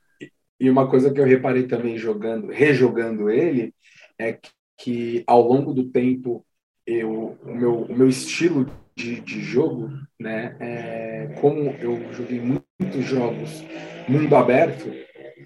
e, 0.59 0.69
uma 0.69 0.87
coisa 0.89 1.13
que 1.13 1.19
eu 1.19 1.25
reparei 1.25 1.67
também 1.67 1.97
jogando, 1.97 2.47
rejogando 2.47 3.29
ele, 3.29 3.73
é 4.19 4.37
que 4.77 5.23
ao 5.27 5.41
longo 5.41 5.73
do 5.73 5.85
tempo 5.85 6.45
eu, 6.85 7.37
o, 7.43 7.55
meu, 7.55 7.81
o 7.83 7.95
meu 7.95 8.07
estilo 8.07 8.69
de, 8.95 9.19
de 9.19 9.41
jogo, 9.41 9.89
né, 10.19 10.55
é, 10.59 11.35
como 11.41 11.71
eu 11.79 12.13
joguei 12.13 12.39
muitos 12.39 13.05
jogos 13.05 13.63
mundo 14.07 14.35
aberto, 14.35 14.89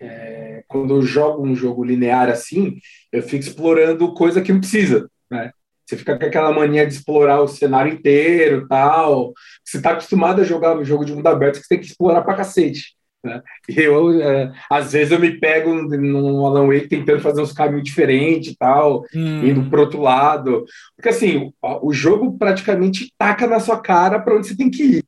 é, 0.01 0.63
quando 0.67 0.95
eu 0.95 1.01
jogo 1.01 1.45
um 1.45 1.55
jogo 1.55 1.83
linear 1.83 2.29
assim, 2.29 2.77
eu 3.11 3.23
fico 3.23 3.43
explorando 3.43 4.13
coisa 4.13 4.41
que 4.41 4.51
não 4.51 4.59
precisa, 4.59 5.09
né? 5.29 5.51
Você 5.89 5.97
fica 5.97 6.19
com 6.19 6.23
aquela 6.23 6.53
mania 6.53 6.85
de 6.85 6.93
explorar 6.93 7.41
o 7.41 7.47
cenário 7.47 7.91
inteiro 7.91 8.67
tal. 8.67 9.33
Você 9.65 9.77
está 9.77 9.89
acostumado 9.89 10.39
a 10.39 10.43
jogar 10.43 10.77
um 10.77 10.85
jogo 10.85 11.03
de 11.03 11.15
mundo 11.15 11.25
aberto 11.25 11.55
que 11.55 11.61
você 11.61 11.69
tem 11.69 11.79
que 11.79 11.87
explorar 11.87 12.21
pra 12.21 12.35
cacete. 12.35 12.95
Né? 13.23 13.41
E 13.67 13.79
eu, 13.79 14.21
é, 14.21 14.53
às 14.69 14.93
vezes, 14.93 15.11
eu 15.11 15.19
me 15.19 15.39
pego 15.39 15.73
no 15.73 16.45
Alan 16.45 16.67
Wake 16.67 16.87
tentando 16.87 17.21
fazer 17.21 17.41
uns 17.41 17.51
caminhos 17.51 17.83
diferentes 17.83 18.55
tal, 18.57 19.03
hum. 19.13 19.45
indo 19.45 19.69
pro 19.69 19.81
outro 19.81 20.01
lado. 20.01 20.65
Porque, 20.95 21.09
assim, 21.09 21.51
o, 21.61 21.89
o 21.89 21.93
jogo 21.93 22.37
praticamente 22.37 23.13
taca 23.17 23.45
na 23.45 23.59
sua 23.59 23.79
cara 23.79 24.19
para 24.19 24.35
onde 24.35 24.47
você 24.47 24.55
tem 24.55 24.69
que 24.69 24.83
ir. 24.83 25.03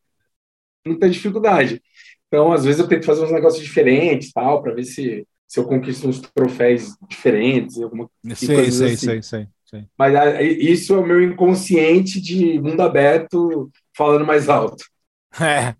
Muita 0.85 1.09
dificuldade. 1.09 1.81
Então, 2.27 2.51
às 2.51 2.65
vezes, 2.65 2.79
eu 2.79 2.87
tento 2.87 3.05
fazer 3.05 3.23
uns 3.23 3.31
negócios 3.31 3.63
diferentes, 3.63 4.31
tal, 4.31 4.61
para 4.61 4.73
ver 4.73 4.83
se, 4.83 5.25
se 5.47 5.59
eu 5.59 5.65
conquisto 5.65 6.07
uns 6.07 6.19
troféus 6.19 6.95
diferentes, 7.09 7.81
alguma 7.81 8.09
sei, 8.33 8.71
sei, 8.71 8.93
assim. 8.93 8.95
sei, 8.95 9.21
sei, 9.21 9.47
sei. 9.65 9.85
Mas 9.97 10.15
a, 10.15 10.41
isso 10.41 10.95
é 10.95 10.97
o 10.97 11.05
meu 11.05 11.21
inconsciente 11.21 12.21
de 12.21 12.59
mundo 12.59 12.81
aberto 12.81 13.69
falando 13.95 14.25
mais 14.25 14.49
alto. 14.49 14.83
É. 15.39 15.73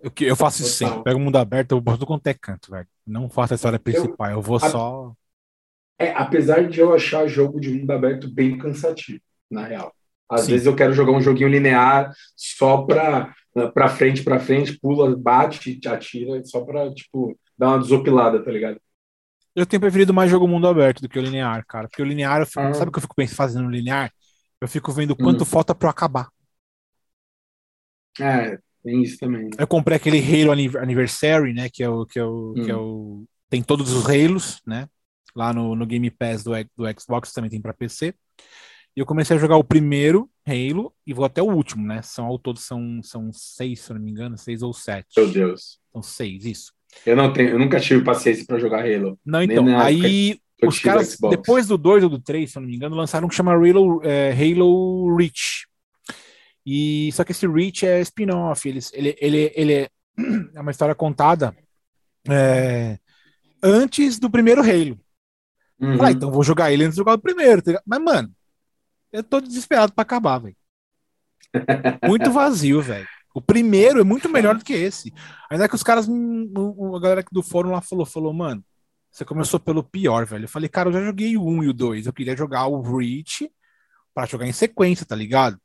Eu, 0.00 0.10
eu 0.20 0.36
faço 0.36 0.62
isso 0.62 0.72
sempre. 0.72 1.02
Pego 1.02 1.18
o 1.18 1.22
mundo 1.22 1.36
aberto, 1.36 1.72
eu 1.72 1.80
boto 1.80 2.06
quanto 2.06 2.26
é 2.26 2.34
canto, 2.34 2.70
velho. 2.70 2.88
Não 3.06 3.28
faço 3.28 3.54
a 3.54 3.56
história 3.56 3.78
principal, 3.78 4.30
eu, 4.30 4.36
eu 4.36 4.42
vou 4.42 4.56
a, 4.56 4.60
só. 4.60 5.12
É, 5.98 6.10
apesar 6.12 6.66
de 6.66 6.80
eu 6.80 6.94
achar 6.94 7.26
jogo 7.26 7.60
de 7.60 7.70
mundo 7.70 7.90
aberto 7.90 8.32
bem 8.32 8.56
cansativo, 8.56 9.20
na 9.50 9.66
real. 9.66 9.94
Às 10.28 10.42
Sim. 10.42 10.52
vezes 10.52 10.66
eu 10.66 10.76
quero 10.76 10.92
jogar 10.92 11.12
um 11.12 11.20
joguinho 11.20 11.48
linear 11.48 12.12
só 12.36 12.82
pra 12.82 13.34
para 13.74 13.88
frente, 13.88 14.22
para 14.22 14.38
frente, 14.38 14.78
pula, 14.78 15.16
bate, 15.16 15.78
te 15.78 15.88
atira, 15.88 16.40
só 16.44 16.60
para 16.60 16.92
tipo 16.94 17.36
dar 17.58 17.70
uma 17.70 17.78
desopilada, 17.80 18.42
tá 18.42 18.50
ligado? 18.50 18.80
Eu 19.54 19.66
tenho 19.66 19.80
preferido 19.80 20.14
mais 20.14 20.30
jogo 20.30 20.46
mundo 20.46 20.68
aberto 20.68 21.00
do 21.00 21.08
que 21.08 21.18
o 21.18 21.22
linear, 21.22 21.66
cara. 21.66 21.88
Porque 21.88 22.00
o 22.00 22.04
linear, 22.04 22.46
fico, 22.46 22.60
ah. 22.60 22.72
sabe 22.72 22.88
o 22.88 22.92
que 22.92 22.98
eu 22.98 23.02
fico 23.02 23.16
pensando 23.16 23.36
fazendo 23.36 23.64
no 23.64 23.70
linear? 23.70 24.12
Eu 24.60 24.68
fico 24.68 24.92
vendo 24.92 25.16
quanto 25.16 25.42
hum. 25.42 25.46
falta 25.46 25.74
para 25.74 25.90
acabar. 25.90 26.28
É, 28.20 28.58
tem 28.82 29.02
isso 29.02 29.18
também. 29.18 29.44
Né? 29.44 29.50
Eu 29.58 29.66
comprei 29.66 29.96
aquele 29.96 30.18
Halo 30.18 30.52
Anniversary, 30.52 31.52
né? 31.52 31.68
Que 31.68 31.82
é 31.82 31.88
o 31.88 32.06
que 32.06 32.18
é 32.18 32.24
o, 32.24 32.54
hum. 32.56 32.64
que 32.64 32.70
é 32.70 32.76
hum. 32.76 32.80
o 32.80 33.24
tem 33.48 33.62
todos 33.62 33.92
os 33.92 34.04
Halos, 34.06 34.60
né? 34.64 34.88
lá 35.34 35.52
no, 35.52 35.74
no 35.74 35.86
Game 35.86 36.10
Pass 36.10 36.42
do, 36.42 36.52
do 36.76 37.00
Xbox, 37.00 37.32
também 37.32 37.50
tem 37.50 37.60
para 37.60 37.74
PC. 37.74 38.14
E 38.96 39.00
eu 39.00 39.06
comecei 39.06 39.36
a 39.36 39.40
jogar 39.40 39.56
o 39.56 39.64
primeiro 39.64 40.28
Halo 40.46 40.92
e 41.06 41.14
vou 41.14 41.24
até 41.24 41.40
o 41.40 41.50
último, 41.50 41.86
né? 41.86 42.02
São 42.02 42.26
ao 42.26 42.38
todo 42.38 42.58
são, 42.58 43.00
são 43.02 43.30
seis, 43.32 43.80
se 43.80 43.90
eu 43.90 43.96
não 43.96 44.02
me 44.02 44.10
engano, 44.10 44.36
seis 44.36 44.62
ou 44.62 44.72
sete. 44.72 45.08
Meu 45.16 45.28
Deus. 45.28 45.78
São 45.92 46.02
seis, 46.02 46.44
isso. 46.44 46.72
Eu 47.06 47.14
não 47.14 47.32
tenho, 47.32 47.50
eu 47.50 47.58
nunca 47.58 47.78
tive 47.78 48.02
paciência 48.02 48.44
para 48.44 48.58
jogar 48.58 48.84
Halo. 48.84 49.18
Não, 49.24 49.42
então, 49.42 49.78
aí 49.78 50.40
os 50.62 50.80
caras, 50.80 51.16
depois 51.30 51.68
do 51.68 51.78
2 51.78 52.04
ou 52.04 52.10
do 52.10 52.20
3, 52.20 52.50
se 52.50 52.58
eu 52.58 52.60
não 52.60 52.68
me 52.68 52.76
engano, 52.76 52.96
lançaram 52.96 53.26
um 53.26 53.28
que 53.28 53.34
chama 53.34 53.52
Halo, 53.52 54.02
é, 54.04 54.32
Halo 54.32 55.16
Reach. 55.16 55.66
E 56.64 57.10
só 57.12 57.24
que 57.24 57.32
esse 57.32 57.46
Reach 57.46 57.86
é 57.86 58.00
spin-off, 58.00 58.68
ele, 58.68 58.80
ele, 58.92 59.16
ele, 59.20 59.52
ele 59.54 59.72
é, 59.74 59.90
é 60.54 60.60
uma 60.60 60.70
história 60.70 60.94
contada 60.94 61.56
é, 62.28 62.98
antes 63.62 64.18
do 64.18 64.30
primeiro 64.30 64.60
Halo. 64.60 64.98
Uhum. 65.80 66.02
Ah, 66.02 66.12
então 66.12 66.30
vou 66.30 66.44
jogar 66.44 66.70
ele 66.70 66.84
antes 66.84 66.94
de 66.94 67.00
jogar 67.00 67.14
o 67.14 67.18
primeiro. 67.18 67.62
Tá 67.62 67.80
Mas, 67.86 68.00
mano, 68.00 68.30
eu 69.12 69.24
tô 69.24 69.40
desesperado 69.40 69.92
pra 69.92 70.02
acabar, 70.02 70.38
velho. 70.38 70.56
Muito 72.06 72.30
vazio, 72.30 72.82
velho. 72.82 73.08
O 73.34 73.40
primeiro 73.40 74.00
é 74.00 74.04
muito 74.04 74.28
melhor 74.28 74.56
do 74.56 74.64
que 74.64 74.72
esse. 74.72 75.14
Ainda 75.48 75.68
que 75.68 75.74
os 75.76 75.84
caras, 75.84 76.08
a 76.08 77.00
galera 77.00 77.24
do 77.30 77.44
fórum 77.44 77.70
lá 77.70 77.80
falou, 77.80 78.04
falou, 78.04 78.32
mano, 78.32 78.64
você 79.10 79.24
começou 79.24 79.60
pelo 79.60 79.84
pior, 79.84 80.26
velho. 80.26 80.44
Eu 80.44 80.48
falei, 80.48 80.68
cara, 80.68 80.88
eu 80.88 80.92
já 80.92 81.04
joguei 81.04 81.36
o 81.36 81.46
1 81.46 81.64
e 81.64 81.68
o 81.68 81.72
2. 81.72 82.06
Eu 82.06 82.12
queria 82.12 82.36
jogar 82.36 82.66
o 82.66 82.80
Reach 82.80 83.48
para 84.12 84.26
jogar 84.26 84.46
em 84.46 84.52
sequência, 84.52 85.06
tá 85.06 85.14
ligado? 85.14 85.60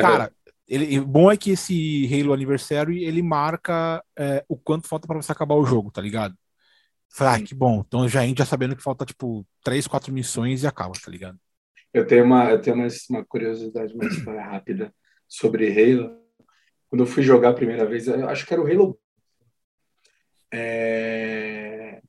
Cara, 0.00 0.32
ele, 0.66 1.00
bom 1.00 1.30
é 1.30 1.36
que 1.36 1.50
esse 1.50 2.08
Halo 2.12 2.32
Anniversary 2.32 3.04
ele 3.04 3.22
marca 3.22 4.02
é, 4.18 4.44
o 4.48 4.56
quanto 4.56 4.88
falta 4.88 5.06
para 5.06 5.20
você 5.20 5.30
acabar 5.30 5.54
o 5.54 5.64
jogo, 5.64 5.90
tá 5.90 6.00
ligado? 6.00 6.34
Falei, 7.10 7.42
ah, 7.42 7.46
que 7.46 7.54
bom. 7.54 7.84
Então 7.86 8.08
já 8.08 8.26
entra 8.26 8.44
sabendo 8.44 8.74
que 8.74 8.82
falta, 8.82 9.04
tipo, 9.04 9.46
três, 9.62 9.86
quatro 9.86 10.12
missões 10.12 10.62
e 10.62 10.66
acaba, 10.66 10.94
tá 10.94 11.10
ligado? 11.10 11.38
Eu 11.92 12.06
tenho 12.06 12.24
uma, 12.24 12.50
eu 12.50 12.60
tenho 12.60 12.76
uma, 12.76 12.88
uma 13.10 13.24
curiosidade, 13.24 13.94
uma 13.94 14.06
história 14.06 14.42
rápida 14.42 14.92
sobre 15.28 15.68
Halo. 15.70 16.18
Quando 16.88 17.02
eu 17.02 17.06
fui 17.06 17.22
jogar 17.22 17.50
a 17.50 17.54
primeira 17.54 17.86
vez, 17.86 18.08
eu 18.08 18.28
acho 18.28 18.44
que 18.44 18.52
era 18.52 18.62
o 18.62 18.66
Halo. 18.66 18.98
É... 20.52 22.00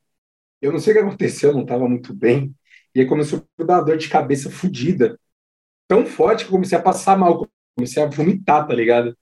Eu 0.62 0.72
não 0.72 0.80
sei 0.80 0.94
o 0.94 0.96
que 0.96 1.04
aconteceu, 1.04 1.54
não 1.54 1.62
estava 1.62 1.88
muito 1.88 2.14
bem. 2.16 2.56
E 2.96 3.02
aí 3.02 3.06
começou 3.06 3.46
a 3.60 3.64
dar 3.64 3.76
uma 3.76 3.86
dor 3.86 3.98
de 3.98 4.10
cabeça 4.10 4.50
fodida. 4.50 5.20
Tão 5.88 6.06
forte 6.06 6.46
que 6.46 6.48
eu 6.48 6.54
comecei 6.54 6.78
a 6.78 6.82
passar 6.82 7.16
mal, 7.18 7.48
comecei 7.76 8.02
a 8.02 8.08
vomitar, 8.08 8.66
tá 8.68 8.74
ligado? 8.74 9.16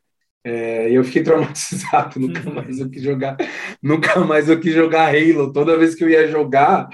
É, 0.44 0.92
eu 0.92 1.04
fiquei 1.04 1.24
traumatizado, 1.24 2.20
nunca 2.20 2.48
uhum. 2.48 2.56
mais 2.56 2.80
eu 2.80 2.90
quis 2.90 3.02
jogar, 3.02 3.38
nunca 3.82 4.20
mais 4.20 4.50
eu 4.50 4.60
quis 4.60 4.74
jogar 4.74 5.10
Halo. 5.10 5.52
Toda 5.52 5.78
vez 5.78 5.96
que 5.96 6.04
eu 6.04 6.10
ia 6.10 6.28
jogar, 6.28 6.88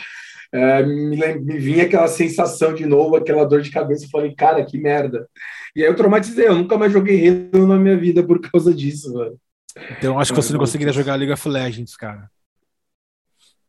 é, 0.53 0.83
me, 0.83 1.17
me, 1.39 1.57
vinha 1.57 1.83
aquela 1.83 2.07
sensação 2.07 2.73
de 2.73 2.85
novo, 2.85 3.15
aquela 3.15 3.45
dor 3.45 3.61
de 3.61 3.71
cabeça. 3.71 4.05
Eu 4.05 4.09
falei, 4.09 4.33
cara, 4.35 4.65
que 4.65 4.77
merda. 4.77 5.27
E 5.75 5.83
aí 5.83 5.87
eu 5.89 5.95
traumatizei, 5.95 6.47
eu 6.47 6.55
nunca 6.55 6.77
mais 6.77 6.91
joguei 6.91 7.27
Halo 7.27 7.67
na 7.67 7.77
minha 7.77 7.97
vida 7.97 8.23
por 8.23 8.39
causa 8.39 8.73
disso, 8.73 9.13
mano. 9.13 9.37
Então 9.97 10.19
acho 10.19 10.33
que 10.33 10.41
você 10.41 10.51
não 10.51 10.59
conseguiria 10.59 10.93
jogar 10.93 11.15
League 11.15 11.31
of 11.31 11.47
Legends, 11.47 11.95
cara. 11.95 12.29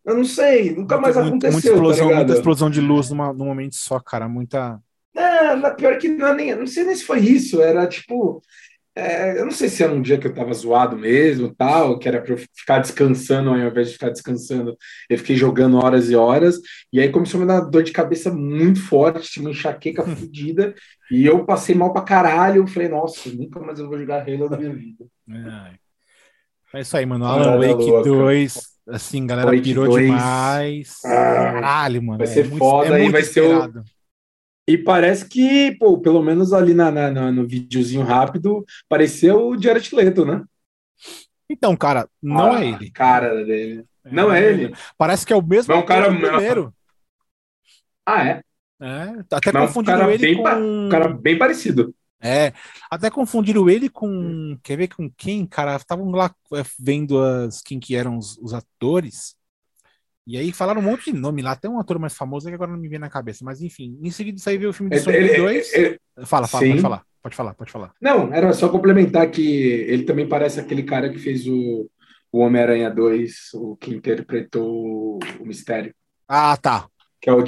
Eu 0.04 0.16
não 0.16 0.24
sei, 0.24 0.74
nunca 0.74 0.98
mais 0.98 1.14
muito, 1.14 1.28
aconteceu. 1.28 1.52
Muita 1.52 1.68
explosão, 1.68 2.08
tá 2.08 2.16
muita 2.16 2.32
explosão 2.32 2.70
de 2.70 2.80
luz 2.80 3.10
numa, 3.10 3.32
num 3.32 3.44
momento 3.44 3.76
só, 3.76 4.00
cara. 4.00 4.28
Muita. 4.28 4.80
É, 5.14 5.56
na 5.56 5.70
pior 5.70 5.98
que 5.98 6.08
não, 6.08 6.28
é 6.28 6.34
nem, 6.34 6.54
não 6.54 6.66
sei 6.66 6.84
nem 6.84 6.94
se 6.94 7.04
foi 7.04 7.20
isso, 7.20 7.60
era 7.60 7.86
tipo. 7.86 8.42
É, 8.94 9.38
eu 9.38 9.44
não 9.44 9.52
sei 9.52 9.68
se 9.68 9.82
era 9.84 9.92
um 9.92 10.02
dia 10.02 10.18
que 10.18 10.26
eu 10.26 10.34
tava 10.34 10.52
zoado 10.52 10.96
mesmo, 10.96 11.54
tal, 11.54 11.96
que 11.98 12.08
era 12.08 12.20
para 12.20 12.34
eu 12.34 12.38
ficar 12.38 12.80
descansando 12.80 13.48
ao 13.50 13.56
invés 13.56 13.88
de 13.88 13.92
ficar 13.94 14.10
descansando. 14.10 14.76
Eu 15.08 15.16
fiquei 15.16 15.36
jogando 15.36 15.78
horas 15.78 16.10
e 16.10 16.16
horas, 16.16 16.60
e 16.92 17.00
aí 17.00 17.08
começou 17.08 17.38
a 17.38 17.40
me 17.42 17.46
dar 17.46 17.60
dor 17.60 17.82
de 17.84 17.92
cabeça 17.92 18.32
muito 18.32 18.82
forte, 18.82 19.40
uma 19.40 19.50
enxaqueca 19.50 20.02
fodida, 20.04 20.74
e 21.10 21.24
eu 21.24 21.44
passei 21.44 21.74
mal 21.74 21.92
pra 21.92 22.02
caralho. 22.02 22.62
Eu 22.62 22.66
falei, 22.66 22.88
nossa, 22.88 23.30
nunca 23.30 23.60
mais 23.60 23.78
eu 23.78 23.88
vou 23.88 23.98
jogar 23.98 24.22
Halo 24.22 24.50
na 24.50 24.56
minha 24.56 24.74
vida. 24.74 25.06
É, 26.72 26.78
é 26.78 26.80
isso 26.82 26.96
aí, 26.96 27.06
mano. 27.06 27.24
Alan 27.24 27.58
Wake 27.58 28.08
2, 28.08 28.58
assim, 28.88 29.26
galera 29.26 29.50
Wake 29.50 29.62
pirou 29.62 29.86
2. 29.86 30.06
demais. 30.06 30.96
Ah, 31.04 31.08
caralho, 31.08 32.02
mano. 32.02 32.18
Vai 32.18 32.26
ser 32.26 32.46
é 32.46 32.56
foda, 32.56 32.94
aí 32.96 33.08
vai 33.08 33.20
esperado. 33.22 33.72
ser 33.72 33.78
o 33.78 33.99
e 34.70 34.78
parece 34.78 35.28
que, 35.28 35.72
pô, 35.78 35.98
pelo 35.98 36.22
menos 36.22 36.52
ali 36.52 36.74
na, 36.74 36.92
na, 36.92 37.32
no 37.32 37.44
videozinho 37.44 38.04
rápido, 38.04 38.64
pareceu 38.88 39.48
o 39.48 39.60
Jared 39.60 39.92
Leto, 39.92 40.24
né? 40.24 40.44
Então, 41.48 41.76
cara, 41.76 42.08
não 42.22 42.52
ah, 42.52 42.64
é 42.64 42.68
ele. 42.68 42.90
cara 42.92 43.44
dele. 43.44 43.84
É, 44.04 44.12
não 44.12 44.32
é 44.32 44.44
ele. 44.44 44.72
Parece 44.96 45.26
que 45.26 45.32
é 45.32 45.36
o 45.36 45.42
mesmo 45.42 45.72
é 45.72 45.76
um 45.76 45.84
cara 45.84 46.06
primeiro. 46.06 46.72
Ah, 48.06 48.24
é? 48.24 48.42
É, 48.80 49.24
até 49.32 49.52
Mas 49.52 49.66
confundiram 49.66 50.06
um 50.06 50.10
ele 50.10 50.36
com... 50.36 50.42
Um 50.42 50.88
cara 50.88 51.08
bem 51.08 51.36
parecido. 51.36 51.92
É, 52.22 52.52
até 52.88 53.10
confundiram 53.10 53.68
ele 53.68 53.88
com... 53.88 54.56
Quer 54.62 54.76
ver 54.76 54.88
com 54.88 55.10
quem, 55.10 55.44
cara? 55.44 55.74
Estavam 55.74 56.10
lá 56.10 56.32
é, 56.54 56.62
vendo 56.78 57.20
as, 57.20 57.60
quem 57.60 57.80
que 57.80 57.96
eram 57.96 58.16
os, 58.16 58.38
os 58.38 58.54
atores. 58.54 59.34
E 60.30 60.36
aí 60.36 60.52
falaram 60.52 60.80
um 60.80 60.84
monte 60.84 61.10
de 61.10 61.18
nome 61.18 61.42
lá, 61.42 61.50
até 61.50 61.68
um 61.68 61.80
ator 61.80 61.98
mais 61.98 62.16
famoso 62.16 62.48
que 62.48 62.54
agora 62.54 62.70
não 62.70 62.78
me 62.78 62.86
vem 62.86 63.00
na 63.00 63.10
cabeça, 63.10 63.44
mas 63.44 63.60
enfim, 63.60 63.98
em 64.00 64.12
seguida 64.12 64.38
isso 64.38 64.48
aí 64.48 64.56
veio 64.56 64.70
o 64.70 64.72
filme 64.72 64.88
de 64.88 65.00
Sonic 65.00 65.36
2. 65.36 65.72
fala, 66.24 66.46
fala, 66.46 66.68
pode 66.68 66.80
falar, 66.80 67.02
pode 67.20 67.34
falar, 67.34 67.54
pode 67.54 67.72
falar. 67.72 67.92
Não, 68.00 68.32
era 68.32 68.52
só 68.52 68.68
complementar 68.68 69.28
que 69.28 69.42
ele 69.42 70.04
também 70.04 70.28
parece 70.28 70.60
aquele 70.60 70.84
cara 70.84 71.10
que 71.10 71.18
fez 71.18 71.48
o, 71.48 71.90
o 72.30 72.38
Homem-Aranha 72.38 72.88
2, 72.88 73.54
o 73.54 73.74
que 73.74 73.92
interpretou 73.92 75.18
o 75.40 75.44
Mistério. 75.44 75.92
Ah, 76.28 76.56
tá. 76.56 76.86
Que 77.20 77.28
é 77.28 77.32
o 77.32 77.42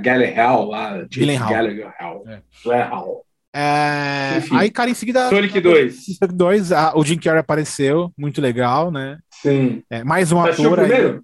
Gallagher 0.00 0.60
lá. 0.64 1.04
Gallagher 1.50 1.92
É. 2.28 2.40
É... 3.52 4.42
Aí, 4.52 4.70
cara, 4.70 4.90
em 4.90 4.94
seguida. 4.94 5.28
Sonic 5.28 5.60
2. 5.60 6.04
Sonic 6.18 6.34
2, 6.36 6.70
o 6.94 7.04
Jim 7.04 7.18
Carrey 7.18 7.40
apareceu, 7.40 8.12
muito 8.16 8.40
legal, 8.40 8.92
né? 8.92 9.18
Sim. 9.42 9.82
É, 9.90 10.04
mais 10.04 10.30
um 10.30 10.40
ator. 10.40 10.78
Aí, 10.78 11.18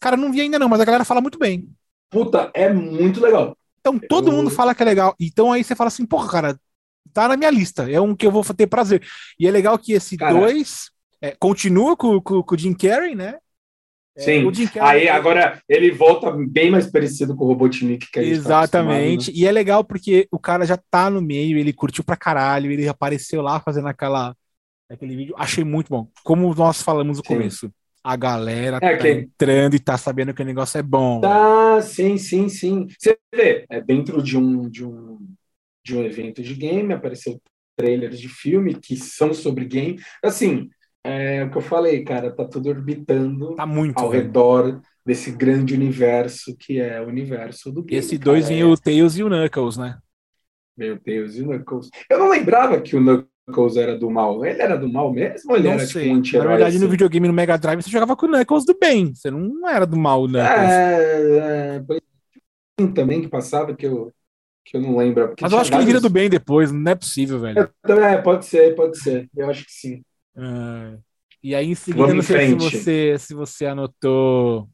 Cara, 0.00 0.16
não 0.16 0.32
vi 0.32 0.40
ainda 0.40 0.58
não, 0.58 0.68
mas 0.68 0.80
a 0.80 0.84
galera 0.84 1.04
fala 1.04 1.20
muito 1.20 1.38
bem. 1.38 1.68
Puta, 2.10 2.50
é 2.54 2.72
muito 2.72 3.20
legal. 3.20 3.56
Então 3.80 3.98
todo 3.98 4.30
eu... 4.30 4.32
mundo 4.32 4.50
fala 4.50 4.74
que 4.74 4.82
é 4.82 4.86
legal. 4.86 5.14
Então 5.20 5.52
aí 5.52 5.62
você 5.62 5.74
fala 5.74 5.88
assim, 5.88 6.06
porra, 6.06 6.30
cara, 6.30 6.60
tá 7.12 7.28
na 7.28 7.36
minha 7.36 7.50
lista. 7.50 7.90
É 7.90 8.00
um 8.00 8.14
que 8.14 8.26
eu 8.26 8.30
vou 8.30 8.42
ter 8.44 8.66
prazer. 8.66 9.02
E 9.38 9.46
é 9.46 9.50
legal 9.50 9.78
que 9.78 9.92
esse 9.92 10.16
cara... 10.16 10.32
dois 10.32 10.90
é, 11.20 11.34
continua 11.38 11.96
com, 11.96 12.20
com, 12.20 12.42
com, 12.42 12.54
o 12.54 12.58
Jim 12.58 12.74
Carrey, 12.74 13.14
né? 13.14 13.38
É, 14.16 14.20
Sim. 14.20 14.50
Carrey, 14.72 15.02
aí 15.02 15.08
agora 15.08 15.60
ele 15.68 15.90
volta 15.90 16.30
bem 16.30 16.70
mais 16.70 16.86
parecido 16.86 17.34
com 17.34 17.44
o 17.44 17.48
Robotnik 17.48 18.10
que 18.12 18.18
a 18.20 18.22
gente 18.22 18.34
tá 18.34 18.40
Exatamente. 18.40 19.32
Tá 19.32 19.38
e 19.38 19.46
é 19.46 19.50
legal 19.50 19.82
porque 19.82 20.28
o 20.30 20.38
cara 20.38 20.64
já 20.64 20.78
tá 20.90 21.10
no 21.10 21.20
meio, 21.20 21.58
ele 21.58 21.72
curtiu 21.72 22.04
pra 22.04 22.16
caralho, 22.16 22.70
ele 22.70 22.86
apareceu 22.86 23.42
lá 23.42 23.58
fazendo 23.58 23.88
aquela 23.88 24.36
aquele 24.88 25.16
vídeo. 25.16 25.34
Achei 25.36 25.64
muito 25.64 25.88
bom. 25.88 26.08
Como 26.22 26.54
nós 26.54 26.80
falamos 26.80 27.18
no 27.18 27.24
Sim. 27.24 27.34
começo 27.34 27.72
a 28.04 28.16
galera 28.16 28.76
é, 28.82 28.96
tá 28.96 28.98
que... 28.98 29.08
entrando 29.08 29.74
e 29.74 29.78
tá 29.78 29.96
sabendo 29.96 30.34
que 30.34 30.42
o 30.42 30.44
negócio 30.44 30.76
é 30.76 30.82
bom. 30.82 31.22
Tá, 31.22 31.80
sim, 31.80 32.18
sim, 32.18 32.50
sim. 32.50 32.86
Você 32.98 33.16
vê, 33.34 33.64
é 33.70 33.80
dentro 33.80 34.22
de 34.22 34.36
um, 34.36 34.68
de 34.68 34.84
um, 34.84 35.18
de 35.82 35.96
um 35.96 36.04
evento 36.04 36.42
de 36.42 36.54
game, 36.54 36.92
apareceu 36.92 37.40
trailers 37.74 38.20
de 38.20 38.28
filme 38.28 38.74
que 38.74 38.94
são 38.94 39.32
sobre 39.32 39.64
game. 39.64 39.98
Assim, 40.22 40.68
é 41.02 41.44
o 41.44 41.50
que 41.50 41.56
eu 41.56 41.62
falei, 41.62 42.04
cara, 42.04 42.30
tá 42.30 42.44
tudo 42.44 42.68
orbitando 42.68 43.54
tá 43.54 43.64
muito, 43.64 43.98
ao 43.98 44.10
velho. 44.10 44.24
redor 44.24 44.82
desse 45.04 45.30
grande 45.30 45.74
universo 45.74 46.54
que 46.58 46.78
é 46.78 47.00
o 47.00 47.08
universo 47.08 47.72
do 47.72 47.82
game. 47.82 47.98
Esse 47.98 48.18
dois 48.18 48.48
vem 48.48 48.60
é... 48.60 48.64
o 48.66 48.76
Tails 48.76 49.16
e 49.16 49.22
o 49.22 49.28
Knuckles, 49.28 49.78
né? 49.78 49.98
Meu 50.76 50.98
Deus, 50.98 51.36
e 51.36 51.42
o 51.42 51.46
Knuckles. 51.46 51.88
Eu 52.10 52.18
não 52.18 52.28
lembrava 52.28 52.80
que 52.80 52.96
o 52.96 53.00
Knuckles 53.00 53.33
Knuckles 53.46 53.76
era 53.76 53.96
do 53.98 54.10
mal. 54.10 54.44
Ele 54.44 54.60
era 54.60 54.76
do 54.76 54.88
mal 54.88 55.12
mesmo 55.12 55.50
ou 55.50 55.56
ele 55.56 55.68
não 55.68 55.74
era 55.74 55.86
sei. 55.86 56.02
tipo 56.02 56.14
um 56.14 56.18
anti 56.18 56.36
Na 56.36 56.44
verdade, 56.44 56.76
assim? 56.76 56.84
no 56.84 56.90
videogame 56.90 57.28
no 57.28 57.34
Mega 57.34 57.56
Drive 57.56 57.82
você 57.82 57.90
jogava 57.90 58.16
com 58.16 58.26
o 58.26 58.28
Knuckles 58.28 58.64
do 58.64 58.76
bem. 58.78 59.14
Você 59.14 59.30
não 59.30 59.68
era 59.68 59.86
do 59.86 59.96
mal, 59.96 60.26
né? 60.28 60.40
É, 60.40 61.78
é, 62.78 62.86
também 62.94 63.22
que 63.22 63.28
passava 63.28 63.74
que 63.74 63.86
eu, 63.86 64.12
que 64.64 64.76
eu 64.76 64.80
não 64.80 64.96
lembro. 64.96 65.34
Mas 65.40 65.52
eu 65.52 65.58
acho 65.58 65.70
que 65.70 65.76
ele 65.76 65.86
vira 65.86 66.00
do 66.00 66.10
bem 66.10 66.28
depois, 66.28 66.72
não 66.72 66.90
é 66.90 66.94
possível, 66.94 67.40
velho. 67.40 67.70
É, 67.84 68.16
pode 68.18 68.46
ser, 68.46 68.74
pode 68.74 68.98
ser. 68.98 69.28
Eu 69.36 69.48
acho 69.48 69.64
que 69.64 69.72
sim. 69.72 70.02
É. 70.36 70.98
E 71.42 71.54
aí, 71.54 71.70
em 71.70 71.74
seguida, 71.74 72.14
não 72.14 72.22
sei 72.22 72.48
se 72.48 72.54
você, 72.54 73.16
se 73.18 73.34
você 73.34 73.66
anotou 73.66 74.66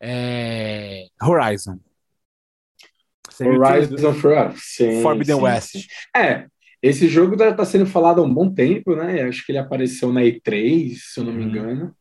é... 0.00 1.06
Horizon. 1.20 1.78
Horizon 3.40 4.14
Forbidden 5.02 5.36
sim, 5.36 5.42
West. 5.42 5.74
É, 6.16 6.46
esse 6.82 7.08
jogo 7.08 7.34
está 7.42 7.64
sendo 7.64 7.86
falado 7.86 8.20
há 8.20 8.24
um 8.24 8.32
bom 8.32 8.52
tempo, 8.52 8.94
né? 8.94 9.22
Acho 9.22 9.44
que 9.44 9.52
ele 9.52 9.58
apareceu 9.58 10.12
na 10.12 10.22
E3, 10.22 10.94
se 10.96 11.20
eu 11.20 11.24
não 11.24 11.32
me 11.32 11.44
uhum. 11.44 11.48
engano. 11.48 11.94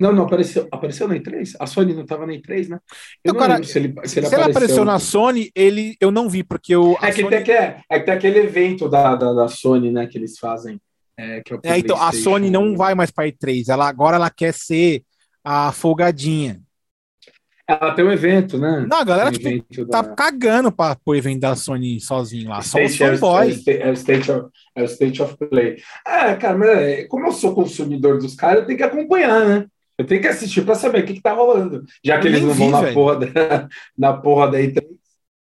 Não, 0.00 0.12
não 0.12 0.24
apareceu. 0.24 0.66
Apareceu 0.72 1.06
na 1.06 1.14
E3? 1.14 1.54
A 1.60 1.66
Sony 1.66 1.94
não 1.94 2.02
estava 2.02 2.26
na 2.26 2.32
E3, 2.32 2.68
né? 2.68 2.80
Eu 3.24 3.32
então, 3.32 3.36
cara, 3.36 3.62
se 3.62 3.78
ele, 3.78 3.94
se 4.04 4.18
ele, 4.18 4.26
se 4.26 4.34
apareceu... 4.34 4.38
ele 4.38 4.50
apareceu 4.50 4.84
na 4.84 4.98
Sony, 4.98 5.50
ele 5.54 5.96
eu 6.00 6.10
não 6.10 6.28
vi, 6.28 6.42
porque 6.42 6.74
o. 6.74 6.96
É 7.00 7.12
que, 7.12 7.22
Sony... 7.22 7.36
tem, 7.36 7.44
que, 7.44 7.52
é, 7.52 7.80
é 7.88 8.00
que 8.00 8.06
tem 8.06 8.14
aquele 8.14 8.38
evento 8.40 8.88
da, 8.88 9.14
da, 9.14 9.32
da 9.32 9.48
Sony, 9.48 9.90
né, 9.90 10.06
que 10.06 10.18
eles 10.18 10.38
fazem. 10.38 10.80
É, 11.16 11.38
é, 11.38 11.42
é 11.64 11.78
então, 11.78 12.00
a 12.00 12.10
Sony 12.12 12.50
não 12.50 12.76
vai 12.76 12.94
mais 12.94 13.10
para 13.10 13.28
E3. 13.28 13.68
Ela, 13.68 13.88
agora 13.88 14.16
ela 14.16 14.30
quer 14.30 14.52
ser 14.52 15.04
a 15.44 15.70
folgadinha. 15.70 16.60
Ela 17.66 17.94
tem 17.94 18.04
um 18.04 18.12
evento, 18.12 18.58
né? 18.58 18.86
Não, 18.88 18.98
a 18.98 19.04
galera 19.04 19.32
tipo, 19.32 19.86
tá 19.86 20.02
da... 20.02 20.14
cagando 20.14 20.70
pra 20.70 20.98
o 21.04 21.14
evento 21.14 21.40
da 21.40 21.56
Sony 21.56 21.98
sozinho 21.98 22.50
lá. 22.50 22.60
State, 22.60 22.92
só 22.92 23.04
os 23.04 23.10
fanboys. 23.10 23.66
É, 23.66 23.88
é, 23.88 23.90
o 23.90 23.94
state 23.94 24.30
of, 24.30 24.48
é 24.74 24.82
o 24.82 24.84
State 24.84 25.22
of 25.22 25.36
Play. 25.36 25.76
É, 26.06 26.34
cara, 26.34 26.58
mas 26.58 26.68
é, 26.68 27.04
como 27.04 27.26
eu 27.26 27.32
sou 27.32 27.54
consumidor 27.54 28.18
dos 28.18 28.34
caras, 28.34 28.60
eu 28.60 28.66
tenho 28.66 28.78
que 28.78 28.84
acompanhar, 28.84 29.46
né? 29.46 29.66
Eu 29.96 30.04
tenho 30.04 30.20
que 30.20 30.28
assistir 30.28 30.62
para 30.62 30.74
saber 30.74 31.04
o 31.04 31.06
que, 31.06 31.14
que 31.14 31.22
tá 31.22 31.32
rolando. 31.32 31.84
Já 32.04 32.18
que 32.18 32.26
eu 32.26 32.32
eles 32.32 32.42
não 32.42 32.52
vi, 32.52 32.58
vão 32.58 32.70
na 32.82 32.92
porra, 32.92 33.16
da, 33.16 33.68
na 33.96 34.12
porra 34.12 34.50
da 34.50 34.58
E3. 34.58 34.84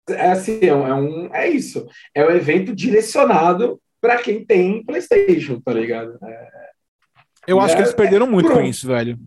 É 0.09 0.31
assim, 0.33 0.59
é 0.63 0.75
um, 0.75 1.33
é 1.33 1.49
isso. 1.49 1.87
É 2.13 2.27
um 2.27 2.31
evento 2.31 2.75
direcionado 2.75 3.81
para 4.01 4.17
quem 4.17 4.45
tem 4.45 4.83
PlayStation, 4.85 5.61
tá 5.61 5.73
ligado? 5.73 6.19
É, 6.25 6.49
eu 7.47 7.61
acho 7.61 7.75
que 7.77 7.83
eles 7.83 7.95
perderam 7.95 8.27
muito 8.27 8.51
com 8.51 8.61
isso, 8.63 8.87
velho. 8.87 9.19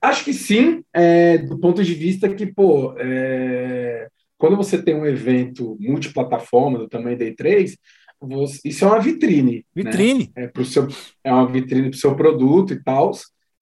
Acho 0.00 0.24
que 0.24 0.32
sim, 0.32 0.82
é, 0.92 1.38
do 1.38 1.58
ponto 1.58 1.82
de 1.82 1.94
vista 1.94 2.28
que, 2.28 2.46
pô, 2.46 2.94
é, 2.98 4.08
quando 4.36 4.56
você 4.56 4.80
tem 4.80 4.94
um 4.94 5.06
evento 5.06 5.76
multiplataforma 5.80 6.78
do 6.78 6.88
tamanho 6.88 7.18
da 7.18 7.24
E3, 7.24 7.74
você, 8.20 8.60
isso 8.64 8.84
é 8.84 8.88
uma 8.88 9.00
vitrine. 9.00 9.64
Né? 9.74 9.82
Vitrine. 9.82 10.32
Né? 10.36 10.44
É, 10.44 10.48
pro 10.48 10.64
seu, 10.64 10.88
é 11.22 11.32
uma 11.32 11.46
vitrine 11.46 11.90
para 11.90 11.96
o 11.96 12.00
seu 12.00 12.14
produto 12.14 12.72
e 12.72 12.82
tal. 12.82 13.10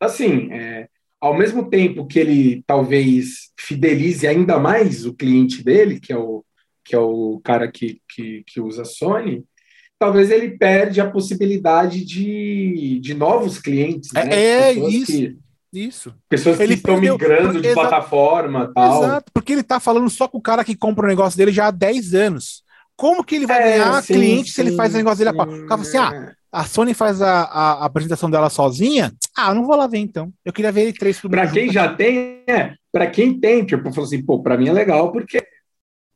Assim, 0.01 0.53
é, 0.53 0.89
ao 1.21 1.37
mesmo 1.37 1.69
tempo 1.69 2.07
que 2.07 2.19
ele 2.19 2.63
talvez 2.67 3.51
fidelize 3.59 4.27
ainda 4.27 4.59
mais 4.59 5.07
o 5.07 5.15
cliente 5.15 5.65
dele, 5.65 5.99
que 5.99 6.13
é 6.13 6.17
o, 6.17 6.45
que 6.85 6.95
é 6.95 6.99
o 6.99 7.41
cara 7.43 7.71
que, 7.71 8.01
que, 8.09 8.43
que 8.47 8.61
usa 8.61 8.85
Sony, 8.85 9.45
talvez 9.99 10.31
ele 10.31 10.57
perde 10.57 11.01
a 11.01 11.11
possibilidade 11.11 12.05
de, 12.05 13.01
de 13.01 13.15
novos 13.15 13.59
clientes. 13.59 14.13
Né? 14.13 14.29
É, 14.31 14.61
é 14.69 14.73
isso. 14.73 15.07
Que, 15.07 15.37
isso. 15.73 16.15
Pessoas 16.29 16.59
ele 16.61 16.75
que 16.75 16.79
estão 16.79 17.01
migrando 17.01 17.61
de 17.61 17.73
plataforma 17.73 18.73
tal. 18.75 19.05
Exato, 19.05 19.33
porque 19.33 19.53
ele 19.53 19.61
está 19.61 19.79
falando 19.81 20.09
só 20.09 20.29
com 20.29 20.39
o 20.39 20.43
cara 20.43 20.65
que 20.65 20.77
compra 20.77 21.05
o 21.05 21.09
negócio 21.09 21.37
dele 21.37 21.53
já 21.53 21.67
há 21.67 21.71
10 21.71 22.15
anos. 22.15 22.63
Como 22.97 23.23
que 23.23 23.37
ele 23.37 23.47
vai 23.47 23.63
é, 23.63 23.79
ganhar 23.79 24.03
sim, 24.03 24.15
cliente 24.15 24.49
sim, 24.49 24.55
se 24.55 24.61
ele 24.63 24.77
faz 24.77 24.95
o 24.95 24.97
negócio 24.97 25.25
dele? 25.25 25.37
Sim, 25.37 25.65
o 25.65 25.67
cara 25.67 25.83
assim: 25.83 25.99
ah, 25.99 26.33
a 26.51 26.65
Sony 26.65 26.95
faz 26.95 27.21
a, 27.21 27.43
a, 27.43 27.73
a, 27.73 27.85
apresentação 27.85 28.31
dela 28.31 28.49
sozinha. 28.49 29.13
Ah, 29.37 29.53
não 29.53 29.67
vou 29.67 29.77
lá 29.77 29.87
ver 29.87 29.99
então. 29.99 30.33
Eu 30.45 30.53
queria 30.53 30.73
ver 30.73 30.83
ele 30.83 30.93
três 30.95 31.21
Para 31.21 31.47
quem 31.47 31.71
já 31.71 31.95
tem, 31.95 32.43
é, 32.47 32.75
para 32.91 33.07
quem 33.07 33.39
tem, 33.39 33.65
tipo, 33.65 33.91
falou 33.93 34.07
assim, 34.07 34.25
pô, 34.25 34.43
para 34.43 34.57
mim 34.57 34.69
é 34.69 34.73
legal 34.73 35.13
porque 35.13 35.45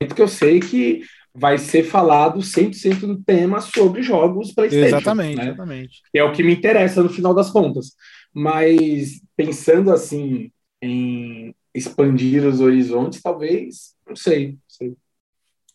porque 0.08 0.22
eu 0.22 0.28
sei 0.28 0.60
que 0.60 1.02
vai 1.34 1.58
ser 1.58 1.84
falado 1.84 2.40
100% 2.40 3.00
do 3.00 3.22
tema 3.22 3.60
sobre 3.60 4.02
jogos 4.02 4.52
PlayStation. 4.52 4.96
Exatamente, 4.96 5.36
né? 5.36 5.44
exatamente. 5.44 6.00
É 6.14 6.24
o 6.24 6.32
que 6.32 6.42
me 6.42 6.54
interessa 6.54 7.02
no 7.02 7.08
final 7.08 7.34
das 7.34 7.50
contas. 7.50 7.92
Mas 8.32 9.20
pensando 9.40 9.90
assim 9.90 10.52
em 10.82 11.54
expandir 11.74 12.46
os 12.46 12.60
horizontes, 12.60 13.22
talvez, 13.22 13.94
não 14.06 14.14
sei, 14.14 14.52
não 14.52 14.58
sei. 14.68 14.96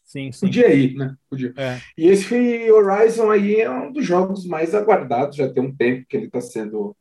Sim, 0.03 0.32
sim. 0.32 0.45
Podia 0.45 0.72
ir, 0.72 0.95
né? 0.95 1.16
Podia. 1.28 1.51
É. 1.57 1.80
E 1.97 2.07
esse 2.07 2.72
Horizon 2.72 3.32
aí 3.32 3.59
é 3.59 3.70
um 3.70 3.91
dos 3.91 4.05
jogos 4.05 4.45
mais 4.45 4.76
aguardados, 4.76 5.36
já 5.36 5.51
tem 5.51 5.63
um 5.63 5.76
tempo 5.76 6.05
que 6.07 6.16
ele 6.16 6.28
está 6.28 6.39
sendo 6.39 6.95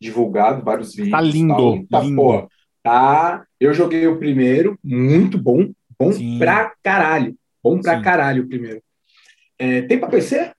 divulgado, 0.00 0.64
vários 0.64 0.94
vídeos. 0.94 1.10
Tá 1.10 1.20
lindo, 1.20 1.86
tá, 1.88 2.00
lindo. 2.00 2.16
Pô, 2.16 2.48
tá. 2.82 3.46
Eu 3.60 3.74
joguei 3.74 4.06
o 4.06 4.18
primeiro, 4.18 4.78
muito 4.82 5.36
bom, 5.36 5.70
bom 5.98 6.12
sim. 6.12 6.38
pra 6.38 6.72
caralho. 6.82 7.36
Bom 7.62 7.80
pra 7.80 7.98
sim. 7.98 8.02
caralho 8.02 8.44
o 8.44 8.48
primeiro. 8.48 8.82
É, 9.58 9.82
tem 9.82 9.98
pra 9.98 10.08
PC? 10.08 10.52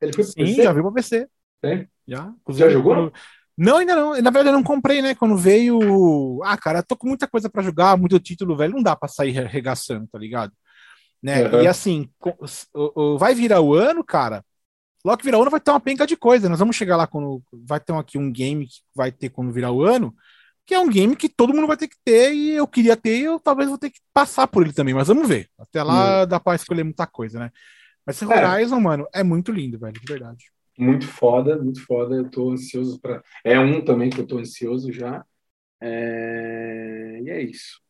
Ele 0.00 0.12
foi 0.12 0.24
pra 0.24 0.32
Sim, 0.32 0.44
PC? 0.44 0.62
já 0.62 0.72
viu 0.72 0.82
pra 0.82 0.92
PC. 0.92 1.28
Tem? 1.60 1.88
Já. 2.06 2.34
Já 2.50 2.68
jogou? 2.68 3.12
Não, 3.56 3.78
ainda 3.78 3.94
não. 3.94 4.10
Na 4.20 4.30
verdade, 4.30 4.48
eu 4.48 4.52
não 4.52 4.62
comprei, 4.62 5.00
né? 5.00 5.14
Quando 5.14 5.36
veio. 5.36 6.42
Ah, 6.44 6.56
cara, 6.56 6.82
tô 6.82 6.96
com 6.96 7.08
muita 7.08 7.28
coisa 7.28 7.48
para 7.48 7.62
jogar, 7.62 7.96
muito 7.96 8.18
título, 8.18 8.56
velho. 8.56 8.74
Não 8.74 8.82
dá 8.82 8.96
pra 8.96 9.08
sair 9.08 9.38
arregaçando, 9.38 10.08
tá 10.08 10.18
ligado? 10.18 10.52
Né? 11.22 11.48
Uhum. 11.48 11.62
E 11.62 11.66
assim, 11.66 12.08
vai 13.18 13.34
virar 13.34 13.60
o 13.60 13.74
ano, 13.74 14.04
cara. 14.04 14.44
Logo 15.04 15.18
que 15.18 15.24
virar 15.24 15.38
o 15.38 15.42
ano 15.42 15.50
vai 15.50 15.60
ter 15.60 15.70
uma 15.70 15.80
penca 15.80 16.06
de 16.06 16.16
coisa. 16.16 16.48
Nós 16.48 16.58
vamos 16.58 16.76
chegar 16.76 16.96
lá 16.96 17.06
quando 17.06 17.42
vai 17.52 17.78
ter 17.78 17.94
aqui 17.94 18.18
um 18.18 18.32
game 18.32 18.66
que 18.66 18.80
vai 18.94 19.12
ter 19.12 19.28
quando 19.28 19.52
virar 19.52 19.70
o 19.70 19.82
ano, 19.82 20.14
que 20.66 20.74
é 20.74 20.80
um 20.80 20.88
game 20.88 21.14
que 21.14 21.28
todo 21.28 21.52
mundo 21.52 21.66
vai 21.66 21.76
ter 21.76 21.88
que 21.88 21.96
ter 22.04 22.32
e 22.32 22.50
eu 22.50 22.66
queria 22.66 22.96
ter, 22.96 23.18
e 23.18 23.24
eu 23.24 23.38
talvez 23.38 23.68
vou 23.68 23.78
ter 23.78 23.90
que 23.90 24.00
passar 24.12 24.46
por 24.46 24.62
ele 24.62 24.72
também, 24.72 24.94
mas 24.94 25.08
vamos 25.08 25.28
ver. 25.28 25.48
Até 25.58 25.82
lá 25.82 26.22
uhum. 26.22 26.26
dá 26.26 26.40
pra 26.40 26.54
escolher 26.54 26.84
muita 26.84 27.06
coisa, 27.06 27.38
né? 27.38 27.50
Mas 28.06 28.16
esse. 28.16 28.24
Horizon, 28.26 28.76
é. 28.76 28.80
mano, 28.80 29.06
é 29.14 29.22
muito 29.22 29.52
lindo, 29.52 29.78
velho, 29.78 29.98
de 29.98 30.06
verdade. 30.06 30.46
Muito 30.78 31.06
foda, 31.06 31.56
muito 31.56 31.84
foda. 31.84 32.16
Eu 32.16 32.30
tô 32.30 32.50
ansioso 32.50 33.00
para. 33.00 33.22
É 33.44 33.58
um 33.58 33.84
também 33.84 34.10
que 34.10 34.20
eu 34.20 34.26
tô 34.26 34.38
ansioso 34.38 34.92
já. 34.92 35.24
É... 35.80 37.20
E 37.22 37.30
é 37.30 37.42
isso. 37.42 37.80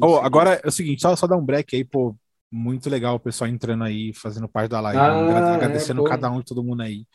Oh, 0.00 0.16
agora 0.16 0.60
é 0.62 0.68
o 0.68 0.70
seguinte, 0.70 1.02
só, 1.02 1.14
só 1.16 1.26
dar 1.26 1.36
um 1.36 1.44
break 1.44 1.74
aí, 1.74 1.84
pô 1.84 2.16
muito 2.50 2.90
legal 2.90 3.14
o 3.14 3.20
pessoal 3.20 3.48
entrando 3.48 3.84
aí, 3.84 4.12
fazendo 4.12 4.48
parte 4.48 4.70
da 4.70 4.80
live. 4.80 4.98
Ah, 4.98 5.54
agradecendo 5.54 6.04
é, 6.04 6.08
cada 6.08 6.30
um 6.30 6.40
e 6.40 6.44
todo 6.44 6.64
mundo 6.64 6.82
aí. 6.82 7.06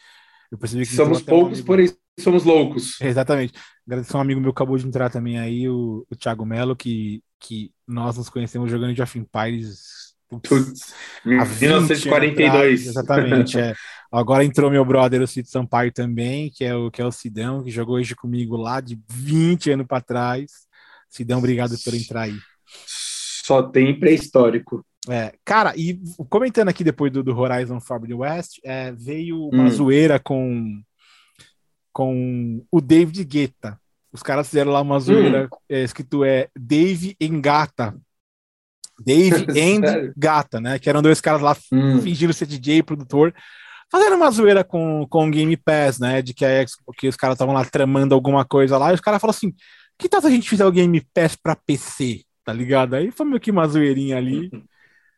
Eu 0.50 0.58
percebi 0.58 0.86
que 0.86 0.96
somos 0.96 1.22
poucos, 1.22 1.60
um 1.60 1.66
porém 1.66 1.92
somos 2.20 2.44
loucos. 2.44 3.00
exatamente. 3.02 3.54
Agradecer 3.86 4.16
um 4.16 4.22
amigo 4.22 4.40
meu 4.40 4.54
que 4.54 4.58
acabou 4.58 4.78
de 4.78 4.88
entrar 4.88 5.10
também 5.10 5.38
aí, 5.38 5.68
o, 5.68 6.06
o 6.10 6.16
Thiago 6.16 6.46
Melo, 6.46 6.76
que, 6.76 7.22
que 7.40 7.72
nós 7.86 8.18
nos 8.18 8.30
conhecemos 8.30 8.72
jogando 8.72 8.94
de 8.94 9.02
of 9.02 9.20
Empires. 9.20 10.16
Putz, 10.28 10.96
1942. 11.24 12.88
exatamente, 12.88 13.60
é. 13.60 13.76
Agora 14.12 14.44
entrou 14.46 14.72
meu 14.72 14.86
brother, 14.86 15.22
o 15.22 15.28
Cid 15.28 15.50
Sampaio 15.50 15.92
também, 15.92 16.50
que 16.50 16.64
é 16.64 16.76
o 16.76 16.90
que 16.90 17.02
é 17.02 17.06
o 17.06 17.12
Sidão, 17.12 17.64
que 17.64 17.72
jogou 17.72 17.96
hoje 17.96 18.16
comigo 18.16 18.56
lá 18.56 18.80
de 18.80 19.00
20 19.10 19.72
anos 19.72 19.88
para 19.88 20.02
trás. 20.02 20.52
Sidão, 21.10 21.40
obrigado 21.40 21.76
por 21.84 21.94
entrar 21.94 22.24
aí. 22.24 22.38
Só 22.86 23.64
tem 23.64 23.98
pré-histórico. 24.00 24.86
É, 25.08 25.34
cara, 25.44 25.74
e 25.78 26.00
comentando 26.30 26.70
aqui 26.70 26.84
depois 26.84 27.12
do, 27.12 27.24
do 27.24 27.38
Horizon 27.38 27.80
Forbidden 27.80 28.18
West, 28.18 28.58
é, 28.64 28.92
veio 28.92 29.50
uma 29.50 29.64
hum. 29.64 29.70
zoeira 29.70 30.20
com, 30.20 30.82
com 31.94 32.66
o 32.72 32.82
David 32.82 33.24
Guetta. 33.24 33.80
Os 34.12 34.24
caras 34.24 34.48
fizeram 34.48 34.72
lá 34.72 34.82
uma 34.82 35.00
zoeira 35.00 35.48
hum. 35.52 35.58
é, 35.70 35.84
escrito 35.84 36.24
é 36.24 36.50
Dave 36.58 37.16
Engata. 37.20 37.96
Dave 39.00 39.46
and 39.60 40.14
Gata, 40.18 40.60
né? 40.60 40.80
Que 40.80 40.90
eram 40.90 41.02
dois 41.02 41.22
caras 41.22 41.42
lá 41.42 41.56
hum. 41.72 42.02
fingindo 42.02 42.34
ser 42.34 42.48
DJ 42.48 42.82
produtor. 42.82 43.34
Fazendo 43.92 44.16
uma 44.16 44.32
zoeira 44.32 44.64
com, 44.64 45.08
com 45.10 45.28
o 45.28 45.32
Game 45.32 45.56
Pass, 45.58 46.00
né? 46.00 46.22
De 46.22 46.34
que, 46.34 46.44
a, 46.46 46.66
que 46.98 47.08
os 47.08 47.16
caras 47.16 47.36
estavam 47.36 47.54
lá 47.54 47.64
tramando 47.66 48.14
alguma 48.16 48.46
coisa 48.46 48.78
lá, 48.78 48.92
e 48.92 48.96
os 48.96 49.02
caras 49.02 49.22
falaram 49.22 49.38
assim: 49.38 49.54
que 49.98 50.10
tal 50.10 50.22
se 50.22 50.28
a 50.28 50.32
gente 50.32 50.50
fizer 50.50 50.66
o 50.66 50.72
Game 50.72 51.02
Pass 51.14 51.36
pra 51.36 51.56
PC? 51.56 52.24
Tá 52.44 52.54
ligado? 52.54 52.96
Aí 52.96 53.12
foi 53.12 53.26
meio 53.26 53.40
que 53.40 53.52
uma 53.52 53.68
zoeirinha 53.68 54.18
ali. 54.18 54.50
Uhum 54.54 54.64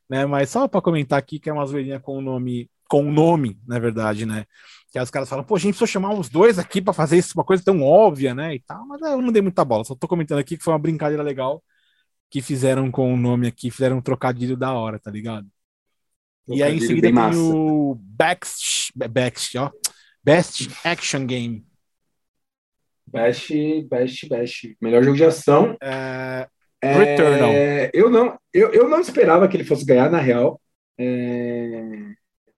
né? 0.10 0.26
Mas 0.26 0.50
só 0.50 0.68
para 0.68 0.82
comentar 0.82 1.20
aqui 1.20 1.40
que 1.40 1.50
é 1.50 1.54
uma 1.54 1.66
zoeirinha 1.66 2.00
com 2.00 2.18
o 2.18 2.22
nome, 2.22 2.70
com 2.90 3.08
o 3.08 3.12
nome, 3.12 3.60
na 3.68 3.80
verdade, 3.80 4.26
né? 4.26 4.46
Que 4.92 4.98
aí 5.00 5.04
os 5.04 5.12
caras 5.12 5.30
falam, 5.30 5.44
pô, 5.44 5.56
a 5.56 5.60
gente 5.60 5.72
precisa 5.72 5.92
chamar 5.92 6.14
os 6.14 6.30
dois 6.30 6.58
aqui 6.60 6.82
para 6.82 6.94
fazer 6.94 7.18
isso, 7.18 7.34
uma 7.36 7.44
coisa 7.44 7.64
tão 7.64 7.82
óbvia, 7.84 8.34
né? 8.34 8.56
E 8.56 8.60
tal, 8.60 8.86
mas 8.88 9.02
eu 9.02 9.22
não 9.22 9.32
dei 9.32 9.42
muita 9.42 9.66
bola, 9.66 9.84
só 9.84 9.96
tô 9.96 10.08
comentando 10.08 10.40
aqui 10.40 10.58
que 10.58 10.64
foi 10.64 10.74
uma 10.74 10.80
brincadeira 10.80 11.24
legal 11.24 11.64
que 12.30 12.42
fizeram 12.42 12.92
com 12.92 13.14
o 13.14 13.18
nome 13.18 13.48
aqui, 13.48 13.72
fizeram 13.72 13.98
um 13.98 14.02
trocadilho 14.02 14.58
da 14.58 14.74
hora, 14.74 15.00
tá 15.00 15.12
ligado? 15.12 15.48
E 16.48 16.64
aí 16.64 16.78
em 16.78 16.80
seguida 16.80 17.08
tem 17.08 17.40
o 17.40 17.96
Best, 18.00 18.92
Best, 18.96 19.58
ó, 19.58 19.72
Best 20.24 20.70
Action 20.84 21.26
Game. 21.26 21.66
Best, 23.06 23.54
Best, 23.90 24.28
Best. 24.28 24.78
Melhor 24.82 25.04
jogo 25.04 25.16
de 25.16 25.24
ação. 25.24 25.78
É, 25.82 26.48
Returnal. 26.84 27.50
É, 27.50 27.92
eu, 27.94 28.10
não, 28.10 28.40
eu, 28.54 28.72
eu 28.74 28.90
não 28.90 29.00
esperava 29.00 29.48
que 29.48 29.58
ele 29.58 29.64
fosse 29.64 29.86
ganhar, 29.86 30.10
na 30.10 30.20
real. 30.20 30.62
É, 30.98 32.14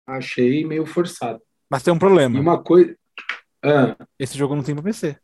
achei 0.06 0.66
meio 0.66 0.86
forçado. 0.86 1.42
Mas 1.70 1.84
tem 1.84 1.94
um 1.94 2.00
problema. 2.00 2.38
E 2.38 2.40
uma 2.40 2.62
coisa. 2.62 2.96
Ah, 3.64 3.96
Esse 4.18 4.38
jogo 4.38 4.56
não 4.56 4.64
tem 4.64 4.74
para 4.74 4.84
PC. 4.84 5.18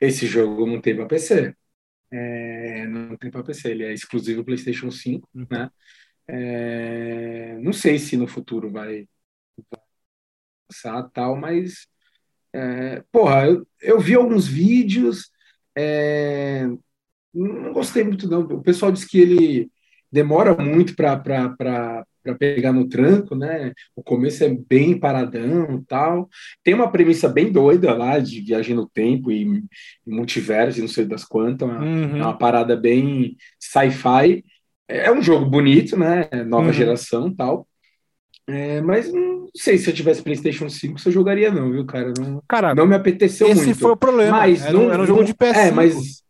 Esse 0.00 0.26
jogo 0.26 0.66
não 0.66 0.80
tem 0.80 0.94
para 0.94 1.06
PC. 1.06 1.54
É, 2.12 2.86
não 2.86 3.16
tem 3.16 3.30
para 3.30 3.42
PC. 3.42 3.70
Ele 3.70 3.84
é 3.84 3.92
exclusivo 3.92 4.44
PlayStation 4.44 4.90
5, 4.90 5.28
uhum. 5.34 5.46
né? 5.50 5.70
É, 6.26 7.58
não 7.60 7.72
sei 7.72 7.98
se 7.98 8.16
no 8.16 8.26
futuro 8.26 8.70
vai 8.70 9.06
passar 10.68 11.02
tal, 11.10 11.36
mas 11.36 11.86
é, 12.52 13.02
porra, 13.10 13.46
eu, 13.46 13.66
eu 13.82 14.00
vi 14.00 14.14
alguns 14.14 14.46
vídeos. 14.46 15.30
É, 15.76 16.66
não 17.34 17.72
gostei 17.72 18.04
muito, 18.04 18.28
não. 18.28 18.42
O 18.42 18.62
pessoal 18.62 18.92
diz 18.92 19.04
que 19.04 19.18
ele 19.18 19.70
demora 20.10 20.56
muito 20.56 20.94
para 20.94 22.06
pegar 22.38 22.72
no 22.72 22.88
tranco, 22.88 23.34
né? 23.34 23.72
O 23.96 24.02
começo 24.02 24.44
é 24.44 24.48
bem 24.48 24.98
paradão 24.98 25.82
tal. 25.88 26.28
Tem 26.62 26.72
uma 26.72 26.90
premissa 26.90 27.28
bem 27.28 27.50
doida 27.50 27.92
lá 27.92 28.20
de 28.20 28.40
viagem 28.40 28.76
no 28.76 28.88
tempo 28.88 29.32
e, 29.32 29.64
multiverso, 30.06 30.80
não 30.80 30.88
sei 30.88 31.04
das 31.04 31.24
quantas. 31.24 31.68
Uma, 31.68 31.80
uhum. 31.80 32.16
É 32.18 32.22
uma 32.22 32.38
parada 32.38 32.76
bem 32.76 33.36
sci-fi. 33.58 34.44
É 34.88 35.10
um 35.10 35.22
jogo 35.22 35.46
bonito, 35.46 35.96
né? 35.96 36.28
Nova 36.46 36.66
uhum. 36.66 36.72
geração 36.72 37.34
tal. 37.34 37.66
É, 38.46 38.80
mas 38.82 39.10
não 39.10 39.48
sei 39.56 39.78
se 39.78 39.88
eu 39.88 39.94
tivesse 39.94 40.22
PlayStation 40.22 40.68
5 40.68 40.98
se 40.98 41.08
eu 41.08 41.12
jogaria, 41.12 41.50
não, 41.50 41.70
viu, 41.70 41.86
cara? 41.86 42.12
Não, 42.18 42.42
cara, 42.46 42.74
não 42.74 42.86
me 42.86 42.94
apeteceu 42.94 43.46
esse 43.46 43.56
muito. 43.56 43.70
Esse 43.70 43.80
foi 43.80 43.92
o 43.92 43.96
problema. 43.96 44.38
Mas 44.38 44.62
era, 44.62 44.72
não, 44.72 44.92
era 44.92 45.02
um 45.02 45.06
jogo 45.06 45.24
de 45.24 45.32
PS5. 45.32 45.56
É, 45.56 45.70
mas 45.70 46.22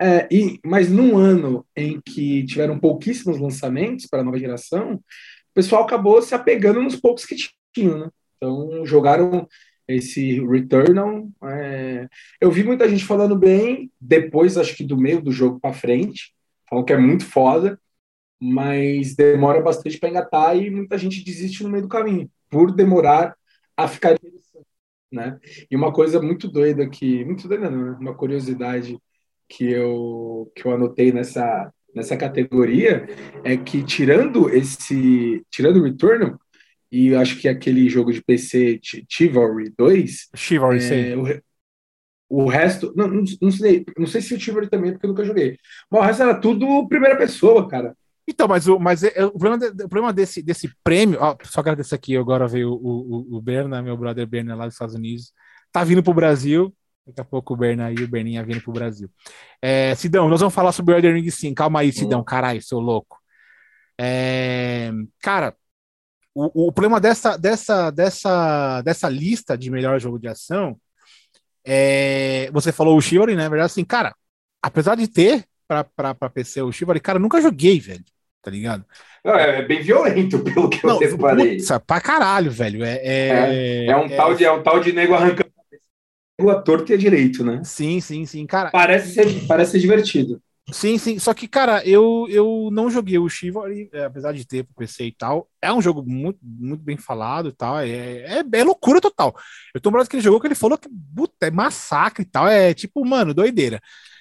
É, 0.00 0.28
e, 0.30 0.58
mas 0.64 0.90
num 0.90 1.16
ano 1.16 1.64
em 1.74 2.00
que 2.00 2.44
tiveram 2.44 2.78
pouquíssimos 2.78 3.38
lançamentos 3.38 4.06
para 4.06 4.20
a 4.20 4.24
nova 4.24 4.38
geração, 4.38 4.94
o 4.94 5.54
pessoal 5.54 5.84
acabou 5.84 6.20
se 6.20 6.34
apegando 6.34 6.82
nos 6.82 6.96
poucos 6.96 7.24
que 7.24 7.36
tinham, 7.74 7.98
né? 7.98 8.08
Então 8.36 8.84
jogaram 8.84 9.48
esse 9.88 10.40
Returnal. 10.46 11.26
É... 11.44 12.06
Eu 12.40 12.50
vi 12.50 12.62
muita 12.62 12.88
gente 12.88 13.04
falando 13.04 13.36
bem, 13.36 13.90
depois 13.98 14.58
acho 14.58 14.76
que 14.76 14.84
do 14.84 14.96
meio 14.96 15.22
do 15.22 15.32
jogo 15.32 15.58
para 15.58 15.72
frente, 15.72 16.34
falam 16.70 16.84
que 16.84 16.92
é 16.92 16.96
muito 16.96 17.26
foda, 17.26 17.78
mas 18.40 19.14
demora 19.14 19.60
bastante 19.60 19.98
para 19.98 20.08
engatar 20.08 20.56
e 20.56 20.70
muita 20.70 20.96
gente 20.96 21.22
desiste 21.22 21.62
no 21.62 21.68
meio 21.68 21.82
do 21.82 21.88
caminho, 21.88 22.30
por 22.48 22.72
demorar 22.72 23.36
a 23.76 23.86
ficar 23.86 24.12
interessante, 24.12 24.66
né? 25.12 25.38
E 25.70 25.76
uma 25.76 25.92
coisa 25.92 26.22
muito 26.22 26.48
doida 26.48 26.88
que, 26.88 27.24
muito 27.24 27.48
doida 27.48 27.68
não, 27.68 27.92
né? 27.92 27.96
uma 28.00 28.14
curiosidade 28.14 28.98
que 29.48 29.64
eu 29.64 30.50
que 30.54 30.64
eu 30.64 30.72
anotei 30.72 31.12
nessa 31.12 31.72
nessa 31.92 32.16
categoria 32.16 33.08
é 33.42 33.56
que 33.56 33.82
tirando 33.82 34.48
esse 34.48 35.44
tirando 35.50 35.78
o 35.80 35.82
Returnal 35.82 36.38
e 36.90 37.14
acho 37.16 37.36
que 37.40 37.48
aquele 37.48 37.88
jogo 37.88 38.12
de 38.12 38.22
PC 38.22 38.80
Chivalry 39.08 39.74
2 39.76 40.28
Chivalry 40.36 40.78
é, 40.78 41.16
o, 41.16 41.26
o 42.30 42.46
resto 42.48 42.92
não, 42.96 43.08
não, 43.08 43.24
não, 43.42 43.50
sei 43.50 43.84
não 43.98 44.06
sei 44.06 44.22
se 44.22 44.32
o 44.34 44.40
Chivalry 44.40 44.70
também 44.70 44.92
porque 44.92 45.04
eu 45.04 45.10
nunca 45.10 45.24
joguei 45.24 45.58
mas 45.90 46.00
o 46.00 46.04
resto 46.04 46.22
era 46.22 46.34
tudo 46.34 46.88
primeira 46.88 47.16
pessoa 47.16 47.68
cara 47.68 47.94
então, 48.30 48.46
mas 48.46 48.68
o, 48.68 48.78
mas 48.78 49.02
é, 49.02 49.12
é, 49.16 49.24
o, 49.24 49.32
problema, 49.32 49.58
de, 49.58 49.66
o 49.66 49.88
problema 49.88 50.12
desse, 50.12 50.40
desse 50.40 50.72
prêmio. 50.84 51.18
Ó, 51.20 51.36
só 51.42 51.60
agradecer 51.60 51.96
aqui, 51.96 52.16
agora 52.16 52.46
veio 52.46 52.70
o, 52.70 52.76
o, 52.76 53.36
o 53.38 53.42
Berna, 53.42 53.82
meu 53.82 53.96
brother 53.96 54.24
Berna 54.24 54.54
lá 54.54 54.66
dos 54.66 54.74
Estados 54.74 54.94
Unidos. 54.94 55.32
Tá 55.72 55.82
vindo 55.82 56.00
pro 56.00 56.14
Brasil. 56.14 56.72
Daqui 57.04 57.20
a 57.20 57.24
pouco 57.24 57.54
o 57.54 57.56
Berna 57.56 57.86
aí, 57.86 57.96
o 57.96 58.08
Berninha 58.08 58.44
vindo 58.44 58.60
pro 58.60 58.72
Brasil. 58.72 59.10
É, 59.60 59.94
Sidão, 59.96 60.28
nós 60.28 60.38
vamos 60.38 60.54
falar 60.54 60.70
sobre 60.70 60.94
o 60.94 60.96
Elden 60.96 61.14
Ring 61.14 61.30
sim. 61.30 61.52
Calma 61.52 61.80
aí, 61.80 61.92
Sidão, 61.92 62.22
caralho, 62.22 62.62
seu 62.62 62.78
louco. 62.78 63.18
É, 64.00 64.92
cara, 65.20 65.56
o, 66.32 66.68
o 66.68 66.72
problema 66.72 67.00
dessa, 67.00 67.36
dessa, 67.36 67.90
dessa, 67.90 68.80
dessa 68.82 69.08
lista 69.08 69.58
de 69.58 69.70
melhor 69.70 69.98
jogo 69.98 70.18
de 70.18 70.28
ação 70.28 70.78
é. 71.70 72.50
Você 72.52 72.72
falou 72.72 72.96
o 72.96 73.00
Chivalry, 73.00 73.36
né? 73.36 73.44
Na 73.44 73.48
verdade, 73.48 73.72
assim, 73.72 73.84
cara, 73.84 74.14
apesar 74.62 74.96
de 74.96 75.06
ter 75.06 75.44
para 75.66 76.30
PC 76.30 76.62
o 76.62 76.72
Chivalry, 76.72 77.00
cara, 77.00 77.18
eu 77.18 77.22
nunca 77.22 77.40
joguei, 77.40 77.78
velho. 77.78 78.04
Tá 78.42 78.50
ligado? 78.50 78.84
Não, 79.24 79.34
é 79.34 79.62
bem 79.62 79.82
violento, 79.82 80.38
pelo 80.44 80.68
que 80.68 80.84
não, 80.86 81.00
eu 81.00 81.10
reparei. 81.10 81.56
Putz, 81.56 81.68
pra 81.86 82.00
caralho, 82.00 82.50
velho. 82.50 82.82
É, 82.82 82.94
é, 82.96 83.28
é, 83.28 83.86
é 83.86 83.96
um, 83.96 84.06
é, 84.06 84.16
Tal 84.16 84.34
de, 84.34 84.44
é 84.44 84.52
um 84.52 84.62
tal 84.62 84.80
de 84.80 84.92
nego 84.92 85.14
arrancando 85.14 85.50
o 86.40 86.50
ator 86.50 86.84
é 86.90 86.96
direito, 86.96 87.44
né? 87.44 87.60
Sim, 87.64 88.00
sim, 88.00 88.24
sim, 88.24 88.46
cara. 88.46 88.70
Parece 88.70 89.12
ser, 89.12 89.46
parece 89.46 89.72
ser 89.72 89.78
divertido. 89.78 90.40
Sim, 90.72 90.98
sim. 90.98 91.18
Só 91.18 91.32
que, 91.34 91.46
cara, 91.48 91.86
eu, 91.86 92.26
eu 92.28 92.68
não 92.72 92.90
joguei 92.90 93.18
o 93.18 93.28
Chivalry, 93.28 93.88
é, 93.92 94.04
apesar 94.04 94.32
de 94.32 94.46
ter 94.46 94.64
pro 94.64 94.74
PC 94.74 95.06
e 95.06 95.12
tal. 95.12 95.48
É 95.60 95.72
um 95.72 95.82
jogo 95.82 96.02
muito, 96.02 96.38
muito 96.42 96.82
bem 96.82 96.96
falado 96.96 97.48
e 97.48 97.52
tal. 97.52 97.78
É, 97.78 97.88
é, 97.88 98.44
é 98.52 98.64
loucura 98.64 99.00
total. 99.00 99.34
Eu 99.74 99.80
tô 99.80 99.88
lembrando 99.88 100.08
que 100.08 100.16
ele 100.16 100.22
jogou 100.22 100.40
que 100.40 100.46
ele 100.46 100.54
falou 100.54 100.78
que 100.78 100.88
puta, 101.14 101.46
é 101.46 101.50
massacre 101.50 102.22
e 102.22 102.26
tal. 102.26 102.48
É 102.48 102.74
tipo, 102.74 103.04
mano, 103.04 103.34
doideira. 103.34 103.80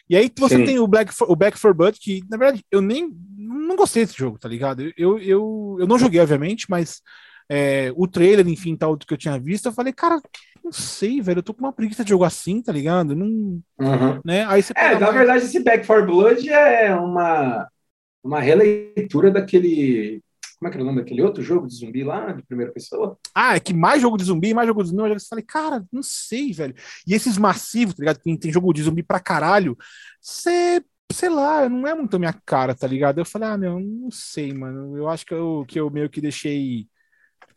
E 0.09 0.15
aí 0.15 0.31
você 0.35 0.57
Sim. 0.57 0.65
tem 0.65 0.79
o 0.79 0.87
Black, 0.87 1.13
o 1.21 1.35
Back 1.35 1.57
for 1.57 1.73
Blood, 1.73 1.99
que 1.99 2.23
na 2.29 2.35
verdade 2.35 2.63
eu 2.71 2.81
nem 2.81 3.15
não 3.37 3.75
gostei 3.75 4.03
desse 4.03 4.17
jogo, 4.17 4.39
tá 4.39 4.49
ligado? 4.49 4.81
Eu, 4.97 5.19
eu, 5.19 5.77
eu 5.79 5.87
não 5.87 5.99
joguei, 5.99 6.19
obviamente, 6.19 6.65
mas 6.67 7.01
é, 7.49 7.91
o 7.95 8.07
trailer, 8.07 8.47
enfim, 8.47 8.75
tal 8.75 8.95
do 8.95 9.05
que 9.05 9.13
eu 9.13 9.17
tinha 9.17 9.39
visto, 9.39 9.65
eu 9.65 9.73
falei, 9.73 9.91
cara, 9.91 10.21
não 10.63 10.71
sei, 10.71 11.21
velho, 11.21 11.39
eu 11.39 11.43
tô 11.43 11.53
com 11.53 11.61
uma 11.61 11.73
preguiça 11.73 12.03
de 12.03 12.09
jogo 12.09 12.23
assim, 12.23 12.61
tá 12.61 12.71
ligado? 12.71 13.15
Não, 13.15 13.27
uhum. 13.79 14.21
né? 14.23 14.45
Aí 14.45 14.61
você 14.61 14.73
é, 14.75 14.97
na 14.97 15.11
verdade, 15.11 15.45
esse 15.45 15.59
Back 15.61 15.85
for 15.85 16.05
Blood 16.05 16.49
é 16.49 16.93
uma, 16.95 17.67
uma 18.23 18.39
releitura 18.39 19.31
daquele 19.31 20.21
como 20.59 20.67
é 20.67 20.71
que 20.71 20.77
era 20.77 20.83
o 20.83 20.85
nome 20.85 20.99
daquele 20.99 21.21
outro 21.21 21.41
jogo 21.41 21.67
de 21.67 21.73
zumbi 21.73 22.03
lá, 22.03 22.33
de 22.33 22.43
primeira 22.43 22.73
pessoa? 22.73 23.17
Ah, 23.33 23.55
é 23.55 23.61
que 23.61 23.73
mais 23.73 24.01
jogo 24.01 24.17
de 24.17 24.25
zumbi, 24.25 24.53
mais 24.53 24.67
jogo 24.67 24.83
de 24.83 24.89
zumbi. 24.89 25.09
Eu 25.09 25.17
falei, 25.21 25.45
cara, 25.45 25.85
não 25.89 26.03
sei, 26.03 26.51
velho. 26.51 26.75
E 27.07 27.13
esses 27.13 27.37
massivos, 27.37 27.95
tá 27.95 28.01
ligado? 28.01 28.19
Tem, 28.19 28.35
tem 28.37 28.51
jogo 28.51 28.73
de 28.73 28.83
zumbi 28.83 29.01
pra 29.01 29.21
caralho. 29.21 29.77
Você, 30.19 30.83
sei 31.13 31.29
lá, 31.29 31.69
não 31.69 31.87
é 31.87 31.95
muito 31.95 32.13
a 32.13 32.19
minha 32.19 32.33
cara, 32.45 32.75
tá 32.75 32.85
ligado? 32.85 33.19
Eu 33.19 33.25
falei, 33.25 33.47
ah, 33.47 33.57
meu, 33.57 33.79
não 33.79 34.11
sei, 34.11 34.53
mano. 34.53 34.97
Eu 34.97 35.07
acho 35.07 35.25
que 35.25 35.33
eu, 35.33 35.63
que 35.65 35.79
eu 35.79 35.89
meio 35.89 36.09
que 36.09 36.19
deixei. 36.19 36.89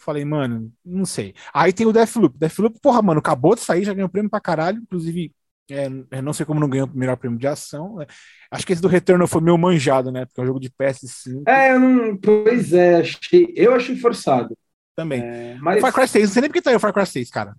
Falei, 0.02 0.24
mano, 0.24 0.72
não 0.84 1.04
sei. 1.04 1.32
Aí 1.54 1.72
tem 1.72 1.86
o 1.86 1.92
Deathloop. 1.92 2.36
Deathloop, 2.36 2.80
porra, 2.80 3.00
mano, 3.00 3.20
acabou 3.20 3.54
de 3.54 3.60
sair, 3.60 3.84
já 3.84 3.94
ganhou 3.94 4.08
prêmio 4.08 4.28
pra 4.28 4.40
caralho. 4.40 4.80
Inclusive, 4.82 5.32
é, 5.70 6.20
não 6.20 6.32
sei 6.32 6.44
como 6.44 6.58
não 6.58 6.68
ganhou 6.68 6.88
o 6.88 6.98
melhor 6.98 7.16
prêmio 7.16 7.38
de 7.38 7.46
ação. 7.46 7.96
Né? 7.96 8.06
Acho 8.50 8.66
que 8.66 8.72
esse 8.72 8.82
do 8.82 8.88
Retorno 8.88 9.28
foi 9.28 9.40
meio 9.40 9.56
manjado, 9.56 10.10
né? 10.10 10.26
Porque 10.26 10.40
é 10.40 10.42
um 10.42 10.46
jogo 10.46 10.58
de 10.58 10.70
PS5. 10.70 11.44
É, 11.46 11.72
eu 11.72 11.78
não. 11.78 12.16
Pois 12.16 12.72
é, 12.72 12.96
achei, 12.96 13.52
eu 13.56 13.74
achei 13.74 13.96
forçado. 13.96 14.58
Também. 14.96 15.22
É, 15.22 15.56
mas... 15.60 15.80
Far 15.80 15.92
Cry 15.92 16.08
6, 16.08 16.24
não 16.24 16.32
sei 16.32 16.40
nem 16.42 16.50
porque 16.50 16.62
tá 16.62 16.70
aí 16.70 16.76
o 16.76 16.80
Far 16.80 16.92
Cry 16.92 17.06
6, 17.06 17.30
cara. 17.30 17.54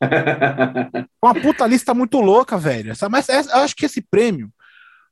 Uma 1.22 1.34
puta 1.34 1.66
lista 1.66 1.92
muito 1.92 2.20
louca, 2.20 2.56
velho. 2.56 2.94
Mas 3.10 3.28
essa, 3.28 3.50
eu 3.50 3.58
acho 3.58 3.76
que 3.76 3.84
esse 3.84 4.00
prêmio 4.00 4.50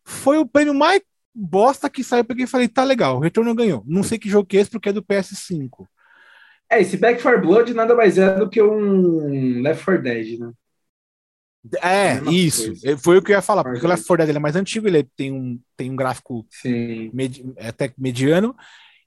foi 0.02 0.38
o 0.38 0.46
prêmio 0.46 0.74
mais 0.74 1.02
bosta 1.34 1.90
que 1.90 2.02
saiu. 2.02 2.20
Eu 2.20 2.24
peguei 2.24 2.44
e 2.44 2.48
falei, 2.48 2.68
tá 2.68 2.82
legal, 2.82 3.18
o 3.18 3.20
Retorno 3.20 3.54
ganhou. 3.54 3.84
Não 3.86 4.02
sei 4.02 4.18
que 4.18 4.30
jogo 4.30 4.46
que 4.46 4.56
é 4.56 4.60
esse, 4.60 4.70
porque 4.70 4.88
é 4.88 4.92
do 4.92 5.02
PS5. 5.02 5.86
É, 6.70 6.80
esse 6.80 6.96
Back 6.96 7.22
4 7.22 7.40
Blood 7.40 7.74
nada 7.74 7.94
mais 7.94 8.18
é 8.18 8.36
do 8.36 8.48
que 8.48 8.62
um 8.62 9.62
Left 9.62 9.84
4 9.84 10.02
Dead, 10.02 10.38
né? 10.38 10.52
É, 11.82 12.30
isso. 12.30 12.66
Coisa. 12.66 12.90
É, 12.90 12.96
foi 12.96 13.18
o 13.18 13.22
que 13.22 13.32
eu 13.32 13.36
ia 13.36 13.42
falar, 13.42 13.64
porque 13.64 13.84
o 13.84 13.88
Left 13.88 14.06
4 14.06 14.26
Dead 14.26 14.36
é 14.36 14.40
mais 14.40 14.56
antigo, 14.56 14.86
ele 14.86 15.04
tem 15.16 15.32
um, 15.32 15.58
tem 15.76 15.90
um 15.90 15.96
gráfico 15.96 16.46
med, 17.12 17.44
até 17.58 17.92
mediano. 17.96 18.54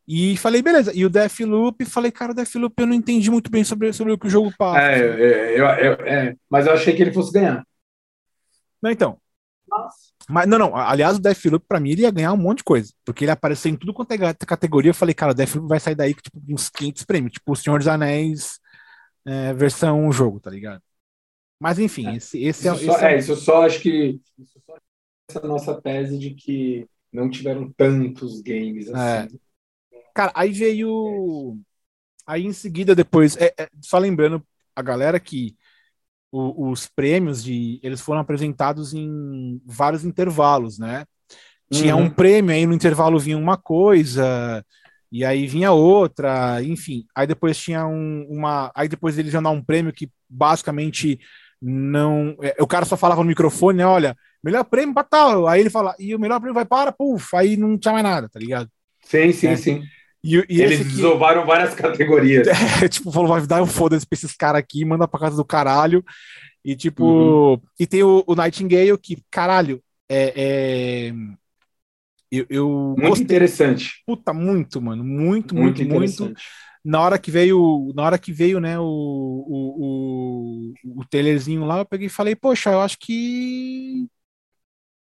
E 0.07 0.37
falei, 0.37 0.61
beleza. 0.61 0.91
E 0.95 1.03
o 1.05 1.09
Deathloop, 1.09 1.83
falei, 1.83 2.11
cara, 2.11 2.31
o 2.31 2.35
Deathloop 2.35 2.73
eu 2.77 2.87
não 2.87 2.93
entendi 2.93 3.29
muito 3.29 3.51
bem 3.51 3.63
sobre, 3.65 3.91
sobre 3.91 4.13
o 4.13 4.17
que 4.17 4.27
o 4.27 4.29
jogo 4.29 4.53
passa. 4.57 4.79
É, 4.79 4.99
é, 4.99 5.59
eu, 5.59 5.65
eu, 5.65 5.93
é, 6.05 6.35
mas 6.49 6.65
eu 6.65 6.73
achei 6.73 6.95
que 6.95 7.01
ele 7.01 7.11
fosse 7.11 7.33
ganhar. 7.33 7.65
Não, 8.81 8.89
então. 8.89 9.19
Mas 10.29 10.47
não, 10.47 10.57
não. 10.57 10.75
Aliás, 10.75 11.17
o 11.17 11.21
Deathloop, 11.21 11.65
pra 11.67 11.79
mim, 11.79 11.91
ele 11.91 12.01
ia 12.01 12.11
ganhar 12.11 12.33
um 12.33 12.37
monte 12.37 12.59
de 12.59 12.63
coisa. 12.63 12.91
Porque 13.05 13.23
ele 13.23 13.31
apareceu 13.31 13.71
em 13.71 13.75
tudo 13.75 13.93
quanto 13.93 14.11
é 14.11 14.33
categoria. 14.33 14.91
Eu 14.91 14.95
falei, 14.95 15.15
cara, 15.15 15.31
o 15.31 15.35
Deathloop 15.35 15.67
vai 15.67 15.79
sair 15.79 15.95
daí 15.95 16.13
com 16.13 16.21
tipo, 16.21 16.41
uns 16.49 16.69
500 16.69 17.03
prêmios. 17.05 17.33
Tipo, 17.33 17.51
o 17.51 17.55
Senhor 17.55 17.77
dos 17.77 17.87
Anéis 17.87 18.59
é, 19.25 19.53
versão 19.53 20.11
jogo, 20.11 20.39
tá 20.39 20.49
ligado? 20.49 20.81
Mas 21.59 21.79
enfim, 21.79 22.07
é. 22.07 22.15
esse, 22.17 22.43
esse, 22.43 22.67
é, 22.67 22.73
isso, 22.73 22.85
só, 22.85 22.99
é, 22.99 23.13
é, 23.13 23.17
isso 23.17 23.35
só 23.35 23.65
acho 23.65 23.81
que 23.81 24.21
isso 24.37 24.61
só 24.65 24.77
essa 25.29 25.45
nossa 25.45 25.81
tese 25.81 26.17
de 26.17 26.31
que 26.31 26.87
não 27.11 27.29
tiveram 27.29 27.71
tantos 27.71 28.41
games 28.41 28.87
é. 28.87 28.91
assim. 28.91 29.39
Cara, 30.13 30.31
aí 30.35 30.51
veio. 30.51 31.57
Aí 32.25 32.45
em 32.45 32.53
seguida, 32.53 32.95
depois. 32.95 33.35
É, 33.37 33.53
é, 33.57 33.69
só 33.81 33.97
lembrando 33.97 34.45
a 34.75 34.81
galera 34.81 35.19
que 35.19 35.55
o, 36.31 36.69
os 36.69 36.87
prêmios 36.87 37.43
de. 37.43 37.79
Eles 37.83 38.01
foram 38.01 38.21
apresentados 38.21 38.93
em 38.93 39.61
vários 39.65 40.05
intervalos, 40.05 40.77
né? 40.77 41.05
Tinha 41.71 41.95
uhum. 41.95 42.03
um 42.03 42.09
prêmio, 42.09 42.53
aí 42.53 42.65
no 42.65 42.73
intervalo 42.73 43.19
vinha 43.19 43.37
uma 43.37 43.57
coisa, 43.57 44.63
e 45.11 45.25
aí 45.25 45.47
vinha 45.47 45.71
outra, 45.71 46.61
enfim. 46.63 47.05
Aí 47.13 47.27
depois 47.27 47.57
tinha 47.57 47.85
um, 47.85 48.25
uma. 48.29 48.71
Aí 48.75 48.87
depois 48.87 49.17
eles 49.17 49.33
iam 49.33 49.43
dar 49.43 49.49
um 49.49 49.63
prêmio 49.63 49.91
que 49.93 50.09
basicamente 50.29 51.19
não. 51.61 52.37
É, 52.41 52.55
o 52.59 52.67
cara 52.67 52.85
só 52.85 52.95
falava 52.95 53.21
no 53.21 53.27
microfone, 53.27 53.79
né? 53.79 53.85
Olha, 53.85 54.15
melhor 54.43 54.63
prêmio 54.63 54.93
para 54.93 55.03
tal. 55.03 55.47
Aí 55.47 55.59
ele 55.59 55.69
fala, 55.69 55.95
e 55.99 56.15
o 56.15 56.19
melhor 56.19 56.39
prêmio 56.39 56.53
vai 56.53 56.65
para, 56.65 56.91
puf, 56.91 57.35
aí 57.35 57.57
não 57.57 57.77
tinha 57.77 57.93
mais 57.93 58.03
nada, 58.03 58.29
tá 58.29 58.39
ligado? 58.39 58.69
Sim, 59.03 59.31
sim, 59.31 59.47
é. 59.47 59.55
sim. 59.55 59.83
E, 60.27 60.45
e 60.49 60.61
Eles 60.61 60.81
aqui, 60.81 60.89
desovaram 60.89 61.45
várias 61.45 61.73
categorias. 61.73 62.45
É, 62.83 62.87
tipo, 62.89 63.09
falou, 63.13 63.29
vai 63.29 63.47
dar 63.47 63.63
um 63.63 63.65
foda-se 63.65 64.05
pra 64.05 64.17
esses 64.17 64.35
caras 64.35 64.59
aqui, 64.59 64.83
manda 64.83 65.07
pra 65.07 65.21
casa 65.21 65.37
do 65.37 65.45
caralho. 65.45 66.03
E 66.65 66.75
tipo, 66.75 67.05
uhum. 67.05 67.61
e 67.79 67.87
tem 67.87 68.03
o, 68.03 68.25
o, 68.27 68.35
Nightingale 68.35 68.97
que, 68.97 69.23
caralho, 69.31 69.81
é. 70.09 70.33
é 70.35 71.13
eu, 72.29 72.45
eu 72.49 72.69
muito 72.97 73.07
gostei. 73.07 73.23
interessante. 73.23 74.03
Puta, 74.05 74.33
muito, 74.33 74.81
mano. 74.81 75.01
Muito, 75.01 75.55
muito, 75.55 75.81
muito. 75.85 76.23
muito 76.23 76.33
na 76.83 76.99
hora 76.99 77.17
que 77.17 77.31
veio, 77.31 77.93
na 77.95 78.03
hora 78.03 78.17
que 78.17 78.33
veio, 78.33 78.59
né, 78.59 78.77
o, 78.77 78.83
o, 78.83 80.73
o, 80.83 81.01
o 81.01 81.05
trailerzinho 81.05 81.65
lá, 81.65 81.79
eu 81.79 81.85
peguei 81.85 82.07
e 82.07 82.09
falei, 82.09 82.35
poxa, 82.35 82.71
eu 82.71 82.81
acho 82.81 82.97
que 82.99 84.07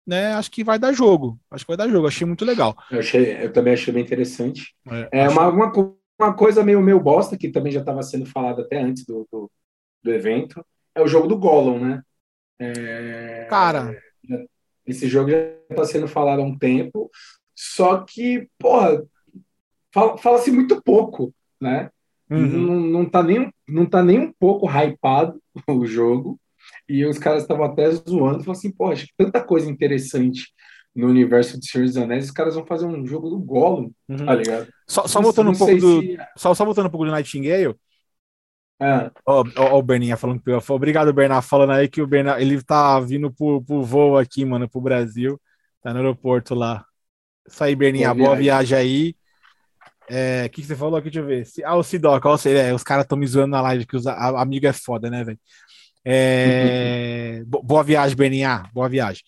né, 0.07 0.33
acho 0.35 0.51
que 0.51 0.65
vai 0.65 0.79
dar 0.79 0.93
jogo. 0.93 1.39
Acho 1.51 1.65
que 1.65 1.71
vai 1.71 1.77
dar 1.77 1.89
jogo, 1.89 2.07
achei 2.07 2.27
muito 2.27 2.45
legal. 2.45 2.77
Eu, 2.91 3.01
achei, 3.01 3.45
eu 3.45 3.53
também 3.53 3.75
achei 3.75 3.93
bem 3.93 4.03
interessante. 4.03 4.75
É, 5.13 5.25
é 5.25 5.29
uma, 5.29 5.49
uma, 5.49 5.73
uma, 6.19 6.35
coisa 6.35 6.63
meio, 6.63 6.81
meio 6.81 7.01
bosta, 7.01 7.37
que 7.37 7.51
também 7.51 7.73
já 7.73 7.81
estava 7.81 8.03
sendo 8.03 8.27
falado 8.27 8.63
até 8.63 8.81
antes 8.81 9.05
do, 9.05 9.27
do, 9.31 9.51
do, 10.03 10.13
evento, 10.13 10.65
é 10.95 11.03
o 11.03 11.07
jogo 11.07 11.27
do 11.27 11.39
Gollum, 11.39 11.79
né? 11.79 12.03
É, 12.59 13.47
Cara. 13.49 13.97
Esse 14.87 15.09
jogo 15.09 15.31
já 15.31 15.39
está 15.71 15.85
sendo 15.85 16.09
falado 16.09 16.41
há 16.41 16.45
um 16.45 16.59
tempo, 16.59 17.11
só 17.55 17.99
que, 17.99 18.49
porra, 18.59 19.05
fala-se 19.93 20.23
fala 20.23 20.47
muito 20.49 20.83
pouco 20.83 21.33
né? 21.61 21.91
Uhum. 22.31 22.47
Não, 22.47 22.81
não, 22.81 23.05
tá 23.09 23.23
nem, 23.23 23.53
não 23.69 23.85
tá 23.85 24.03
nem 24.03 24.21
um 24.21 24.33
pouco 24.33 24.67
hypado 24.67 25.41
o 25.69 25.85
jogo. 25.85 26.40
E 26.91 27.07
os 27.07 27.19
caras 27.19 27.43
estavam 27.43 27.65
até 27.65 27.89
zoando, 27.91 28.41
falaram 28.41 28.51
assim, 28.51 28.73
pô, 28.73 28.91
acho 28.91 29.07
que 29.07 29.13
tanta 29.17 29.41
coisa 29.41 29.71
interessante 29.71 30.53
no 30.95 31.07
universo 31.07 31.59
de 31.59 31.71
Senhor 31.71 31.87
dos 31.87 31.97
Anéis, 31.97 32.25
os 32.25 32.31
caras 32.33 32.57
vão 32.57 32.67
fazer 32.67 32.85
um 32.85 33.07
jogo 33.07 33.31
do 33.31 33.39
Gollum, 33.39 33.93
uhum. 34.09 34.27
tá 34.27 34.35
ligado? 34.35 34.69
Só, 34.89 35.07
só 35.07 35.23
voltando 35.23 35.51
um 35.51 35.57
pouco 35.57 35.77
do. 35.77 36.01
Se... 36.03 36.19
Só, 36.37 36.53
só 36.53 36.65
voltando 36.65 36.87
um 36.87 36.91
pouco 36.91 37.07
do 37.07 37.13
Nightingale. 37.13 37.77
Ah. 38.81 39.13
Ó, 39.25 39.45
ó, 39.57 39.79
o 39.79 39.83
Berninha 39.83 40.17
falando 40.17 40.43
que 40.43 40.51
eu. 40.51 40.61
Obrigado, 40.71 41.13
Bernard, 41.13 41.47
falando 41.47 41.73
aí 41.73 41.89
que 41.89 42.03
o 42.03 42.07
Bernard, 42.09 42.43
ele 42.43 42.61
tá 42.61 42.99
vindo 42.99 43.33
pro, 43.33 43.63
pro 43.63 43.85
voo 43.85 44.19
aqui, 44.19 44.45
mano, 44.45 44.69
pro 44.69 44.81
Brasil. 44.81 45.41
Tá 45.81 45.93
no 45.93 46.01
aeroporto 46.01 46.57
lá. 46.57 46.85
Isso 47.47 47.63
aí, 47.63 47.77
Berninha, 47.77 48.13
boa, 48.13 48.31
boa 48.31 48.37
viagem. 48.37 48.77
aí. 48.77 49.15
É, 50.09 50.47
o 50.47 50.51
que, 50.51 50.63
que, 50.63 50.67
você 50.67 50.75
falou 50.75 50.97
aqui? 50.97 51.09
Deixa 51.09 51.21
eu 51.21 51.27
ver. 51.27 51.47
Ah, 51.65 51.77
o 51.77 51.85
Sidoca, 51.85 52.29
ó, 52.29 52.37
é, 52.47 52.75
os 52.75 52.83
caras 52.83 53.05
estão 53.05 53.17
me 53.17 53.27
zoando 53.29 53.53
na 53.53 53.61
live, 53.61 53.87
que 53.87 53.97
os, 53.97 54.09
a, 54.09 54.41
amigo 54.41 54.67
é 54.67 54.73
foda, 54.73 55.09
né, 55.09 55.23
velho? 55.23 55.39
É, 56.05 57.43
boa 57.47 57.83
viagem, 57.83 58.17
Berninha, 58.17 58.65
boa 58.73 58.89
viagem. 58.89 59.23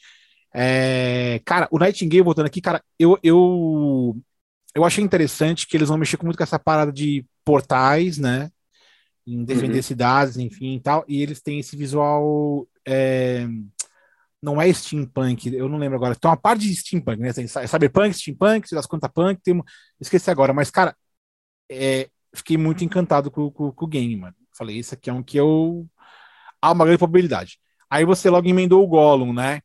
É, 0.54 1.40
cara, 1.44 1.68
o 1.70 1.78
Nightingale, 1.78 2.22
voltando 2.22 2.46
aqui, 2.46 2.60
cara, 2.60 2.82
eu, 2.98 3.18
eu, 3.22 4.16
eu 4.74 4.84
achei 4.84 5.02
interessante 5.02 5.66
que 5.66 5.76
eles 5.76 5.88
vão 5.88 5.98
mexer 5.98 6.18
muito 6.22 6.36
com 6.36 6.42
essa 6.42 6.58
parada 6.58 6.92
de 6.92 7.24
portais, 7.44 8.18
né? 8.18 8.50
Em 9.26 9.44
defender 9.44 9.76
uhum. 9.76 9.82
cidades, 9.82 10.36
enfim 10.36 10.76
e 10.76 10.80
tal. 10.80 11.04
E 11.08 11.22
eles 11.22 11.40
têm 11.40 11.60
esse 11.60 11.76
visual. 11.76 12.66
É, 12.86 13.46
não 14.42 14.60
é 14.60 14.72
steampunk, 14.72 15.54
eu 15.54 15.68
não 15.68 15.78
lembro 15.78 15.96
agora. 15.96 16.16
Tem 16.16 16.28
uma 16.28 16.36
parte 16.36 16.62
de 16.66 16.74
steampunk, 16.74 17.20
né? 17.20 17.32
Tem 17.32 17.46
cyberpunk, 17.46 18.12
steampunk, 18.12 18.74
das 18.74 18.86
contas 18.86 19.10
punk, 19.14 19.40
tem, 19.40 19.62
esqueci 20.00 20.30
agora. 20.30 20.52
Mas, 20.52 20.70
cara, 20.70 20.96
é, 21.70 22.08
fiquei 22.34 22.56
muito 22.56 22.84
encantado 22.84 23.30
com, 23.30 23.50
com, 23.50 23.70
com, 23.70 23.84
o 23.84 23.88
game, 23.88 24.16
mano. 24.16 24.34
Falei, 24.52 24.78
isso 24.78 24.94
aqui 24.94 25.08
é 25.08 25.12
um 25.12 25.22
que 25.22 25.36
eu. 25.36 25.86
Há 26.62 26.70
uma 26.70 26.84
grande 26.84 26.98
probabilidade. 26.98 27.58
Aí 27.90 28.04
você 28.04 28.30
logo 28.30 28.48
emendou 28.48 28.82
o 28.84 28.86
Gollum, 28.86 29.32
né? 29.32 29.60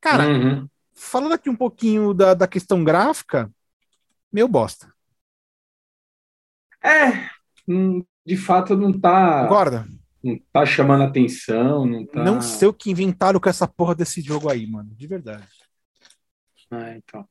Cara, 0.00 0.28
uhum. 0.28 0.68
falando 0.94 1.32
aqui 1.32 1.48
um 1.48 1.56
pouquinho 1.56 2.14
da, 2.14 2.34
da 2.34 2.46
questão 2.46 2.84
gráfica, 2.84 3.50
meu 4.32 4.46
bosta. 4.46 4.92
É, 6.82 7.28
hum, 7.66 8.04
de 8.24 8.36
fato 8.36 8.76
não 8.76 8.92
tá. 8.92 9.42
Concorda? 9.42 9.86
Não 10.22 10.38
tá 10.52 10.66
chamando 10.66 11.04
atenção, 11.04 11.86
não 11.86 12.06
tá. 12.06 12.22
Não 12.22 12.40
sei 12.40 12.68
o 12.68 12.74
que 12.74 12.90
inventaram 12.90 13.40
com 13.40 13.48
essa 13.48 13.66
porra 13.66 13.94
desse 13.94 14.20
jogo 14.20 14.50
aí, 14.50 14.66
mano, 14.66 14.90
de 14.94 15.06
verdade. 15.06 15.48
Ah, 16.70 16.94
então. 16.94 17.26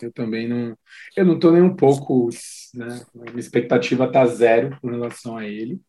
Eu 0.00 0.12
também 0.12 0.46
não. 0.46 0.76
Eu 1.16 1.24
não 1.24 1.38
tô 1.38 1.50
nem 1.50 1.62
um 1.62 1.74
pouco. 1.74 2.28
Né, 2.74 3.04
minha 3.14 3.38
expectativa 3.38 4.10
tá 4.10 4.26
zero 4.26 4.78
com 4.80 4.90
relação 4.90 5.36
a 5.36 5.44
ele. 5.46 5.80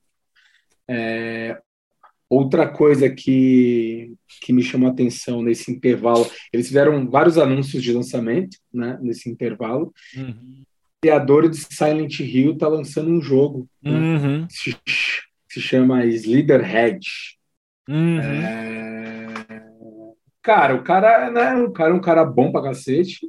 É, 0.87 1.61
Outra 2.30 2.67
coisa 2.67 3.09
que, 3.09 4.13
que 4.41 4.51
me 4.51 4.61
chamou 4.61 4.89
a 4.89 4.91
atenção 4.91 5.41
nesse 5.41 5.71
intervalo, 5.71 6.30
eles 6.51 6.67
fizeram 6.67 7.09
vários 7.09 7.38
anúncios 7.38 7.82
de 7.82 7.93
lançamento 7.93 8.57
né, 8.73 8.97
nesse 9.01 9.30
intervalo. 9.30 9.93
Uhum. 10.15 10.63
O 10.63 11.01
criador 11.01 11.49
de 11.49 11.57
Silent 11.57 12.19
Hill 12.19 12.53
está 12.53 12.67
lançando 12.67 13.09
um 13.09 13.21
jogo 13.21 13.67
né, 13.82 13.91
uhum. 13.91 14.41
né, 14.41 14.47
se, 14.49 14.75
se, 15.49 15.61
chama 15.61 16.05
Slitherhead. 16.05 16.99
Uhum. 17.88 18.19
É... 18.19 19.63
Cara, 20.41 20.75
o 20.75 20.84
cara, 20.84 21.32
né, 21.32 21.55
o 21.63 21.71
cara 21.71 21.91
é 21.91 21.93
um 21.93 22.01
cara 22.01 22.25
bom 22.25 22.51
pra 22.51 22.63
cacete. 22.63 23.19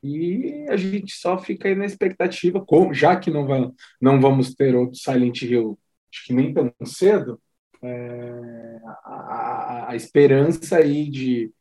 E 0.00 0.64
a 0.68 0.76
gente 0.76 1.12
só 1.12 1.36
fica 1.38 1.68
aí 1.68 1.74
na 1.74 1.84
expectativa, 1.84 2.64
já 2.92 3.16
que 3.16 3.32
não, 3.32 3.44
vai, 3.44 3.68
não 4.00 4.20
vamos 4.20 4.54
ter 4.54 4.76
outro 4.76 4.96
Silent 4.96 5.42
Hill, 5.42 5.76
acho 6.12 6.24
que 6.24 6.32
nem 6.32 6.54
tão 6.54 6.72
cedo, 6.84 7.40
é, 7.82 8.80
a, 9.04 9.86
a, 9.90 9.96
esperança 9.96 10.78
aí 10.78 11.08
de, 11.08 11.52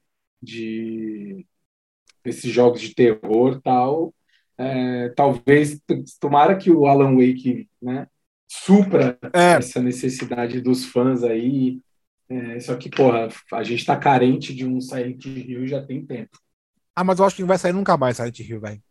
de 0.42 1.46
desses 2.24 2.52
jogos 2.52 2.82
de 2.82 2.94
terror 2.94 3.62
tal 3.62 4.14
é, 4.58 5.10
talvez 5.10 5.80
tomara 6.20 6.56
que 6.56 6.72
o 6.72 6.88
Alan 6.88 7.16
Wake 7.16 7.70
né, 7.82 8.08
supra 8.48 9.18
é. 9.34 9.54
essa 9.54 9.82
necessidade 9.82 10.60
dos 10.60 10.86
fãs 10.86 11.24
aí 11.24 11.80
é, 12.30 12.60
só 12.60 12.76
que 12.76 12.90
porra 12.90 13.30
a 13.54 13.64
gente 13.64 13.80
está 13.80 13.96
carente 13.96 14.54
de 14.54 14.66
um 14.66 14.82
Silent 14.82 15.24
Hill 15.26 15.68
já 15.68 15.86
tem 15.86 16.04
tempo 16.04 16.40
ah 16.96 17.04
mas 17.04 17.20
eu 17.20 17.26
acho 17.26 17.36
que 17.36 17.42
não 17.44 17.48
vai 17.48 17.60
sair 17.60 17.74
nunca 17.74 17.96
mais 17.96 18.18
Silent 18.18 18.40
Hill 18.40 18.60
velho 18.60 18.82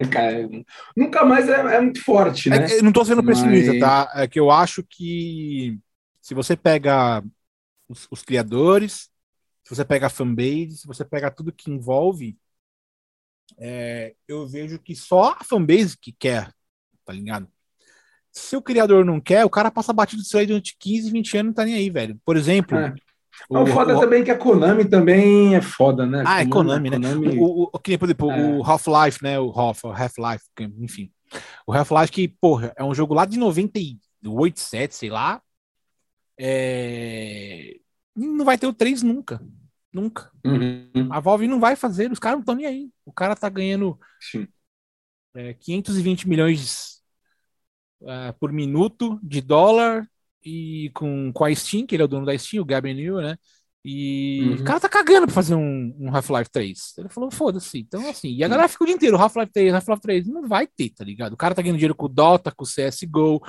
Cara, 0.10 0.48
nunca 0.96 1.26
mais 1.26 1.46
é, 1.46 1.76
é, 1.76 1.80
muito 1.82 2.02
forte, 2.02 2.48
é 2.50 2.58
né? 2.58 2.66
Não 2.80 2.88
estou 2.88 3.04
sendo 3.04 3.22
pessimista, 3.22 3.72
Mas... 3.72 3.80
tá? 3.80 4.10
É 4.14 4.26
que 4.26 4.40
eu 4.40 4.50
acho 4.50 4.82
que 4.82 5.78
se 6.20 6.34
você 6.34 6.56
pega 6.56 7.22
os, 7.88 8.06
os, 8.10 8.22
criadores, 8.22 9.10
se 9.64 9.74
você 9.74 9.84
pega 9.84 10.06
a 10.06 10.10
fanbase, 10.10 10.78
se 10.78 10.86
você 10.86 11.04
pega 11.04 11.30
tudo 11.30 11.52
que 11.52 11.70
envolve, 11.70 12.38
é, 13.58 14.14
eu 14.28 14.46
vejo 14.46 14.78
que 14.78 14.94
só 14.94 15.36
a 15.38 15.44
fanbase 15.44 15.96
que 15.98 16.12
quer, 16.12 16.52
tá 17.04 17.12
ligado? 17.12 17.48
Se 18.32 18.56
o 18.56 18.62
criador 18.62 19.04
não 19.04 19.20
quer, 19.20 19.44
o 19.44 19.50
cara 19.50 19.70
passa 19.70 19.92
batido 19.92 20.22
disso 20.22 20.38
aí 20.38 20.46
durante 20.46 20.76
15, 20.78 21.10
20 21.10 21.36
anos 21.38 21.46
não 21.48 21.54
tá 21.54 21.64
nem 21.64 21.74
aí, 21.74 21.90
velho. 21.90 22.20
Por 22.24 22.36
exemplo. 22.36 22.78
É. 22.78 22.94
O, 23.48 23.58
o 23.58 23.66
foda 23.66 23.96
o, 23.96 24.00
também 24.00 24.22
é 24.22 24.24
que 24.24 24.30
a 24.30 24.38
Konami 24.38 24.84
também 24.84 25.56
é 25.56 25.62
foda, 25.62 26.06
né? 26.06 26.22
Ah, 26.26 26.42
é 26.42 26.46
Konami, 26.46 26.90
né? 26.90 26.96
Konami... 26.96 27.38
O, 27.38 27.70
o, 27.72 27.78
que, 27.78 27.98
por 27.98 28.06
exemplo, 28.06 28.30
é. 28.30 28.52
o 28.52 28.62
Half-Life, 28.62 29.22
né? 29.22 29.40
O 29.40 29.50
Half-Life, 29.50 30.44
enfim. 30.78 31.10
O 31.66 31.72
Half-Life 31.72 32.12
que, 32.12 32.28
porra, 32.28 32.72
é 32.76 32.84
um 32.84 32.94
jogo 32.94 33.14
lá 33.14 33.24
de 33.24 33.38
98, 33.38 34.60
7, 34.60 34.94
sei 34.94 35.10
lá. 35.10 35.42
É... 36.42 37.76
Não 38.16 38.46
vai 38.46 38.56
ter 38.56 38.66
o 38.66 38.72
3 38.72 39.02
nunca. 39.02 39.40
Nunca. 39.92 40.30
Uhum. 40.44 41.08
A 41.10 41.20
Valve 41.20 41.46
não 41.46 41.60
vai 41.60 41.76
fazer, 41.76 42.10
os 42.10 42.18
caras 42.18 42.36
não 42.36 42.40
estão 42.40 42.54
nem 42.54 42.66
aí. 42.66 42.90
O 43.04 43.12
cara 43.12 43.36
tá 43.36 43.48
ganhando 43.48 43.98
é, 45.34 45.52
520 45.54 46.28
milhões 46.28 47.02
uh, 48.00 48.32
por 48.38 48.52
minuto 48.52 49.18
de 49.22 49.40
dólar 49.40 50.08
e 50.42 50.90
com, 50.94 51.32
com 51.32 51.44
a 51.44 51.54
Steam, 51.54 51.86
que 51.86 51.94
ele 51.94 52.02
é 52.02 52.04
o 52.04 52.08
dono 52.08 52.24
da 52.24 52.36
Steam, 52.38 52.62
o 52.62 52.64
Gavin 52.64 52.94
New, 52.94 53.20
né? 53.20 53.36
E 53.84 54.42
uhum. 54.42 54.54
o 54.56 54.64
cara 54.64 54.80
tá 54.80 54.88
cagando 54.88 55.26
pra 55.26 55.34
fazer 55.34 55.54
um, 55.54 55.96
um 55.98 56.14
Half-Life 56.14 56.50
3. 56.50 56.98
Ele 56.98 57.08
falou, 57.08 57.30
foda-se. 57.30 57.78
Então, 57.78 58.08
assim, 58.08 58.28
e 58.28 58.44
a 58.44 58.48
galera 58.48 58.68
fica 58.68 58.84
o 58.84 58.86
dia 58.86 58.96
inteiro, 58.96 59.16
Half-Life 59.16 59.52
3, 59.52 59.74
Half-Life 59.74 60.02
3. 60.02 60.26
Não 60.28 60.46
vai 60.46 60.66
ter, 60.66 60.90
tá 60.90 61.04
ligado? 61.04 61.32
O 61.32 61.36
cara 61.36 61.54
tá 61.54 61.62
ganhando 61.62 61.78
dinheiro 61.78 61.94
com 61.94 62.06
o 62.06 62.08
Dota, 62.08 62.52
com 62.52 62.64
o 62.64 62.66
CSGO, 62.66 63.40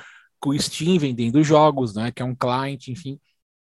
com 0.41 0.49
o 0.49 0.59
Steam 0.59 0.97
vendendo 0.97 1.43
jogos, 1.43 1.95
né? 1.95 2.11
Que 2.11 2.21
é 2.21 2.25
um 2.25 2.35
client, 2.35 2.87
enfim. 2.87 3.19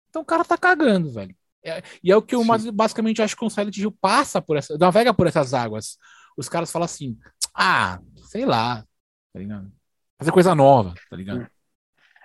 Então 0.09 0.21
o 0.21 0.25
cara 0.25 0.45
tá 0.45 0.57
cagando, 0.57 1.11
velho. 1.11 1.35
É, 1.65 1.81
e 2.01 2.11
é 2.11 2.15
o 2.15 2.21
que 2.21 2.35
eu 2.35 2.43
mais, 2.43 2.69
basicamente 2.69 3.21
acho 3.21 3.35
que 3.35 3.43
o 3.43 3.49
Silent 3.49 3.75
Hill 3.75 3.91
passa 3.91 4.41
por 4.41 4.55
essa. 4.55 4.77
navega 4.77 5.13
por 5.13 5.27
essas 5.27 5.53
águas. 5.53 5.97
Os 6.37 6.47
caras 6.47 6.71
falam 6.71 6.85
assim, 6.85 7.17
ah, 7.53 7.99
sei 8.29 8.45
lá, 8.45 8.85
tá 9.33 9.39
ligado? 9.39 9.71
Fazer 10.19 10.31
coisa 10.31 10.55
nova, 10.55 10.93
tá 11.09 11.17
ligado? 11.17 11.47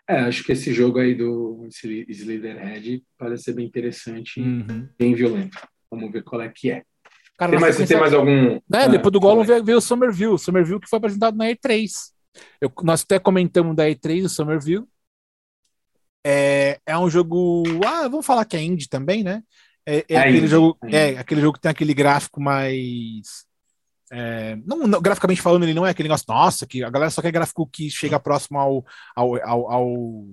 É, 0.07 0.21
acho 0.21 0.45
que 0.45 0.53
esse 0.53 0.73
jogo 0.73 0.99
aí 0.99 1.15
do 1.15 1.67
Slitherhead 1.71 3.03
parece 3.17 3.45
ser 3.45 3.55
bem 3.55 3.67
interessante 3.67 4.41
uhum. 4.41 4.61
e 4.61 4.89
bem 4.99 5.15
violento. 5.15 5.59
Vamos 5.91 6.13
ver 6.13 6.23
qual 6.23 6.43
é 6.43 6.49
que 6.49 6.71
é. 6.71 6.83
Cara, 7.39 7.53
tem 7.53 7.61
mais, 7.61 7.77
tem 7.77 7.99
mais 7.99 8.13
algum. 8.13 8.61
É, 8.73 8.89
depois 8.89 9.13
do 9.13 9.21
Gollum 9.21 9.45
veio, 9.45 9.65
veio 9.65 9.79
o 9.79 9.81
Somerville. 9.81 10.39
Somerville 10.39 10.81
que 10.81 10.89
foi 10.89 10.99
apresentado 10.99 11.37
na 11.37 11.47
E3. 11.47 12.13
Eu, 12.61 12.73
nós 12.83 13.03
até 13.03 13.19
comentamos 13.19 13.77
da 13.77 13.89
E3 13.89 14.23
do 14.23 14.29
Somerville. 14.29 14.87
É, 16.25 16.81
é 16.87 16.97
um 16.97 17.11
jogo. 17.11 17.65
Ah, 17.85 18.09
vamos 18.09 18.25
falar 18.25 18.45
que 18.45 18.57
é 18.57 18.63
indie 18.63 18.89
também, 18.89 19.25
né? 19.25 19.43
É, 19.85 19.99
é, 19.99 20.05
é 20.09 20.17
aquele, 20.19 20.39
indie, 20.39 20.49
jogo, 20.49 20.79
é, 20.85 21.19
aquele 21.19 21.41
jogo 21.41 21.55
que 21.55 21.61
tem 21.61 21.71
aquele 21.71 21.95
gráfico 21.95 22.41
mais. 22.41 23.45
É, 24.11 24.57
não, 24.65 24.87
não, 24.87 25.01
graficamente 25.01 25.41
falando, 25.41 25.63
ele 25.65 25.75
não 25.75 25.87
é 25.87 25.91
aquele 25.91 26.09
negócio, 26.09 26.27
nossa, 26.29 26.67
que 26.67 26.85
a 26.85 26.91
galera 26.91 27.11
só 27.11 27.23
quer 27.23 27.33
gráfico 27.33 27.67
que 27.67 27.91
chega 27.91 28.21
próximo 28.21 28.59
ao, 28.59 28.85
ao, 29.17 29.37
ao, 29.43 29.71
ao, 29.73 30.27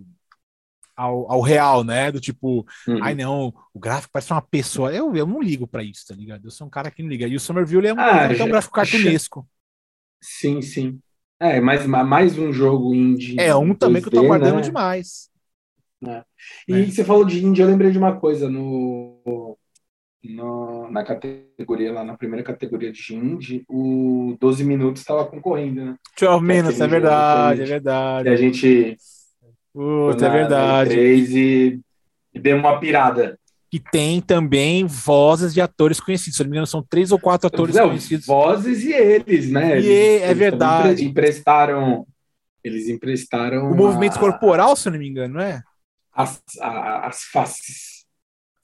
ao, 0.96 1.32
ao 1.32 1.42
real, 1.42 1.84
né? 1.84 2.12
Do 2.12 2.20
tipo, 2.20 2.68
uhum. 2.88 3.02
ai 3.02 3.16
não, 3.16 3.54
o 3.74 3.80
gráfico 3.80 4.12
parece 4.12 4.32
uma 4.32 4.42
pessoa. 4.42 4.94
Eu, 4.94 5.16
eu 5.16 5.26
não 5.26 5.42
ligo 5.42 5.66
para 5.66 5.82
isso, 5.82 6.06
tá 6.08 6.14
ligado? 6.14 6.46
Eu 6.46 6.52
sou 6.52 6.68
um 6.68 6.70
cara 6.70 6.92
que 6.92 7.02
não 7.02 7.10
liga. 7.10 7.26
E 7.26 7.36
o 7.36 7.40
Somerville 7.40 7.88
é 7.88 7.94
um, 7.94 8.00
ah, 8.00 8.32
é 8.32 8.44
um 8.44 8.50
gráfico 8.50 8.76
cartunesco. 8.76 9.48
Sim, 10.22 10.62
sim. 10.62 11.00
É, 11.40 11.62
mais, 11.62 11.86
mais 11.86 12.38
um 12.38 12.52
jogo 12.52 12.94
indie. 12.94 13.40
É, 13.40 13.56
um 13.56 13.74
também 13.74 14.02
2D, 14.02 14.04
que 14.04 14.10
eu 14.10 14.22
tô 14.22 14.26
aguardando 14.26 14.56
né? 14.58 14.62
demais. 14.62 15.30
É. 16.06 16.24
E 16.68 16.74
é. 16.74 16.86
você 16.86 17.04
falou 17.04 17.24
de 17.24 17.46
indie, 17.46 17.62
eu 17.62 17.68
lembrei 17.68 17.92
de 17.92 17.98
uma 17.98 18.18
coisa 18.18 18.50
no, 18.50 19.58
no, 20.24 20.92
na 20.92 21.04
categoria, 21.04 21.94
lá 21.94 22.04
na 22.04 22.18
primeira 22.18 22.44
categoria 22.44 22.92
de 22.92 23.16
indie, 23.16 23.64
o 23.70 24.36
12 24.40 24.66
Minutos 24.66 25.02
estava 25.02 25.26
concorrendo, 25.26 25.86
né? 25.86 25.96
12 26.20 26.44
Minutes, 26.44 26.82
é 26.82 26.88
verdade, 26.88 27.62
é 27.62 27.66
verdade. 27.66 28.30
E 28.30 28.32
a 28.32 28.36
gente. 28.36 28.98
Puta, 29.74 30.26
é 30.26 30.30
verdade. 30.30 31.00
E, 31.00 31.80
e 32.34 32.40
deu 32.40 32.58
uma 32.58 32.80
pirada 32.80 33.39
que 33.70 33.80
tem 33.80 34.20
também 34.20 34.86
vozes 34.86 35.54
de 35.54 35.62
atores 35.62 36.00
conhecidos. 36.00 36.38
Se 36.38 36.44
não 36.44 36.50
me 36.50 36.56
engano, 36.56 36.68
são 36.68 36.82
três 36.82 37.12
ou 37.12 37.20
quatro 37.20 37.48
atores 37.48 37.76
não, 37.76 37.90
conhecidos. 37.90 38.26
Vozes 38.26 38.84
e 38.84 38.92
eles, 38.92 39.52
né? 39.52 39.74
Eles, 39.74 39.86
e 39.86 40.24
é 40.24 40.34
verdade. 40.34 41.06
Emprestaram. 41.06 42.08
Eles 42.64 42.90
emprestaram. 42.90 43.72
O 43.72 43.76
movimento 43.76 44.16
a, 44.16 44.20
corporal, 44.20 44.76
se 44.76 44.90
não 44.90 44.98
me 44.98 45.08
engano, 45.08 45.36
não 45.36 45.42
é? 45.42 45.62
As, 46.12 46.42
a, 46.60 47.08
as 47.08 47.24
faces. 47.24 48.06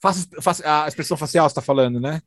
Faça, 0.02 0.26
faça, 0.42 0.84
a 0.84 0.88
expressão 0.88 1.16
facial 1.16 1.48
você 1.48 1.54
tá 1.54 1.62
falando, 1.62 2.00
né? 2.00 2.20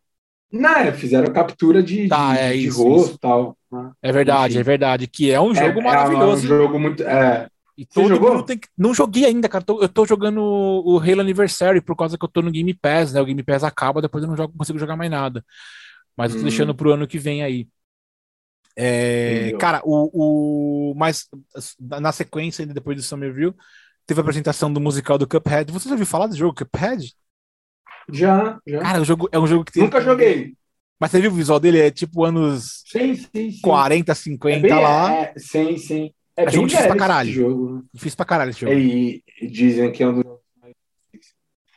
Não, 0.52 0.78
é, 0.78 0.92
fizeram 0.92 1.32
captura 1.32 1.84
de, 1.84 2.08
tá, 2.08 2.34
de, 2.34 2.40
é 2.40 2.52
de 2.54 2.66
isso, 2.66 2.82
rosto 2.82 3.16
e 3.16 3.20
tal. 3.20 3.58
É 4.02 4.12
verdade, 4.12 4.54
Enfim. 4.54 4.62
é 4.62 4.64
verdade. 4.64 5.08
Que 5.08 5.32
é 5.32 5.40
um 5.40 5.54
jogo 5.54 5.80
é, 5.80 5.84
maravilhoso. 5.84 6.42
É 6.42 6.46
um 6.46 6.58
jogo 6.58 6.80
muito. 6.80 7.04
É. 7.04 7.48
E 7.80 7.86
todo 7.86 8.10
jogou? 8.10 8.34
mundo 8.34 8.44
tem 8.44 8.58
que. 8.58 8.68
Não 8.78 8.94
joguei 8.94 9.24
ainda, 9.24 9.48
cara. 9.48 9.64
eu 9.66 9.88
tô 9.88 10.06
jogando 10.06 10.42
o 10.42 11.00
Halo 11.00 11.22
Anniversary 11.22 11.80
por 11.80 11.96
causa 11.96 12.18
que 12.18 12.26
eu 12.26 12.28
tô 12.28 12.42
no 12.42 12.52
Game 12.52 12.74
Pass, 12.74 13.14
né? 13.14 13.22
O 13.22 13.26
Game 13.26 13.42
Pass 13.42 13.64
acaba, 13.64 14.02
depois 14.02 14.22
eu 14.22 14.30
não 14.30 14.36
jogo, 14.36 14.54
consigo 14.58 14.78
jogar 14.78 14.98
mais 14.98 15.10
nada. 15.10 15.46
Mas 16.18 16.32
eu 16.34 16.40
tô 16.40 16.42
hum. 16.42 16.50
deixando 16.50 16.76
pro 16.76 16.92
ano 16.92 17.08
que 17.08 17.18
vem 17.18 17.42
aí. 17.42 17.70
É, 18.76 19.54
cara, 19.58 19.82
o, 19.86 20.92
o. 20.92 20.94
Mas 20.94 21.30
na 21.80 22.12
sequência, 22.12 22.66
depois 22.66 22.98
do 22.98 23.02
Summerville, 23.04 23.56
teve 24.06 24.20
a 24.20 24.24
apresentação 24.24 24.74
do 24.74 24.82
musical 24.82 25.18
do 25.18 25.26
Cuphead. 25.26 25.72
Você 25.72 25.88
já 25.88 25.94
ouviu 25.94 26.06
falar 26.06 26.28
do 26.28 26.36
jogo 26.36 26.54
Cuphead? 26.54 27.16
Já, 28.12 28.60
já. 28.68 28.80
Cara, 28.82 29.02
o 29.02 29.06
jogo, 29.06 29.30
é 29.32 29.40
um 29.40 29.48
jogo 29.48 29.64
que 29.64 29.72
tem. 29.72 29.84
Nunca 29.84 30.02
joguei. 30.02 30.54
Mas 31.00 31.12
você 31.12 31.22
viu 31.22 31.32
o 31.32 31.36
visual 31.36 31.62
dele? 31.62 31.80
É 31.80 31.90
tipo 31.90 32.26
anos 32.26 32.84
sim, 32.86 33.16
sim, 33.16 33.52
sim. 33.52 33.62
40, 33.62 34.14
50 34.14 34.58
é 34.58 34.60
bem, 34.60 34.74
lá. 34.74 35.14
É, 35.14 35.34
sim, 35.38 35.78
sim. 35.78 36.14
É, 36.40 36.46
é 36.46 36.52
jogo 36.52 36.68
difícil 36.68 36.88
pra 36.88 36.98
caralho. 36.98 37.32
Jogo. 37.32 37.76
Né? 37.76 37.82
Difícil 37.94 38.18
pra 38.18 38.26
caralho 38.26 38.50
esse 38.52 38.60
jogo. 38.62 38.74
E, 38.74 39.24
dizem 39.42 39.92
que 39.92 40.02
é 40.02 40.08
um 40.08 40.14
dos 40.14 40.40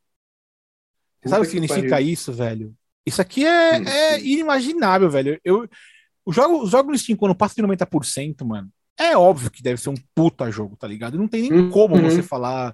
Você 1.24 1.30
sabe 1.30 1.44
o 1.44 1.46
que 1.46 1.52
significa 1.52 1.92
pariu. 1.92 2.10
isso, 2.10 2.34
velho? 2.34 2.76
Isso 3.06 3.22
aqui 3.22 3.46
é, 3.46 3.78
é 3.78 4.20
inimaginável, 4.20 5.10
velho. 5.10 5.40
Eu, 5.42 5.66
jogo, 6.28 6.62
os 6.62 6.70
jogos 6.70 6.92
no 6.92 6.98
Steam, 6.98 7.16
quando 7.16 7.34
passa 7.34 7.56
de 7.56 7.62
90%, 7.62 8.44
mano, 8.44 8.70
é 9.00 9.16
óbvio 9.16 9.50
que 9.50 9.64
deve 9.64 9.80
ser 9.80 9.92
um 9.92 9.98
puta 10.14 10.52
jogo, 10.52 10.76
tá 10.76 10.90
ligado? 10.90 11.18
Não 11.18 11.30
tem 11.30 11.44
nem 11.44 11.54
uhum. 11.54 11.70
como 11.70 12.02
você 12.02 12.22
falar. 12.22 12.74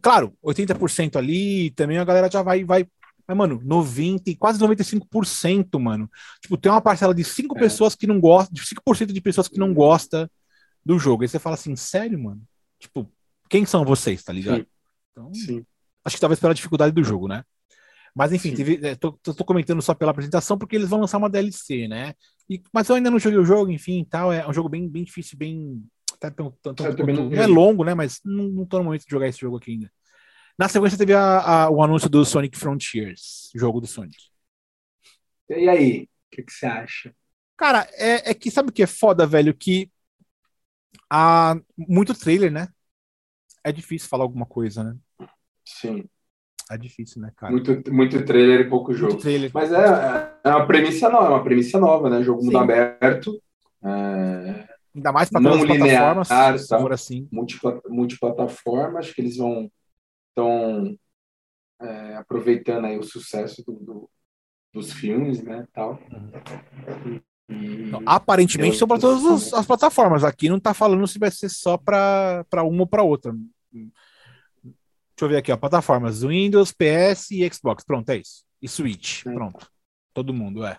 Claro, 0.00 0.32
80% 0.40 1.16
ali, 1.16 1.72
também 1.72 1.98
a 1.98 2.04
galera 2.04 2.30
já 2.30 2.42
vai, 2.42 2.62
vai. 2.62 2.86
Mas, 3.30 3.38
mano, 3.38 3.60
90, 3.64 4.34
quase 4.36 4.58
95%, 4.58 5.78
mano. 5.78 6.10
Tipo, 6.42 6.56
tem 6.56 6.70
uma 6.70 6.80
parcela 6.80 7.14
de 7.14 7.22
5 7.22 7.56
é. 7.56 7.60
pessoas 7.60 7.94
que 7.94 8.04
não 8.04 8.20
gostam, 8.20 8.52
de 8.52 8.62
5% 8.62 9.12
de 9.12 9.20
pessoas 9.20 9.46
que 9.46 9.56
não 9.56 9.72
gosta 9.72 10.28
do 10.84 10.98
jogo. 10.98 11.22
Aí 11.22 11.28
você 11.28 11.38
fala 11.38 11.54
assim, 11.54 11.76
sério, 11.76 12.18
mano? 12.18 12.42
Tipo, 12.80 13.08
quem 13.48 13.64
são 13.64 13.84
vocês, 13.84 14.24
tá 14.24 14.32
ligado? 14.32 14.62
Sim. 14.62 14.66
Então, 15.12 15.32
Sim. 15.32 15.66
acho 16.04 16.16
que 16.16 16.20
talvez 16.20 16.40
pela 16.40 16.54
dificuldade 16.54 16.92
do 16.92 17.04
jogo, 17.04 17.28
né? 17.28 17.44
Mas 18.12 18.32
enfim, 18.32 18.52
teve, 18.52 18.80
é, 18.82 18.96
tô, 18.96 19.12
tô, 19.12 19.44
comentando 19.44 19.80
só 19.80 19.94
pela 19.94 20.10
apresentação 20.10 20.58
porque 20.58 20.74
eles 20.74 20.88
vão 20.88 20.98
lançar 20.98 21.18
uma 21.18 21.30
DLC, 21.30 21.86
né? 21.86 22.14
E, 22.48 22.60
mas 22.72 22.88
eu 22.88 22.96
ainda 22.96 23.12
não 23.12 23.18
joguei 23.20 23.38
o 23.38 23.44
jogo, 23.44 23.70
enfim, 23.70 24.04
tal. 24.10 24.32
É 24.32 24.44
um 24.48 24.52
jogo 24.52 24.68
bem, 24.68 24.88
bem 24.88 25.04
difícil, 25.04 25.38
bem. 25.38 25.84
Até 26.14 26.32
é 27.36 27.46
longo, 27.46 27.84
né? 27.84 27.94
Mas 27.94 28.20
não, 28.24 28.48
não 28.48 28.66
tô 28.66 28.78
no 28.78 28.84
momento 28.84 29.04
de 29.04 29.10
jogar 29.10 29.28
esse 29.28 29.38
jogo 29.38 29.56
aqui 29.56 29.70
ainda. 29.70 29.92
Na 30.60 30.68
sequência 30.68 30.98
teve 30.98 31.14
a, 31.14 31.38
a, 31.40 31.70
o 31.70 31.82
anúncio 31.82 32.06
do 32.06 32.22
Sonic 32.22 32.58
Frontiers, 32.58 33.50
jogo 33.54 33.80
do 33.80 33.86
Sonic. 33.86 34.18
E 35.48 35.66
aí, 35.66 36.02
o 36.02 36.36
que, 36.36 36.42
que, 36.42 36.52
você 36.52 36.66
acha? 36.66 37.14
Cara, 37.56 37.88
é, 37.94 38.30
é 38.30 38.34
que 38.34 38.50
sabe 38.50 38.68
o 38.68 38.72
que 38.72 38.82
é 38.82 38.86
foda, 38.86 39.26
velho? 39.26 39.54
Que 39.54 39.90
há 41.08 41.56
muito 41.78 42.12
trailer, 42.12 42.52
né? 42.52 42.68
É 43.64 43.72
difícil 43.72 44.06
falar 44.06 44.24
alguma 44.24 44.44
coisa, 44.44 44.84
né? 44.84 44.96
Sim. 45.64 46.04
É 46.70 46.76
difícil, 46.76 47.22
né, 47.22 47.32
cara? 47.34 47.50
Muito, 47.50 47.82
muito 47.90 48.22
trailer 48.26 48.60
e 48.60 48.68
pouco 48.68 48.92
jogo. 48.92 49.16
Trailer. 49.16 49.50
Mas 49.54 49.72
é, 49.72 50.36
é 50.44 50.48
uma 50.50 50.66
premissa 50.66 51.08
nova, 51.08 51.26
é 51.26 51.30
uma 51.30 51.44
premissa 51.44 51.80
nova, 51.80 52.10
né? 52.10 52.22
Jogo 52.22 52.44
mundo 52.44 52.58
aberto. 52.58 53.42
É... 53.82 54.68
Ainda 54.94 55.10
mais 55.10 55.30
para 55.30 55.40
todas 55.40 55.62
as 55.62 55.62
linear, 55.62 56.14
plataformas, 56.14 56.68
tá? 56.68 56.78
for 56.78 56.92
assim. 56.92 57.26
multiplataforma, 57.88 58.98
acho 58.98 59.14
que 59.14 59.22
eles 59.22 59.38
vão 59.38 59.70
estão 60.30 60.98
é, 61.80 62.16
aproveitando 62.16 62.86
aí 62.86 62.98
o 62.98 63.02
sucesso 63.02 63.62
do, 63.64 63.72
do, 63.72 64.10
dos 64.72 64.92
filmes, 64.92 65.42
né, 65.42 65.66
tal. 65.72 66.00
Uhum. 66.10 67.20
Não, 67.90 68.02
aparentemente 68.06 68.76
são 68.76 68.86
para 68.86 69.00
todas 69.00 69.52
as 69.52 69.66
plataformas. 69.66 70.22
Aqui 70.22 70.48
não 70.48 70.58
está 70.58 70.72
falando 70.72 71.06
se 71.06 71.18
vai 71.18 71.30
ser 71.30 71.48
só 71.48 71.76
para 71.76 72.44
uma 72.62 72.82
ou 72.82 72.86
para 72.86 73.02
outra. 73.02 73.32
Deixa 73.72 75.22
eu 75.22 75.28
ver 75.28 75.38
aqui, 75.38 75.52
ó, 75.52 75.56
plataformas 75.56 76.22
Windows, 76.22 76.72
PS 76.72 77.32
e 77.32 77.52
Xbox. 77.52 77.84
Pronto, 77.84 78.08
é 78.10 78.18
isso. 78.18 78.44
E 78.62 78.68
Switch. 78.68 79.26
É. 79.26 79.32
Pronto. 79.32 79.68
Todo 80.14 80.32
mundo, 80.32 80.64
é. 80.64 80.78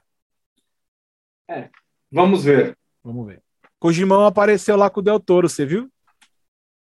É. 1.49 1.69
Vamos 2.09 2.43
ver. 2.43 2.77
Vamos 3.03 3.27
ver. 3.27 3.43
Kojimão 3.77 4.25
apareceu 4.25 4.77
lá 4.77 4.89
com 4.89 4.99
o 4.99 5.03
Del 5.03 5.19
Toro, 5.19 5.49
você 5.49 5.65
viu? 5.65 5.91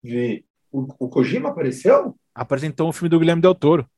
Vi. 0.02 0.44
O, 0.72 0.86
o 0.98 1.08
Kojima 1.08 1.50
apareceu? 1.50 2.18
Apresentou 2.36 2.88
um 2.88 2.92
filme 2.92 3.08
do 3.08 3.18
Guilherme 3.18 3.40
Del 3.40 3.54
Toro. 3.54 3.88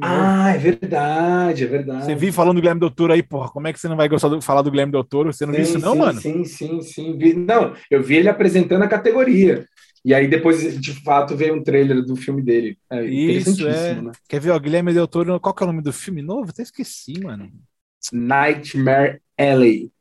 Ah, 0.00 0.50
é 0.54 0.58
verdade, 0.58 1.64
é 1.64 1.66
verdade. 1.66 2.04
Você 2.04 2.14
viu 2.14 2.32
falando 2.32 2.54
do 2.54 2.60
Guilherme 2.60 2.80
Del 2.80 2.90
Toro 2.90 3.12
aí, 3.12 3.22
porra, 3.22 3.50
como 3.50 3.66
é 3.66 3.72
que 3.72 3.80
você 3.80 3.88
não 3.88 3.96
vai 3.96 4.08
gostar 4.08 4.28
de 4.28 4.40
falar 4.40 4.62
do 4.62 4.70
Guilherme 4.70 4.92
Del 4.92 5.04
Toro? 5.04 5.32
Você 5.32 5.44
não 5.44 5.52
sim, 5.52 5.60
viu 5.60 5.68
isso 5.68 5.78
não, 5.78 5.92
sim, 5.92 5.98
mano? 5.98 6.20
Sim, 6.20 6.44
sim, 6.44 6.80
sim. 6.80 7.18
Vi, 7.18 7.34
não, 7.34 7.74
eu 7.90 8.02
vi 8.02 8.16
ele 8.16 8.28
apresentando 8.28 8.82
a 8.82 8.88
categoria. 8.88 9.66
E 10.04 10.14
aí 10.14 10.28
depois, 10.28 10.80
de 10.80 10.92
fato, 11.02 11.36
veio 11.36 11.54
um 11.54 11.62
trailer 11.62 12.02
do 12.02 12.16
filme 12.16 12.40
dele. 12.40 12.78
É 12.90 13.04
Isso, 13.04 13.68
é. 13.68 14.00
Né? 14.00 14.12
Quer 14.28 14.40
ver, 14.40 14.50
ó, 14.50 14.58
Guilherme 14.58 14.94
Del 14.94 15.08
Toro, 15.08 15.38
qual 15.40 15.54
que 15.54 15.62
é 15.62 15.66
o 15.66 15.70
nome 15.70 15.82
do 15.82 15.92
filme 15.92 16.22
novo? 16.22 16.50
Até 16.50 16.62
esqueci, 16.62 17.18
mano. 17.20 17.50
Nightmare 18.12 19.20
Alley. 19.36 19.92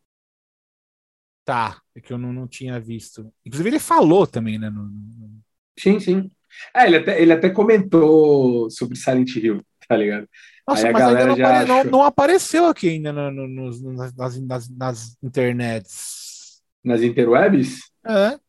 Tá, 1.44 1.82
é 1.96 2.00
que 2.00 2.14
eu 2.14 2.18
não, 2.18 2.32
não 2.32 2.48
tinha 2.48 2.80
visto. 2.80 3.32
Inclusive 3.46 3.70
ele 3.70 3.80
falou 3.80 4.26
também, 4.26 4.58
né? 4.58 4.70
No, 4.70 4.84
no... 4.84 5.42
Sim, 5.78 6.00
sim. 6.00 6.32
É, 6.76 6.86
ele 6.86 6.98
até, 6.98 7.22
ele 7.22 7.34
até 7.34 7.50
comentou 7.50 8.70
sobre 8.70 8.98
Silent 8.98 9.36
Hill, 9.36 9.64
tá 9.88 9.96
ligado? 9.96 10.28
Nossa, 10.68 10.92
mas 10.92 11.02
ainda 11.02 11.26
não, 11.26 11.34
apare... 11.34 11.68
não, 11.68 11.84
não, 11.84 12.04
apareceu 12.04 12.66
aqui 12.66 12.90
ainda 12.90 13.12
no, 13.12 13.32
no, 13.32 13.48
no, 13.48 13.94
nas, 13.94 14.40
nas, 14.40 14.70
nas 14.70 15.18
internets. 15.22 16.62
Nas 16.84 17.02
interwebs? 17.02 17.92
É. 18.06 18.40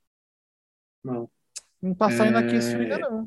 Não. 1.02 1.28
Não 1.80 1.94
tá 1.94 2.10
saindo 2.10 2.38
é... 2.38 2.40
aqui 2.44 2.56
isso 2.56 2.76
ainda, 2.76 2.98
não. 2.98 3.22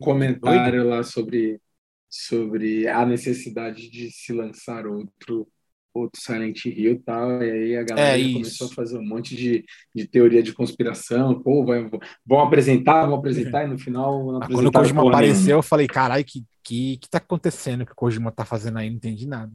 Um 0.00 0.04
comentário 0.04 0.88
lá 0.88 1.02
sobre, 1.02 1.60
sobre 2.08 2.88
a 2.88 3.06
necessidade 3.06 3.88
de 3.88 4.10
se 4.10 4.32
lançar 4.32 4.86
outro 4.86 5.48
outro 5.96 6.20
Silent 6.20 6.64
Hill 6.64 6.92
e 6.92 6.98
tal, 6.98 7.42
e 7.42 7.50
aí 7.50 7.76
a 7.76 7.82
galera 7.82 8.20
é 8.20 8.32
começou 8.32 8.68
a 8.68 8.70
fazer 8.70 8.98
um 8.98 9.06
monte 9.06 9.34
de, 9.34 9.64
de 9.94 10.06
teoria 10.06 10.42
de 10.42 10.52
conspiração, 10.52 11.40
pô, 11.42 11.64
vai, 11.64 11.88
vão 12.24 12.40
apresentar, 12.40 13.06
vão 13.06 13.16
apresentar, 13.16 13.64
e 13.64 13.68
no 13.68 13.78
final 13.78 14.32
não 14.32 14.42
ah, 14.42 14.46
Quando 14.46 14.66
o 14.66 14.72
Kojima 14.72 15.08
apareceu, 15.08 15.36
nenhuma. 15.36 15.58
eu 15.58 15.62
falei, 15.62 15.86
caralho, 15.86 16.24
que, 16.24 16.44
que, 16.62 16.98
que 16.98 17.08
tá 17.08 17.18
acontecendo 17.18 17.86
que 17.86 17.92
o 17.92 17.96
Kojima 17.96 18.30
tá 18.30 18.44
fazendo 18.44 18.78
aí? 18.78 18.88
Não 18.88 18.96
entendi 18.96 19.26
nada. 19.26 19.52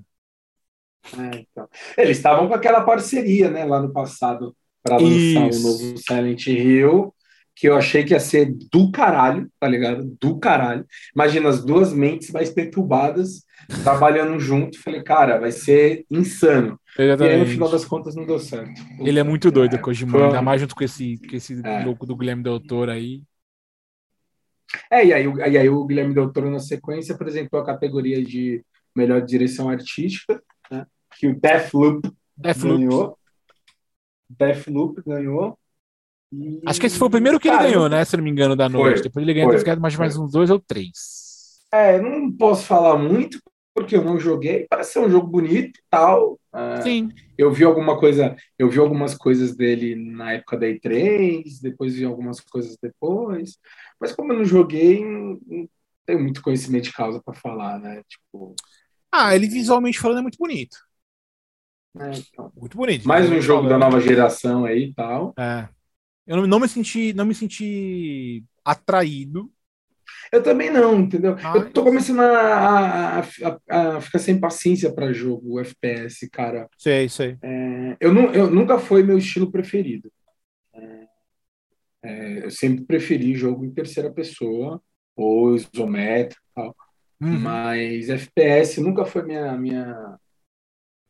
É, 1.18 1.40
então. 1.40 1.68
Eles 1.98 2.18
estavam 2.18 2.48
com 2.48 2.54
aquela 2.54 2.82
parceria, 2.82 3.50
né, 3.50 3.66
lá 3.66 3.82
no 3.82 3.92
passado, 3.92 4.56
para 4.84 4.98
lançar 4.98 5.44
o 5.44 5.56
um 5.56 5.62
novo 5.62 5.98
Silent 5.98 6.48
Hill, 6.48 7.14
que 7.62 7.70
eu 7.70 7.76
achei 7.76 8.04
que 8.04 8.14
ia 8.14 8.20
ser 8.20 8.52
do 8.72 8.92
caralho, 8.92 9.48
tá 9.60 9.68
ligado? 9.68 10.18
Do 10.20 10.40
caralho. 10.40 10.84
Imagina 11.14 11.48
as 11.48 11.64
duas 11.64 11.94
mentes 11.94 12.32
mais 12.32 12.50
perturbadas 12.50 13.46
trabalhando 13.84 14.40
junto. 14.40 14.82
Falei, 14.82 15.04
cara, 15.04 15.40
vai 15.40 15.52
ser 15.52 16.04
insano. 16.10 16.80
Exatamente. 16.98 17.32
E 17.32 17.36
aí, 17.36 17.40
no 17.40 17.46
final 17.46 17.70
das 17.70 17.86
contas, 17.86 18.16
não 18.16 18.26
deu 18.26 18.40
certo. 18.40 18.82
Ele 19.00 19.20
é 19.20 19.22
muito 19.22 19.52
doido, 19.52 19.76
é, 19.76 19.78
Kojima, 19.78 20.12
foi... 20.12 20.24
ainda 20.24 20.42
mais 20.42 20.60
junto 20.60 20.74
com 20.74 20.84
esse, 20.84 21.20
com 21.20 21.36
esse 21.36 21.62
é. 21.64 21.86
louco 21.86 22.04
do 22.04 22.16
Guilherme 22.16 22.42
Del 22.42 22.60
Toro 22.60 22.90
aí. 22.90 23.22
É, 24.90 25.06
e 25.06 25.14
aí, 25.14 25.26
e 25.26 25.58
aí 25.60 25.70
o 25.70 25.86
Guilherme 25.86 26.16
Del 26.16 26.34
Toro, 26.34 26.50
na 26.50 26.60
sequência, 26.60 27.14
apresentou 27.14 27.60
a 27.60 27.66
categoria 27.66 28.26
de 28.26 28.66
melhor 28.96 29.22
direção 29.22 29.70
artística, 29.70 30.42
né? 30.72 30.88
que 31.16 31.28
o 31.28 31.40
Deathloop, 31.40 32.12
Deathloop. 32.36 32.80
ganhou. 32.80 33.20
Deathloop 34.28 35.04
ganhou. 35.06 35.61
E... 36.32 36.62
Acho 36.66 36.80
que 36.80 36.88
esse 36.88 36.98
foi 36.98 37.08
o 37.08 37.12
primeiro 37.12 37.40
que 37.40 37.50
Cara, 37.50 37.64
ele 37.64 37.74
ganhou, 37.74 37.90
né? 37.90 38.04
Se 38.06 38.16
não 38.16 38.24
me 38.24 38.30
engano, 38.30 38.56
da 38.56 38.70
noite. 38.70 38.96
Foi, 38.96 39.04
Depois 39.04 39.24
ele 39.24 39.34
ganhou 39.34 39.52
foi, 39.52 39.76
mais, 39.76 39.96
mais 39.96 40.18
uns 40.18 40.32
dois 40.32 40.50
ou 40.50 40.60
três. 40.60 41.62
É, 41.74 42.00
não 42.02 42.32
posso 42.32 42.66
falar 42.66 42.98
muito, 42.98 43.40
porque 43.74 43.96
eu 43.96 44.04
não 44.04 44.20
joguei, 44.20 44.66
parece 44.70 44.94
ser 44.94 45.00
um 45.00 45.10
jogo 45.10 45.28
bonito 45.28 45.78
e 45.78 45.84
tal. 45.90 46.34
Uh, 46.54 46.84
Sim. 46.84 47.10
Eu 47.38 47.52
vi 47.52 47.64
alguma 47.64 47.98
coisa, 47.98 48.36
eu 48.60 48.70
vi 48.70 48.80
algumas 48.80 49.16
coisas 49.16 49.56
dele 49.56 49.96
na 49.96 50.34
época 50.34 50.58
da 50.58 50.68
E3, 50.68 51.44
depois 51.62 51.96
vi 51.96 52.04
algumas 52.04 52.40
coisas 52.42 52.78
depois, 52.82 53.58
mas 54.00 54.12
como 54.12 54.34
eu 54.34 54.38
não 54.38 54.46
joguei, 54.46 55.04
não 55.04 55.40
tenho 56.06 56.20
muito 56.20 56.42
conhecimento 56.42 56.86
de 56.86 56.94
causa 56.94 57.22
para 57.24 57.34
falar, 57.34 57.80
né? 57.80 58.02
Tipo. 58.08 58.56
Ah, 59.12 59.36
ele 59.36 59.48
visualmente 59.48 60.00
falando 60.00 60.20
é 60.20 60.22
muito 60.24 60.38
bonito. 60.38 60.78
É, 62.00 62.12
então. 62.12 62.52
Muito 62.56 62.78
bonito. 62.78 63.08
Mais 63.08 63.30
um 63.30 63.42
jogo 63.42 63.68
da 63.68 63.78
nova 63.78 64.00
geração 64.00 64.66
aí 64.66 64.86
e 64.86 64.94
tal. 64.94 65.34
É. 65.38 65.68
Eu 66.26 66.38
não, 66.38 66.48
não 66.48 66.60
me 66.60 66.68
senti, 66.68 67.14
não 67.14 67.26
me 67.26 67.36
senti 67.36 68.44
atraído 68.64 69.52
eu 70.32 70.42
também 70.42 70.72
não, 70.72 71.00
entendeu? 71.00 71.36
Ah, 71.44 71.54
eu 71.58 71.72
tô 71.72 71.84
começando 71.84 72.22
a, 72.22 73.20
a, 73.20 73.20
a, 73.20 73.98
a 73.98 74.02
ficar 74.02 74.20
sem 74.20 74.40
paciência 74.40 74.94
para 74.94 75.12
jogo 75.12 75.60
FPS, 75.60 76.30
cara. 76.30 76.70
Sei, 76.78 77.10
sei. 77.10 77.38
É, 77.42 77.98
eu, 78.00 78.14
não, 78.14 78.34
eu 78.34 78.50
nunca 78.50 78.80
foi 78.80 79.04
meu 79.04 79.18
estilo 79.18 79.52
preferido. 79.52 80.12
É, 80.74 81.08
é, 82.04 82.46
eu 82.46 82.52
sempre 82.52 82.86
preferi 82.86 83.36
jogo 83.36 83.66
em 83.66 83.74
terceira 83.74 84.12
pessoa 84.12 84.82
ou 85.16 85.56
isométrico 85.56 86.42
e 86.52 86.56
tal. 86.56 86.76
Uhum. 87.22 87.40
Mas 87.40 88.10
FPS 88.10 88.80
nunca 88.82 89.06
foi 89.06 89.24
minha 89.24 89.58
minha 89.58 90.18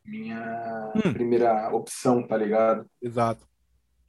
minha 0.04 0.92
hum. 0.96 1.12
primeira 1.12 1.72
opção, 1.72 2.26
tá 2.26 2.36
ligado? 2.36 2.86
Exato. 3.00 3.46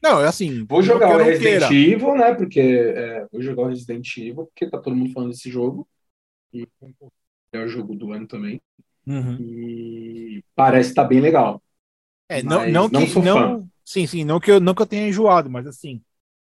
Não, 0.04 0.20
é 0.20 0.28
assim. 0.28 0.66
Vou 0.66 0.84
jogar 0.84 1.16
o 1.16 1.24
Resident 1.24 1.70
queira. 1.70 1.74
Evil, 1.74 2.16
né? 2.16 2.34
Porque 2.34 2.60
é, 2.60 3.26
vou 3.32 3.42
jogar 3.42 3.64
o 3.64 3.68
Resident 3.68 4.18
Evil, 4.18 4.46
porque 4.48 4.70
tá 4.70 4.78
todo 4.78 4.94
mundo 4.94 5.14
falando 5.14 5.30
desse 5.30 5.50
jogo. 5.50 5.88
E 6.54 6.68
é 7.54 7.60
o 7.60 7.68
jogo 7.70 7.96
do 7.96 8.12
ano 8.12 8.28
também. 8.28 8.62
Uhum. 9.08 9.38
E 9.40 10.44
parece 10.54 10.90
estar 10.90 11.04
tá 11.04 11.08
bem 11.08 11.22
legal. 11.22 11.64
É, 12.28 12.44
não, 12.44 12.70
não, 12.70 12.90
que, 12.90 13.20
não, 13.20 13.40
não 13.40 13.70
sim, 13.86 14.06
sim, 14.06 14.24
não 14.26 14.40
que 14.40 14.52
eu 14.52 14.60
não 14.60 14.74
que 14.74 14.82
eu 14.82 14.88
tenha 14.88 15.08
enjoado, 15.08 15.50
mas 15.50 15.68
assim, 15.68 16.02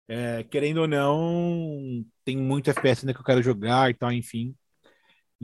é, 0.09 0.43
querendo 0.44 0.78
ou 0.78 0.89
não, 0.89 2.05
tem 2.24 2.36
muito 2.36 2.70
FPS 2.70 3.05
ainda 3.05 3.14
que 3.14 3.20
eu 3.20 3.24
quero 3.24 3.43
jogar 3.43 3.90
e 3.90 3.94
tal, 3.94 4.10
enfim. 4.10 4.55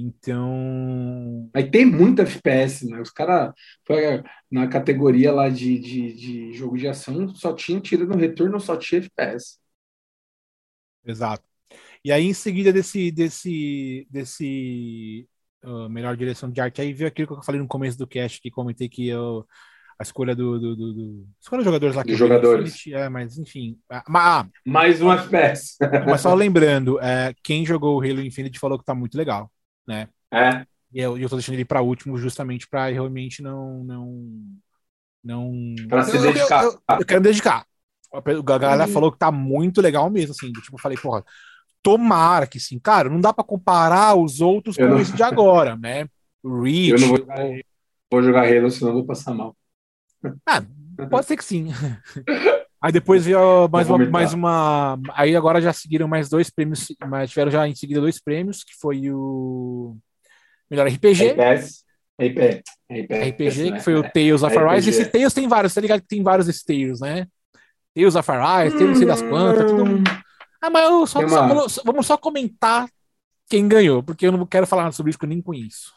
Então. 0.01 1.51
Aí 1.55 1.70
tem 1.70 1.85
muito 1.85 2.22
FPS, 2.22 2.86
né? 2.86 3.01
Os 3.01 3.10
caras, 3.10 3.52
na 4.51 4.66
categoria 4.66 5.31
lá 5.31 5.48
de, 5.48 5.78
de, 5.78 6.14
de, 6.14 6.52
jogo 6.55 6.78
de 6.78 6.89
ação, 6.89 7.35
só 7.35 7.52
tinha 7.52 7.81
tiro 7.81 8.06
no 8.06 8.16
retorno, 8.16 8.59
só 8.59 8.77
tinha 8.77 9.01
FPS. 9.01 9.59
Exato. 11.05 11.44
E 12.02 12.10
aí, 12.10 12.24
em 12.24 12.32
seguida 12.32 12.72
desse, 12.72 13.10
desse, 13.10 14.06
desse 14.10 15.28
uh, 15.62 15.89
melhor 15.89 16.16
direção 16.16 16.51
de 16.51 16.60
arte, 16.60 16.81
aí 16.81 16.94
veio 16.94 17.09
aquilo 17.09 17.28
que 17.28 17.35
eu 17.35 17.43
falei 17.43 17.60
no 17.60 17.68
começo 17.68 17.98
do 17.98 18.06
cast, 18.06 18.40
que 18.40 18.51
comentei 18.51 18.89
que 18.89 19.06
eu, 19.06 19.47
a 19.98 20.02
escolha 20.02 20.35
do, 20.35 20.59
do, 20.59 20.77
do, 20.77 20.94
do 20.94 21.28
escolha 21.39 21.62
jogadores 21.62 21.94
lá 21.94 22.02
que 22.02 22.14
jogadores. 22.14 22.86
é, 22.86 23.06
mas 23.10 23.36
enfim. 23.36 23.78
Ah, 23.90 24.47
mais 24.66 25.02
um 25.02 25.12
FPS. 25.12 25.77
mas 26.09 26.22
só 26.22 26.32
lembrando, 26.32 26.98
é, 27.01 27.35
quem 27.43 27.66
jogou 27.66 27.98
o 27.98 28.01
Halo 28.01 28.22
Infinite 28.22 28.59
falou 28.59 28.78
que 28.78 28.85
tá 28.85 28.94
muito 28.94 29.14
legal 29.18 29.51
né? 29.86 30.09
É. 30.32 30.66
E 30.93 31.01
eu, 31.01 31.16
eu 31.16 31.28
tô 31.28 31.36
deixando 31.36 31.55
ele 31.55 31.65
para 31.65 31.82
último 31.82 32.16
justamente 32.16 32.69
para 32.69 32.86
realmente 32.86 33.43
não 33.43 33.85
não 33.85 34.31
não 35.23 35.74
para 35.89 36.05
se 36.05 36.19
dedicar. 36.19 36.65
Eu, 36.65 36.73
eu, 36.73 36.98
eu, 36.98 37.07
quero 37.07 37.20
me 37.20 37.28
dedicar. 37.28 37.66
A 38.12 38.59
galera 38.59 38.86
uhum. 38.86 38.93
falou 38.93 39.12
que 39.12 39.19
tá 39.19 39.31
muito 39.31 39.81
legal 39.81 40.11
mesmo, 40.11 40.32
assim. 40.32 40.51
Tipo, 40.52 40.74
eu 40.77 40.81
falei, 40.81 40.98
porra, 40.98 41.24
tomara 41.82 42.47
que 42.47 42.59
sim. 42.59 42.78
Cara, 42.78 43.09
não 43.09 43.20
dá 43.20 43.32
para 43.32 43.44
comparar 43.44 44.15
os 44.16 44.40
outros 44.40 44.77
com 44.77 44.86
não... 44.86 45.01
esse 45.01 45.12
de 45.12 45.23
agora, 45.23 45.77
né? 45.77 46.09
Reach. 46.44 46.90
Eu 46.90 47.01
não 47.01 47.09
vou 47.09 47.19
jogar, 47.19 47.39
vou 48.11 48.23
jogar 48.23 48.48
Halo, 48.48 48.70
senão 48.70 48.93
vou 48.93 49.07
passar 49.07 49.35
mal. 49.35 49.57
Ah, 50.47 50.62
pode 51.09 51.27
ser 51.27 51.36
que 51.36 51.44
sim. 51.44 51.69
Aí 52.82 52.90
depois 52.90 53.27
veio 53.27 53.69
mais 53.69 53.90
uma, 53.90 53.98
mais 54.09 54.32
uma. 54.32 54.98
Aí 55.12 55.36
agora 55.36 55.61
já 55.61 55.73
seguiram 55.73 56.09
mais 56.09 56.31
dois 56.31 56.48
prêmios, 56.48 56.86
mas 57.07 57.28
tiveram 57.28 57.51
já 57.51 57.69
em 57.69 57.74
seguida 57.74 58.01
dois 58.01 58.19
prêmios, 58.19 58.65
que 58.65 58.73
foi 58.81 59.11
o 59.11 59.97
melhor 60.70 60.86
RPG. 60.89 61.32
RPS, 61.32 61.85
RP, 62.19 62.65
RPG, 63.28 63.73
que 63.73 63.81
foi 63.81 63.97
o 63.97 64.02
Tales 64.02 64.43
of 64.43 64.57
Arise. 64.57 64.89
Esse 64.89 65.05
Tales 65.05 65.35
tem 65.35 65.47
vários, 65.47 65.74
tá 65.74 65.81
ligado 65.81 66.01
que 66.01 66.09
tem 66.09 66.23
vários 66.23 66.47
desses 66.47 66.65
Tales, 66.65 67.01
né? 67.01 67.27
Tales 67.94 68.16
of 68.16 68.31
Arise, 68.31 68.77
Tales 68.77 68.89
não 68.89 68.97
sei 68.97 69.07
das 69.07 69.23
quantas, 69.23 69.70
tudo. 69.70 69.85
Hum. 69.85 70.05
Ah, 70.62 70.70
mas 70.70 70.85
eu 70.85 71.07
só, 71.07 71.27
só 71.28 71.48
vamos, 71.48 71.81
vamos 71.85 72.07
só 72.07 72.16
comentar 72.16 72.89
quem 73.48 73.69
ganhou, 73.69 74.02
porque 74.02 74.27
eu 74.27 74.32
não 74.32 74.47
quero 74.47 74.66
falar 74.66 74.90
sobre 74.93 75.11
isso 75.11 75.19
que 75.19 75.24
eu 75.27 75.28
nem 75.28 75.43
conheço. 75.43 75.93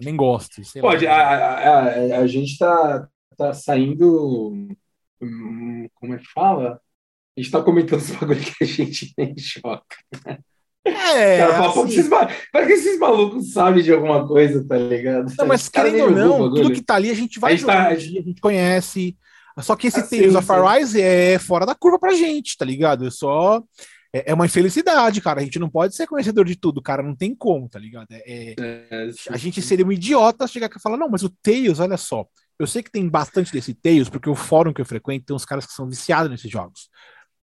Nem 0.00 0.16
gosto. 0.16 0.62
Pode, 0.80 1.06
a, 1.06 1.16
a, 1.16 1.78
a, 1.78 2.18
a, 2.18 2.26
gente 2.26 2.58
tá, 2.58 3.08
tá 3.36 3.52
saindo 3.54 4.68
como 5.18 6.14
é 6.14 6.18
que 6.18 6.26
fala? 6.32 6.80
A 7.36 7.40
gente 7.40 7.50
tá 7.50 7.62
comentando 7.62 8.00
esse 8.00 8.14
bagulho 8.14 8.40
que 8.40 8.64
a 8.64 8.66
gente 8.66 9.12
nem 9.18 9.36
choca. 9.36 9.96
É, 10.84 11.38
Cara, 11.38 11.68
assim... 11.68 11.84
esses, 11.88 12.08
que 12.08 12.72
esses 12.72 12.98
malucos 12.98 13.52
sabem 13.52 13.82
de 13.82 13.92
alguma 13.92 14.26
coisa, 14.26 14.64
tá 14.66 14.78
ligado? 14.78 15.32
Não, 15.36 15.46
mas 15.46 15.68
querendo 15.68 16.04
ou 16.04 16.10
não, 16.10 16.54
tudo 16.54 16.72
que 16.72 16.80
tá 16.80 16.94
ali 16.94 17.10
a 17.10 17.14
gente 17.14 17.40
vai 17.40 17.54
a 17.54 17.56
gente, 17.56 17.66
tá... 17.66 17.88
a 17.88 17.96
gente 17.96 18.40
conhece. 18.40 19.16
Só 19.60 19.74
que 19.74 19.88
esse 19.88 20.00
assim, 20.00 20.18
Tales 20.18 20.34
of 20.34 20.52
Arise 20.52 21.00
é 21.00 21.38
fora 21.38 21.66
da 21.66 21.74
curva 21.74 21.98
pra 21.98 22.14
gente, 22.14 22.56
tá 22.56 22.64
ligado? 22.64 23.06
É 23.06 23.10
só. 23.10 23.62
É, 24.12 24.30
é 24.30 24.34
uma 24.34 24.46
infelicidade, 24.46 25.20
cara. 25.20 25.40
A 25.40 25.44
gente 25.44 25.58
não 25.58 25.68
pode 25.68 25.96
ser 25.96 26.06
conhecedor 26.06 26.44
de 26.44 26.56
tudo, 26.56 26.80
cara. 26.80 27.02
Não 27.02 27.16
tem 27.16 27.34
como, 27.34 27.68
tá 27.68 27.78
ligado? 27.78 28.06
É, 28.10 28.22
é, 28.26 28.54
é 28.90 29.10
a 29.30 29.36
gente 29.36 29.60
seria 29.60 29.84
um 29.84 29.92
idiota 29.92 30.46
chegar 30.46 30.66
aqui 30.66 30.78
e 30.78 30.82
falar, 30.82 30.96
não, 30.96 31.08
mas 31.08 31.22
o 31.22 31.30
Tails, 31.42 31.80
olha 31.80 31.96
só. 31.96 32.26
Eu 32.58 32.66
sei 32.66 32.82
que 32.82 32.90
tem 32.90 33.08
bastante 33.08 33.52
desse 33.52 33.74
Tails, 33.74 34.08
porque 34.08 34.30
o 34.30 34.34
fórum 34.34 34.72
que 34.72 34.80
eu 34.80 34.86
frequento 34.86 35.26
tem 35.26 35.36
uns 35.36 35.44
caras 35.44 35.66
que 35.66 35.72
são 35.72 35.88
viciados 35.88 36.30
nesses 36.30 36.50
jogos. 36.50 36.88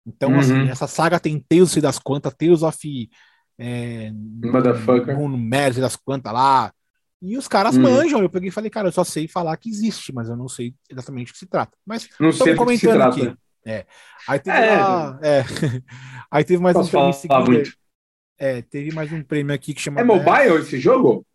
Então, 0.05 0.31
uhum. 0.31 0.39
assim, 0.39 0.69
essa 0.69 0.87
saga 0.87 1.19
tem 1.19 1.39
Tails 1.39 1.71
se 1.71 1.81
das 1.81 1.99
quantas, 1.99 2.33
Tails 2.33 2.63
of. 2.63 3.09
É, 3.57 4.11
Motherfucker. 4.11 5.17
No 5.17 5.37
Mercy 5.37 5.79
das 5.79 5.95
quantas 5.95 6.33
lá. 6.33 6.71
E 7.21 7.37
os 7.37 7.47
caras 7.47 7.75
uhum. 7.75 7.83
manjam. 7.83 8.21
Eu 8.21 8.29
peguei 8.29 8.49
e 8.49 8.51
falei, 8.51 8.69
cara, 8.69 8.87
eu 8.87 8.91
só 8.91 9.03
sei 9.03 9.27
falar 9.27 9.55
que 9.57 9.69
existe, 9.69 10.13
mas 10.13 10.29
eu 10.29 10.35
não 10.35 10.47
sei 10.47 10.75
exatamente 10.89 11.31
o 11.31 11.33
que 11.33 11.39
se 11.39 11.47
trata. 11.47 11.75
Mas 11.85 12.07
não 12.19 12.31
sei 12.31 12.55
comentando 12.55 13.01
aqui. 13.01 13.33
É. 13.65 13.85
Aí 14.27 14.39
teve 14.39 14.57
é. 14.57 14.77
Lá, 14.77 15.19
é. 15.23 15.43
Aí 16.29 16.43
teve 16.43 16.61
mais 16.61 16.75
Posso 16.75 16.89
um 16.89 16.91
prêmio 16.91 17.13
seguida. 17.13 17.71
É, 18.37 18.61
teve 18.61 18.93
mais 18.93 19.11
um 19.11 19.23
prêmio 19.23 19.55
aqui 19.55 19.73
que 19.73 19.81
chama. 19.81 20.01
É 20.01 20.03
mobile 20.03 20.59
esse 20.59 20.79
jogo? 20.79 21.25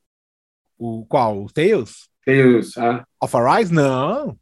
O 0.78 1.04
qual? 1.06 1.42
O 1.42 1.50
Tails? 1.50 2.09
Tails, 2.24 2.76
ah. 2.76 3.04
Of 3.22 3.36
Arise? 3.36 3.72
Não. 3.72 4.36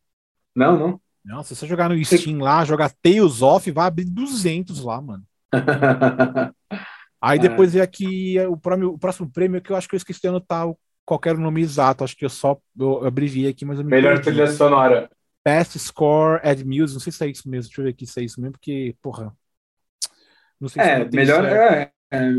Não, 0.54 0.78
não. 0.78 1.00
Não, 1.24 1.42
se 1.42 1.54
você 1.54 1.66
jogar 1.66 1.90
no 1.90 2.04
Steam 2.04 2.38
lá, 2.38 2.64
jogar 2.64 2.90
Tails 3.02 3.42
Off, 3.42 3.70
vai 3.70 3.86
abrir 3.86 4.06
200 4.06 4.82
lá, 4.82 5.00
mano. 5.00 5.24
Aí 7.20 7.38
depois 7.38 7.74
é. 7.74 7.80
aqui 7.80 8.36
o, 8.48 8.56
prêmio, 8.56 8.92
o 8.92 8.98
próximo 8.98 9.30
prêmio 9.30 9.60
que 9.60 9.70
eu 9.70 9.76
acho 9.76 9.88
que 9.88 9.94
eu 9.94 9.98
esqueci 9.98 10.20
de 10.20 10.28
anotar 10.28 10.66
qualquer 11.04 11.36
nome 11.36 11.60
exato. 11.60 12.04
Acho 12.04 12.16
que 12.16 12.24
eu 12.24 12.30
só 12.30 12.58
eu 12.78 13.04
abreviei 13.04 13.50
aqui, 13.50 13.64
mas 13.64 13.78
eu 13.78 13.84
me 13.84 13.90
Melhor 13.90 14.20
trilha 14.20 14.46
sonora. 14.46 15.10
Best 15.44 15.78
Score 15.78 16.40
Add 16.42 16.64
Music. 16.64 16.94
Não 16.94 17.00
sei 17.00 17.12
se 17.12 17.24
é 17.24 17.28
isso 17.28 17.48
mesmo. 17.48 17.68
Deixa 17.68 17.80
eu 17.80 17.84
ver 17.84 17.90
aqui 17.90 18.06
se 18.06 18.20
é 18.20 18.24
isso 18.24 18.40
mesmo, 18.40 18.52
porque, 18.52 18.94
porra. 19.02 19.34
Não 20.60 20.68
sei 20.68 20.82
é, 20.82 21.10
se 21.10 21.16
melhor. 21.16 21.44
É, 21.44 21.90
é, 22.10 22.30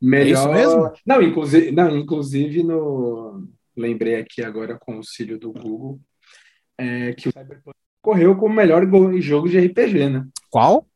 melhor. 0.00 0.26
É 0.26 0.30
isso 0.30 0.48
mesmo? 0.48 0.92
Não, 1.04 1.22
inclusive, 1.22 1.72
não, 1.72 1.96
inclusive 1.96 2.62
no 2.62 3.48
lembrei 3.80 4.16
aqui 4.16 4.42
agora 4.42 4.78
com 4.78 4.92
o 4.92 4.96
auxílio 4.96 5.38
do 5.38 5.52
Google, 5.52 6.00
é, 6.78 7.12
que 7.14 7.28
o 7.28 7.32
Cyberpunk 7.32 7.76
correu 8.00 8.36
como 8.36 8.54
melhor 8.54 8.86
jogo 9.20 9.48
de 9.48 9.58
RPG, 9.58 10.08
né? 10.08 10.26
Qual? 10.50 10.86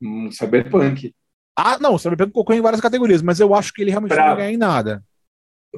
Um 0.00 0.30
Cyberpunk. 0.30 1.14
Ah, 1.56 1.78
não, 1.78 1.94
o 1.94 1.98
Cyberpunk 1.98 2.32
concorreu 2.32 2.60
em 2.60 2.62
várias 2.62 2.80
categorias, 2.80 3.20
mas 3.20 3.40
eu 3.40 3.54
acho 3.54 3.72
que 3.72 3.82
ele 3.82 3.90
realmente 3.90 4.14
pra, 4.14 4.30
não 4.30 4.36
ganha 4.36 4.52
em 4.52 4.56
nada. 4.56 5.02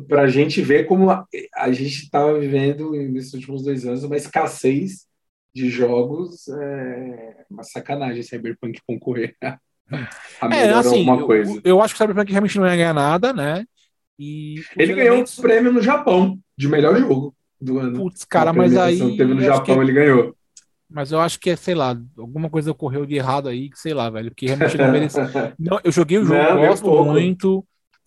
Para 0.06 0.22
a 0.22 0.28
gente 0.28 0.60
ver 0.60 0.84
como 0.84 1.10
a, 1.10 1.26
a 1.56 1.72
gente 1.72 2.02
estava 2.02 2.38
vivendo 2.38 2.92
nesses 2.92 3.32
últimos 3.34 3.62
dois 3.62 3.86
anos 3.86 4.04
uma 4.04 4.16
escassez 4.16 5.06
de 5.54 5.68
jogos, 5.68 6.46
é 6.48 7.44
uma 7.50 7.64
sacanagem 7.64 8.22
Cyberpunk 8.22 8.78
concorrer 8.86 9.34
a, 9.42 9.58
a 10.40 10.54
é, 10.54 10.70
assim, 10.70 10.98
alguma 10.98 11.26
coisa. 11.26 11.52
Eu, 11.52 11.60
eu 11.64 11.82
acho 11.82 11.94
que 11.94 12.02
o 12.02 12.04
Cyberpunk 12.04 12.30
realmente 12.30 12.58
não 12.58 12.66
ia 12.66 12.76
ganhar 12.76 12.94
nada, 12.94 13.32
né? 13.32 13.64
E 14.22 14.62
ele 14.76 14.92
ganhou 14.92 15.14
elementos... 15.14 15.38
um 15.38 15.42
prêmio 15.42 15.72
no 15.72 15.80
Japão 15.80 16.38
de 16.54 16.68
melhor 16.68 16.94
jogo 16.98 17.34
do 17.58 17.78
ano. 17.78 17.96
Putz, 17.96 18.22
cara, 18.22 18.52
mas 18.52 18.76
aí. 18.76 19.16
Teve 19.16 19.32
no 19.32 19.40
Japão, 19.40 19.76
que... 19.76 19.80
ele 19.80 19.92
ganhou. 19.92 20.36
Mas 20.90 21.10
eu 21.10 21.20
acho 21.20 21.40
que 21.40 21.48
é, 21.48 21.56
sei 21.56 21.74
lá, 21.74 21.98
alguma 22.18 22.50
coisa 22.50 22.70
ocorreu 22.70 23.06
de 23.06 23.14
errado 23.14 23.48
aí, 23.48 23.70
que 23.70 23.78
sei 23.78 23.94
lá, 23.94 24.10
velho, 24.10 24.30
porque 24.30 24.44
realmente 24.44 24.76
não 24.76 24.92
merece. 24.92 25.18
não, 25.58 25.80
eu 25.82 25.90
joguei 25.90 26.18
o 26.18 26.24
jogo, 26.24 26.38
não, 26.38 26.66
gosto 26.66 27.04
muito, 27.04 27.64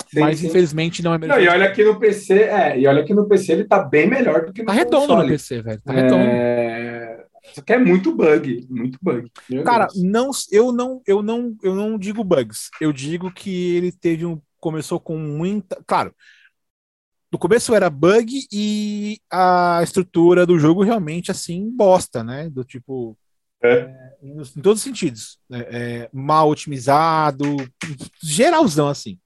sim, 0.07 0.19
mas 0.19 0.37
sim. 0.37 0.47
infelizmente 0.47 1.01
não 1.01 1.15
é 1.15 1.17
melhor. 1.17 1.41
E 1.41 1.47
olha 1.47 1.65
aqui 1.65 1.83
no 1.83 1.97
PC, 1.97 2.43
é, 2.43 2.79
e 2.79 2.85
olha 2.85 3.01
aqui 3.01 3.13
no 3.13 3.27
PC 3.27 3.53
ele 3.53 3.63
tá 3.63 3.81
bem 3.81 4.07
melhor 4.07 4.45
do 4.45 4.53
que 4.53 4.61
no 4.61 4.67
Tá 4.67 4.73
redondo 4.73 5.07
console. 5.07 5.23
no 5.23 5.29
PC, 5.29 5.61
velho. 5.63 5.81
Tá 5.83 5.93
redondo. 5.93 6.23
É... 6.23 7.25
Só 7.55 7.61
que 7.61 7.73
é 7.73 7.79
muito 7.79 8.15
bug, 8.15 8.67
muito 8.69 8.99
bug. 9.01 9.31
Cara, 9.65 9.87
não, 9.95 10.29
eu 10.51 10.71
não, 10.71 11.01
eu 11.07 11.23
não, 11.23 11.55
eu 11.63 11.73
não 11.73 11.97
digo 11.97 12.23
bugs. 12.23 12.69
Eu 12.79 12.93
digo 12.93 13.31
que 13.31 13.75
ele 13.75 13.91
teve 13.91 14.25
um 14.25 14.39
começou 14.63 14.99
com 14.99 15.17
muita. 15.17 15.83
Claro, 15.85 16.15
no 17.29 17.37
começo 17.37 17.75
era 17.75 17.89
bug 17.89 18.47
e 18.51 19.19
a 19.29 19.81
estrutura 19.83 20.45
do 20.45 20.57
jogo 20.57 20.83
realmente 20.83 21.29
assim 21.31 21.69
bosta, 21.69 22.23
né? 22.23 22.49
Do 22.49 22.63
tipo 22.63 23.17
é. 23.61 24.15
em, 24.21 24.39
em 24.39 24.61
todos 24.61 24.79
os 24.79 24.83
sentidos, 24.83 25.37
né? 25.49 25.65
é, 25.69 26.09
mal 26.13 26.49
otimizado, 26.49 27.57
geralzão 28.23 28.87
assim. 28.87 29.19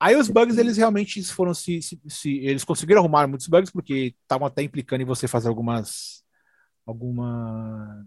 Aí 0.00 0.16
os 0.16 0.28
bugs 0.28 0.58
eles 0.58 0.76
realmente 0.76 1.22
foram 1.24 1.52
se, 1.54 1.80
se, 1.82 2.00
se 2.08 2.38
eles 2.38 2.64
conseguiram 2.64 3.00
arrumar 3.00 3.26
muitos 3.26 3.48
bugs 3.48 3.70
porque 3.70 4.14
estavam 4.22 4.46
até 4.46 4.62
implicando 4.62 5.02
em 5.02 5.06
você 5.06 5.28
fazer 5.28 5.48
algumas 5.48 6.24
algumas 6.86 8.06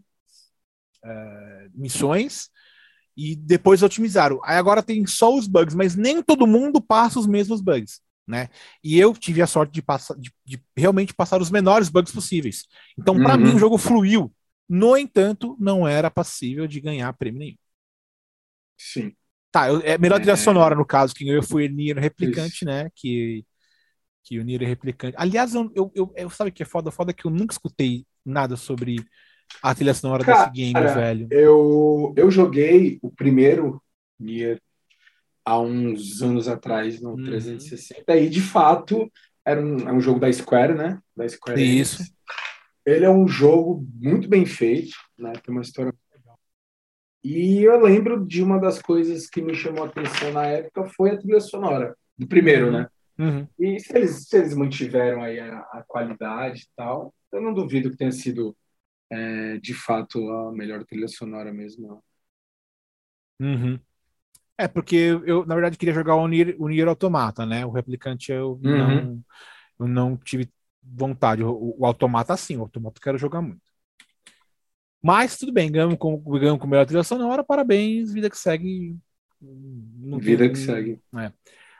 é, 1.03 1.67
missões 1.73 2.49
e 3.17 3.35
depois 3.35 3.81
otimizaram. 3.81 4.39
Aí 4.45 4.57
agora 4.57 4.83
tem 4.83 5.05
só 5.07 5.35
os 5.35 5.47
bugs, 5.47 5.75
mas 5.75 5.95
nem 5.95 6.21
todo 6.21 6.47
mundo 6.47 6.79
passa 6.79 7.19
os 7.19 7.27
mesmos 7.27 7.59
bugs 7.59 7.99
né? 8.27 8.49
E 8.83 8.99
eu 8.99 9.13
tive 9.13 9.41
a 9.41 9.47
sorte 9.47 9.71
de, 9.71 9.81
passar, 9.81 10.15
de, 10.15 10.33
de 10.45 10.61
realmente 10.75 11.13
passar 11.13 11.41
os 11.41 11.49
menores 11.49 11.87
bugs 11.87 12.13
possíveis. 12.13 12.65
Então, 12.97 13.15
para 13.15 13.35
uhum. 13.35 13.41
mim, 13.41 13.55
o 13.55 13.59
jogo 13.59 13.77
fluiu. 13.77 14.31
No 14.67 14.97
entanto, 14.97 15.55
não 15.59 15.87
era 15.87 16.11
passível 16.11 16.67
de 16.67 16.81
ganhar 16.81 17.13
prêmio 17.13 17.39
nenhum. 17.39 17.57
Sim. 18.77 19.15
Tá, 19.49 19.69
eu, 19.69 19.79
é 19.79 19.97
melhor 19.97 20.17
trilha 20.17 20.33
é... 20.33 20.35
sonora, 20.35 20.75
no 20.75 20.85
caso, 20.85 21.15
que 21.15 21.25
eu 21.27 21.41
fui 21.41 21.69
Nier 21.69 21.97
Replicante, 21.97 22.55
Isso. 22.57 22.65
né? 22.65 22.89
Que, 22.93 23.45
que 24.23 24.37
o 24.37 24.43
Nier 24.43 24.61
Replicante. 24.61 25.15
Aliás, 25.17 25.55
eu, 25.55 25.71
eu, 25.73 25.91
eu, 25.95 26.13
eu 26.17 26.29
sabe 26.29 26.51
que 26.51 26.61
é 26.61 26.65
foda? 26.65 26.91
Foda 26.91 27.13
que 27.13 27.25
eu 27.25 27.31
nunca 27.31 27.53
escutei 27.53 28.05
nada 28.25 28.57
sobre 28.57 28.97
a 29.61 29.75
trilha 29.75 29.93
sonora 29.93 30.23
Cara, 30.23 30.45
desse 30.45 30.51
game, 30.51 30.73
velho. 30.73 31.27
Eu, 31.31 32.13
eu 32.15 32.29
joguei 32.29 32.99
o 33.01 33.11
primeiro 33.11 33.81
Nier 34.19 34.61
há 35.45 35.59
uns 35.59 36.21
anos 36.21 36.47
atrás 36.47 37.01
no 37.01 37.11
uhum. 37.11 37.23
360 37.23 38.15
e 38.17 38.29
de 38.29 38.41
fato 38.41 39.09
era 39.45 39.61
um, 39.61 39.87
é 39.87 39.93
um 39.93 40.01
jogo 40.01 40.19
da 40.19 40.31
Square, 40.31 40.73
né? 40.73 40.99
Da 41.15 41.27
Square. 41.27 41.61
Isso. 41.61 42.01
Enix. 42.01 42.13
Ele 42.85 43.05
é 43.05 43.09
um 43.09 43.27
jogo 43.27 43.85
muito 43.95 44.27
bem 44.27 44.45
feito, 44.45 44.95
né? 45.17 45.33
Tem 45.43 45.53
uma 45.53 45.61
história 45.61 45.93
legal. 46.13 46.39
E 47.23 47.63
eu 47.63 47.79
lembro 47.81 48.25
de 48.25 48.43
uma 48.43 48.59
das 48.59 48.81
coisas 48.81 49.27
que 49.27 49.41
me 49.41 49.55
chamou 49.55 49.85
a 49.85 49.87
atenção 49.87 50.33
na 50.33 50.45
época 50.45 50.89
foi 50.95 51.11
a 51.11 51.17
trilha 51.17 51.39
sonora 51.39 51.95
do 52.17 52.27
primeiro, 52.27 52.67
uhum. 52.67 52.71
né? 52.73 52.87
Uhum. 53.19 53.47
E 53.57 53.79
se 53.79 53.97
eles, 53.97 54.27
se 54.27 54.37
eles 54.37 54.53
mantiveram 54.53 55.23
aí 55.23 55.39
a, 55.39 55.59
a, 55.59 55.83
qualidade 55.87 56.63
e 56.63 56.67
tal, 56.75 57.13
eu 57.31 57.41
não 57.41 57.53
duvido 57.53 57.89
que 57.89 57.97
tenha 57.97 58.11
sido 58.11 58.55
é, 59.09 59.57
de 59.57 59.73
fato 59.73 60.29
a 60.31 60.51
melhor 60.51 60.83
trilha 60.85 61.07
sonora 61.07 61.53
mesmo. 61.53 62.03
Uhum. 63.39 63.79
É, 64.57 64.67
porque 64.67 64.95
eu, 65.25 65.45
na 65.45 65.53
verdade, 65.53 65.77
queria 65.77 65.93
jogar 65.93 66.15
o 66.15 66.27
Nier, 66.27 66.55
o 66.57 66.67
Nier 66.67 66.87
Automata, 66.87 67.45
né? 67.45 67.65
O 67.65 67.69
replicante 67.69 68.31
eu, 68.31 68.59
uhum. 68.63 68.77
não, 68.77 69.23
eu 69.79 69.87
não 69.87 70.17
tive 70.17 70.51
vontade. 70.81 71.43
O, 71.43 71.75
o 71.77 71.85
Automata, 71.85 72.35
sim, 72.35 72.57
o 72.57 72.61
Automata 72.61 72.97
eu 72.97 73.03
quero 73.03 73.17
jogar 73.17 73.41
muito. 73.41 73.61
Mas 75.01 75.37
tudo 75.37 75.53
bem, 75.53 75.71
ganhamos 75.71 75.97
com, 75.97 76.17
ganhamos 76.17 76.59
com 76.59 76.67
melhor 76.67 76.85
trilha 76.85 77.03
sonora, 77.03 77.43
parabéns, 77.43 78.11
vida 78.11 78.29
que 78.29 78.37
segue. 78.37 78.97
Vida 79.39 80.43
tem, 80.43 80.51
que 80.51 80.57
segue. 80.57 80.99
É. 81.15 81.31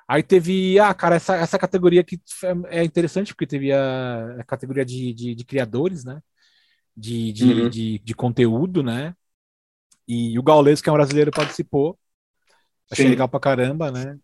Aí 0.07 0.23
teve, 0.23 0.79
ah, 0.79 0.93
cara, 0.93 1.15
essa, 1.15 1.35
essa 1.35 1.59
categoria 1.59 2.01
aqui 2.01 2.21
é 2.69 2.83
interessante, 2.83 3.33
porque 3.33 3.47
teve 3.47 3.73
a, 3.73 4.37
a 4.39 4.43
categoria 4.43 4.85
de, 4.85 5.13
de, 5.13 5.35
de, 5.35 5.43
criadores, 5.43 6.05
né? 6.05 6.21
De, 6.99 7.31
de, 7.31 7.45
uhum. 7.45 7.69
de, 7.69 7.99
de, 7.99 8.15
conteúdo, 8.15 8.81
né? 8.81 9.15
E 10.07 10.37
o 10.39 10.41
Gaules, 10.41 10.81
que 10.81 10.89
é 10.89 10.91
um 10.91 10.95
brasileiro, 10.95 11.29
participou. 11.29 11.97
Achei 12.91 13.05
Sim. 13.05 13.11
legal 13.11 13.29
pra 13.29 13.39
caramba, 13.39 13.91
né? 13.91 14.17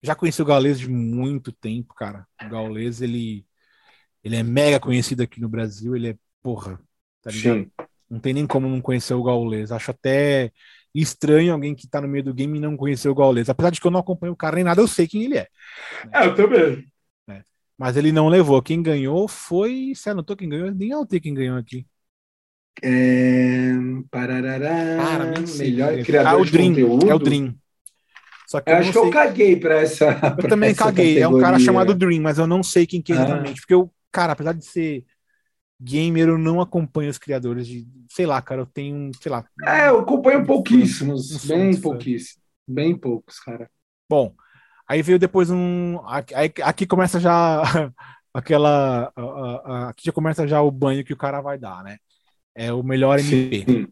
Já 0.00 0.14
conheci 0.14 0.40
o 0.40 0.44
Gaules 0.44 0.78
de 0.78 0.88
muito 0.88 1.50
tempo, 1.50 1.92
cara. 1.92 2.26
O 2.40 2.48
Gaules, 2.48 3.00
ele, 3.00 3.44
ele 4.22 4.36
é 4.36 4.42
mega 4.44 4.78
conhecido 4.78 5.22
aqui 5.22 5.40
no 5.40 5.48
Brasil, 5.48 5.96
ele 5.96 6.10
é, 6.10 6.16
porra, 6.40 6.80
tá 7.20 7.30
ligado? 7.30 7.64
Sim. 7.64 7.70
Não 8.08 8.20
tem 8.20 8.32
nem 8.32 8.46
como 8.46 8.68
não 8.68 8.80
conhecer 8.80 9.14
o 9.14 9.22
Gaules. 9.22 9.72
Acho 9.72 9.90
até 9.90 10.52
estranho 10.94 11.52
alguém 11.52 11.74
que 11.74 11.88
tá 11.88 12.00
no 12.00 12.08
meio 12.08 12.24
do 12.24 12.34
game 12.34 12.58
e 12.58 12.60
não 12.60 12.76
conhecer 12.76 13.08
o 13.08 13.14
Gaules. 13.14 13.48
Apesar 13.48 13.70
de 13.70 13.80
que 13.80 13.86
eu 13.86 13.90
não 13.90 14.00
acompanho 14.00 14.32
o 14.32 14.36
cara 14.36 14.56
nem 14.56 14.64
nada, 14.64 14.80
eu 14.80 14.88
sei 14.88 15.06
quem 15.06 15.24
ele 15.24 15.38
é. 15.38 15.46
É, 16.12 16.26
eu 16.26 16.34
também. 16.34 16.84
É. 17.28 17.42
Mas 17.78 17.96
ele 17.96 18.10
não 18.10 18.28
levou. 18.28 18.60
Quem 18.60 18.82
ganhou 18.82 19.28
foi. 19.28 19.92
Você 19.94 20.10
anotou 20.10 20.36
quem 20.36 20.48
ganhou? 20.48 20.70
Nem 20.72 20.92
anotei 20.92 21.20
quem 21.20 21.34
ganhou 21.34 21.56
aqui. 21.56 21.86
É... 22.82 23.72
Pararará. 24.10 24.96
Cara, 24.96 25.34
melhor 25.58 26.02
criador 26.02 26.32
ah, 26.32 26.36
o 26.36 26.44
Dream, 26.44 26.72
de 26.72 26.82
conteúdo. 26.82 27.10
É 27.10 27.14
o 27.14 27.18
Dream. 27.18 27.54
Só 28.46 28.60
que 28.60 28.68
eu, 28.68 28.74
eu 28.74 28.80
acho 28.80 28.92
que 28.92 28.98
eu 28.98 29.10
caguei 29.10 29.56
para 29.56 29.80
essa. 29.80 30.06
Eu 30.06 30.10
pra 30.36 30.48
também 30.48 30.70
essa 30.70 30.84
caguei. 30.84 31.14
Categoria. 31.14 31.24
É 31.24 31.28
um 31.28 31.40
cara 31.40 31.58
chamado 31.58 31.94
Dream, 31.94 32.20
mas 32.20 32.38
eu 32.38 32.46
não 32.46 32.62
sei 32.62 32.86
quem 32.86 33.00
que 33.00 33.12
é 33.12 33.14
exatamente. 33.14 33.52
Ah. 33.52 33.60
Porque 33.60 33.74
eu, 33.74 33.92
cara, 34.10 34.32
apesar 34.32 34.52
de 34.54 34.64
ser 34.64 35.04
gamer, 35.80 36.28
eu 36.28 36.36
não 36.38 36.60
acompanho 36.60 37.10
os 37.10 37.18
criadores 37.18 37.66
de. 37.66 37.86
Sei 38.10 38.26
lá, 38.26 38.42
cara, 38.42 38.62
eu 38.62 38.66
tenho, 38.66 39.10
sei 39.20 39.30
lá. 39.30 39.44
É, 39.64 39.88
eu 39.88 40.00
acompanho 40.00 40.44
pouquíssimos. 40.44 41.46
bem 41.46 41.80
pouquíssimos. 41.80 42.42
Bem 42.66 42.96
poucos, 42.96 43.38
cara. 43.38 43.70
Bom, 44.08 44.34
aí 44.88 45.00
veio 45.00 45.18
depois 45.18 45.48
um. 45.48 46.00
Aqui, 46.06 46.34
aqui 46.62 46.86
começa 46.86 47.20
já 47.20 47.62
aquela. 48.34 49.12
Aqui 49.88 50.06
já 50.06 50.12
começa 50.12 50.46
já 50.48 50.60
o 50.60 50.70
banho 50.70 51.04
que 51.04 51.12
o 51.12 51.16
cara 51.16 51.40
vai 51.40 51.56
dar, 51.56 51.84
né? 51.84 51.98
É 52.54 52.72
o 52.72 52.82
melhor 52.82 53.18
MP. 53.18 53.64
Sim. 53.66 53.88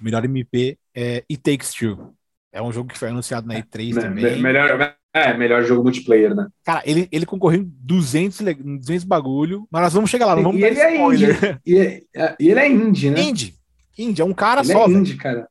O 0.00 0.04
melhor 0.04 0.24
MP 0.24 0.78
é 0.94 1.24
It 1.30 1.38
Takes 1.42 1.72
Two. 1.72 2.14
É 2.52 2.62
um 2.62 2.72
jogo 2.72 2.90
que 2.90 2.98
foi 2.98 3.08
anunciado 3.08 3.46
na 3.46 3.54
E3 3.54 3.96
é, 3.96 4.00
também. 4.00 4.40
Melhor, 4.40 4.96
é, 5.12 5.36
melhor 5.36 5.62
jogo 5.64 5.82
multiplayer, 5.82 6.34
né? 6.34 6.48
Cara, 6.64 6.82
ele, 6.84 7.08
ele 7.12 7.26
concorreu 7.26 7.60
em 7.60 7.64
200, 7.64 8.40
200 8.80 9.04
bagulho, 9.04 9.66
mas 9.70 9.82
nós 9.82 9.92
vamos 9.92 10.10
chegar 10.10 10.26
lá, 10.26 10.36
não 10.36 10.44
vamos 10.44 10.60
e 10.60 10.64
ele 10.64 10.78
é 10.78 10.94
spoiler. 10.94 11.30
É 11.30 11.48
indie. 11.48 11.60
E, 11.66 11.78
é, 12.14 12.36
e, 12.40 12.48
ele 12.48 12.60
é 12.60 12.68
indie, 12.68 13.10
né? 13.10 13.20
Indie. 13.20 13.54
Indie, 13.98 14.22
é 14.22 14.24
um 14.24 14.32
cara 14.32 14.60
ele 14.60 14.72
só. 14.72 14.84
Ele 14.86 14.94
é 14.94 14.98
indie, 14.98 15.16
cara. 15.16 15.48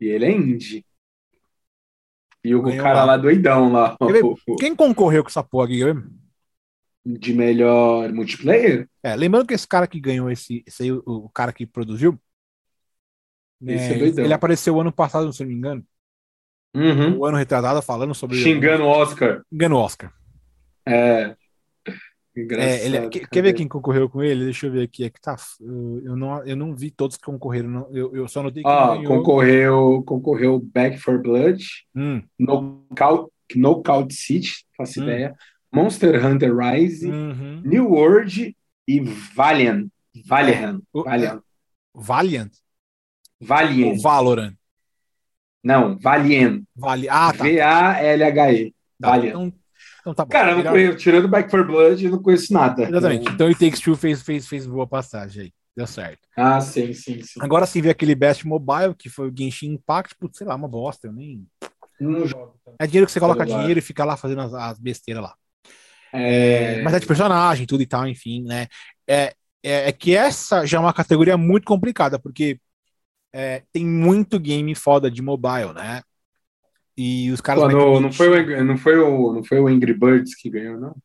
E 0.00 0.06
ele 0.06 0.24
é 0.24 0.30
indie. 0.30 0.84
E 2.44 2.54
o 2.54 2.62
Ganhou 2.62 2.84
cara 2.84 3.00
lá. 3.00 3.04
lá 3.04 3.16
doidão 3.16 3.72
lá. 3.72 3.96
Quem 4.60 4.74
concorreu 4.74 5.24
com 5.24 5.28
essa 5.28 5.42
porra 5.42 5.64
aqui? 5.64 5.80
De 7.08 7.32
melhor 7.32 8.12
multiplayer? 8.12 8.88
É, 9.00 9.14
lembrando 9.14 9.46
que 9.46 9.54
esse 9.54 9.68
cara 9.68 9.86
que 9.86 10.00
ganhou 10.00 10.28
esse, 10.28 10.64
esse 10.66 10.82
aí, 10.82 10.90
o, 10.90 11.28
cara 11.28 11.52
que 11.52 11.64
produziu, 11.64 12.18
é, 13.64 13.74
é 13.74 14.02
ele 14.02 14.32
apareceu 14.32 14.80
ano 14.80 14.90
passado, 14.90 15.32
se 15.32 15.40
não 15.40 15.48
me 15.48 15.54
engano. 15.54 15.86
Uhum. 16.74 17.18
O 17.18 17.24
ano 17.24 17.38
retratado 17.38 17.80
falando 17.80 18.12
sobre. 18.12 18.36
Xingando 18.36 18.82
o 18.82 18.88
Oscar. 18.88 19.40
Xingando 19.52 19.76
o 19.76 19.78
Oscar. 19.78 20.12
É. 20.84 21.36
É, 22.36 22.84
ele, 22.84 23.08
quer 23.08 23.42
ver 23.42 23.54
quem 23.54 23.66
concorreu 23.66 24.10
com 24.10 24.22
ele? 24.22 24.44
Deixa 24.44 24.66
eu 24.66 24.72
ver 24.72 24.82
aqui. 24.82 25.04
É 25.04 25.10
que 25.10 25.18
tá, 25.18 25.36
eu, 25.58 26.14
não, 26.14 26.44
eu 26.44 26.54
não 26.54 26.74
vi 26.74 26.90
todos 26.90 27.16
que 27.16 27.24
concorreram. 27.24 27.70
Não, 27.70 27.96
eu, 27.96 28.14
eu 28.14 28.28
só 28.28 28.42
notei 28.42 28.62
que. 28.62 28.68
Ah, 28.68 29.00
concorreu, 29.06 30.02
concorreu 30.04 30.60
Back 30.60 30.98
for 30.98 31.18
Blood, 31.22 31.64
hum. 31.94 32.22
Knockout, 32.38 33.32
Knockout 33.54 34.12
City, 34.12 34.52
faço 34.76 35.00
hum. 35.00 35.04
ideia. 35.04 35.34
Monster 35.72 36.24
Hunter 36.24 36.54
Rise, 36.56 37.10
uhum. 37.10 37.62
New 37.64 37.88
World 37.90 38.56
e 38.86 39.00
Valiant. 39.00 39.88
Valiant. 40.24 40.82
Valiant. 40.92 41.42
Valiant? 41.94 42.52
Valiant. 43.40 44.00
Valorant. 44.00 44.54
Não, 45.66 45.98
Valien. 45.98 46.62
Vale. 46.76 47.08
Ah, 47.08 47.32
tá. 47.32 47.42
V-A-L-H-E. 47.42 48.72
Tá, 49.00 49.10
Valien. 49.10 49.30
Então, 49.30 49.52
então 50.00 50.14
tá 50.14 50.24
bom. 50.24 50.30
Cara, 50.30 50.52
eu 50.52 50.62
não 50.62 50.70
conheço, 50.70 50.96
tirando 50.96 51.26
Back 51.26 51.50
for 51.50 51.66
Blood, 51.66 52.04
eu 52.04 52.12
não 52.12 52.22
conheço 52.22 52.52
nada. 52.52 52.84
Exatamente. 52.84 53.28
Então 53.28 53.50
o 53.50 53.52
Takes 53.52 53.80
Two 53.80 53.96
fez, 53.96 54.22
fez, 54.22 54.46
fez 54.46 54.64
boa 54.64 54.86
passagem 54.86 55.42
aí. 55.42 55.52
Deu 55.76 55.86
certo. 55.86 56.20
Ah, 56.36 56.60
sim, 56.60 56.92
sim, 56.94 57.20
sim. 57.20 57.40
Agora 57.40 57.66
sim, 57.66 57.82
vê 57.82 57.90
aquele 57.90 58.14
Best 58.14 58.46
Mobile, 58.46 58.94
que 58.96 59.10
foi 59.10 59.28
o 59.28 59.34
Genshin 59.36 59.72
Impact, 59.72 60.14
putz, 60.14 60.38
sei 60.38 60.46
lá, 60.46 60.54
uma 60.54 60.68
bosta, 60.68 61.08
eu 61.08 61.12
nem. 61.12 61.44
Não 61.98 62.24
jogo. 62.24 62.54
É 62.78 62.86
dinheiro 62.86 63.06
que 63.06 63.12
você 63.12 63.18
coloca 63.18 63.40
celular. 63.40 63.58
dinheiro 63.58 63.78
e 63.80 63.82
fica 63.82 64.04
lá 64.04 64.16
fazendo 64.16 64.42
as, 64.42 64.54
as 64.54 64.78
besteiras 64.78 65.24
lá. 65.24 65.34
É... 66.12 66.82
Mas 66.82 66.94
é 66.94 67.00
de 67.00 67.06
personagem, 67.06 67.66
tudo 67.66 67.82
e 67.82 67.86
tal, 67.86 68.06
enfim, 68.06 68.42
né? 68.42 68.66
É, 69.06 69.34
é, 69.62 69.88
é, 69.88 69.92
que 69.92 70.14
essa 70.14 70.64
já 70.64 70.78
é 70.78 70.80
uma 70.80 70.92
categoria 70.92 71.36
muito 71.36 71.64
complicada, 71.64 72.18
porque 72.18 72.58
é, 73.32 73.62
tem 73.72 73.84
muito 73.84 74.38
game 74.38 74.74
foda 74.74 75.10
de 75.10 75.20
mobile, 75.20 75.72
né? 75.74 76.02
E 76.96 77.30
os 77.30 77.40
caras. 77.40 77.64
Pô, 77.64 77.68
no, 77.68 78.00
não, 78.00 78.12
foi 78.12 78.28
o, 78.28 78.64
não, 78.64 78.76
foi 78.78 78.98
o, 78.98 79.32
não 79.34 79.44
foi 79.44 79.60
o 79.60 79.68
Angry 79.68 79.92
Birds 79.92 80.34
que 80.34 80.48
ganhou, 80.48 80.80
não? 80.80 80.96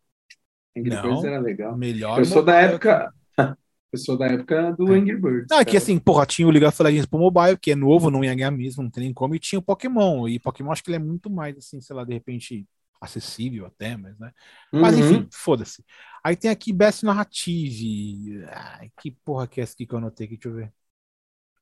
Angry 0.78 0.90
não, 0.90 1.02
Birds 1.02 1.24
era 1.26 1.40
legal. 1.40 1.78
Melhor. 1.78 2.20
Eu 2.20 2.26
sou 2.26 2.44
da 2.44 2.56
época. 2.56 3.14
Eu 3.92 4.00
sou 4.00 4.18
da 4.18 4.26
época 4.26 4.72
do 4.78 4.94
é. 4.94 4.98
Angry 4.98 5.18
Birds. 5.18 5.48
Não, 5.50 5.60
é 5.60 5.66
que 5.66 5.76
assim, 5.76 6.00
porra, 6.00 6.26
tinha 6.26 6.48
o 6.48 6.52
League 6.52 6.66
of 6.66 6.82
Legends 6.82 7.06
pro 7.06 7.20
mobile, 7.20 7.58
que 7.58 7.72
é 7.72 7.76
novo, 7.76 8.10
não 8.10 8.24
ia 8.24 8.34
ganhar 8.34 8.50
mesmo, 8.50 8.84
não 8.84 8.90
tem 8.90 9.04
nem 9.04 9.14
como, 9.14 9.36
e 9.36 9.40
tinha 9.40 9.60
o 9.60 9.62
Pokémon. 9.62 10.30
E 10.30 10.40
Pokémon 10.40 10.72
acho 10.72 10.82
que 10.82 10.92
ele 10.92 10.96
é 10.96 11.00
muito 11.00 11.30
mais, 11.30 11.58
assim, 11.58 11.82
sei 11.82 11.94
lá, 11.94 12.06
de 12.06 12.14
repente, 12.14 12.66
acessível 13.02 13.66
até, 13.66 13.98
mas, 13.98 14.18
né? 14.20 14.32
Mas 14.72 14.96
uhum. 14.96 15.02
enfim, 15.02 15.28
foda-se. 15.34 15.84
Aí 16.24 16.36
tem 16.36 16.52
aqui 16.52 16.72
Best 16.72 17.04
Narrative. 17.04 18.46
Ai, 18.48 18.92
que 19.02 19.10
porra 19.10 19.48
que 19.48 19.60
é 19.60 19.64
essa 19.64 19.74
aqui 19.74 19.88
que 19.88 19.94
eu 19.94 19.98
anotei 19.98 20.28
aqui? 20.28 20.38
Deixa 20.38 20.50
eu 20.50 20.54
ver. 20.54 20.72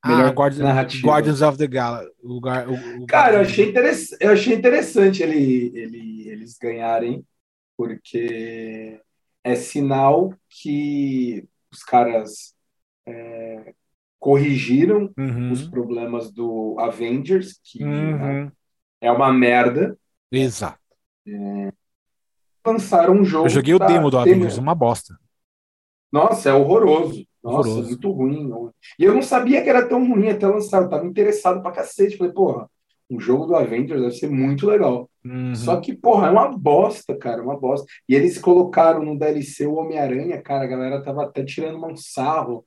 Melhor 0.06 0.28
ah, 0.28 0.32
Guardians, 0.32 0.64
narrativa. 0.64 1.08
Guardians 1.08 1.42
of 1.42 1.58
the 1.58 1.68
Galaxy. 1.68 2.12
O, 2.22 2.40
o, 2.40 3.04
o 3.04 3.08
Cara, 3.08 3.38
eu 3.38 3.42
achei, 3.42 3.74
eu 4.20 4.32
achei 4.32 4.56
interessante 4.56 5.24
ele, 5.24 5.72
ele, 5.78 6.30
eles 6.30 6.58
ganharem, 6.58 7.26
porque 7.76 9.02
é 9.44 9.56
sinal 9.56 10.34
que 10.50 11.48
os 11.72 11.84
caras 11.84 12.56
é, 13.06 13.74
corrigiram 14.18 15.14
uhum. 15.18 15.52
os 15.52 15.68
problemas 15.68 16.32
do 16.32 16.78
Avengers, 16.80 17.60
que 17.64 17.84
uhum. 17.84 18.50
é 19.02 19.12
uma 19.12 19.34
merda. 19.34 19.98
Exato. 20.32 20.79
É, 21.36 21.72
lançaram 22.66 23.14
um 23.14 23.24
jogo. 23.24 23.46
Eu 23.46 23.50
joguei 23.50 23.74
o 23.74 23.80
demo 23.80 24.10
do 24.10 24.18
Avengers, 24.18 24.58
uma 24.58 24.76
bosta. 24.76 25.18
Nossa, 26.12 26.50
é 26.50 26.54
horroroso. 26.54 27.26
Nossa, 27.44 27.70
horroroso. 27.70 27.90
muito 27.90 28.12
ruim. 28.12 28.72
E 28.98 29.04
eu 29.04 29.14
não 29.14 29.22
sabia 29.22 29.62
que 29.64 29.70
era 29.70 29.88
tão 29.88 30.08
ruim 30.08 30.30
até 30.30 30.48
lançar. 30.48 30.82
Eu 30.82 30.90
tava 30.90 31.06
interessado 31.06 31.62
pra 31.62 31.72
cacete. 31.72 32.18
Falei, 32.18 32.34
porra, 32.34 32.70
um 33.10 33.20
jogo 33.20 33.46
do 33.46 33.56
Avengers 33.56 34.02
deve 34.02 34.14
ser 34.14 34.30
muito 34.30 34.68
legal. 34.68 35.10
Uhum. 35.26 35.56
Só 35.56 35.80
que, 35.80 35.96
porra, 35.96 36.28
é 36.28 36.32
uma 36.32 36.48
bosta, 36.50 37.18
cara, 37.18 37.42
uma 37.42 37.60
bosta. 37.60 37.88
E 38.08 38.16
eles 38.16 38.38
colocaram 38.38 39.04
no 39.04 39.18
DLC 39.18 39.66
o 39.66 39.76
Homem-Aranha, 39.76 40.42
cara, 40.42 40.64
a 40.64 40.68
galera 40.68 41.02
tava 41.02 41.24
até 41.24 41.44
tirando 41.44 41.84
um 41.84 41.96
sarro 41.96 42.66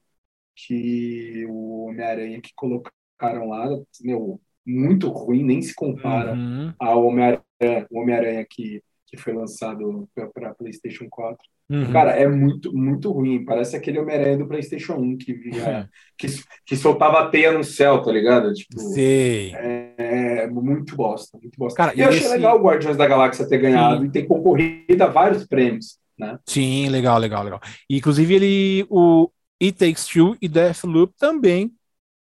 que 0.54 1.46
o 1.48 1.86
Homem-Aranha 1.86 2.40
que 2.40 2.50
colocaram 2.54 3.48
lá, 3.48 3.68
meu, 4.02 4.40
muito 4.66 5.08
ruim, 5.08 5.42
nem 5.42 5.60
se 5.60 5.74
compara 5.74 6.34
uhum. 6.34 6.72
ao 6.78 7.06
Homem-Aranha 7.06 7.86
Homem 7.90 8.46
que, 8.50 8.82
que 9.06 9.16
foi 9.16 9.32
lançado 9.32 10.08
para 10.34 10.54
PlayStation 10.54 11.06
4. 11.08 11.38
Uhum. 11.70 11.92
Cara, 11.92 12.10
é 12.10 12.28
muito, 12.28 12.74
muito 12.76 13.10
ruim. 13.10 13.44
Parece 13.44 13.76
aquele 13.76 13.98
Homem-Aranha 13.98 14.38
do 14.38 14.46
PlayStation 14.46 14.94
1 14.94 15.18
que 15.18 15.32
via, 15.32 15.62
é. 15.62 15.88
que, 16.18 16.26
que 16.66 16.76
soltava 16.76 17.20
a 17.20 17.28
teia 17.28 17.52
no 17.52 17.64
céu, 17.64 18.02
tá 18.02 18.12
ligado? 18.12 18.52
Tipo, 18.52 18.78
Sei. 18.78 19.54
É, 19.54 19.94
é 20.42 20.46
muito 20.46 20.94
bosta, 20.96 21.38
muito 21.40 21.56
bosta. 21.56 21.76
Cara, 21.76 21.94
e 21.96 22.00
eu 22.00 22.10
esse... 22.10 22.18
achei 22.18 22.30
legal 22.30 22.58
o 22.58 22.62
Guardiões 22.62 22.96
da 22.96 23.06
Galáxia 23.06 23.48
ter 23.48 23.58
ganhado 23.58 24.02
Sim. 24.02 24.06
e 24.06 24.10
ter 24.10 24.24
concorrido 24.24 25.02
a 25.02 25.06
vários 25.06 25.46
prêmios, 25.46 25.98
né? 26.18 26.38
Sim, 26.46 26.88
legal, 26.88 27.18
legal, 27.18 27.42
legal. 27.42 27.60
E, 27.88 27.96
inclusive, 27.96 28.34
ele, 28.34 28.86
o 28.90 29.30
It 29.62 29.78
Takes 29.78 30.06
Two 30.06 30.36
e 30.42 30.48
Deathloop 30.48 31.14
também. 31.18 31.72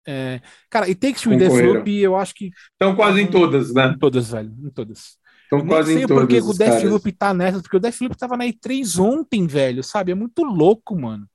É... 0.08 0.42
Cara, 0.70 0.86
It 0.86 0.96
Takes 0.96 1.22
Two 1.22 1.34
e 1.34 1.38
Deathloop, 1.38 1.92
eu 2.00 2.16
acho 2.16 2.34
que. 2.34 2.50
Estão 2.72 2.96
quase 2.96 3.22
em 3.22 3.28
todas, 3.28 3.74
né? 3.74 3.88
Em 3.88 4.00
todas, 4.00 4.32
velho, 4.32 4.56
em 4.64 4.70
todas. 4.70 5.18
Estão 5.44 5.68
quase 5.68 5.94
em 5.94 6.08
todas. 6.08 6.24
porque 6.24 6.40
o 6.40 6.54
Deathloop 6.54 7.12
tá 7.12 7.34
nessas, 7.34 7.62
porque 7.62 7.78
o 7.78 7.80
Deathloop 7.80 8.18
tava 8.18 8.38
na 8.38 8.46
E3 8.46 9.00
ontem, 9.00 9.46
velho, 9.46 9.84
sabe? 9.84 10.14
É 10.14 10.16
muito 10.16 10.44
louco, 10.44 10.98
mano. 10.98 11.28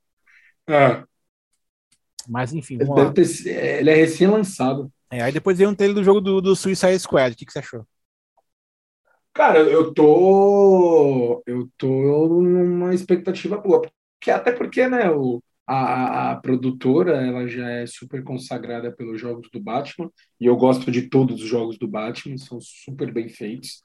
É. 0.67 1.05
Mas 2.29 2.53
enfim, 2.53 2.79
vamos 2.79 3.13
ter, 3.13 3.79
ele 3.79 3.91
é 3.91 3.95
recém-lançado. 3.95 4.91
É, 5.11 5.23
aí 5.23 5.33
depois 5.33 5.59
veio 5.59 5.69
um 5.69 5.75
trailer 5.75 5.95
do 5.95 6.05
jogo 6.05 6.21
do, 6.21 6.41
do 6.41 6.57
Suicide 6.57 6.99
Squad. 6.99 7.35
O 7.35 7.37
que, 7.37 7.45
que 7.45 7.53
você 7.53 7.59
achou? 7.59 7.87
Cara, 9.35 9.59
eu 9.61 9.93
tô. 9.93 11.43
Eu 11.47 11.69
tô 11.77 11.89
numa 12.41 12.95
expectativa 12.95 13.57
boa. 13.57 13.83
Porque, 13.83 14.31
até 14.31 14.53
porque, 14.53 14.87
né, 14.89 15.11
o, 15.11 15.43
a, 15.67 16.33
a, 16.33 16.37
produtora 16.37 17.25
ela 17.25 17.47
já 17.47 17.69
é 17.69 17.87
super 17.87 18.23
consagrada 18.25 18.91
pelos 18.93 19.21
jogos 19.21 19.49
do 19.51 19.61
Batman. 19.61 20.11
E 20.41 20.47
eu 20.47 20.57
gosto 20.57 20.91
de 20.91 21.09
todos 21.09 21.43
os 21.43 21.49
jogos 21.49 21.79
do 21.79 21.89
Batman, 21.89 22.37
são 22.37 22.61
super 22.61 23.13
bem 23.13 23.29
feitos. 23.29 23.83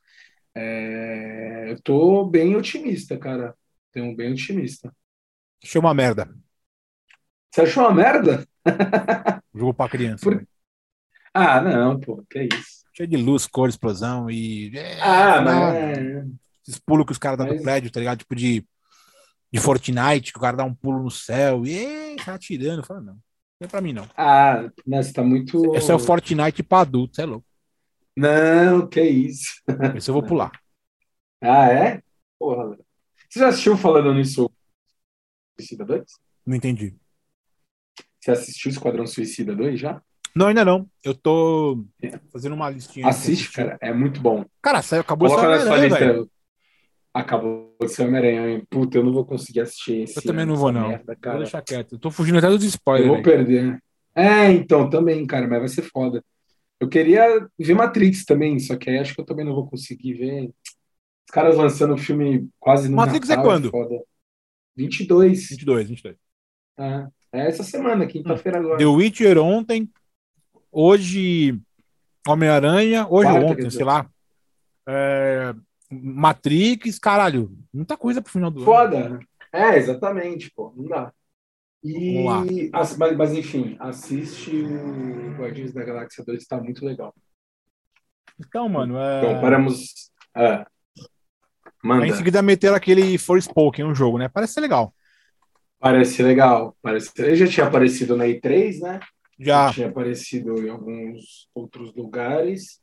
É, 0.56 1.72
eu 1.72 1.82
tô 1.82 2.26
bem 2.26 2.56
otimista, 2.56 3.18
cara. 3.18 3.56
Tenho 3.92 4.16
bem 4.16 4.32
otimista. 4.32 4.94
Achei 5.64 5.80
uma 5.80 5.94
merda. 5.94 6.34
Você 7.52 7.62
achou 7.62 7.84
uma 7.84 7.94
merda? 7.94 8.48
Jogo 9.54 9.74
pra 9.74 9.90
criança. 9.90 10.24
Por... 10.24 10.48
Ah, 11.34 11.62
não, 11.62 12.00
pô, 12.00 12.24
que 12.30 12.40
é 12.40 12.46
isso. 12.46 12.86
Cheio 12.94 13.08
de 13.08 13.18
luz, 13.18 13.46
cor, 13.46 13.70
explosão 13.70 14.30
e. 14.30 14.76
É, 14.76 15.00
ah, 15.02 15.42
mas. 15.42 16.28
Esses 16.68 16.80
pulos 16.80 17.06
que 17.06 17.12
os 17.12 17.18
caras 17.18 17.38
dão 17.38 17.48
mas... 17.48 17.58
do 17.58 17.64
prédio, 17.64 17.92
tá 17.92 18.00
ligado? 18.00 18.20
Tipo 18.20 18.36
de, 18.36 18.66
de 19.52 19.60
Fortnite, 19.60 20.32
que 20.32 20.38
o 20.38 20.42
cara 20.42 20.58
dá 20.58 20.64
um 20.66 20.74
pulo 20.74 21.04
no 21.04 21.12
céu 21.12 21.66
e 21.66 22.16
tá 22.24 22.36
atirando. 22.36 22.84
Fala, 22.84 23.02
não. 23.02 23.14
Não 23.60 23.66
é 23.66 23.68
pra 23.68 23.82
mim, 23.82 23.94
não. 23.94 24.08
Ah, 24.16 24.70
mas 24.86 25.12
tá 25.12 25.24
muito. 25.24 25.76
Esse 25.76 25.92
é 25.92 25.96
o 25.96 26.00
Fortnite 26.00 26.62
pra 26.64 26.82
adulto, 26.82 27.20
é 27.22 27.26
louco. 27.26 27.46
Não, 28.16 28.88
que 28.88 29.02
isso. 29.02 29.62
Esse 29.96 30.10
eu 30.10 30.14
vou 30.14 30.24
pular. 30.24 30.52
Ah, 31.42 31.68
é? 31.68 32.02
Porra. 32.40 32.78
Você 33.30 33.40
já 33.40 33.48
assistiu 33.50 33.78
falando 33.78 34.14
nisso 34.14 34.50
Suicida 35.60 35.86
2? 35.86 36.04
Não 36.46 36.56
entendi. 36.56 36.96
Você 38.20 38.32
assistiu 38.32 38.72
Esquadrão 38.72 39.06
Suicida 39.06 39.56
2 39.56 39.80
já? 39.80 40.02
Não, 40.36 40.48
ainda 40.48 40.64
não. 40.64 40.88
Eu 41.04 41.16
tô 41.16 41.84
fazendo 42.32 42.54
uma 42.54 42.70
listinha. 42.70 43.08
Assiste, 43.08 43.52
cara. 43.52 43.78
É 43.82 43.92
muito 43.94 44.22
bom. 44.22 44.46
Cara, 44.62 44.82
saiu, 44.82 45.02
acabou 45.02 45.30
Coloca 45.30 45.58
de 45.58 45.64
sair 45.66 45.90
velho. 45.90 46.30
Acabou 47.18 47.76
de 47.82 47.90
ser 47.90 48.04
Homem-Aranha. 48.04 48.64
Puta, 48.70 49.00
eu 49.00 49.04
não 49.04 49.12
vou 49.12 49.26
conseguir 49.26 49.62
assistir 49.62 50.04
esse. 50.04 50.18
Eu 50.18 50.22
também 50.22 50.46
não 50.46 50.56
vou, 50.56 50.72
não. 50.72 50.90
Merda, 50.90 51.18
vou 51.24 51.38
deixar 51.38 51.64
quieto. 51.64 51.94
Eu 51.94 52.00
tô 52.00 52.12
fugindo 52.12 52.38
até 52.38 52.48
dos 52.48 52.64
spoilers. 52.64 53.08
Eu 53.08 53.16
vou 53.16 53.24
véio. 53.24 53.38
perder. 53.38 53.84
É, 54.14 54.52
então, 54.52 54.88
também, 54.88 55.26
cara, 55.26 55.48
mas 55.48 55.60
vai 55.60 55.68
ser 55.68 55.82
foda. 55.82 56.24
Eu 56.80 56.88
queria 56.88 57.50
ver 57.58 57.74
Matrix 57.74 58.24
também, 58.24 58.60
só 58.60 58.76
que 58.76 58.92
aí 58.92 59.00
acho 59.00 59.16
que 59.16 59.22
eu 59.22 59.26
também 59.26 59.44
não 59.44 59.56
vou 59.56 59.68
conseguir 59.68 60.14
ver. 60.14 60.44
Os 60.46 61.34
caras 61.34 61.58
lançando 61.58 61.96
o 61.96 61.98
filme 61.98 62.48
quase 62.60 62.88
no 62.88 62.98
Matrix 62.98 63.32
é 63.32 63.36
Natal, 63.36 63.52
é 63.52 63.56
quando? 63.56 63.72
Foda. 63.72 64.04
22. 64.76 65.50
22, 65.50 65.90
22. 65.90 66.16
É, 66.78 67.08
é 67.32 67.48
essa 67.48 67.64
semana, 67.64 68.06
quinta-feira 68.06 68.60
agora. 68.60 68.78
The 68.78 68.86
Witcher 68.86 69.40
ontem, 69.40 69.90
hoje 70.72 71.60
Homem-Aranha, 72.28 73.08
hoje 73.10 73.32
ou 73.32 73.44
ontem, 73.44 73.72
sei 73.72 73.86
lá. 73.86 74.08
É, 74.88 75.56
Matrix, 75.90 77.00
caralho, 77.00 77.52
muita 77.74 77.96
coisa 77.96 78.22
pro 78.22 78.32
final 78.32 78.52
do 78.52 78.64
Foda. 78.64 78.98
ano. 78.98 79.16
Foda. 79.16 79.28
É, 79.54 79.78
exatamente, 79.78 80.52
pô, 80.54 80.74
não 80.76 80.86
dá. 80.88 81.14
E, 81.84 82.24
mas, 82.72 82.98
mas, 82.98 83.34
enfim, 83.34 83.78
assiste 83.80 84.52
o 84.52 85.38
Guardiões 85.38 85.74
da 85.74 85.84
Galáxia 85.84 86.24
2, 86.24 86.42
está 86.42 86.60
muito 86.62 86.86
legal. 86.86 87.14
Então, 88.40 88.68
mano, 88.68 88.98
é... 88.98 89.20
Então, 89.20 89.42
paramos... 89.42 90.12
É. 90.36 90.66
Manda. 91.84 92.04
Aí 92.04 92.10
em 92.10 92.14
seguida 92.14 92.42
meteram 92.42 92.76
aquele 92.76 93.18
Forspoken, 93.18 93.86
um 93.86 93.96
jogo, 93.96 94.18
né? 94.18 94.28
Parece 94.28 94.54
ser 94.54 94.62
legal. 94.62 94.94
Parece 95.80 96.22
legal. 96.22 96.76
Parece... 96.82 97.12
Ele 97.20 97.36
já 97.36 97.48
tinha 97.48 97.68
aparecido 97.68 98.18
na 98.18 98.26
E3, 98.26 98.80
né? 98.82 99.00
Já. 99.40 99.68
já 99.68 99.74
tinha 99.74 99.88
aparecido 99.88 100.66
em 100.66 100.70
alguns 100.70 101.48
outros 101.54 101.94
lugares. 101.96 102.82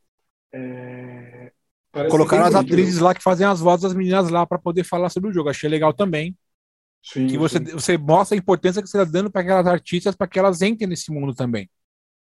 É... 0.52 1.52
Colocaram 2.10 2.44
as 2.44 2.54
atrizes 2.54 2.98
lá 2.98 3.14
que 3.14 3.22
fazem 3.22 3.46
as 3.46 3.60
vozes 3.60 3.82
das 3.82 3.94
meninas 3.94 4.28
lá 4.28 4.44
para 4.44 4.58
poder 4.58 4.84
falar 4.84 5.08
sobre 5.10 5.30
o 5.30 5.32
jogo. 5.32 5.48
Achei 5.48 5.68
legal 5.68 5.92
também. 5.92 6.36
Sim, 7.02 7.26
que 7.26 7.36
você, 7.36 7.58
sim. 7.58 7.64
você 7.72 7.98
mostra 7.98 8.36
a 8.36 8.38
importância 8.38 8.82
que 8.82 8.88
você 8.88 8.98
está 8.98 9.10
dando 9.10 9.30
para 9.30 9.42
aquelas 9.42 9.66
artistas 9.66 10.16
para 10.16 10.26
que 10.26 10.38
elas 10.38 10.62
entrem 10.62 10.88
nesse 10.88 11.12
mundo 11.12 11.34
também. 11.34 11.68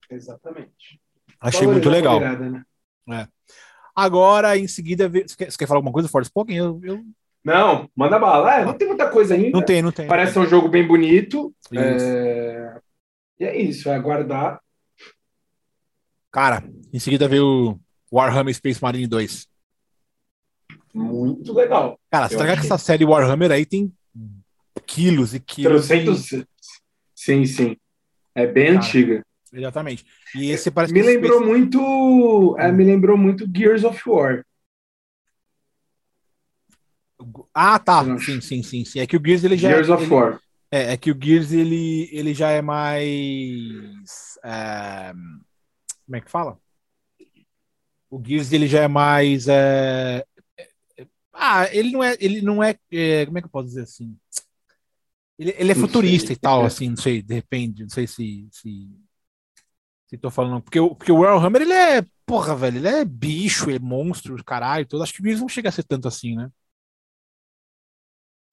Exatamente. 0.09 0.99
Achei 1.39 1.67
muito 1.67 1.89
legal. 1.89 2.19
Virada, 2.19 2.49
né? 2.49 2.63
é. 3.11 3.27
Agora, 3.95 4.57
em 4.57 4.67
seguida, 4.67 5.09
você 5.09 5.35
quer, 5.37 5.51
você 5.51 5.57
quer 5.57 5.67
falar 5.67 5.79
alguma 5.79 5.91
coisa 5.91 6.07
do 6.07 6.11
Forspoken? 6.11 6.55
Eu, 6.55 6.79
eu... 6.83 7.03
Não, 7.43 7.89
manda 7.95 8.17
bala. 8.17 8.61
É, 8.61 8.65
não 8.65 8.73
tem 8.73 8.87
muita 8.87 9.09
coisa 9.09 9.33
ainda. 9.33 9.51
Não 9.51 9.65
tem, 9.65 9.81
não 9.81 9.91
tem. 9.91 10.07
Parece 10.07 10.39
um 10.39 10.47
jogo 10.47 10.69
bem 10.69 10.87
bonito. 10.87 11.53
É... 11.73 12.79
E 13.39 13.43
é 13.43 13.61
isso, 13.61 13.89
é 13.89 13.95
aguardar. 13.95 14.61
Cara, 16.31 16.63
em 16.93 16.99
seguida 16.99 17.27
veio 17.27 17.77
o 18.09 18.17
Warhammer 18.17 18.53
Space 18.53 18.81
Marine 18.81 19.07
2. 19.07 19.50
Muito 20.93 21.53
legal. 21.53 21.99
Cara, 22.09 22.27
você 22.27 22.37
tá 22.37 22.45
que 22.45 22.51
essa 22.51 22.77
série 22.77 23.05
Warhammer 23.05 23.51
aí 23.51 23.65
tem 23.65 23.91
quilos 24.85 25.33
e 25.33 25.39
quilos. 25.39 25.87
Trocentos... 25.87 26.45
Sim, 27.15 27.45
sim. 27.45 27.77
É 28.33 28.47
bem 28.47 28.73
Cara, 28.73 28.77
antiga. 28.77 29.25
Exatamente. 29.53 30.05
E 30.35 30.49
esse 30.49 30.71
parece 30.71 30.93
me 30.93 31.01
lembrou 31.01 31.39
Space... 31.39 31.49
muito. 31.49 32.55
É, 32.57 32.71
me 32.71 32.83
lembrou 32.83 33.17
muito 33.17 33.49
Gears 33.53 33.83
of 33.83 34.01
War. 34.09 34.45
Ah, 37.53 37.77
tá. 37.77 38.03
Sim, 38.17 38.41
sim, 38.41 38.63
sim, 38.63 38.85
sim. 38.85 38.99
É 38.99 39.05
que 39.07 39.17
o 39.17 39.21
Gears 39.23 39.43
ele 39.43 39.57
já. 39.57 39.69
Gears 39.69 39.89
é, 39.89 39.93
of 39.93 40.03
ele, 40.03 40.13
War. 40.13 40.39
É, 40.71 40.93
é, 40.93 40.97
que 40.97 41.11
o 41.11 41.17
Gears 41.21 41.51
ele, 41.51 42.09
ele 42.11 42.33
já 42.33 42.49
é 42.49 42.61
mais. 42.61 44.39
É, 44.43 45.11
como 46.05 46.15
é 46.15 46.21
que 46.21 46.31
fala? 46.31 46.57
O 48.09 48.21
Gears 48.25 48.51
ele 48.53 48.67
já 48.67 48.81
é 48.83 48.87
mais. 48.87 49.47
É, 49.47 50.25
é 50.25 50.25
ah, 51.43 51.67
ele 51.75 51.91
não 51.91 52.03
é. 52.03 52.15
Ele 52.19 52.39
não 52.39 52.63
é, 52.63 52.77
é, 52.91 53.25
Como 53.25 53.35
é 53.39 53.41
que 53.41 53.47
eu 53.47 53.51
posso 53.51 53.67
dizer 53.67 53.81
assim? 53.81 54.15
Ele, 55.39 55.55
ele 55.57 55.71
é 55.71 55.75
futurista 55.75 56.31
e 56.31 56.35
tal, 56.35 56.63
assim, 56.63 56.89
não 56.89 56.97
sei, 56.97 57.19
depende, 57.19 57.81
não 57.81 57.89
sei 57.89 58.05
se. 58.05 58.47
se, 58.51 58.87
se 60.05 60.17
tô 60.19 60.29
falando. 60.29 60.61
Porque, 60.61 60.79
porque 60.79 61.11
o 61.11 61.21
Warhammer, 61.21 61.63
ele 61.63 61.73
é. 61.73 62.05
Porra, 62.27 62.55
velho, 62.55 62.77
ele 62.77 62.87
é 62.87 63.03
bicho, 63.03 63.71
é 63.71 63.79
monstro, 63.79 64.41
caralho, 64.43 64.85
todo. 64.85 65.01
Acho 65.01 65.13
que 65.15 65.23
Gears 65.23 65.41
não 65.41 65.49
chega 65.49 65.69
a 65.69 65.71
ser 65.71 65.83
tanto 65.83 66.07
assim, 66.07 66.35
né? 66.35 66.51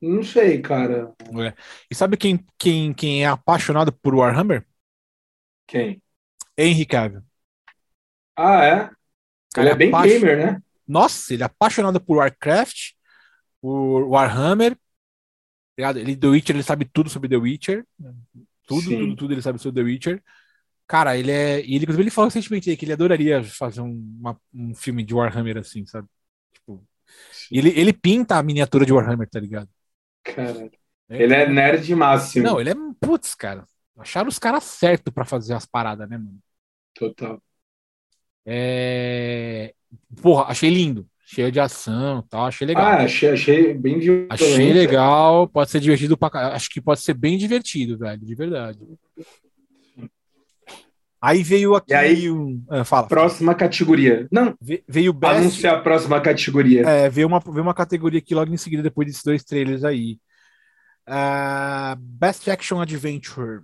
Não 0.01 0.23
sei, 0.23 0.63
cara. 0.63 1.15
É. 1.47 1.55
E 1.91 1.95
sabe 1.95 2.17
quem, 2.17 2.43
quem, 2.57 2.95
quem 2.95 3.23
é 3.23 3.27
apaixonado 3.27 3.93
por 3.93 4.15
Warhammer? 4.15 4.67
Quem? 5.67 6.03
Henry 6.57 6.87
Cavill. 6.87 7.23
Ah, 8.35 8.65
é? 8.65 8.91
Ele 9.59 9.69
é, 9.69 9.73
é 9.73 9.77
bem 9.77 9.91
gamer, 9.91 10.39
né? 10.39 10.63
Nossa, 10.89 11.35
ele 11.35 11.43
é 11.43 11.47
apaixonado 11.47 12.01
por 12.01 12.17
Warcraft. 12.17 12.93
o 13.63 14.11
Warhammer, 14.11 14.77
ligado? 15.79 15.99
Ele, 15.99 16.17
The 16.17 16.27
Witcher, 16.27 16.57
ele 16.57 16.63
sabe 16.63 16.85
tudo 16.85 17.09
sobre 17.09 17.29
The 17.29 17.37
Witcher. 17.37 17.87
Tudo, 18.67 18.83
Sim. 18.83 18.99
tudo, 18.99 19.17
tudo 19.17 19.35
ele 19.35 19.43
sabe 19.43 19.59
sobre 19.59 19.81
The 19.81 19.87
Witcher. 19.87 20.23
Cara, 20.87 21.17
ele 21.17 21.31
é. 21.31 21.61
E 21.61 21.75
ele, 21.75 21.85
inclusive, 21.85 22.03
ele 22.03 22.11
falou 22.11 22.29
recentemente 22.29 22.75
que 22.77 22.85
ele 22.85 22.93
adoraria 22.93 23.45
fazer 23.45 23.81
um, 23.81 24.17
uma, 24.19 24.41
um 24.53 24.75
filme 24.75 25.05
de 25.05 25.15
Warhammer 25.15 25.59
assim, 25.59 25.87
sabe? 25.87 26.09
Tipo. 26.53 26.85
Ele, 27.51 27.71
ele 27.79 27.93
pinta 27.93 28.37
a 28.37 28.43
miniatura 28.43 28.85
de 28.85 28.93
Warhammer, 28.93 29.29
tá 29.29 29.39
ligado? 29.39 29.69
Caralho. 30.23 30.71
É, 31.09 31.23
ele 31.23 31.35
é 31.35 31.49
nerd 31.49 31.95
máximo. 31.95 32.45
Não, 32.45 32.61
ele 32.61 32.71
é. 32.71 32.75
Putz, 33.01 33.35
cara. 33.35 33.65
Acharam 33.97 34.29
os 34.29 34.39
caras 34.39 34.65
certos 34.65 35.13
pra 35.13 35.25
fazer 35.25 35.55
as 35.55 35.67
paradas, 35.67 36.09
né, 36.09 36.19
mano? 36.19 36.39
Total. 36.95 37.43
É. 38.51 39.75
Porra, 40.23 40.45
achei 40.45 40.71
lindo. 40.71 41.07
Cheio 41.27 41.53
de 41.53 41.61
ação 41.61 42.25
tal, 42.31 42.47
achei 42.47 42.67
legal. 42.67 42.87
Ah, 42.87 43.03
achei, 43.03 43.31
achei 43.31 43.75
bem 43.75 43.99
divertido. 43.99 44.33
Achei 44.33 44.73
legal, 44.73 45.47
pode 45.47 45.71
ser 45.71 45.79
divertido 45.79 46.17
pra 46.17 46.55
Acho 46.55 46.71
que 46.71 46.81
pode 46.81 47.01
ser 47.03 47.13
bem 47.13 47.37
divertido, 47.37 47.99
velho, 47.99 48.25
de 48.25 48.35
verdade. 48.35 48.79
Aí 51.21 51.43
veio 51.43 51.75
aqui. 51.75 51.93
E 51.93 51.95
aí, 51.95 52.31
um, 52.31 52.65
ah, 52.71 52.83
fala. 52.83 53.09
Próxima 53.09 53.55
categoria. 53.55 54.27
Não. 54.33 54.57
Veio 54.89 55.13
Best. 55.13 55.37
Anunciar 55.37 55.75
a 55.75 55.81
próxima 55.81 56.19
categoria. 56.19 56.83
É, 56.89 57.11
veio 57.11 57.27
uma, 57.27 57.41
veio 57.41 57.63
uma 57.63 57.75
categoria 57.75 58.21
aqui 58.21 58.35
logo 58.35 58.51
em 58.51 58.57
seguida, 58.57 58.83
depois 58.83 59.07
desses 59.07 59.23
dois 59.23 59.45
trailers 59.45 59.85
aí. 59.85 60.19
Uh, 61.07 61.95
Best 61.99 62.49
Action 62.51 62.81
Adventure. 62.81 63.61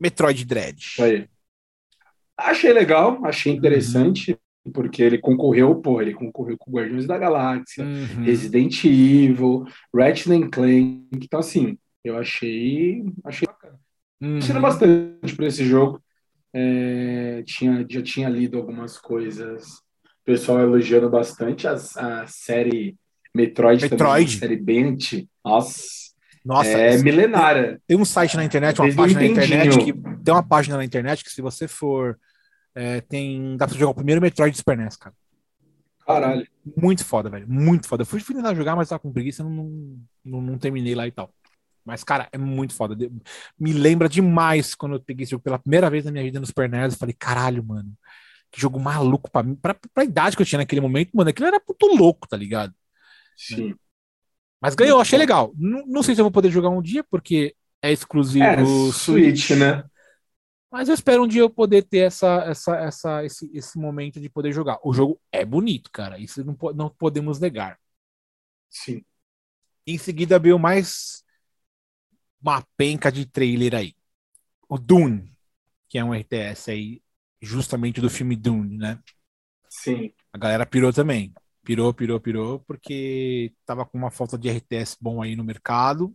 Metroid 0.00 0.44
Dread. 0.44 0.82
Aí. 0.98 1.28
Achei 2.38 2.72
legal, 2.72 3.18
achei 3.24 3.52
interessante, 3.52 4.38
uhum. 4.64 4.72
porque 4.72 5.02
ele 5.02 5.18
concorreu, 5.18 5.74
pô, 5.74 6.00
ele 6.00 6.14
concorreu 6.14 6.56
com 6.56 6.70
Guardiões 6.70 7.04
da 7.04 7.18
Galáxia, 7.18 7.84
uhum. 7.84 8.22
Resident 8.22 8.84
Evil, 8.84 9.64
Ratchet 9.92 10.48
Clank. 10.48 11.08
Então, 11.12 11.40
assim, 11.40 11.76
eu 12.04 12.16
achei, 12.16 13.04
achei 13.24 13.46
bacana. 13.46 13.78
Uhum. 14.20 14.60
Bastante 14.60 15.34
para 15.34 15.46
esse 15.46 15.64
jogo. 15.64 16.00
É, 16.54 17.42
tinha, 17.44 17.84
já 17.88 18.02
tinha 18.02 18.28
lido 18.28 18.56
algumas 18.56 18.98
coisas, 18.98 19.66
o 19.66 20.24
pessoal 20.24 20.60
elogiando 20.60 21.10
bastante 21.10 21.66
a, 21.66 21.72
a 21.74 22.26
série 22.26 22.96
Metroid, 23.34 23.82
Metroid. 23.82 24.24
Também, 24.24 24.26
série 24.28 24.56
Bent. 24.56 25.26
Nossa, 25.44 26.12
Nossa, 26.44 26.68
é 26.68 26.98
milenária. 26.98 27.80
Tem 27.86 27.96
um 27.96 28.04
site 28.04 28.36
na 28.36 28.44
internet, 28.44 28.80
uma 28.80 28.94
página 28.94 29.20
na 29.20 29.26
internet 29.26 29.78
que 29.78 29.92
tem 29.92 30.34
uma 30.34 30.42
página 30.42 30.76
na 30.76 30.84
internet 30.84 31.24
que 31.24 31.30
se 31.30 31.42
você 31.42 31.68
for 31.68 32.18
é, 32.78 33.00
tem 33.00 33.56
dá 33.56 33.66
pra 33.66 33.76
jogar 33.76 33.90
o 33.90 33.94
primeiro 33.94 34.20
Metroid 34.20 34.52
de 34.52 34.58
Super 34.58 34.76
NES, 34.76 34.96
cara. 34.96 35.14
Caralho. 36.06 36.46
Muito 36.76 37.04
foda, 37.04 37.28
velho. 37.28 37.46
Muito 37.48 37.88
foda. 37.88 38.02
Eu 38.02 38.06
fui 38.06 38.22
tentar 38.22 38.54
jogar, 38.54 38.76
mas 38.76 38.88
tava 38.88 39.00
com 39.00 39.12
preguiça, 39.12 39.42
não, 39.42 40.00
não, 40.24 40.40
não 40.40 40.58
terminei 40.58 40.94
lá 40.94 41.06
e 41.06 41.10
tal. 41.10 41.34
Mas, 41.84 42.04
cara, 42.04 42.28
é 42.30 42.38
muito 42.38 42.72
foda. 42.72 42.96
Me 43.58 43.72
lembra 43.72 44.08
demais 44.08 44.74
quando 44.74 44.94
eu 44.94 45.00
peguei 45.00 45.24
esse 45.24 45.32
jogo 45.32 45.42
pela 45.42 45.58
primeira 45.58 45.90
vez 45.90 46.04
na 46.04 46.12
minha 46.12 46.22
vida 46.22 46.38
no 46.38 46.46
Super 46.46 46.68
NES. 46.68 46.94
Eu 46.94 46.98
falei, 46.98 47.14
caralho, 47.18 47.64
mano. 47.64 47.92
Que 48.50 48.60
jogo 48.60 48.78
maluco 48.78 49.30
pra 49.30 49.42
mim. 49.42 49.56
Pra, 49.56 49.76
pra 49.92 50.04
idade 50.04 50.36
que 50.36 50.42
eu 50.42 50.46
tinha 50.46 50.58
naquele 50.58 50.80
momento, 50.80 51.10
mano, 51.12 51.30
aquilo 51.30 51.48
era 51.48 51.60
puto 51.60 51.86
louco, 51.86 52.28
tá 52.28 52.36
ligado? 52.36 52.72
Sim. 53.36 53.74
Mas 54.60 54.74
ganhou, 54.74 55.00
achei 55.00 55.18
legal. 55.18 55.52
Não, 55.56 55.84
não 55.86 56.02
sei 56.02 56.14
se 56.14 56.20
eu 56.20 56.24
vou 56.24 56.32
poder 56.32 56.50
jogar 56.50 56.70
um 56.70 56.82
dia, 56.82 57.04
porque 57.04 57.54
é 57.82 57.92
exclusivo 57.92 58.44
é, 58.44 58.64
Switch, 58.92 58.94
Switch, 58.94 59.50
né? 59.50 59.84
Mas 60.70 60.88
eu 60.88 60.94
espero 60.94 61.24
um 61.24 61.26
dia 61.26 61.40
eu 61.40 61.50
poder 61.50 61.82
ter 61.82 62.00
essa, 62.00 62.42
essa, 62.44 62.76
essa, 62.76 63.24
esse, 63.24 63.50
esse 63.54 63.78
momento 63.78 64.20
de 64.20 64.28
poder 64.28 64.52
jogar. 64.52 64.78
O 64.84 64.92
jogo 64.92 65.20
é 65.32 65.44
bonito, 65.44 65.90
cara. 65.90 66.18
Isso 66.18 66.44
não, 66.44 66.56
não 66.74 66.90
podemos 66.90 67.40
negar. 67.40 67.78
Sim. 68.68 69.02
Em 69.86 69.96
seguida 69.96 70.38
veio 70.38 70.58
mais 70.58 71.24
uma 72.40 72.62
penca 72.76 73.10
de 73.10 73.24
trailer 73.24 73.74
aí. 73.74 73.94
O 74.68 74.78
Dune, 74.78 75.32
que 75.88 75.96
é 75.96 76.04
um 76.04 76.14
RTS 76.14 76.70
aí, 76.70 77.02
justamente 77.40 78.00
do 78.00 78.10
filme 78.10 78.36
Dune, 78.36 78.76
né? 78.76 79.02
Sim. 79.70 80.12
A 80.32 80.38
galera 80.38 80.66
pirou 80.66 80.92
também. 80.92 81.32
Pirou, 81.64 81.92
pirou, 81.94 82.20
pirou, 82.20 82.60
porque 82.60 83.54
tava 83.64 83.86
com 83.86 83.96
uma 83.96 84.10
falta 84.10 84.38
de 84.38 84.48
RTS 84.48 84.96
bom 85.00 85.22
aí 85.22 85.34
no 85.34 85.44
mercado, 85.44 86.14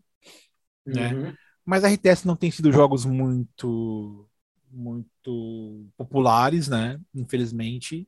né? 0.85 1.13
uhum. 1.13 1.33
Mas 1.65 1.83
RTS 1.83 2.25
não 2.25 2.35
tem 2.35 2.51
sido 2.51 2.71
jogos 2.71 3.05
muito 3.05 4.29
muito 4.73 5.85
populares, 5.95 6.67
né? 6.67 6.99
Infelizmente. 7.13 8.07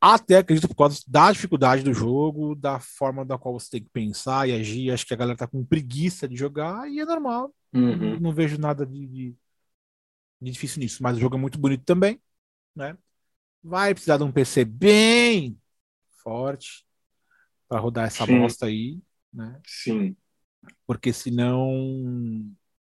Até 0.00 0.38
acredito 0.38 0.68
por 0.68 0.74
causa 0.74 1.00
da 1.06 1.30
dificuldade 1.30 1.84
do 1.84 1.94
jogo, 1.94 2.56
da 2.56 2.80
forma 2.80 3.24
da 3.24 3.38
qual 3.38 3.58
você 3.58 3.70
tem 3.70 3.82
que 3.82 3.90
pensar 3.90 4.48
e 4.48 4.52
agir. 4.52 4.90
Acho 4.90 5.06
que 5.06 5.14
a 5.14 5.16
galera 5.16 5.38
tá 5.38 5.46
com 5.46 5.64
preguiça 5.64 6.28
de 6.28 6.34
jogar 6.34 6.90
e 6.90 6.98
é 6.98 7.04
normal. 7.04 7.54
Uhum. 7.72 8.18
Não 8.18 8.32
vejo 8.32 8.58
nada 8.58 8.84
de, 8.84 9.06
de, 9.06 9.36
de, 10.40 10.50
difícil 10.50 10.80
nisso. 10.80 11.02
Mas 11.02 11.16
o 11.16 11.20
jogo 11.20 11.36
é 11.36 11.38
muito 11.38 11.58
bonito 11.58 11.84
também, 11.84 12.20
né? 12.74 12.98
Vai 13.62 13.94
precisar 13.94 14.16
de 14.16 14.24
um 14.24 14.32
PC 14.32 14.64
bem 14.64 15.56
forte 16.22 16.84
para 17.68 17.78
rodar 17.78 18.06
essa 18.06 18.26
Sim. 18.26 18.40
bosta 18.40 18.66
aí, 18.66 19.00
né? 19.32 19.60
Sim. 19.64 20.16
Porque 20.84 21.12
senão 21.12 21.70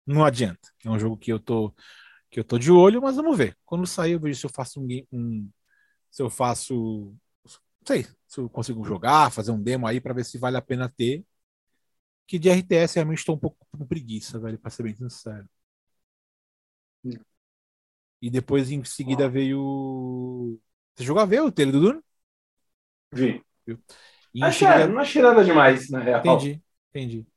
não 0.05 0.26
adianta. 0.26 0.69
É 0.84 0.89
um 0.89 0.99
jogo 0.99 1.18
que 1.18 1.31
eu 1.31 1.39
tô 1.39 1.73
que 2.31 2.39
eu 2.39 2.43
tô 2.45 2.57
de 2.57 2.71
olho, 2.71 3.01
mas 3.01 3.17
vamos 3.17 3.37
ver. 3.37 3.57
Quando 3.65 3.85
sair, 3.85 4.13
eu 4.13 4.19
vejo 4.19 4.39
se 4.39 4.45
eu 4.45 4.49
faço 4.49 4.81
um, 4.81 4.87
um 5.11 5.49
se 6.09 6.23
eu 6.23 6.29
faço. 6.29 7.13
Não 7.45 7.85
sei, 7.85 8.07
se 8.25 8.39
eu 8.39 8.49
consigo 8.49 8.83
jogar, 8.85 9.31
fazer 9.31 9.51
um 9.51 9.61
demo 9.61 9.85
aí 9.85 9.99
para 9.99 10.13
ver 10.13 10.23
se 10.23 10.37
vale 10.37 10.55
a 10.55 10.61
pena 10.61 10.89
ter. 10.89 11.25
Que 12.25 12.39
de 12.39 12.49
RTS 12.49 12.95
realmente 12.95 13.19
estou 13.19 13.35
um 13.35 13.39
pouco 13.39 13.57
com 13.69 13.85
preguiça, 13.85 14.39
velho, 14.39 14.57
pra 14.57 14.71
ser 14.71 14.83
bem 14.83 14.95
sincero. 14.95 15.47
E 18.21 18.29
depois 18.29 18.71
em 18.71 18.83
seguida 18.85 19.27
veio. 19.27 20.57
Você 20.95 21.03
jogou 21.03 21.21
a 21.21 21.25
ver 21.25 21.41
o 21.41 21.51
trailer 21.51 21.73
do 21.73 21.81
Dune? 21.81 22.01
Vi. 23.11 23.43
Achei, 24.41 24.67
seguida... 24.67 24.87
Não 24.87 24.99
achei 24.99 25.21
nada 25.21 25.43
demais, 25.43 25.89
na 25.89 25.99
real. 25.99 26.19
Entendi, 26.19 26.63
entendi. 26.89 27.27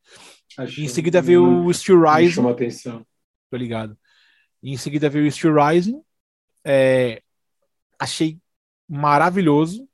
Achei... 0.56 0.84
Em 0.84 0.88
seguida 0.88 1.20
veio 1.20 1.64
o 1.64 1.74
Steel 1.74 2.00
Rising. 2.00 2.30
Chamou 2.30 2.52
atenção. 2.52 3.04
Tô 3.50 3.56
ligado. 3.56 3.98
Em 4.64 4.76
seguida 4.78 5.10
veio 5.10 5.28
o 5.28 5.30
Steel 5.30 5.54
Rising. 5.54 6.00
É... 6.64 7.22
Achei 7.98 8.38
maravilhoso. 8.88 9.86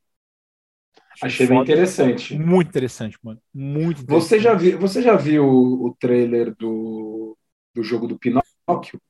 Achei 1.20 1.46
bem 1.46 1.60
interessante. 1.60 2.38
Muito 2.38 2.68
interessante, 2.68 3.18
mano. 3.22 3.40
Muito 3.52 4.02
interessante. 4.02 4.28
Você 4.28 4.40
já 4.40 4.54
viu, 4.54 4.78
você 4.78 5.02
já 5.02 5.16
viu 5.16 5.44
o, 5.44 5.94
trailer 5.98 6.54
do, 6.54 7.36
do 7.74 7.82
jogo 7.82 8.06
do 8.06 8.18
Pinóquio? 8.18 9.00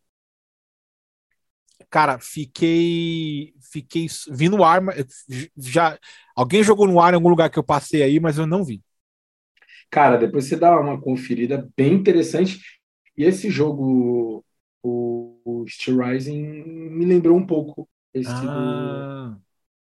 Cara, 1.91 2.19
fiquei. 2.19 3.53
Fiquei. 3.61 4.07
Vi 4.31 4.49
no 4.49 4.65
ar. 4.65 4.81
Já, 5.57 5.99
alguém 6.35 6.63
jogou 6.63 6.87
no 6.87 7.01
ar 7.01 7.13
em 7.13 7.17
algum 7.17 7.29
lugar 7.29 7.51
que 7.51 7.59
eu 7.59 7.65
passei 7.65 8.03
aí, 8.03 8.19
mas 8.19 8.39
eu 8.39 8.47
não 8.47 8.65
vi. 8.65 8.83
Cara, 9.91 10.17
depois 10.17 10.47
você 10.47 10.57
dá 10.57 10.79
uma 10.81 11.01
conferida 11.01 11.69
bem 11.77 11.95
interessante. 11.95 12.61
E 13.17 13.25
esse 13.25 13.51
jogo, 13.51 14.45
o, 14.83 15.41
o 15.45 15.69
Steel 15.69 15.99
Rising, 15.99 16.43
me 16.65 17.05
lembrou 17.05 17.37
um 17.37 17.47
pouco 17.47 17.89
esse 18.13 18.31
ah. 18.31 19.37
do 19.37 19.41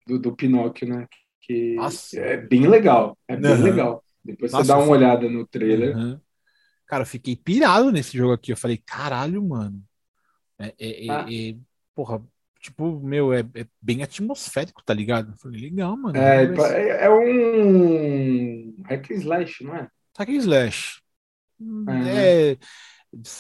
do, 0.09 0.19
do 0.19 0.35
Pinóquio, 0.35 0.89
né? 0.89 1.07
Que 1.43 1.75
Nossa. 1.75 2.19
é 2.19 2.37
bem 2.39 2.67
legal. 2.67 3.17
É 3.29 3.37
bem 3.37 3.53
uhum. 3.53 3.63
legal. 3.63 4.05
Depois 4.25 4.51
Nossa, 4.51 4.65
você 4.65 4.69
dá 4.69 4.79
uma 4.79 4.91
olhada 4.91 5.29
no 5.29 5.47
trailer. 5.47 5.97
Uhum. 5.97 6.21
Cara, 6.87 7.03
eu 7.03 7.07
fiquei 7.07 7.37
pirado 7.37 7.93
nesse 7.93 8.17
jogo 8.17 8.33
aqui. 8.33 8.51
Eu 8.51 8.57
falei, 8.57 8.79
caralho, 8.79 9.47
mano. 9.47 9.83
É, 10.59 10.75
é, 10.79 11.07
é 11.07 11.11
ah. 11.11 11.27
é 11.31 11.55
porra, 11.95 12.23
tipo, 12.61 12.99
meu, 13.01 13.33
é, 13.33 13.41
é, 13.55 13.67
bem 13.81 14.03
atmosférico, 14.03 14.83
tá 14.83 14.95
ligado? 14.95 15.33
Eu 15.33 15.37
falei, 15.37 15.61
legal, 15.61 15.97
mano. 15.97 16.17
É, 16.17 16.45
é, 16.45 17.05
é 17.05 17.11
um 17.11 18.75
hack 18.87 19.11
slash, 19.11 19.65
não 19.65 19.77
é? 19.77 19.89
Hack 20.19 20.31
slash. 20.31 21.03
É. 22.07 22.57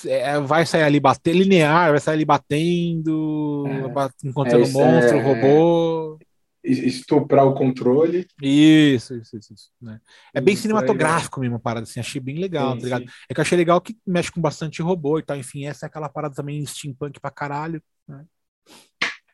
é, 0.07 0.41
vai 0.41 0.65
sair 0.67 0.83
ali 0.83 1.01
batendo, 1.01 1.39
linear, 1.39 1.91
vai 1.91 2.01
sair 2.01 2.15
ali 2.15 2.25
batendo, 2.25 3.65
é, 3.67 4.29
encontrando 4.29 4.65
é, 4.65 4.71
monstro, 4.71 5.21
robô 5.21 6.19
estuprar 6.63 7.47
o 7.47 7.55
controle. 7.55 8.27
Isso, 8.43 9.15
isso, 9.15 9.37
isso. 9.37 9.55
isso 9.55 9.71
né? 9.81 10.01
É 10.35 10.41
bem 10.41 10.55
isso 10.55 10.63
cinematográfico 10.63 11.41
mesmo 11.41 11.57
a 11.57 11.61
parada, 11.61 11.85
assim, 11.85 12.01
achei 12.01 12.21
bem 12.21 12.39
legal, 12.39 12.73
sim, 12.73 12.79
tá 12.79 12.85
ligado? 12.85 13.03
Sim. 13.03 13.17
É 13.29 13.35
que 13.35 13.41
eu 13.41 13.43
achei 13.43 13.59
legal 13.59 13.81
que 13.81 13.97
mexe 14.07 14.31
com 14.31 14.41
bastante 14.41 14.83
robô 14.83 15.19
e 15.19 15.23
tal, 15.23 15.37
enfim, 15.37 15.67
essa 15.67 15.87
é 15.87 15.89
aquela 15.89 16.09
parada 16.09 16.35
também 16.35 16.65
steampunk 16.67 17.21
pra 17.21 17.31
caralho, 17.31 17.83
né? 18.07 18.25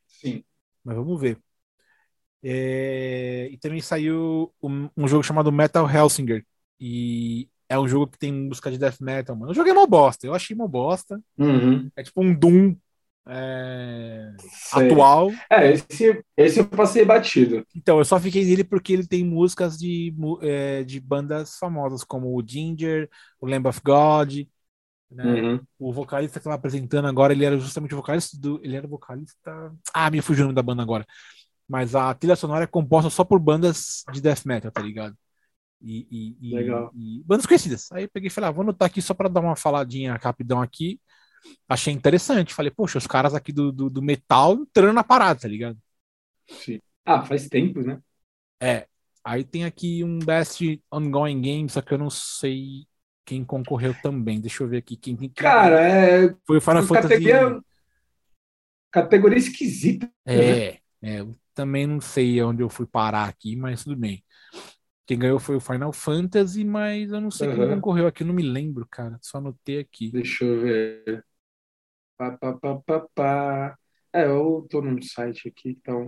Sim. 0.06 0.44
Mas 0.82 0.96
vamos 0.96 1.20
ver. 1.20 1.38
É... 2.42 3.48
E 3.50 3.58
também 3.58 3.80
saiu 3.80 4.52
um, 4.62 4.88
um, 4.96 5.08
jogo 5.08 5.22
chamado 5.22 5.50
Metal 5.50 5.88
Hellsinger, 5.88 6.44
e 6.78 7.48
é 7.74 7.78
um 7.78 7.88
jogo 7.88 8.08
que 8.08 8.18
tem 8.18 8.32
música 8.32 8.70
de 8.70 8.78
death 8.78 9.00
metal, 9.00 9.36
mano. 9.36 9.50
Eu 9.50 9.54
joguei 9.54 9.72
uma 9.72 9.86
bosta, 9.86 10.26
eu 10.26 10.34
achei 10.34 10.54
uma 10.54 10.68
bosta. 10.68 11.20
Uhum. 11.38 11.90
É 11.96 12.02
tipo 12.02 12.22
um 12.22 12.34
Doom 12.34 12.76
é, 13.26 14.32
atual. 14.72 15.30
É, 15.50 15.72
esse, 15.72 16.24
esse 16.36 16.60
eu 16.60 16.66
passei 16.66 17.04
batido. 17.04 17.66
Então, 17.74 17.98
eu 17.98 18.04
só 18.04 18.20
fiquei 18.20 18.44
nele 18.44 18.64
porque 18.64 18.92
ele 18.92 19.06
tem 19.06 19.24
músicas 19.24 19.78
de, 19.78 20.14
é, 20.42 20.84
de 20.84 21.00
bandas 21.00 21.56
famosas, 21.56 22.04
como 22.04 22.36
o 22.36 22.46
Ginger, 22.46 23.08
o 23.40 23.46
Lamb 23.46 23.66
of 23.66 23.80
God. 23.82 24.46
Né? 25.10 25.24
Uhum. 25.24 25.60
O 25.78 25.92
vocalista 25.92 26.34
que 26.34 26.40
estava 26.40 26.56
apresentando 26.56 27.06
agora, 27.06 27.32
ele 27.32 27.44
era 27.44 27.58
justamente 27.58 27.94
o 27.94 27.98
vocalista 27.98 28.36
do. 28.38 28.60
Ele 28.62 28.76
era 28.76 28.86
vocalista. 28.86 29.72
Ah, 29.92 30.10
me 30.10 30.20
fugiu 30.20 30.44
o 30.44 30.46
nome 30.46 30.56
da 30.56 30.62
banda 30.62 30.82
agora. 30.82 31.06
Mas 31.68 31.94
a 31.94 32.12
trilha 32.12 32.36
sonora 32.36 32.64
é 32.64 32.66
composta 32.66 33.08
só 33.08 33.24
por 33.24 33.38
bandas 33.38 34.04
de 34.12 34.20
death 34.20 34.44
metal, 34.44 34.70
tá 34.70 34.82
ligado? 34.82 35.16
E, 35.80 36.06
e, 36.10 36.36
e, 36.40 36.54
Legal. 36.54 36.90
e 36.94 37.22
bandas 37.24 37.46
conhecidas. 37.46 37.90
Aí 37.92 38.04
eu 38.04 38.10
peguei 38.10 38.28
e 38.28 38.30
falei, 38.30 38.48
ah, 38.48 38.52
vou 38.52 38.62
anotar 38.62 38.86
aqui 38.86 39.02
só 39.02 39.12
para 39.12 39.28
dar 39.28 39.40
uma 39.40 39.56
faladinha 39.56 40.18
rapidão 40.22 40.62
aqui 40.62 40.98
achei 41.68 41.92
interessante. 41.92 42.54
Falei, 42.54 42.70
poxa, 42.70 42.98
os 42.98 43.06
caras 43.06 43.34
aqui 43.34 43.52
do, 43.52 43.70
do, 43.72 43.90
do, 43.90 44.02
metal 44.02 44.54
entrando 44.54 44.94
na 44.94 45.04
parada, 45.04 45.40
tá 45.40 45.48
ligado? 45.48 45.78
Sim. 46.48 46.80
Ah, 47.04 47.24
faz 47.24 47.48
tempo, 47.48 47.80
né? 47.80 48.00
É. 48.60 48.86
Aí 49.22 49.44
tem 49.44 49.64
aqui 49.64 50.04
um 50.04 50.18
Best 50.18 50.82
Ongoing 50.92 51.40
Game, 51.40 51.68
só 51.68 51.80
que 51.80 51.92
eu 51.92 51.98
não 51.98 52.10
sei 52.10 52.86
quem 53.24 53.44
concorreu 53.44 53.94
também. 54.02 54.40
Deixa 54.40 54.62
eu 54.62 54.68
ver 54.68 54.78
aqui 54.78 54.96
quem. 54.96 55.16
quem 55.16 55.30
Cara, 55.30 55.80
é. 55.80 56.34
Foi 56.46 56.58
o 56.58 56.60
Final 56.60 56.82
Fantasy. 56.82 57.08
Categoria, 57.08 57.60
categoria 58.90 59.38
esquisita. 59.38 60.10
É, 60.26 60.36
né? 60.36 60.78
é. 61.02 61.20
Eu 61.20 61.36
também 61.54 61.86
não 61.86 62.00
sei 62.00 62.42
onde 62.42 62.62
eu 62.62 62.68
fui 62.68 62.86
parar 62.86 63.28
aqui, 63.28 63.56
mas 63.56 63.84
tudo 63.84 63.96
bem. 63.96 64.22
Quem 65.06 65.18
ganhou 65.18 65.38
foi 65.38 65.56
o 65.56 65.60
Final 65.60 65.92
Fantasy, 65.92 66.64
mas 66.64 67.12
eu 67.12 67.20
não 67.20 67.30
sei 67.30 67.48
uhum. 67.48 67.56
quem 67.56 67.74
concorreu 67.74 68.06
aqui, 68.06 68.24
não 68.24 68.34
me 68.34 68.42
lembro, 68.42 68.86
cara. 68.90 69.18
Só 69.20 69.38
anotei 69.38 69.78
aqui. 69.78 70.10
Deixa 70.10 70.44
eu 70.44 70.60
ver. 70.60 71.24
Pá, 72.16 72.30
pá, 72.38 72.52
pá, 72.54 72.76
pá, 72.86 73.06
pá. 73.14 73.78
É, 74.12 74.26
eu 74.26 74.66
tô 74.70 74.80
num 74.80 75.02
site 75.02 75.48
aqui, 75.48 75.70
então. 75.70 76.06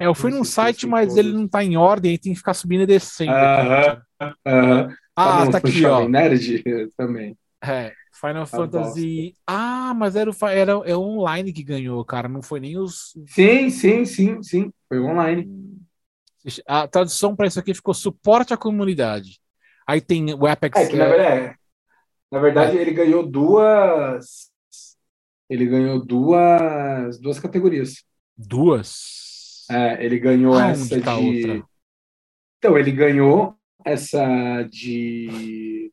É, 0.00 0.06
eu 0.06 0.14
fui 0.14 0.30
num 0.30 0.42
site, 0.42 0.86
mas 0.86 1.16
ele 1.16 1.32
não 1.32 1.46
tá 1.46 1.62
em 1.62 1.76
ordem, 1.76 2.12
aí 2.12 2.18
tem 2.18 2.32
que 2.32 2.38
ficar 2.38 2.54
subindo 2.54 2.82
e 2.82 2.86
descendo. 2.86 3.32
Aham, 3.32 4.02
aham. 4.46 4.96
Ah, 5.14 5.44
tá, 5.44 5.50
tá 5.50 5.58
aqui, 5.58 5.84
ó. 5.86 6.08
Nerd 6.08 6.64
também. 6.96 7.36
É, 7.62 7.92
Final 8.14 8.46
Fantasy. 8.46 9.36
Ah, 9.46 9.92
mas 9.94 10.16
era, 10.16 10.30
o, 10.30 10.34
era 10.48 10.72
é 10.86 10.96
o 10.96 11.00
online 11.00 11.52
que 11.52 11.62
ganhou, 11.62 12.04
cara. 12.04 12.28
Não 12.28 12.42
foi 12.42 12.58
nem 12.58 12.78
os. 12.78 13.16
Sim, 13.26 13.68
sim, 13.70 14.04
sim, 14.04 14.42
sim. 14.42 14.72
Foi 14.88 14.98
online. 14.98 15.61
A 16.66 16.88
tradução 16.88 17.36
para 17.36 17.46
isso 17.46 17.58
aqui 17.58 17.74
ficou 17.74 17.94
suporte 17.94 18.52
à 18.52 18.56
comunidade. 18.56 19.40
Aí 19.86 20.00
tem 20.00 20.34
o 20.34 20.46
Apex. 20.46 20.78
É, 20.78 20.86
que 20.86 20.96
na 20.96 21.06
verdade, 21.06 21.58
na 22.30 22.38
verdade 22.38 22.78
é. 22.78 22.80
ele 22.80 22.92
ganhou 22.92 23.24
duas 23.24 24.52
ele 25.52 25.66
ganhou 25.66 26.02
duas, 26.02 27.20
duas 27.20 27.38
categorias. 27.38 28.02
Duas? 28.34 29.66
É, 29.70 30.02
ele 30.02 30.18
ganhou 30.18 30.54
ah, 30.54 30.70
essa 30.70 30.98
tá 30.98 31.14
de. 31.14 31.26
Outra? 31.26 31.68
Então, 32.56 32.78
ele 32.78 32.90
ganhou 32.90 33.54
essa 33.84 34.62
de. 34.62 35.92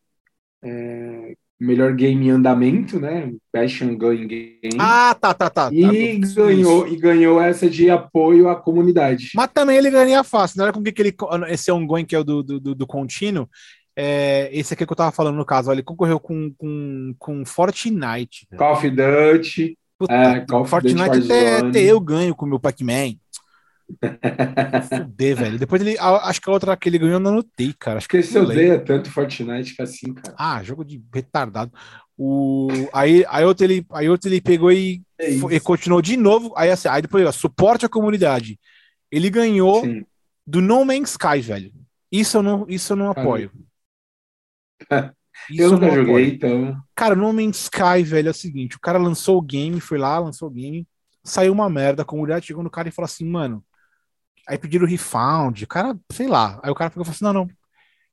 É, 0.64 1.36
melhor 1.60 1.94
game 1.94 2.28
em 2.28 2.30
andamento, 2.30 3.00
né? 3.00 3.34
Best 3.54 3.84
Ongoing 3.84 4.28
Game. 4.28 4.78
Ah, 4.80 5.14
tá, 5.20 5.34
tá, 5.34 5.50
tá. 5.50 5.70
E, 5.74 6.22
tá, 6.22 6.28
ganhou, 6.34 6.88
e 6.88 6.96
ganhou 6.96 7.42
essa 7.42 7.70
de 7.70 7.90
apoio 7.90 8.48
à 8.48 8.56
comunidade. 8.56 9.32
Mas 9.36 9.50
também 9.54 9.78
ele 9.78 9.92
ganha 9.92 10.24
fácil. 10.24 10.58
Não 10.58 10.66
era 10.66 10.74
com 10.74 10.82
que 10.82 11.02
ele, 11.02 11.16
esse 11.50 11.72
ongoing 11.72 12.06
que 12.06 12.16
é 12.16 12.20
o 12.20 12.24
do, 12.24 12.42
do, 12.42 12.76
do, 12.76 12.88
contínuo, 12.88 13.50
é, 13.96 14.50
esse 14.54 14.74
aqui 14.74 14.86
que 14.86 14.92
eu 14.92 14.96
tava 14.96 15.12
falando 15.12 15.36
no 15.36 15.46
caso, 15.46 15.72
ele 15.72 15.84
concorreu 15.84 16.20
com, 16.20 16.54
com, 16.58 17.14
com 17.20 17.46
Fortnite. 17.46 18.48
Call 18.56 18.74
of 18.74 18.90
Duty. 18.90 19.78
Puta, 19.98 20.14
é, 20.14 20.46
Call 20.46 20.62
of 20.62 20.70
Fortnite 20.70 21.20
Duty 21.20 21.26
até, 21.26 21.58
até, 21.58 21.84
eu 21.84 22.00
ganho 22.00 22.34
com 22.34 22.46
o 22.46 22.50
meu 22.50 22.60
Pac-Man. 22.60 23.16
Fuder, 24.90 25.36
velho. 25.36 25.60
Depois 25.60 25.82
ele. 25.82 25.98
Acho 26.00 26.42
que 26.42 26.50
a 26.50 26.54
outra 26.54 26.78
que 26.78 26.88
ele 26.88 26.98
ganhou 26.98 27.14
eu 27.14 27.20
não 27.20 27.32
anotei, 27.32 27.74
cara. 27.78 27.98
Acho 27.98 28.08
que 28.08 28.22
você 28.22 28.40
odeia 28.40 28.80
tanto 28.80 29.12
Fortnite 29.12 29.76
que 29.76 29.82
é 29.82 29.86
assim, 29.86 30.14
cara. 30.14 30.36
Ah, 30.38 30.62
jogo 30.64 30.86
de 30.86 31.04
retardado. 31.14 31.72
O, 32.18 32.68
aí, 32.94 33.26
aí, 33.30 33.46
outro 33.46 33.66
ele, 33.66 33.86
aí 33.92 34.10
outro 34.10 34.30
ele 34.30 34.42
pegou 34.42 34.72
e, 34.72 35.02
é 35.18 35.32
e 35.32 35.60
continuou 35.60 36.02
de 36.02 36.18
novo. 36.18 36.54
Aí, 36.56 36.70
assim, 36.70 36.88
aí 36.88 37.02
depois, 37.02 37.26
ó, 37.26 37.32
suporte 37.32 37.86
à 37.86 37.90
comunidade. 37.90 38.60
Ele 39.12 39.30
ganhou 39.30 39.82
Sim. 39.82 40.06
do 40.46 40.62
No 40.62 40.84
Man's 40.86 41.12
Sky, 41.12 41.40
velho. 41.42 41.72
Isso 42.12 42.38
eu 42.38 42.44
não, 42.44 42.66
isso 42.68 42.94
eu 42.94 42.98
não 42.98 43.10
apoio. 43.10 43.52
eu 45.50 45.72
nunca 45.72 45.92
joguei, 45.92 46.34
então. 46.34 46.78
Cara, 46.96 47.16
No 47.16 47.32
Man's 47.32 47.64
Sky, 47.64 48.04
velho, 48.04 48.28
é 48.28 48.32
o 48.32 48.34
seguinte: 48.34 48.76
o 48.76 48.82
cara 48.82 48.98
lançou 48.98 49.38
o 49.38 49.42
game, 49.42 49.80
foi 49.80 49.98
lá, 49.98 50.20
lançou 50.20 50.48
o 50.48 50.52
game, 50.52 50.88
saiu 51.24 51.54
uma 51.54 51.70
merda. 51.70 52.02
A 52.02 52.06
comunidade 52.06 52.46
chegou 52.46 52.64
no 52.64 52.70
cara 52.70 52.90
e 52.90 52.92
falou 52.92 53.06
assim, 53.06 53.26
mano. 53.26 53.64
Aí 54.50 54.58
pediram 54.58 54.88
refund, 54.88 55.62
o 55.62 55.68
cara, 55.68 55.96
sei 56.12 56.28
lá. 56.28 56.60
Aí 56.64 56.72
o 56.72 56.76
cara 56.76 56.90
pegou 56.90 57.04
e 57.04 57.06
falou 57.06 57.16
assim: 57.16 57.24
não, 57.24 57.34
não, 57.34 57.50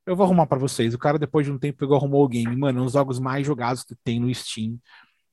eu 0.06 0.14
vou 0.14 0.24
arrumar 0.24 0.46
para 0.46 0.58
vocês. 0.58 0.92
O 0.92 0.98
cara, 0.98 1.18
depois 1.18 1.46
de 1.46 1.52
um 1.52 1.58
tempo, 1.58 1.78
pegou 1.78 1.96
arrumou 1.96 2.22
o 2.22 2.28
game. 2.28 2.54
Mano, 2.54 2.78
é 2.78 2.82
um 2.82 2.84
dos 2.84 2.92
jogos 2.92 3.18
mais 3.18 3.46
jogados 3.46 3.82
que 3.82 3.94
tem 4.04 4.20
no 4.20 4.32
Steam. 4.32 4.78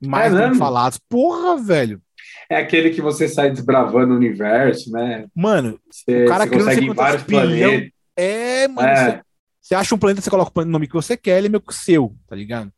Mais 0.01 0.33
é 0.33 0.53
falados. 0.55 0.97
Porra, 1.09 1.57
velho. 1.57 2.01
É 2.49 2.57
aquele 2.57 2.89
que 2.89 3.01
você 3.01 3.27
sai 3.27 3.51
desbravando 3.51 4.13
o 4.13 4.17
universo, 4.17 4.89
né? 4.91 5.25
Mano, 5.35 5.77
você, 5.89 6.23
o 6.23 6.27
cara 6.27 6.47
que 6.47 6.57
consegue 6.57 6.85
ir 6.85 6.93
vários 6.93 7.23
planetas. 7.23 7.91
É, 8.15 8.67
mano. 8.69 8.87
É. 8.87 9.21
Você 9.61 9.75
acha 9.75 9.95
um 9.95 9.97
planeta, 9.97 10.21
você 10.21 10.29
coloca 10.29 10.61
o 10.61 10.65
nome 10.65 10.87
que 10.87 10.93
você 10.93 11.15
quer, 11.15 11.37
ele 11.37 11.55
é 11.55 11.59
que 11.59 11.73
seu, 11.73 12.15
tá 12.27 12.35
ligado? 12.35 12.71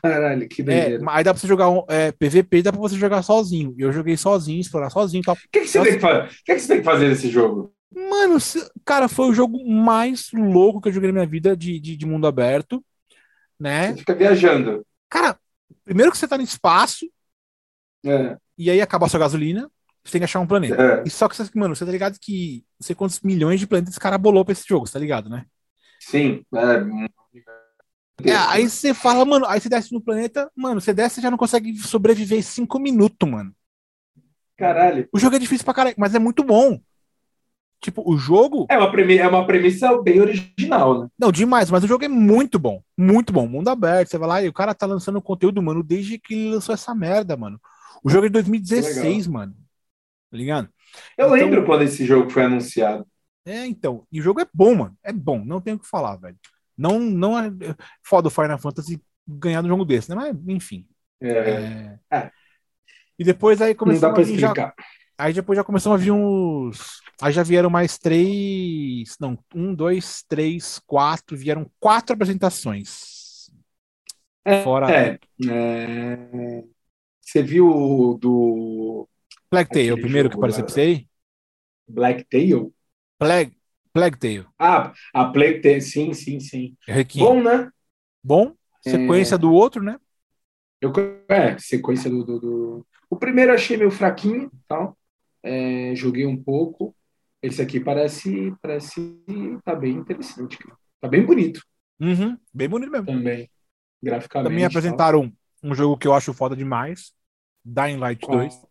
Caralho, 0.00 0.48
que 0.48 0.62
doideira. 0.62 1.04
É, 1.04 1.08
aí 1.08 1.24
dá 1.24 1.32
pra 1.32 1.40
você 1.40 1.46
jogar 1.46 1.68
um, 1.68 1.84
é, 1.88 2.12
PVP, 2.12 2.62
dá 2.62 2.72
pra 2.72 2.80
você 2.80 2.96
jogar 2.96 3.22
sozinho. 3.22 3.74
Eu 3.78 3.92
joguei 3.92 4.16
sozinho, 4.16 4.60
explorar 4.60 4.90
sozinho 4.90 5.20
e 5.20 5.24
tal. 5.24 5.34
O 5.34 5.38
que, 5.50 5.60
que, 5.60 5.66
você 5.66 5.82
tem 5.82 5.94
que, 5.94 6.00
fazer? 6.00 6.28
que, 6.28 6.54
que 6.54 6.58
você 6.60 6.68
tem 6.68 6.78
que 6.78 6.84
fazer 6.84 7.08
nesse 7.08 7.28
jogo? 7.28 7.74
Mano, 7.94 8.38
cara, 8.84 9.08
foi 9.08 9.26
o 9.26 9.34
jogo 9.34 9.68
mais 9.68 10.30
louco 10.32 10.80
que 10.80 10.88
eu 10.88 10.92
joguei 10.92 11.08
na 11.08 11.14
minha 11.14 11.26
vida 11.26 11.56
de, 11.56 11.78
de, 11.78 11.96
de 11.96 12.06
mundo 12.06 12.26
aberto, 12.26 12.82
né? 13.60 13.92
Você 13.92 13.98
fica 13.98 14.14
viajando. 14.14 14.86
Cara, 15.10 15.38
primeiro 15.84 16.10
que 16.10 16.16
você 16.16 16.26
tá 16.26 16.38
no 16.38 16.42
espaço, 16.42 17.06
é. 18.04 18.36
e 18.56 18.70
aí 18.70 18.80
acaba 18.80 19.06
a 19.06 19.08
sua 19.10 19.20
gasolina, 19.20 19.70
você 20.02 20.12
tem 20.12 20.20
que 20.20 20.24
achar 20.24 20.40
um 20.40 20.46
planeta. 20.46 20.82
É. 20.82 21.02
E 21.06 21.10
só 21.10 21.28
que, 21.28 21.36
mano, 21.54 21.76
você 21.76 21.84
tá 21.84 21.92
ligado 21.92 22.18
que 22.18 22.64
não 22.80 22.86
sei 22.86 22.96
quantos 22.96 23.20
milhões 23.20 23.60
de 23.60 23.66
planetas 23.66 23.92
esse 23.92 24.00
cara 24.00 24.16
bolou 24.16 24.44
pra 24.44 24.52
esse 24.52 24.64
jogo, 24.66 24.86
você 24.86 24.94
tá 24.94 24.98
ligado, 24.98 25.28
né? 25.28 25.44
Sim. 26.00 26.44
É... 26.54 26.80
é, 28.24 28.34
aí 28.34 28.68
você 28.68 28.92
fala, 28.94 29.24
mano, 29.24 29.46
aí 29.46 29.60
você 29.60 29.68
desce 29.68 29.92
no 29.92 30.00
planeta, 30.00 30.50
mano, 30.54 30.80
você 30.80 30.92
desce 30.92 31.18
e 31.18 31.22
já 31.22 31.30
não 31.30 31.38
consegue 31.38 31.76
sobreviver 31.78 32.42
cinco 32.42 32.78
minutos, 32.78 33.28
mano. 33.28 33.54
Caralho. 34.56 35.08
O 35.12 35.18
jogo 35.18 35.36
é 35.36 35.38
difícil 35.38 35.64
pra 35.64 35.74
caralho, 35.74 35.96
mas 35.98 36.14
é 36.14 36.18
muito 36.18 36.44
bom. 36.44 36.78
Tipo, 37.80 38.08
o 38.08 38.16
jogo. 38.16 38.66
É 38.70 38.78
uma, 38.78 38.92
premissa, 38.92 39.22
é 39.22 39.28
uma 39.28 39.44
premissa 39.44 40.00
bem 40.00 40.20
original, 40.20 41.02
né? 41.02 41.08
Não, 41.18 41.32
demais, 41.32 41.68
mas 41.68 41.82
o 41.82 41.88
jogo 41.88 42.04
é 42.04 42.08
muito 42.08 42.56
bom. 42.56 42.80
Muito 42.96 43.32
bom. 43.32 43.48
Mundo 43.48 43.68
aberto. 43.68 44.08
Você 44.08 44.18
vai 44.18 44.28
lá 44.28 44.42
e 44.42 44.48
o 44.48 44.52
cara 44.52 44.72
tá 44.72 44.86
lançando 44.86 45.20
conteúdo, 45.20 45.60
mano, 45.60 45.82
desde 45.82 46.16
que 46.16 46.32
ele 46.32 46.54
lançou 46.54 46.72
essa 46.72 46.94
merda, 46.94 47.36
mano. 47.36 47.60
O 48.04 48.08
jogo 48.08 48.26
é 48.26 48.28
de 48.28 48.34
2016, 48.34 49.26
mano. 49.26 49.52
Tá 50.30 50.36
ligado? 50.36 50.68
Eu 51.18 51.26
então, 51.26 51.36
lembro 51.36 51.66
quando 51.66 51.82
esse 51.82 52.06
jogo 52.06 52.30
foi 52.30 52.44
anunciado. 52.44 53.04
É, 53.44 53.66
então. 53.66 54.06
E 54.12 54.20
o 54.20 54.22
jogo 54.22 54.40
é 54.40 54.46
bom, 54.54 54.76
mano. 54.76 54.96
É 55.02 55.12
bom, 55.12 55.44
não 55.44 55.60
tenho 55.60 55.76
o 55.76 55.80
que 55.80 55.88
falar, 55.88 56.14
velho. 56.14 56.36
Não, 56.76 56.98
não 56.98 57.38
é 57.38 57.50
foda 58.02 58.28
o 58.28 58.30
Final 58.30 58.58
Fantasy 58.58 59.00
ganhar 59.26 59.64
um 59.64 59.68
jogo 59.68 59.84
desse, 59.84 60.10
né? 60.10 60.16
Mas, 60.16 60.36
enfim. 60.48 60.86
É. 61.20 61.28
é... 61.30 61.98
é. 62.10 62.30
E 63.18 63.24
depois 63.24 63.60
aí 63.60 63.74
começou 63.74 64.08
a 64.08 64.12
vir 64.12 64.38
já... 64.38 64.74
Aí 65.18 65.32
depois 65.32 65.56
já 65.56 65.62
começou 65.62 65.92
a 65.92 65.96
vir 65.96 66.10
uns. 66.10 67.00
Aí 67.20 67.32
já 67.32 67.44
vieram 67.44 67.70
mais 67.70 67.96
três. 67.96 69.16
Não, 69.20 69.38
um, 69.54 69.72
dois, 69.72 70.24
três, 70.28 70.80
quatro. 70.80 71.36
Vieram 71.36 71.70
quatro 71.78 72.14
apresentações. 72.14 73.48
É, 74.44 74.64
Fora. 74.64 74.90
É, 74.90 75.18
é... 75.48 76.64
Você 77.20 77.40
viu 77.40 78.18
do. 78.20 79.08
Black 79.48 79.70
Tail, 79.70 79.94
o 79.94 80.00
primeiro 80.00 80.28
que 80.28 80.36
apareceu 80.36 80.64
pra 80.64 80.74
você 80.74 80.80
aí? 80.80 81.08
Black 81.86 82.24
Tail? 82.24 82.74
Plague, 83.18 83.56
Plague 83.92 84.18
Tale. 84.18 84.46
Ah, 84.58 84.92
a 85.12 85.26
Plague 85.26 85.60
Tale, 85.60 85.80
sim, 85.80 86.14
sim, 86.14 86.40
sim. 86.40 86.76
Requiem. 86.86 87.24
Bom, 87.24 87.42
né? 87.42 87.70
Bom, 88.22 88.54
sequência 88.80 89.34
é... 89.34 89.38
do 89.38 89.52
outro, 89.52 89.82
né? 89.82 89.98
Eu, 90.80 90.92
é, 91.28 91.56
sequência 91.58 92.10
do, 92.10 92.24
do, 92.24 92.40
do... 92.40 92.86
O 93.08 93.16
primeiro 93.16 93.52
achei 93.52 93.76
meio 93.76 93.90
fraquinho, 93.90 94.50
tal. 94.66 94.96
É, 95.42 95.92
joguei 95.94 96.26
um 96.26 96.42
pouco. 96.42 96.94
Esse 97.42 97.60
aqui 97.60 97.78
parece, 97.78 98.54
parece 98.62 99.20
tá 99.64 99.74
bem 99.74 99.92
interessante. 99.92 100.58
Tá 101.00 101.08
bem 101.08 101.24
bonito. 101.24 101.62
Uhum, 102.00 102.36
bem 102.52 102.68
bonito 102.68 102.90
mesmo. 102.90 103.06
Também, 103.06 103.50
graficamente. 104.02 104.50
Também 104.50 104.64
apresentaram 104.64 105.32
um 105.62 105.74
jogo 105.74 105.96
que 105.96 106.06
eu 106.06 106.14
acho 106.14 106.32
foda 106.32 106.56
demais, 106.56 107.12
Dying 107.64 107.96
Light 107.96 108.24
Qual? 108.24 108.38
2. 108.38 108.62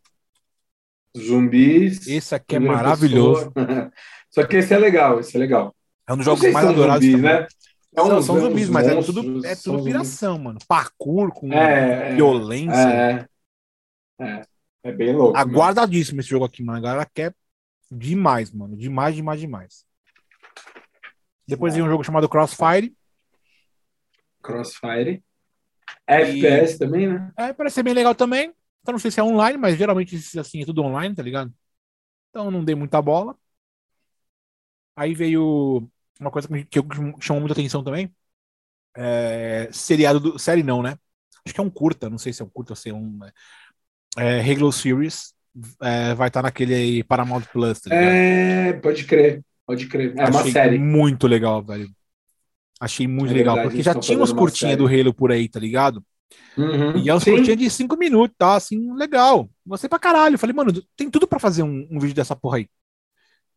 Zumbis. 1.18 2.08
Esse 2.08 2.36
aqui 2.36 2.56
é 2.56 2.60
maravilhoso. 2.60 3.52
Só 4.32 4.46
que 4.46 4.58
esse 4.58 4.74
é 4.74 4.78
legal, 4.78 5.20
esse 5.20 5.36
é 5.36 5.40
legal. 5.40 5.76
É 6.08 6.14
um 6.14 6.18
dos 6.18 6.26
jogos 6.26 6.52
mais 6.52 6.66
adorados 6.66 7.06
zumbis, 7.06 7.22
né? 7.22 7.48
É 7.94 8.02
um, 8.02 8.08
são, 8.08 8.22
são 8.22 8.40
zumbis, 8.40 8.70
mas 8.70 8.88
é 8.88 9.02
tudo, 9.02 9.46
é 9.46 9.56
tudo 9.56 9.84
piração, 9.84 10.40
mano. 10.40 10.60
Parkour 10.68 11.32
com 11.34 11.52
é, 11.52 12.12
é 12.12 12.16
violência. 12.16 13.28
É, 14.20 14.24
é. 14.24 14.42
É 14.84 14.92
bem 14.92 15.16
louco. 15.16 15.38
Aguardadíssimo 15.38 16.22
esse 16.22 16.30
jogo 16.30 16.46
aqui, 16.46 16.64
mano. 16.64 16.80
A 16.80 16.82
galera 16.82 17.10
quer 17.14 17.36
demais, 17.92 18.52
mano. 18.52 18.76
Demais, 18.76 19.16
demais, 19.16 19.40
demais. 19.40 19.86
Depois 21.48 21.76
vem 21.76 21.84
um 21.84 21.90
jogo 21.90 22.04
chamado 22.04 22.30
Crossfire. 22.30 22.96
Crossfire. 24.42 25.24
FPS 26.08 26.78
também, 26.80 27.08
né? 27.08 27.32
É, 27.38 27.54
parece 27.54 27.76
ser 27.76 27.84
bem 27.84 27.94
legal 27.94 28.16
também. 28.16 28.54
Então 28.82 28.94
não 28.94 29.00
sei 29.00 29.12
se 29.12 29.20
é 29.20 29.24
online, 29.24 29.58
mas 29.58 29.78
geralmente 29.78 30.16
assim 30.40 30.62
é 30.62 30.66
tudo 30.66 30.82
online, 30.82 31.14
tá 31.14 31.22
ligado? 31.22 31.54
Então 32.30 32.50
não 32.50 32.64
dei 32.64 32.74
muita 32.74 33.02
bola. 33.02 33.36
Aí 35.02 35.16
veio 35.16 35.90
uma 36.20 36.30
coisa 36.30 36.48
que 36.48 36.80
chamou 37.20 37.40
muita 37.40 37.54
atenção 37.54 37.84
também. 37.84 38.14
É, 38.96 39.68
seriado 39.72 40.20
do. 40.20 40.38
Série 40.38 40.62
não, 40.62 40.84
né? 40.84 40.96
Acho 41.44 41.56
que 41.56 41.60
é 41.60 41.64
um 41.64 41.72
curta, 41.72 42.08
não 42.08 42.20
sei 42.20 42.32
se 42.32 42.44
é 42.44 42.46
um 42.46 42.50
curta 42.50 42.74
ou 42.74 42.76
se 42.76 42.90
é 42.92 42.94
um. 42.94 43.20
É, 44.16 44.42
Halo 44.42 44.72
Series 44.72 45.34
é, 45.82 46.14
vai 46.14 46.28
estar 46.28 46.42
tá 46.42 46.44
naquele 46.44 47.04
Paramount 47.04 47.42
Plus, 47.52 47.80
tá 47.80 47.96
É, 47.96 48.74
pode 48.74 49.06
crer, 49.06 49.42
pode 49.66 49.88
crer. 49.88 50.14
É 50.16 50.22
Achei 50.22 50.36
uma 50.36 50.52
série. 50.52 50.78
Muito 50.78 51.26
legal, 51.26 51.64
velho. 51.64 51.90
Achei 52.80 53.08
muito 53.08 53.32
é 53.32 53.38
legal, 53.38 53.56
verdade, 53.56 53.76
porque 53.76 53.84
já 53.84 53.96
tinha 53.96 54.20
umas 54.20 54.32
curtinhas 54.32 54.78
do 54.78 54.86
Halo 54.86 55.16
por 55.16 55.32
aí, 55.32 55.50
tá 55.50 55.60
ligado? 55.60 56.06
Uhum, 56.56 57.00
e 57.00 57.10
é 57.10 57.14
umas 57.14 57.24
curtinhas 57.24 57.58
de 57.58 57.70
5 57.72 57.98
minutos, 57.98 58.36
tá? 58.38 58.54
Assim, 58.54 58.94
legal. 58.94 59.50
Gostei 59.66 59.90
pra 59.90 59.98
caralho. 59.98 60.38
Falei, 60.38 60.56
mano, 60.56 60.72
tem 60.96 61.10
tudo 61.10 61.28
pra 61.28 61.40
fazer 61.40 61.64
um, 61.64 61.88
um 61.90 62.00
vídeo 62.00 62.14
dessa 62.14 62.36
porra 62.36 62.58
aí. 62.58 62.70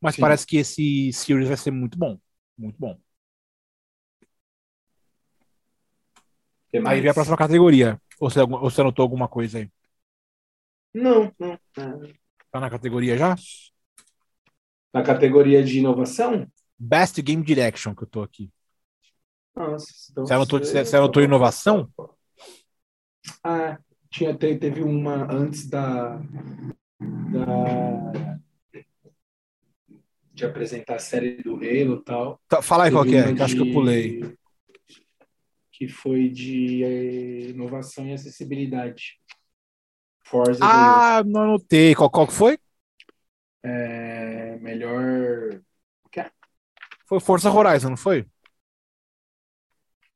Mas 0.05 0.17
sim. 0.17 0.21
parece 0.21 0.47
que 0.47 0.59
esse 0.59 1.11
series 1.15 1.49
vai 1.49 1.57
ser 1.57 1.71
muito 1.71 1.97
bom. 1.97 2.19
Muito 2.59 2.77
bom. 2.79 3.01
Aí 6.87 7.01
vem 7.01 7.11
a 7.11 7.15
próxima 7.15 7.39
categoria. 7.39 7.99
Ou 8.21 8.29
você, 8.29 8.43
ou 8.43 8.71
você 8.71 8.83
anotou 8.83 9.03
alguma 9.03 9.27
coisa 9.27 9.61
aí? 9.61 9.71
Não, 10.93 11.33
não. 11.39 11.59
Tá 12.51 12.61
na 12.61 12.69
categoria 12.69 13.17
já? 13.17 13.35
Na 14.93 15.03
categoria 15.03 15.65
de 15.65 15.79
inovação? 15.79 16.47
Best 16.79 17.23
Game 17.23 17.43
Direction 17.43 17.95
que 17.95 18.03
eu 18.03 18.09
tô 18.09 18.23
aqui. 18.23 18.53
Nossa, 19.57 19.87
então 20.11 20.27
você, 20.27 20.35
anotou, 20.35 20.59
você, 20.59 20.85
você 20.85 20.97
anotou 20.99 21.23
inovação? 21.23 21.91
Ah, 23.43 23.79
tinha, 24.11 24.37
teve 24.37 24.83
uma 24.83 25.33
antes 25.33 25.67
da, 25.67 26.19
da 26.99 28.34
de 30.35 30.45
apresentar 30.45 30.97
a 30.97 30.99
série 30.99 31.43
do 31.43 31.55
Halo 31.55 32.01
e 32.01 32.05
tal. 32.05 32.41
Tá, 32.49 32.61
fala 32.61 32.85
aí 32.85 32.91
qual 32.91 33.05
que 33.05 33.17
é, 33.17 33.33
que 33.33 33.43
acho 33.43 33.55
que 33.55 33.63
eu 33.63 33.73
pulei 33.73 34.37
que 35.77 35.89
foi 35.89 36.29
de 36.29 36.85
é, 36.85 37.51
inovação 37.51 38.07
e 38.07 38.13
acessibilidade. 38.13 39.19
Forza 40.25 40.65
ah, 40.65 41.23
não 41.25 41.43
anotei. 41.43 41.95
Qual, 41.95 42.09
qual 42.09 42.29
foi? 42.29 42.59
É, 43.63 44.57
melhor. 44.61 45.61
Foi 47.07 47.21
Forza 47.21 47.51
Horizon, 47.51 47.91
não 47.91 47.97
foi? 47.97 48.25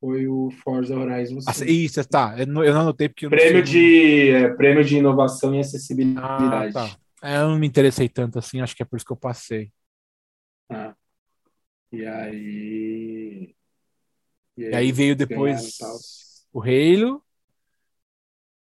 Foi 0.00 0.26
o 0.28 0.48
Forza 0.62 0.96
Horizon. 0.96 1.40
Ah, 1.46 1.64
isso, 1.66 2.08
tá. 2.08 2.36
Eu 2.38 2.46
não, 2.46 2.64
eu 2.64 2.72
não 2.72 2.82
anotei 2.82 3.08
porque. 3.08 3.28
prêmio, 3.28 3.62
de, 3.62 4.30
é, 4.30 4.48
prêmio 4.54 4.84
de 4.84 4.96
inovação 4.96 5.54
e 5.54 5.58
acessibilidade. 5.58 6.78
Ah, 6.78 6.88
tá. 6.88 6.96
É, 7.20 7.38
eu 7.38 7.48
não 7.48 7.58
me 7.58 7.66
interessei 7.66 8.08
tanto 8.08 8.38
assim, 8.38 8.60
acho 8.60 8.76
que 8.76 8.82
é 8.82 8.86
por 8.86 8.96
isso 8.96 9.04
que 9.04 9.12
eu 9.12 9.16
passei. 9.16 9.72
Ah. 10.68 10.94
E 11.90 12.04
aí. 12.04 13.54
E 14.56 14.64
aí, 14.64 14.72
e 14.72 14.74
aí 14.74 14.92
veio 14.92 15.16
depois 15.16 15.78
o 16.52 16.60
Halo. 16.62 17.24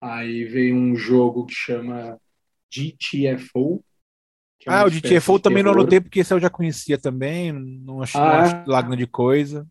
Aí 0.02 0.44
veio 0.46 0.76
um 0.76 0.96
jogo 0.96 1.46
que 1.46 1.54
chama 1.54 2.20
GTFO. 2.70 3.84
É 4.66 4.72
ah, 4.72 4.86
o 4.86 4.90
GTFO 4.90 5.40
também 5.40 5.62
não 5.62 5.72
anotei, 5.72 6.00
porque 6.00 6.22
esse 6.22 6.34
eu 6.34 6.40
já 6.40 6.50
conhecia 6.50 6.98
também. 6.98 7.52
Não 7.52 8.02
achei, 8.02 8.20
ah, 8.20 8.64
não 8.66 8.96
de 8.96 9.08
coisa. 9.08 9.68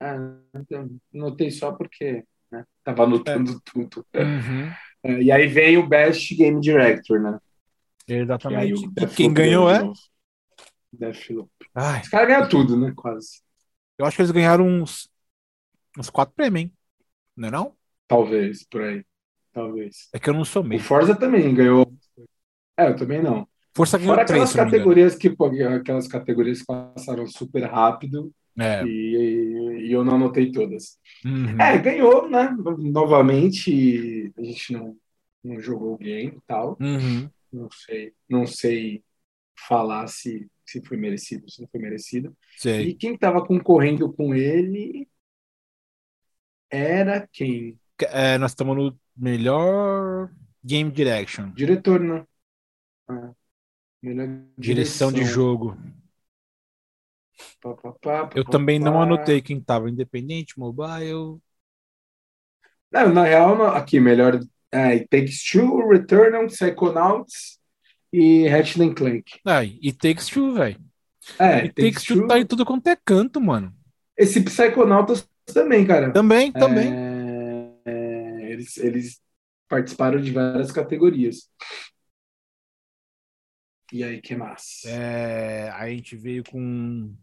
Ah, 0.00 0.16
então, 0.54 0.88
notei 1.12 1.50
só 1.50 1.72
porque 1.72 2.24
né, 2.50 2.64
tava 2.84 3.04
anotando 3.04 3.52
é. 3.52 3.54
tudo. 3.64 4.06
Uhum. 4.14 4.72
É, 5.02 5.22
e 5.22 5.32
aí 5.32 5.46
vem 5.46 5.78
o 5.78 5.86
Best 5.86 6.34
Game 6.34 6.60
Director, 6.60 7.20
né? 7.20 7.38
Exatamente. 8.06 8.84
E, 8.84 9.04
e 9.04 9.06
quem 9.08 9.32
ganhou 9.32 9.70
é? 9.70 9.82
Deathloop. 10.92 11.50
Ai. 11.74 12.00
Os 12.02 12.08
caras 12.08 12.28
ganham 12.28 12.48
tudo, 12.48 12.76
né? 12.78 12.92
Quase. 12.96 13.42
Eu 13.98 14.06
acho 14.06 14.16
que 14.16 14.22
eles 14.22 14.30
ganharam 14.30 14.66
uns, 14.66 15.08
uns 15.98 16.10
quatro 16.10 16.34
prêmios, 16.34 16.64
hein? 16.64 16.72
Não 17.36 17.48
é 17.48 17.50
não? 17.50 17.74
Talvez, 18.06 18.64
por 18.64 18.82
aí. 18.82 19.04
Talvez. 19.52 20.08
É 20.12 20.18
que 20.18 20.30
eu 20.30 20.34
não 20.34 20.44
sou 20.44 20.62
meio. 20.62 20.80
O 20.80 20.84
Forza 20.84 21.14
também 21.14 21.54
ganhou. 21.54 21.92
É, 22.76 22.88
eu 22.88 22.96
também 22.96 23.22
não. 23.22 23.46
Força 23.74 23.98
ganhou 23.98 24.14
Fora 24.14 24.22
aquelas 24.22 24.52
categorias 24.52 25.14
que 25.14 25.34
aquelas 25.76 26.08
categorias 26.08 26.60
que 26.60 26.66
passaram 26.66 27.26
super 27.26 27.64
rápido 27.64 28.32
é. 28.58 28.84
e, 28.84 29.86
e, 29.86 29.92
eu 29.92 30.04
não 30.04 30.16
anotei 30.16 30.50
todas. 30.50 30.98
Uhum. 31.24 31.60
É, 31.60 31.78
ganhou, 31.78 32.28
né? 32.28 32.56
Novamente, 32.78 34.32
a 34.36 34.42
gente 34.42 34.72
não, 34.72 34.96
não 35.44 35.60
jogou 35.60 35.94
o 35.94 35.98
game 35.98 36.36
e 36.36 36.40
tal. 36.46 36.76
Uhum. 36.80 37.30
Não 37.52 37.68
sei, 37.70 38.12
não 38.28 38.46
sei 38.46 39.02
falar 39.56 40.06
se 40.08 40.48
se 40.68 40.82
foi 40.84 40.98
merecido, 40.98 41.50
se 41.50 41.62
não 41.62 41.68
foi 41.68 41.80
merecido. 41.80 42.36
Sei. 42.58 42.88
E 42.88 42.94
quem 42.94 43.14
estava 43.14 43.44
concorrendo 43.44 44.12
com 44.12 44.34
ele 44.34 45.08
era 46.70 47.26
quem? 47.32 47.80
É, 48.00 48.36
nós 48.36 48.50
estamos 48.50 48.76
no 48.76 48.98
melhor 49.16 50.30
Game 50.62 50.90
Direction. 50.90 51.50
Diretor, 51.52 52.00
né? 52.00 52.26
Ah, 53.08 53.32
direção. 54.02 54.52
direção 54.58 55.12
de 55.12 55.24
jogo. 55.24 55.74
Pá, 57.62 57.74
pá, 57.74 57.92
pá, 57.92 58.30
Eu 58.34 58.44
também 58.44 58.78
não 58.78 59.00
anotei 59.00 59.40
quem 59.40 59.56
estava. 59.58 59.88
Independente, 59.88 60.58
mobile. 60.58 61.40
Não, 62.90 63.12
na 63.12 63.24
real, 63.24 63.62
aqui, 63.68 63.98
melhor. 63.98 64.38
É, 64.70 64.98
Takes 64.98 65.42
Two, 65.50 65.88
Returnal, 65.88 66.46
Psychonauts 66.46 67.58
e 68.12 68.48
Ratchet 68.48 68.94
Clank. 68.94 69.40
Ah, 69.44 69.64
e 69.64 69.92
Takes 69.92 70.28
Two, 70.28 70.54
velho. 70.54 70.80
É, 71.38 71.66
e 71.66 71.72
Takes, 71.72 72.04
Two 72.04 72.26
tá 72.26 72.38
em 72.38 72.46
tudo 72.46 72.64
quanto 72.64 72.86
é 72.88 72.96
canto, 72.96 73.40
mano. 73.40 73.74
Esse 74.16 74.40
Psychonautas 74.40 75.28
também, 75.46 75.86
cara. 75.86 76.12
Também, 76.12 76.52
também. 76.52 76.92
É, 76.92 77.72
é, 77.84 78.52
eles, 78.52 78.76
eles 78.78 79.20
participaram 79.68 80.20
de 80.20 80.32
várias 80.32 80.72
categorias. 80.72 81.50
E 83.92 84.04
aí, 84.04 84.20
que 84.20 84.36
massa? 84.36 84.88
É, 84.88 85.70
a 85.70 85.88
gente 85.88 86.16
veio 86.16 86.44
com 86.44 87.14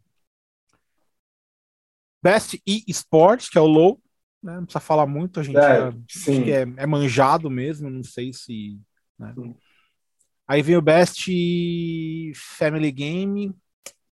Best 2.23 2.59
e-Sport, 2.65 3.49
que 3.49 3.57
é 3.57 3.61
o 3.61 3.67
Low. 3.67 4.01
Né? 4.41 4.55
Não 4.55 4.65
precisa 4.65 4.79
falar 4.79 5.05
muito, 5.07 5.39
a 5.39 5.43
gente 5.43 5.57
é, 5.57 6.51
é, 6.51 6.61
é, 6.77 6.85
manjado 6.85 7.49
mesmo, 7.49 7.89
não 7.89 8.03
sei 8.03 8.31
se. 8.31 8.79
Né? 9.17 9.33
Aí 10.47 10.61
vem 10.61 10.77
o 10.77 10.81
Best 10.81 11.29
Family 12.35 12.91
Game, 12.91 13.55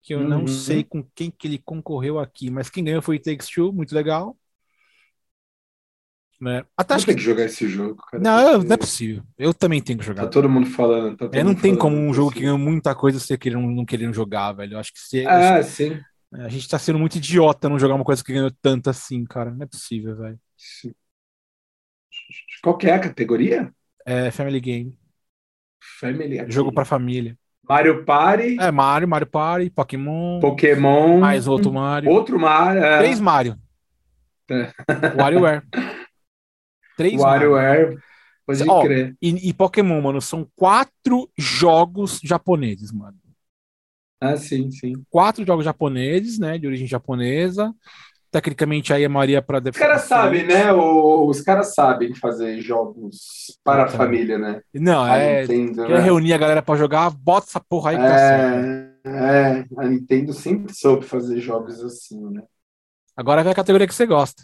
que 0.01 0.13
eu 0.13 0.19
uhum. 0.19 0.27
não 0.27 0.47
sei 0.47 0.83
com 0.83 1.03
quem 1.13 1.29
que 1.29 1.47
ele 1.47 1.57
concorreu 1.57 2.19
aqui, 2.19 2.49
mas 2.49 2.69
quem 2.69 2.83
ganhou 2.83 3.01
foi 3.01 3.19
Takes 3.19 3.49
Two, 3.49 3.73
muito 3.73 3.93
legal. 3.93 4.37
Né? 6.39 6.65
Até 6.75 6.95
acho 6.95 7.05
que... 7.05 7.13
que 7.13 7.21
jogar 7.21 7.43
esse 7.43 7.67
jogo, 7.67 7.97
cara. 7.97 8.23
Não, 8.23 8.51
porque... 8.53 8.67
não 8.67 8.73
é 8.73 8.77
possível. 8.77 9.23
Eu 9.37 9.53
também 9.53 9.79
tenho 9.79 9.99
que 9.99 10.05
jogar. 10.05 10.23
Tá 10.23 10.29
todo 10.29 10.49
mundo 10.49 10.65
falando. 10.65 11.11
Tá 11.15 11.25
todo 11.25 11.35
é, 11.35 11.43
não 11.43 11.53
tem 11.53 11.75
como 11.75 11.95
um 11.95 12.11
jogo 12.11 12.31
que 12.31 12.39
ganhou 12.39 12.57
muita 12.57 12.95
coisa 12.95 13.19
você 13.19 13.37
querendo, 13.37 13.61
não 13.67 13.85
querendo 13.85 14.13
jogar, 14.13 14.53
velho. 14.53 14.73
Eu 14.73 14.79
acho 14.79 14.91
que 14.91 14.99
se. 14.99 15.23
Ah, 15.27 15.61
sim. 15.61 15.99
A 16.33 16.47
gente 16.47 16.67
tá 16.67 16.79
sendo 16.79 16.97
muito 16.97 17.17
idiota 17.17 17.69
não 17.69 17.77
jogar 17.77 17.93
uma 17.93 18.05
coisa 18.05 18.23
que 18.23 18.33
ganhou 18.33 18.51
tanto 18.59 18.89
assim, 18.89 19.23
cara. 19.23 19.51
Não 19.51 19.63
é 19.63 19.67
possível, 19.67 20.15
velho. 20.15 20.39
Qual 22.63 22.75
que 22.75 22.87
é 22.87 22.93
a 22.93 22.99
categoria? 22.99 23.71
É 24.03 24.31
Family 24.31 24.59
Game. 24.59 25.00
Family 25.99 26.39
aqui. 26.39 26.51
Jogo 26.51 26.71
pra 26.71 26.85
família. 26.85 27.37
Mario 27.67 28.03
Party. 28.03 28.57
É, 28.59 28.71
Mario, 28.71 29.07
Mario 29.07 29.27
Party, 29.27 29.69
Pokémon. 29.69 30.39
Pokémon. 30.39 31.19
Mais 31.19 31.47
outro 31.47 31.71
Mario. 31.71 32.09
Outro 32.09 32.39
Mario. 32.39 32.83
É. 32.83 32.97
Três 32.99 33.19
Mario. 33.19 33.57
É. 34.49 34.71
WarioWare. 35.15 35.63
Três 36.97 37.15
WarioWare. 37.21 37.83
Mario. 37.85 38.01
Pode 38.45 38.69
Ó, 38.69 38.81
crer. 38.81 39.15
E, 39.21 39.49
e 39.49 39.53
Pokémon, 39.53 40.01
mano, 40.01 40.21
são 40.21 40.47
quatro 40.55 41.29
jogos 41.37 42.19
japoneses, 42.23 42.91
mano. 42.91 43.17
Ah, 44.19 44.35
sim, 44.37 44.69
sim. 44.69 44.93
Quatro 45.09 45.45
jogos 45.45 45.65
japoneses, 45.65 46.37
né? 46.37 46.57
De 46.57 46.67
origem 46.67 46.85
japonesa. 46.85 47.73
Tecnicamente 48.31 48.93
aí 48.93 49.03
a 49.03 49.09
Maria 49.09 49.41
para 49.41 49.59
Os 49.59 49.77
caras 49.77 50.03
sabem, 50.03 50.47
né? 50.47 50.71
O, 50.71 51.27
os 51.27 51.41
caras 51.41 51.73
sabem 51.75 52.15
fazer 52.15 52.61
jogos 52.61 53.59
para 53.61 53.83
então, 53.83 53.93
a 53.93 53.97
família, 53.97 54.37
né? 54.37 54.61
Não, 54.73 55.03
a 55.03 55.17
é. 55.17 55.41
Nintendo, 55.41 55.85
quer 55.85 55.97
né? 55.97 55.99
reunir 55.99 56.33
a 56.33 56.37
galera 56.37 56.61
para 56.61 56.79
jogar, 56.79 57.09
bota 57.09 57.47
essa 57.47 57.59
porra 57.59 57.91
aí 57.91 57.97
que 57.97 58.03
é, 58.03 58.07
tá 58.07 58.17
certo. 58.17 58.91
É, 59.03 59.65
a 59.77 59.85
Nintendo 59.85 60.31
sempre 60.31 60.73
soube 60.73 61.05
fazer 61.05 61.41
jogos 61.41 61.83
assim, 61.83 62.21
né? 62.31 62.43
Agora 63.17 63.43
vem 63.43 63.51
a 63.51 63.55
categoria 63.55 63.85
que 63.85 63.93
você 63.93 64.05
gosta. 64.05 64.43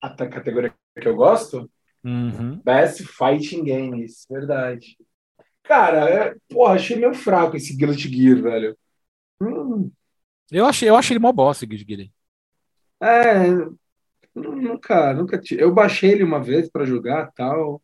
A 0.00 0.10
categoria 0.26 0.72
que 0.98 1.08
eu 1.08 1.16
gosto? 1.16 1.70
Uhum. 2.02 2.60
Best 2.64 3.04
Fighting 3.04 3.64
Games, 3.64 4.26
verdade. 4.30 4.96
Cara, 5.62 6.08
é, 6.08 6.34
porra, 6.48 6.74
achei 6.74 6.96
meio 6.96 7.14
fraco 7.14 7.56
esse 7.56 7.76
Guilty 7.76 8.08
Gear, 8.08 8.42
velho. 8.42 8.76
Hum. 9.40 9.90
Eu 10.50 10.66
achei, 10.66 10.88
eu 10.88 10.96
achei 10.96 11.14
ele 11.14 11.22
mó 11.22 11.32
bosta, 11.32 11.66
Guilty 11.66 11.84
Gear. 11.86 12.08
É, 13.02 13.46
nunca, 14.34 15.12
nunca 15.14 15.38
tive. 15.38 15.62
Eu 15.62 15.72
baixei 15.72 16.12
ele 16.12 16.22
uma 16.22 16.42
vez 16.42 16.68
para 16.68 16.84
jogar 16.84 17.30
tal. 17.32 17.82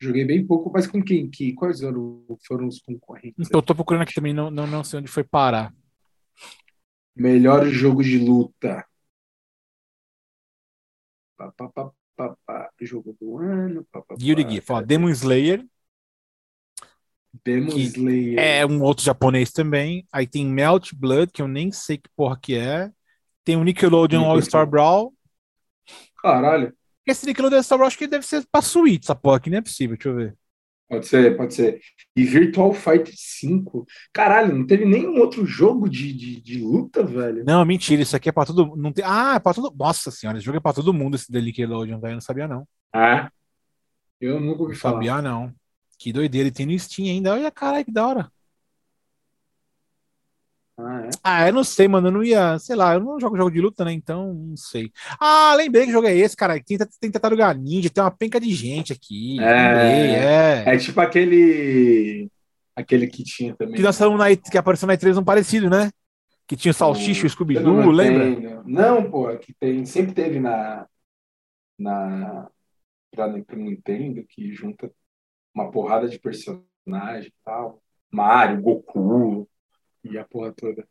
Joguei 0.00 0.24
bem 0.24 0.46
pouco, 0.46 0.70
mas 0.72 0.86
com 0.86 1.02
quem? 1.02 1.28
Que, 1.30 1.54
quais 1.54 1.80
foram, 1.80 2.24
foram 2.46 2.68
os 2.68 2.80
concorrentes? 2.80 3.46
Então, 3.46 3.60
eu 3.60 3.64
tô 3.64 3.74
procurando 3.74 4.02
aqui 4.02 4.14
também, 4.14 4.34
não, 4.34 4.50
não, 4.50 4.66
não 4.66 4.84
sei 4.84 5.00
onde 5.00 5.08
foi 5.08 5.24
parar. 5.24 5.72
Melhor 7.14 7.66
jogo 7.66 8.02
de 8.02 8.18
luta. 8.18 8.84
Pá, 11.36 11.50
pá, 11.52 11.68
pá, 11.68 11.90
pá, 12.14 12.36
pá. 12.44 12.70
Jogo 12.80 13.16
do 13.18 13.38
ano. 13.38 13.86
Pá, 13.90 14.02
pá, 14.02 14.14
Guilty 14.16 14.60
pá. 14.60 14.66
Fala, 14.66 14.82
Demon 14.82 15.08
Slayer, 15.08 15.66
Demon 17.44 17.76
Slayer. 17.76 18.38
é 18.38 18.66
um 18.66 18.82
outro 18.82 19.04
japonês 19.04 19.50
também. 19.50 20.06
Aí 20.12 20.26
tem 20.26 20.46
Melt 20.46 20.92
Blood, 20.94 21.32
que 21.32 21.40
eu 21.40 21.48
nem 21.48 21.72
sei 21.72 21.96
que 21.96 22.08
porra 22.14 22.38
que 22.40 22.54
é. 22.54 22.90
Tem 23.46 23.54
o 23.56 23.62
Nickelodeon. 23.62 24.24
All-Star 24.24 24.66
Brawl. 24.66 25.14
Caralho. 26.20 26.74
Esse 27.06 27.24
Nickelodeon 27.24 27.58
All-Star 27.58 27.78
Brawl 27.78 27.86
acho 27.86 27.96
que 27.96 28.08
deve 28.08 28.26
ser 28.26 28.44
pra 28.50 28.60
Switch, 28.60 29.04
essa 29.04 29.14
porra 29.14 29.36
aqui, 29.36 29.48
não 29.48 29.58
é 29.58 29.62
possível, 29.62 29.96
deixa 29.96 30.08
eu 30.08 30.16
ver. 30.16 30.34
Pode 30.88 31.06
ser, 31.06 31.36
pode 31.36 31.54
ser. 31.54 31.80
E 32.16 32.24
Virtual 32.24 32.72
Fighter 32.72 33.14
5. 33.16 33.86
Caralho, 34.12 34.52
não 34.56 34.66
teve 34.66 34.84
nenhum 34.84 35.20
outro 35.20 35.46
jogo 35.46 35.88
de, 35.88 36.12
de, 36.12 36.40
de 36.40 36.58
luta, 36.60 37.04
velho. 37.04 37.44
Não, 37.44 37.64
mentira, 37.64 38.02
isso 38.02 38.16
aqui 38.16 38.28
é 38.28 38.32
pra 38.32 38.44
todo 38.44 38.74
não 38.76 38.92
tem 38.92 39.04
Ah, 39.06 39.34
é 39.36 39.38
pra 39.40 39.54
todo 39.54 39.72
Nossa 39.76 40.10
senhora, 40.10 40.38
esse 40.38 40.44
jogo 40.44 40.58
é 40.58 40.60
pra 40.60 40.72
todo 40.72 40.92
mundo, 40.92 41.14
esse 41.14 41.30
da 41.30 41.40
Nickelodeon, 41.40 42.00
velho, 42.00 42.12
eu 42.12 42.16
não 42.16 42.20
sabia 42.20 42.48
não. 42.48 42.66
Ah. 42.92 43.30
Eu 44.20 44.40
nunca 44.40 44.62
ouvi 44.62 44.74
Não 44.74 44.80
falar. 44.80 44.94
sabia 44.94 45.22
não. 45.22 45.52
Que 45.98 46.12
doideira, 46.12 46.48
ele 46.48 46.54
tem 46.54 46.66
no 46.66 46.76
Steam 46.78 47.06
ainda. 47.08 47.32
Olha, 47.32 47.50
caralho, 47.50 47.84
que 47.84 47.92
da 47.92 48.06
hora. 48.06 48.32
Ah, 50.78 51.00
é? 51.06 51.10
Ah, 51.24 51.48
eu 51.48 51.54
não 51.54 51.64
sei, 51.64 51.88
mano. 51.88 52.08
Eu 52.08 52.12
não 52.12 52.22
ia, 52.22 52.58
sei 52.58 52.76
lá, 52.76 52.94
eu 52.94 53.00
não 53.00 53.18
jogo 53.18 53.36
jogo 53.36 53.50
de 53.50 53.60
luta, 53.60 53.84
né? 53.84 53.92
Então, 53.92 54.34
não 54.34 54.56
sei. 54.56 54.92
Ah, 55.18 55.54
lembrei 55.54 55.86
que 55.86 55.92
jogo 55.92 56.06
é 56.06 56.14
esse, 56.14 56.36
cara. 56.36 56.60
Tem, 56.62 56.76
tem 57.00 57.10
Tartaruga 57.10 57.54
Ninja, 57.54 57.88
tem 57.88 58.02
uma 58.02 58.10
penca 58.10 58.38
de 58.38 58.52
gente 58.52 58.92
aqui. 58.92 59.40
É. 59.40 59.72
Lembrei, 59.72 60.14
é. 60.16 60.64
É 60.66 60.78
tipo 60.78 61.00
aquele. 61.00 62.30
Aquele 62.74 63.06
que 63.06 63.24
tinha 63.24 63.54
também. 63.54 63.74
Que 63.74 63.82
nós 63.82 63.98
na, 63.98 64.36
que 64.36 64.58
apareceu 64.58 64.86
na 64.86 64.94
E3 64.96 65.18
um 65.18 65.24
parecido, 65.24 65.70
né? 65.70 65.90
Que 66.46 66.56
tinha 66.56 66.70
o 66.70 66.74
Salsicha 66.74 67.24
e 67.24 67.26
o 67.26 67.30
Scooby-Doo, 67.30 67.90
lembra? 67.90 68.62
Não, 68.66 69.10
pô, 69.10 69.34
que 69.38 69.54
tem, 69.54 69.84
sempre 69.86 70.12
teve 70.12 70.38
na. 70.38 70.86
na 71.78 72.48
pra, 73.10 73.28
pro 73.44 73.56
Nintendo, 73.56 74.22
que 74.28 74.52
junta 74.52 74.92
uma 75.54 75.70
porrada 75.70 76.06
de 76.06 76.18
personagem 76.18 77.28
e 77.28 77.34
tal. 77.42 77.82
Mario, 78.12 78.60
Goku 78.60 79.48
e 80.10 80.18
a 80.18 80.24
porra 80.24 80.52
toda. 80.52 80.86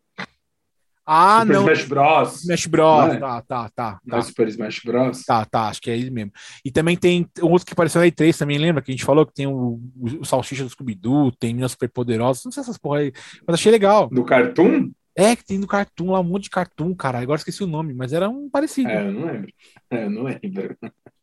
Ah, 1.07 1.41
Super 1.41 1.53
não. 1.53 1.61
Smash 1.61 1.85
Bros. 1.85 2.41
Smash 2.41 2.65
Bros. 2.65 3.13
É? 3.13 3.17
Tá, 3.19 3.41
tá, 3.41 3.69
tá. 3.69 3.99
Não 4.03 4.17
é 4.17 4.21
Tá, 4.21 4.27
Super 4.27 4.47
Smash 4.47 4.81
Bros. 4.83 5.23
tá, 5.23 5.45
tá, 5.45 5.67
acho 5.67 5.79
que 5.81 5.91
é 5.91 5.97
ele 5.97 6.09
mesmo. 6.09 6.31
E 6.63 6.71
também 6.71 6.97
tem 6.97 7.29
um 7.43 7.51
outro 7.51 7.65
que 7.65 7.73
apareceu 7.73 8.01
na 8.01 8.07
E3 8.07 8.35
também, 8.35 8.57
lembra? 8.57 8.81
Que 8.81 8.91
a 8.91 8.93
gente 8.93 9.05
falou 9.05 9.25
que 9.25 9.33
tem 9.33 9.45
o, 9.45 9.79
o, 10.19 10.25
Salsicha 10.25 10.63
do 10.63 10.69
Scooby-Doo, 10.69 11.31
tem 11.33 11.53
Minas 11.53 11.73
Super 11.73 11.89
Poderosas, 11.89 12.43
não 12.43 12.51
sei 12.51 12.61
essas 12.61 12.77
porra 12.77 12.99
aí, 12.99 13.13
mas 13.45 13.53
achei 13.53 13.71
legal. 13.71 14.09
Do 14.09 14.25
Cartoon? 14.25 14.89
É, 15.15 15.35
que 15.35 15.45
tem 15.45 15.59
do 15.59 15.67
Cartoon 15.67 16.11
lá, 16.11 16.19
um 16.19 16.23
monte 16.23 16.45
de 16.45 16.49
Cartoon, 16.49 16.93
cara. 16.93 17.19
Agora 17.19 17.37
esqueci 17.37 17.63
o 17.63 17.67
nome, 17.67 17.93
mas 17.93 18.11
era 18.11 18.27
um 18.27 18.49
parecido. 18.49 18.89
É, 18.89 19.07
eu 19.07 19.13
não 19.13 19.25
lembro. 19.25 19.53
É, 19.91 20.05
eu 20.05 20.09
não 20.09 20.23
lembro. 20.23 20.77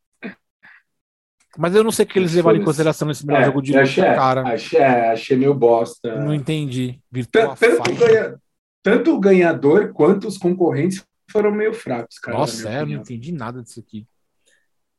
Mas 1.59 1.75
eu 1.75 1.85
não 1.85 1.91
sei 1.91 2.05
o 2.05 2.09
que 2.09 2.19
eles 2.19 2.35
levaram 2.35 2.59
em 2.59 2.65
consideração 2.65 3.07
nesse 3.09 3.27
melhor 3.27 3.43
É, 3.43 3.47
jogo 3.47 3.63
de 3.63 3.73
eu 3.73 3.79
luta, 3.79 3.89
achei, 3.89 4.05
cara. 4.05 4.43
achei, 4.43 4.83
achei 4.83 5.37
meio 5.37 5.55
bosta. 5.55 6.17
Não 6.17 6.35
entendi. 6.35 7.01
Tanto, 7.31 7.57
ganha- 7.99 8.35
tanto 8.83 9.15
o 9.15 9.21
ganhador 9.21 9.93
quanto 9.93 10.27
os 10.27 10.39
concorrentes 10.39 11.05
foram 11.31 11.51
meio 11.51 11.73
fracos, 11.73 12.19
cara. 12.19 12.39
Nossa, 12.39 12.69
é, 12.69 12.81
eu 12.83 12.87
não 12.87 12.95
entendi 12.95 13.33
nada 13.33 13.63
disso 13.63 13.81
aqui. 13.81 14.07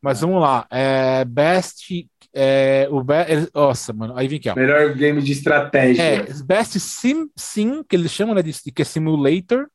Mas 0.02 0.20
vamos 0.22 0.42
lá. 0.42 0.68
É, 0.70 1.24
best. 1.24 2.08
É, 2.34 2.88
o 2.92 3.04
be- 3.04 3.50
Nossa, 3.54 3.94
mano. 3.94 4.18
Aí 4.18 4.28
vem 4.28 4.38
aqui, 4.38 4.50
ó. 4.50 4.56
Melhor 4.56 4.94
game 4.96 5.22
de 5.22 5.32
estratégia. 5.32 6.04
É, 6.04 6.44
Best 6.44 6.80
Sim, 6.80 7.30
Sim, 7.36 7.84
que 7.84 7.96
eles 7.96 8.12
chamam 8.12 8.36
né, 8.36 8.42
de, 8.42 8.52
que 8.72 8.82
é 8.82 8.86
Simulator 8.86 9.68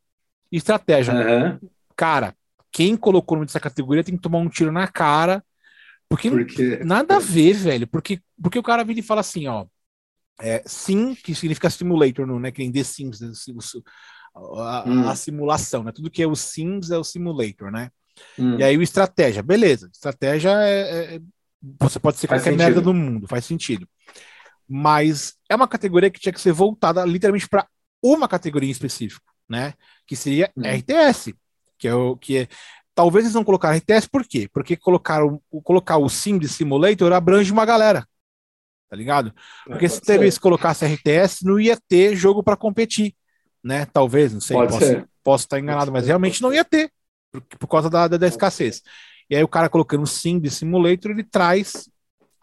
e 0.52 0.56
Estratégia. 0.58 1.14
Aham, 1.14 1.60
Cara, 1.96 2.34
quem 2.70 2.96
colocou 2.96 3.36
o 3.36 3.38
nome 3.38 3.46
dessa 3.46 3.58
categoria 3.60 4.04
tem 4.04 4.16
que 4.16 4.20
tomar 4.22 4.38
um 4.38 4.48
tiro 4.48 4.70
na 4.70 4.86
cara. 4.86 5.42
Porque 6.08 6.30
porque 6.30 6.78
Nada 6.84 7.16
a 7.16 7.20
ver, 7.20 7.54
velho. 7.54 7.86
Porque, 7.86 8.20
porque 8.42 8.58
o 8.58 8.62
cara 8.62 8.84
vira 8.84 9.00
e 9.00 9.02
fala 9.02 9.20
assim, 9.20 9.46
ó. 9.46 9.66
É, 10.40 10.62
sim, 10.66 11.14
que 11.16 11.34
significa 11.34 11.68
simulator, 11.68 12.26
não, 12.26 12.38
né? 12.38 12.50
Que 12.52 12.60
nem 12.62 12.70
The 12.72 12.84
Sims, 12.84 13.20
né, 13.20 13.32
a, 14.34 14.88
Hum. 14.88 15.10
a 15.10 15.16
simulação, 15.16 15.82
né? 15.82 15.92
Tudo 15.92 16.10
que 16.10 16.22
é 16.22 16.26
o 16.26 16.36
Sims 16.36 16.90
é 16.90 16.98
o 16.98 17.04
simulator, 17.04 17.70
né? 17.72 17.90
Hum, 18.38 18.58
E 18.58 18.62
aí 18.64 18.76
o 18.76 18.82
estratégia, 18.82 19.42
beleza. 19.42 19.88
Estratégia 19.92 20.50
é, 20.62 21.16
é- 21.16 21.20
você 21.80 21.98
pode 21.98 22.18
ser 22.18 22.26
Faz 22.28 22.40
qualquer 22.42 22.52
sentido. 22.52 22.66
merda 22.66 22.80
do 22.80 22.94
mundo, 22.94 23.26
faz 23.28 23.44
sentido. 23.44 23.88
Mas 24.68 25.34
é 25.48 25.56
uma 25.56 25.68
categoria 25.68 26.10
que 26.10 26.20
tinha 26.20 26.32
que 26.32 26.40
ser 26.40 26.52
voltada 26.52 27.04
literalmente 27.04 27.48
para 27.48 27.66
uma 28.02 28.28
categoria 28.28 28.68
em 28.68 28.72
específico, 28.72 29.24
né? 29.48 29.74
Que 30.06 30.14
seria 30.16 30.52
Hum. 30.56 30.62
RTS, 30.64 31.34
que 31.78 31.88
é 31.88 31.94
o 31.94 32.16
que 32.16 32.38
é 32.38 32.48
Talvez 32.98 33.24
eles 33.26 33.34
não 33.34 33.44
colocaram 33.44 33.76
RTS, 33.76 34.08
por 34.08 34.26
quê? 34.26 34.48
Porque 34.52 34.76
colocaram, 34.76 35.40
colocar 35.62 35.98
o 35.98 36.08
Sim 36.08 36.36
de 36.36 36.48
Simulator 36.48 37.12
abrange 37.12 37.52
uma 37.52 37.64
galera. 37.64 38.04
Tá 38.90 38.96
ligado? 38.96 39.32
Porque 39.70 39.84
É, 39.84 39.88
se 39.88 40.00
talvez 40.00 40.34
ser. 40.34 40.34
se 40.34 40.40
colocasse 40.40 40.84
RTS, 40.84 41.44
não 41.44 41.60
ia 41.60 41.78
ter 41.88 42.16
jogo 42.16 42.42
para 42.42 42.56
competir, 42.56 43.14
né? 43.62 43.86
Talvez, 43.86 44.32
não 44.32 44.40
sei, 44.40 44.56
Pode 44.56 44.72
posso, 44.72 44.86
ser. 44.86 45.08
posso 45.22 45.44
estar 45.44 45.60
enganado, 45.60 45.92
Pode 45.92 45.92
mas 45.92 46.04
ser, 46.04 46.08
realmente 46.08 46.42
não 46.42 46.52
ia 46.52 46.64
ter, 46.64 46.90
por, 47.30 47.40
por 47.42 47.68
causa 47.68 47.88
da, 47.88 48.08
da, 48.08 48.16
da 48.16 48.26
escassez. 48.26 48.82
E 49.30 49.36
aí 49.36 49.44
o 49.44 49.48
cara 49.48 49.68
colocando 49.68 50.06
Sim 50.06 50.40
de 50.40 50.50
Simulator, 50.50 51.12
ele 51.12 51.22
traz 51.22 51.88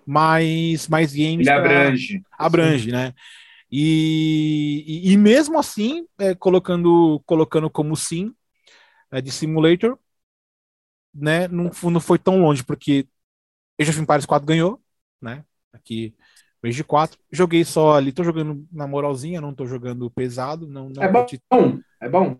mais, 0.05 0.87
mais 0.87 1.13
games 1.13 1.47
Ele 1.47 1.49
pra- 1.49 1.59
abrange. 1.59 2.23
abrange, 2.37 2.91
né? 2.91 3.13
E, 3.71 4.83
e, 5.09 5.13
e 5.13 5.17
mesmo 5.17 5.59
assim, 5.59 6.05
é, 6.19 6.35
colocando, 6.35 7.21
colocando 7.25 7.69
como 7.69 7.95
sim 7.95 8.33
é, 9.11 9.21
de 9.21 9.31
simulator, 9.31 9.97
né? 11.15 11.47
Não, 11.47 11.71
não 11.91 11.99
foi 12.01 12.19
tão 12.19 12.41
longe, 12.41 12.63
porque 12.63 13.07
Age 13.79 13.91
of 13.91 14.01
Empires 14.01 14.25
4 14.25 14.45
ganhou, 14.47 14.81
né? 15.21 15.45
Aqui, 15.73 16.15
o 16.63 16.67
Age 16.67 16.83
4. 16.83 17.19
Joguei 17.31 17.63
só 17.65 17.95
ali, 17.95 18.11
tô 18.11 18.23
jogando 18.23 18.67
na 18.71 18.87
moralzinha, 18.87 19.41
não 19.41 19.53
tô 19.55 19.65
jogando 19.65 20.09
pesado. 20.11 20.67
Não, 20.67 20.89
não 20.89 21.03
É 21.03 21.07
bom. 21.07 21.19
curti- 21.19 21.41
É 22.01 22.09
bom. 22.09 22.37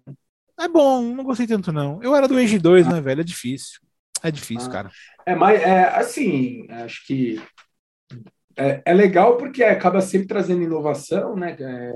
É 0.57 0.67
bom, 0.69 1.01
não 1.13 1.23
gostei 1.23 1.47
tanto, 1.47 1.71
não. 1.71 2.01
Eu 2.01 2.15
era 2.15 2.27
do 2.27 2.37
Age 2.37 2.57
2, 2.59 2.87
né, 2.87 3.01
velho? 3.01 3.21
É 3.21 3.23
difícil. 3.23 3.79
É 4.23 4.31
difícil, 4.31 4.69
Ah. 4.69 4.71
cara. 4.71 4.91
É 5.25 5.35
mais, 5.35 5.61
é, 5.61 5.83
assim, 5.97 6.65
acho 6.71 7.05
que 7.05 7.39
é, 8.55 8.81
é 8.85 8.93
legal 8.93 9.37
porque 9.37 9.63
acaba 9.63 10.01
sempre 10.01 10.27
trazendo 10.27 10.63
inovação, 10.63 11.35
né? 11.35 11.55
É, 11.59 11.93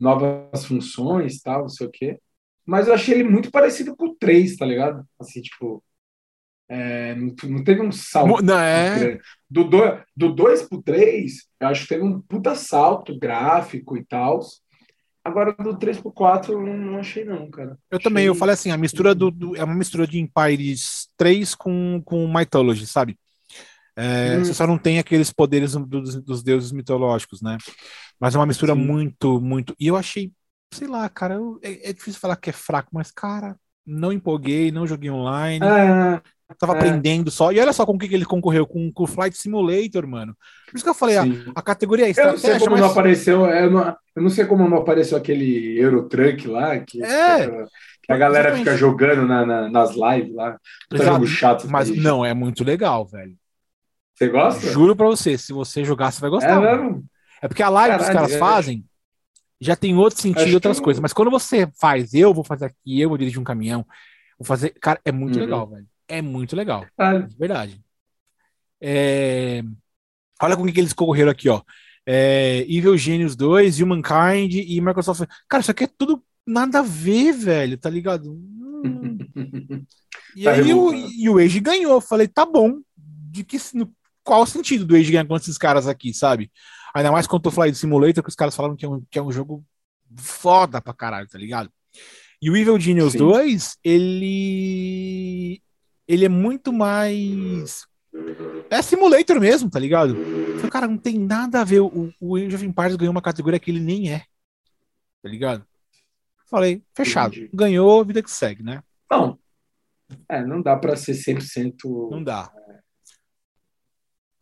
novas 0.00 0.64
funções, 0.66 1.40
tal, 1.40 1.62
não 1.62 1.68
sei 1.68 1.86
o 1.86 1.90
quê. 1.90 2.18
Mas 2.66 2.88
eu 2.88 2.94
achei 2.94 3.14
ele 3.14 3.24
muito 3.24 3.50
parecido 3.50 3.96
com 3.96 4.06
o 4.06 4.14
3, 4.16 4.56
tá 4.56 4.66
ligado? 4.66 5.06
Assim, 5.20 5.42
tipo, 5.42 5.82
é, 6.68 7.14
não, 7.14 7.34
não 7.44 7.64
teve 7.64 7.82
um 7.82 7.92
salto. 7.92 8.42
Não, 8.42 8.58
é. 8.58 9.18
Do 9.50 9.64
2 9.64 10.02
do 10.16 10.68
pro 10.68 10.82
3, 10.82 11.46
eu 11.60 11.68
acho 11.68 11.82
que 11.82 11.88
teve 11.88 12.02
um 12.04 12.20
puta 12.20 12.54
salto 12.54 13.18
gráfico 13.18 13.96
e 13.96 14.04
tal. 14.04 14.40
Agora, 15.24 15.52
do 15.52 15.78
3 15.78 16.00
pro 16.00 16.10
4, 16.10 16.52
eu 16.54 16.60
não 16.76 16.98
achei, 16.98 17.24
não, 17.24 17.48
cara. 17.50 17.78
Eu 17.90 18.00
também, 18.00 18.24
eu 18.24 18.32
Achei- 18.32 18.40
falei 18.40 18.54
assim, 18.54 18.70
a 18.70 18.76
mistura 18.78 19.14
do, 19.14 19.30
do- 19.30 19.54
é 19.56 19.62
uma 19.62 19.74
mistura 19.74 20.06
de 20.06 20.18
Empires 20.18 21.08
3 21.16 21.54
com, 21.54 22.02
com 22.04 22.26
Mythology, 22.26 22.86
sabe? 22.86 23.16
É, 23.96 24.38
Hum. 24.38 24.44
Você 24.44 24.54
só 24.54 24.66
não 24.66 24.78
tem 24.78 24.98
aqueles 24.98 25.30
poderes 25.32 25.74
dos, 25.74 26.16
dos 26.22 26.42
deuses 26.42 26.72
mitológicos, 26.72 27.42
né? 27.42 27.58
Mas 28.18 28.34
é 28.34 28.38
uma 28.38 28.46
mistura 28.46 28.74
Sim. 28.74 28.80
muito, 28.80 29.40
muito. 29.40 29.74
E 29.78 29.86
eu 29.86 29.96
achei, 29.96 30.32
sei 30.72 30.88
lá, 30.88 31.08
cara, 31.08 31.34
eu- 31.34 31.58
é, 31.62 31.90
é 31.90 31.92
difícil 31.92 32.20
falar 32.20 32.36
que 32.36 32.50
é 32.50 32.52
fraco, 32.52 32.90
mas, 32.92 33.10
cara, 33.10 33.56
não 33.86 34.12
empolguei, 34.12 34.72
não 34.72 34.86
joguei 34.86 35.10
online, 35.10 35.64
Ah, 35.66 36.22
tava 36.58 36.74
é. 36.74 36.76
aprendendo 36.76 37.30
só. 37.30 37.52
E 37.52 37.58
olha 37.60 37.72
só 37.72 37.84
com 37.86 37.92
o 37.94 37.98
que, 37.98 38.08
que 38.08 38.14
ele 38.14 38.24
concorreu, 38.24 38.66
com, 38.66 38.90
com 38.92 39.04
o 39.04 39.06
Flight 39.06 39.36
Simulator, 39.36 40.06
mano. 40.06 40.36
Por 40.70 40.76
isso 40.76 40.84
que 40.84 40.90
eu 40.90 40.94
falei, 40.94 41.16
a, 41.18 41.24
a 41.54 41.62
categoria 41.62 42.06
é 42.06 42.10
Eu 42.10 42.14
não 42.14 42.14
sei 42.14 42.32
estratégia, 42.34 42.58
como 42.60 42.70
mas 42.72 42.80
não 42.80 42.90
apareceu. 42.90 43.46
Eu 43.46 43.70
não, 43.70 43.96
eu 44.16 44.22
não 44.22 44.30
sei 44.30 44.44
como 44.46 44.68
não 44.68 44.76
apareceu 44.78 45.16
aquele 45.18 45.78
Eurotruck 45.78 46.46
lá, 46.48 46.78
que, 46.78 47.02
É. 47.02 47.48
que 48.02 48.12
a 48.12 48.16
galera 48.16 48.48
Exatamente. 48.48 48.64
fica 48.64 48.76
jogando 48.76 49.26
na, 49.26 49.44
na- 49.46 49.68
nas 49.68 49.90
lives 49.90 50.34
lá. 50.34 50.58
Jogo 50.92 51.26
chato. 51.26 51.68
mas 51.70 51.90
não, 51.90 52.24
é 52.24 52.32
muito 52.34 52.64
legal, 52.64 53.06
velho. 53.06 53.34
Você 54.14 54.28
gosta? 54.28 54.70
Juro 54.70 54.94
pra 54.94 55.06
você, 55.06 55.36
se 55.38 55.52
você 55.52 55.84
jogar, 55.84 56.10
você 56.12 56.20
vai 56.20 56.28
É 56.28 56.30
gostar. 56.30 56.60
mano. 56.60 56.82
mesmo? 56.84 57.04
É 57.40 57.48
porque 57.48 57.62
a 57.62 57.68
live 57.68 57.96
que 57.96 58.02
os 58.02 58.06
Caralho, 58.08 58.28
caras 58.28 58.36
é. 58.36 58.38
fazem 58.38 58.84
já 59.60 59.76
tem 59.76 59.96
outro 59.96 60.20
sentido 60.20 60.48
e 60.48 60.54
outras 60.54 60.78
eu- 60.78 60.82
coisas. 60.82 61.00
Mas 61.00 61.12
quando 61.12 61.30
você 61.30 61.68
faz, 61.80 62.12
eu 62.14 62.34
vou 62.34 62.42
fazer 62.44 62.66
aqui, 62.66 63.00
eu 63.00 63.08
vou 63.08 63.16
dirigir 63.18 63.40
um 63.40 63.44
caminhão, 63.44 63.86
vou 64.38 64.44
fazer. 64.46 64.70
Cara, 64.80 65.00
é 65.04 65.12
muito 65.12 65.36
Uhum. 65.36 65.44
legal, 65.44 65.66
velho. 65.68 65.86
É 66.12 66.20
muito 66.20 66.54
legal. 66.54 66.86
Ah, 66.98 67.18
De 67.18 67.36
verdade. 67.38 67.80
É... 68.78 69.62
Olha 70.42 70.56
com 70.56 70.62
o 70.62 70.70
que 70.70 70.78
eles 70.78 70.92
correram 70.92 71.30
aqui, 71.30 71.48
ó. 71.48 71.62
É... 72.04 72.66
Evil 72.68 72.98
Genius 72.98 73.34
2, 73.34 73.80
Humankind 73.80 74.54
e 74.54 74.78
Microsoft. 74.80 75.26
Cara, 75.48 75.62
isso 75.62 75.70
aqui 75.70 75.84
é 75.84 75.86
tudo 75.86 76.22
nada 76.46 76.80
a 76.80 76.82
ver, 76.82 77.32
velho, 77.32 77.78
tá 77.78 77.88
ligado? 77.88 78.38
Hum. 78.84 79.16
e 80.34 80.42
tá 80.42 80.54
aí 80.54 80.74
o, 80.74 80.92
e 80.92 81.28
o 81.28 81.38
Age 81.38 81.60
ganhou. 81.60 82.00
Falei, 82.00 82.26
tá 82.26 82.44
bom. 82.44 82.80
De 82.96 83.44
que, 83.44 83.56
no, 83.74 83.94
qual 84.24 84.42
o 84.42 84.46
sentido 84.46 84.84
do 84.84 84.96
Age 84.96 85.12
ganhar 85.12 85.24
com 85.24 85.36
esses 85.36 85.56
caras 85.56 85.86
aqui, 85.86 86.12
sabe? 86.12 86.50
Ainda 86.92 87.12
mais 87.12 87.28
quando 87.28 87.46
eu 87.46 87.52
falei 87.52 87.70
de 87.70 87.78
Simulator, 87.78 88.24
que 88.24 88.28
os 88.28 88.34
caras 88.34 88.56
falaram 88.56 88.74
que 88.74 88.84
é 88.84 88.88
um, 88.88 89.00
que 89.08 89.20
é 89.20 89.22
um 89.22 89.30
jogo 89.30 89.64
foda 90.16 90.80
pra 90.80 90.92
caralho, 90.92 91.28
tá 91.28 91.38
ligado? 91.38 91.70
E 92.42 92.50
o 92.50 92.56
Evil 92.56 92.80
Genius 92.80 93.12
Sim. 93.12 93.18
2, 93.18 93.78
ele. 93.84 95.62
Ele 96.12 96.26
é 96.26 96.28
muito 96.28 96.74
mais. 96.74 97.86
É 98.68 98.82
simulator 98.82 99.40
mesmo, 99.40 99.70
tá 99.70 99.78
ligado? 99.78 100.14
Falei, 100.56 100.70
cara, 100.70 100.86
não 100.86 100.98
tem 100.98 101.18
nada 101.18 101.62
a 101.62 101.64
ver. 101.64 101.80
O, 101.80 102.12
o 102.20 102.36
Age 102.36 102.54
of 102.54 102.66
Empires 102.66 102.96
ganhou 102.96 103.12
uma 103.12 103.22
categoria 103.22 103.58
que 103.58 103.70
ele 103.70 103.80
nem 103.80 104.12
é. 104.12 104.18
Tá 105.22 105.30
ligado? 105.30 105.66
Falei, 106.50 106.84
fechado. 106.94 107.34
Entendi. 107.34 107.50
Ganhou, 107.54 108.04
vida 108.04 108.22
que 108.22 108.30
segue, 108.30 108.62
né? 108.62 108.82
Não. 109.10 109.38
É, 110.28 110.44
não 110.44 110.60
dá 110.60 110.76
pra 110.76 110.96
ser 110.96 111.12
100%. 111.12 112.10
Não 112.10 112.22
dá. 112.22 112.52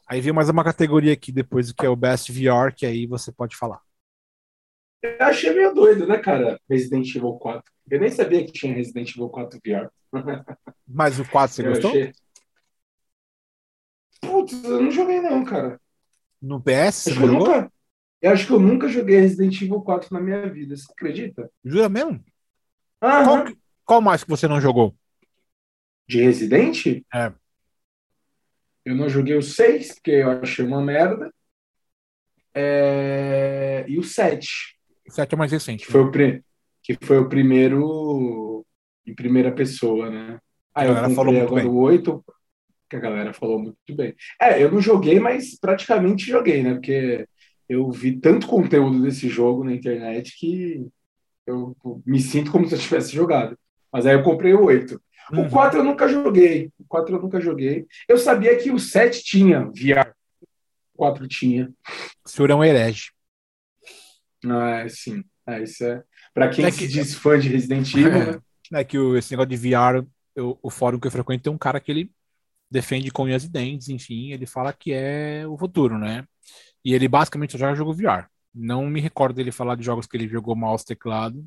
Aí 0.09 0.20
veio 0.20 0.34
mais 0.34 0.48
uma 0.48 0.64
categoria 0.64 1.12
aqui 1.12 1.30
depois, 1.30 1.70
que 1.70 1.86
é 1.86 1.88
o 1.88 1.94
Best 1.94 2.32
VR, 2.32 2.74
que 2.74 2.84
aí 2.84 3.06
você 3.06 3.30
pode 3.30 3.56
falar. 3.56 3.80
Eu 5.02 5.16
achei 5.20 5.52
meio 5.55 5.74
doido, 5.74 6.06
né, 6.06 6.18
cara? 6.18 6.60
Resident 6.68 7.09
Evil 7.14 7.32
4. 7.35 7.72
Eu 7.90 8.01
nem 8.01 8.10
sabia 8.10 8.44
que 8.44 8.52
tinha 8.52 8.74
Resident 8.74 9.10
Evil 9.10 9.28
4 9.28 9.59
VR. 9.64 9.89
Mas 10.86 11.18
o 11.18 11.28
4 11.28 11.55
você 11.55 11.62
eu 11.62 11.68
gostou? 11.70 11.90
Achei... 11.90 12.12
Putz, 14.20 14.64
eu 14.64 14.82
não 14.82 14.90
joguei 14.90 15.20
não, 15.20 15.44
cara. 15.44 15.81
No 16.40 16.60
PS? 16.60 17.09
Acho 17.09 17.22
eu, 17.22 17.27
nunca... 17.27 17.72
eu 18.20 18.31
acho 18.31 18.47
que 18.47 18.52
eu 18.52 18.60
nunca 18.60 18.89
joguei 18.89 19.20
Resident 19.20 19.60
Evil 19.62 19.81
4 19.81 20.12
na 20.12 20.20
minha 20.20 20.48
vida, 20.51 20.77
você 20.77 20.90
acredita? 20.93 21.51
Jura 21.64 21.89
mesmo? 21.89 22.22
Qual, 22.98 23.47
qual 23.85 24.01
mais 24.02 24.22
que 24.22 24.31
você 24.31 24.47
não 24.47 24.60
jogou? 24.60 24.94
De 26.06 26.20
Resident? 26.20 27.02
É. 27.14 27.32
Eu 28.85 28.94
não 28.94 29.09
joguei 29.09 29.36
o 29.36 29.43
6, 29.43 29.94
porque 29.94 30.10
eu 30.10 30.31
achei 30.31 30.64
uma 30.64 30.82
merda. 30.82 31.32
É... 32.55 33.85
E 33.89 33.98
o 33.98 34.02
7. 34.02 34.78
O 35.11 35.12
7 35.12 35.35
é 35.35 35.37
mais 35.37 35.51
recente. 35.51 35.85
Que 35.85 35.91
foi 35.91 36.03
o, 36.03 36.11
pre... 36.12 36.45
que 36.85 36.97
foi 37.03 37.19
o 37.19 37.28
primeiro 37.28 38.65
em 39.05 39.12
primeira 39.12 39.51
pessoa, 39.51 40.09
né? 40.09 40.39
Aí 40.73 40.89
eu 40.89 40.95
comprei 40.95 41.41
agora 41.41 41.62
bem. 41.62 41.70
o 41.70 41.78
8, 41.78 42.24
que 42.89 42.95
a 42.95 43.01
galera 43.01 43.32
falou 43.32 43.59
muito 43.59 43.77
bem. 43.97 44.15
É, 44.41 44.62
eu 44.62 44.70
não 44.70 44.81
joguei, 44.81 45.19
mas 45.19 45.59
praticamente 45.59 46.31
joguei, 46.31 46.62
né? 46.62 46.74
Porque 46.74 47.27
eu 47.69 47.91
vi 47.91 48.20
tanto 48.20 48.47
conteúdo 48.47 49.03
desse 49.03 49.28
jogo 49.28 49.65
na 49.65 49.73
internet 49.73 50.39
que 50.39 50.87
eu 51.45 51.77
me 52.07 52.20
sinto 52.20 52.53
como 52.53 52.69
se 52.69 52.77
eu 52.77 52.78
tivesse 52.78 53.12
jogado. 53.12 53.59
Mas 53.93 54.07
aí 54.07 54.15
eu 54.15 54.23
comprei 54.23 54.55
o 54.55 54.62
8. 54.65 55.01
Uhum. 55.32 55.47
O 55.47 55.51
4 55.51 55.81
eu 55.81 55.85
nunca 55.85 56.07
joguei. 56.07 56.70
O 56.78 56.85
4 56.87 57.16
eu 57.16 57.20
nunca 57.20 57.41
joguei. 57.41 57.85
Eu 58.09 58.16
sabia 58.16 58.57
que 58.57 58.70
o 58.70 58.78
7 58.78 59.24
tinha 59.24 59.65
VR. 59.65 60.12
O 60.95 60.99
4 60.99 61.27
tinha. 61.27 61.69
O 62.24 62.28
senhor 62.28 62.51
é 62.51 62.55
um 62.55 62.62
herege. 62.62 63.11
Ah, 64.47 64.81
é, 64.81 64.89
sim. 64.89 65.23
É, 65.47 65.62
isso 65.62 65.85
é. 65.85 66.03
Pra 66.33 66.49
quem 66.49 66.65
é 66.65 66.71
que... 66.71 66.77
se 66.77 66.89
diz 66.89 67.15
fã 67.15 67.39
de 67.39 67.49
Resident 67.49 67.93
Evil. 67.95 68.23
É, 68.23 68.33
né? 68.33 68.41
é 68.81 68.85
que 68.85 68.99
o, 68.99 69.17
esse 69.17 69.33
negócio 69.33 69.51
de 69.51 69.57
VR, 69.57 70.07
eu, 70.35 70.59
o 70.62 70.71
fórum 70.71 70.99
que 70.99 71.07
eu 71.07 71.11
frequento 71.11 71.45
tem 71.45 71.53
um 71.53 71.59
cara 71.59 71.81
que 71.81 71.91
ele 71.91 72.11
defende 72.71 73.11
com 73.11 73.25
unhas 73.25 73.45
e 73.45 73.49
dentes, 73.49 73.89
enfim, 73.89 74.31
ele 74.31 74.47
fala 74.47 74.73
que 74.73 74.93
é 74.93 75.45
o 75.47 75.59
futuro, 75.59 75.99
né? 75.99 76.25
E 76.85 76.95
ele 76.95 77.09
basicamente 77.09 77.53
só 77.53 77.59
joga 77.59 77.75
jogo 77.75 77.93
VR. 77.93 78.27
Não 78.55 78.87
me 78.87 79.01
recordo 79.01 79.37
dele 79.37 79.51
falar 79.51 79.75
de 79.75 79.83
jogos 79.83 80.07
que 80.07 80.17
ele 80.17 80.29
jogou 80.29 80.55
mouse 80.55 80.85
teclado, 80.85 81.45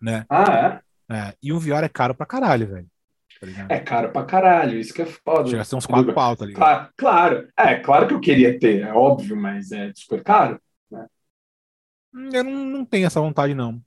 né? 0.00 0.26
Ah, 0.28 0.82
é? 1.08 1.16
é 1.16 1.34
e 1.42 1.52
um 1.52 1.58
VR 1.58 1.84
é 1.84 1.88
caro 1.88 2.14
pra 2.14 2.26
caralho, 2.26 2.66
velho. 2.66 2.86
Tá 3.40 3.66
é 3.68 3.80
caro 3.80 4.10
pra 4.10 4.24
caralho, 4.24 4.78
isso 4.78 4.94
que 4.94 5.02
é 5.02 5.06
foda. 5.06 5.48
Chega 5.48 5.62
a 5.62 5.64
ser 5.64 5.76
uns 5.76 5.86
4 5.86 6.12
pau, 6.14 6.36
tá 6.36 6.46
ligado? 6.46 6.58
Claro, 6.58 6.90
claro, 6.96 7.48
é, 7.56 7.74
claro 7.76 8.08
que 8.08 8.14
eu 8.14 8.20
queria 8.20 8.58
ter, 8.58 8.82
é 8.82 8.92
óbvio, 8.92 9.36
mas 9.36 9.70
é 9.72 9.92
super 9.94 10.22
caro. 10.22 10.60
Eu 12.14 12.44
não, 12.44 12.64
não 12.64 12.84
tenho 12.84 13.06
essa 13.06 13.20
vontade, 13.20 13.54
não. 13.54 13.80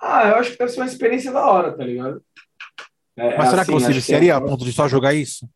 Ah, 0.00 0.28
eu 0.28 0.36
acho 0.36 0.52
que 0.52 0.58
deve 0.58 0.70
ser 0.70 0.80
uma 0.80 0.86
experiência 0.86 1.32
da 1.32 1.46
hora, 1.46 1.76
tá 1.76 1.84
ligado? 1.84 2.22
É, 3.16 3.36
Mas 3.36 3.50
será 3.50 3.62
assim, 3.62 3.72
que 3.72 3.80
você 3.80 4.00
seria 4.00 4.32
é... 4.32 4.36
a 4.36 4.40
ponto 4.40 4.64
de 4.64 4.72
só 4.72 4.88
jogar 4.88 5.14
isso? 5.14 5.48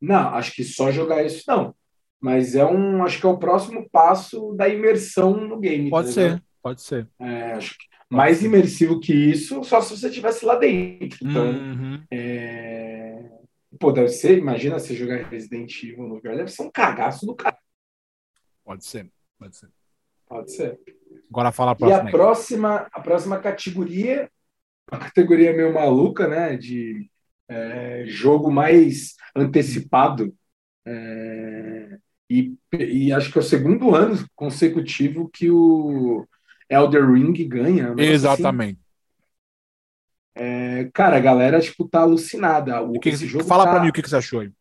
Não, 0.00 0.34
acho 0.34 0.52
que 0.52 0.64
só 0.64 0.90
jogar 0.90 1.24
isso 1.24 1.44
não. 1.46 1.74
Mas 2.20 2.54
é 2.54 2.64
um, 2.64 3.04
acho 3.04 3.20
que 3.20 3.26
é 3.26 3.28
o 3.28 3.38
próximo 3.38 3.88
passo 3.90 4.52
da 4.54 4.68
imersão 4.68 5.36
no 5.36 5.58
game. 5.58 5.90
Pode 5.90 6.08
tá 6.08 6.14
ser, 6.14 6.42
pode 6.62 6.82
ser. 6.82 7.08
É, 7.20 7.52
acho 7.52 7.76
que 7.78 7.86
mais 8.08 8.42
imersivo 8.42 9.00
que 9.00 9.12
isso, 9.12 9.62
só 9.64 9.80
se 9.80 9.96
você 9.96 10.08
estivesse 10.08 10.44
lá 10.44 10.56
dentro. 10.56 11.18
Então, 11.22 11.50
uhum. 11.50 12.02
é... 12.10 13.30
pô, 13.78 13.92
deve 13.92 14.08
ser, 14.08 14.38
imagina 14.38 14.78
você 14.78 14.94
jogar 14.94 15.28
Resident 15.28 15.82
Evil 15.82 16.08
no 16.08 16.20
VR, 16.20 16.36
deve 16.36 16.48
ser 16.48 16.62
um 16.62 16.70
cagaço 16.70 17.26
do 17.26 17.34
cara. 17.34 17.58
Pode 18.64 18.84
ser, 18.84 19.10
pode 19.38 19.56
ser. 19.56 19.68
Pode 20.28 20.52
ser. 20.52 20.78
Agora 21.30 21.52
fala 21.52 21.72
a 21.72 21.74
próxima. 21.74 22.04
E 22.04 22.08
a 22.08 22.10
próxima, 22.10 22.88
a 22.92 23.00
próxima 23.00 23.38
categoria, 23.38 24.30
uma 24.90 25.00
categoria 25.00 25.52
meio 25.52 25.72
maluca, 25.72 26.28
né? 26.28 26.56
De 26.56 27.10
é, 27.48 28.04
jogo 28.06 28.50
mais 28.50 29.14
antecipado. 29.34 30.34
É, 30.84 31.98
e, 32.28 32.54
e, 32.72 33.12
acho 33.12 33.30
que 33.30 33.38
é 33.38 33.40
o 33.40 33.44
segundo 33.44 33.94
ano 33.94 34.24
consecutivo 34.34 35.28
que 35.28 35.50
o 35.50 36.26
Elder 36.68 37.12
Ring 37.12 37.32
ganha. 37.46 37.92
Assim. 37.92 38.02
Exatamente. 38.02 38.78
Assim. 38.78 38.86
É, 40.38 40.90
cara, 40.92 41.16
a 41.16 41.20
galera 41.20 41.60
tipo, 41.60 41.88
tá 41.88 42.00
alucinada. 42.00 42.80
O, 42.82 43.00
que, 43.00 43.08
esse 43.08 43.26
jogo 43.26 43.44
fala 43.44 43.64
tá... 43.64 43.70
pra 43.72 43.80
mim 43.82 43.88
o 43.88 43.92
que, 43.92 44.02
que 44.02 44.10
você 44.10 44.16
achou 44.16 44.40
aí. 44.40 44.52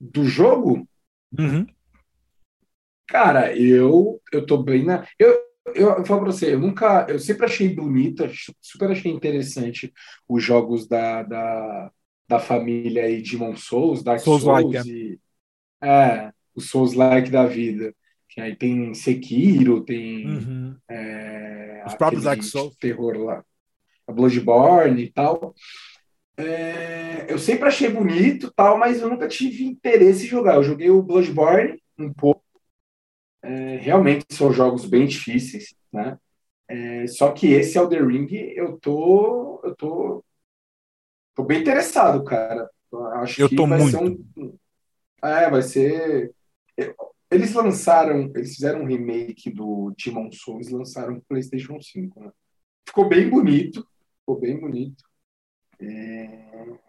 Do 0.00 0.24
jogo? 0.24 0.86
Uhum. 1.38 1.66
Cara, 3.06 3.56
eu, 3.56 4.20
eu 4.32 4.44
tô 4.44 4.58
bem 4.58 4.84
na. 4.84 5.06
Eu, 5.18 5.38
eu, 5.74 5.90
eu 5.90 6.04
falo 6.04 6.22
pra 6.22 6.32
você, 6.32 6.54
eu 6.54 6.60
nunca. 6.60 7.06
Eu 7.08 7.18
sempre 7.18 7.46
achei 7.46 7.72
bonito, 7.72 8.24
super 8.60 8.90
achei 8.90 9.12
interessante 9.12 9.92
os 10.28 10.42
jogos 10.42 10.88
da, 10.88 11.22
da, 11.22 11.90
da 12.28 12.38
família 12.38 13.04
aí 13.04 13.22
Demon 13.22 13.56
Souls, 13.56 14.02
Dark 14.02 14.20
Souls, 14.20 14.42
Souls 14.42 14.74
like, 14.74 14.88
e. 14.90 15.18
É, 15.82 16.32
os 16.54 16.68
Souls-like 16.70 17.30
da 17.30 17.46
vida. 17.46 17.94
Que 18.28 18.40
aí 18.40 18.56
tem 18.56 18.92
Sekiro, 18.92 19.84
tem. 19.84 20.26
Uhum. 20.26 20.76
É, 20.88 21.84
os 21.86 21.94
próprios 21.94 22.24
Dark 22.24 22.42
Souls. 22.42 22.76
Terror 22.76 23.16
lá. 23.18 23.44
A 24.06 24.12
Bloodborne 24.12 25.02
e 25.02 25.12
tal. 25.12 25.54
É, 26.36 27.26
eu 27.28 27.38
sempre 27.38 27.66
achei 27.66 27.88
bonito 27.88 28.52
tal, 28.54 28.78
mas 28.78 29.00
eu 29.00 29.08
nunca 29.08 29.26
tive 29.26 29.64
interesse 29.64 30.24
em 30.24 30.28
jogar. 30.28 30.56
Eu 30.56 30.62
joguei 30.62 30.90
o 30.90 31.02
Bloodborne 31.02 31.80
um 31.98 32.12
pouco 32.12 32.45
é, 33.46 33.76
realmente 33.76 34.26
são 34.30 34.52
jogos 34.52 34.84
bem 34.84 35.06
difíceis, 35.06 35.74
né? 35.92 36.18
É, 36.68 37.06
só 37.06 37.30
que 37.30 37.52
esse 37.52 37.78
Elder 37.78 38.04
Ring 38.04 38.28
eu 38.32 38.76
tô, 38.80 39.60
eu 39.62 39.76
tô, 39.76 40.24
tô 41.34 41.44
bem 41.44 41.60
interessado, 41.60 42.24
cara. 42.24 42.68
Acho 43.14 43.42
eu 43.42 43.48
que 43.48 43.54
tô 43.54 43.66
vai 43.66 43.78
muito. 43.78 43.96
ser 43.96 44.04
um, 44.04 44.58
é, 45.22 45.48
vai 45.48 45.62
ser. 45.62 46.34
Eles 47.30 47.54
lançaram, 47.54 48.32
eles 48.34 48.54
fizeram 48.54 48.82
um 48.82 48.86
remake 48.86 49.50
do 49.50 49.92
Timon 49.96 50.30
Souls, 50.32 50.68
lançaram 50.70 51.14
no 51.14 51.22
PlayStation 51.22 51.80
5, 51.80 52.20
né? 52.20 52.32
Ficou 52.84 53.08
bem 53.08 53.28
bonito, 53.28 53.86
ficou 54.20 54.40
bem 54.40 54.58
bonito. 54.58 55.04
É... 55.80 56.85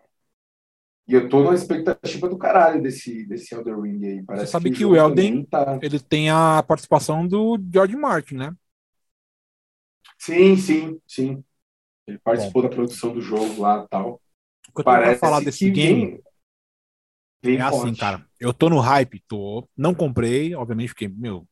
E 1.07 1.13
eu 1.13 1.29
tô 1.29 1.41
na 1.41 1.53
expectativa 1.53 2.27
do 2.27 2.37
caralho 2.37 2.81
desse, 2.81 3.25
desse 3.25 3.55
Elden 3.55 3.81
Ring 3.81 4.05
aí. 4.05 4.23
Parece 4.23 4.45
Você 4.45 4.51
sabe 4.51 4.69
que, 4.71 4.77
que 4.77 4.85
o, 4.85 4.93
Elden 4.93 5.45
tá... 5.45 5.79
ele 5.81 5.99
tem 5.99 6.29
a 6.29 6.61
participação 6.67 7.25
do 7.25 7.57
George 7.71 7.95
Martin, 7.95 8.35
né? 8.35 8.53
Sim, 10.17 10.57
sim, 10.57 10.99
sim. 11.07 11.43
Ele 12.05 12.19
participou 12.19 12.61
da 12.61 12.69
produção 12.69 13.13
do 13.13 13.21
jogo 13.21 13.61
lá 13.61 13.85
e 13.85 13.87
tal. 13.87 14.21
O 14.69 14.73
que 14.73 14.81
eu 14.81 14.83
Parece 14.83 15.19
falar 15.19 15.39
desse 15.39 15.69
game 15.69 16.19
vem, 17.41 17.55
vem 17.55 17.57
é 17.57 17.61
assim, 17.61 17.95
cara. 17.95 18.25
Eu 18.37 18.53
tô 18.53 18.69
no 18.69 18.79
hype, 18.79 19.23
tô. 19.27 19.67
Não 19.77 19.93
comprei, 19.93 20.53
obviamente, 20.55 20.89
porque, 20.89 21.07
meu. 21.07 21.47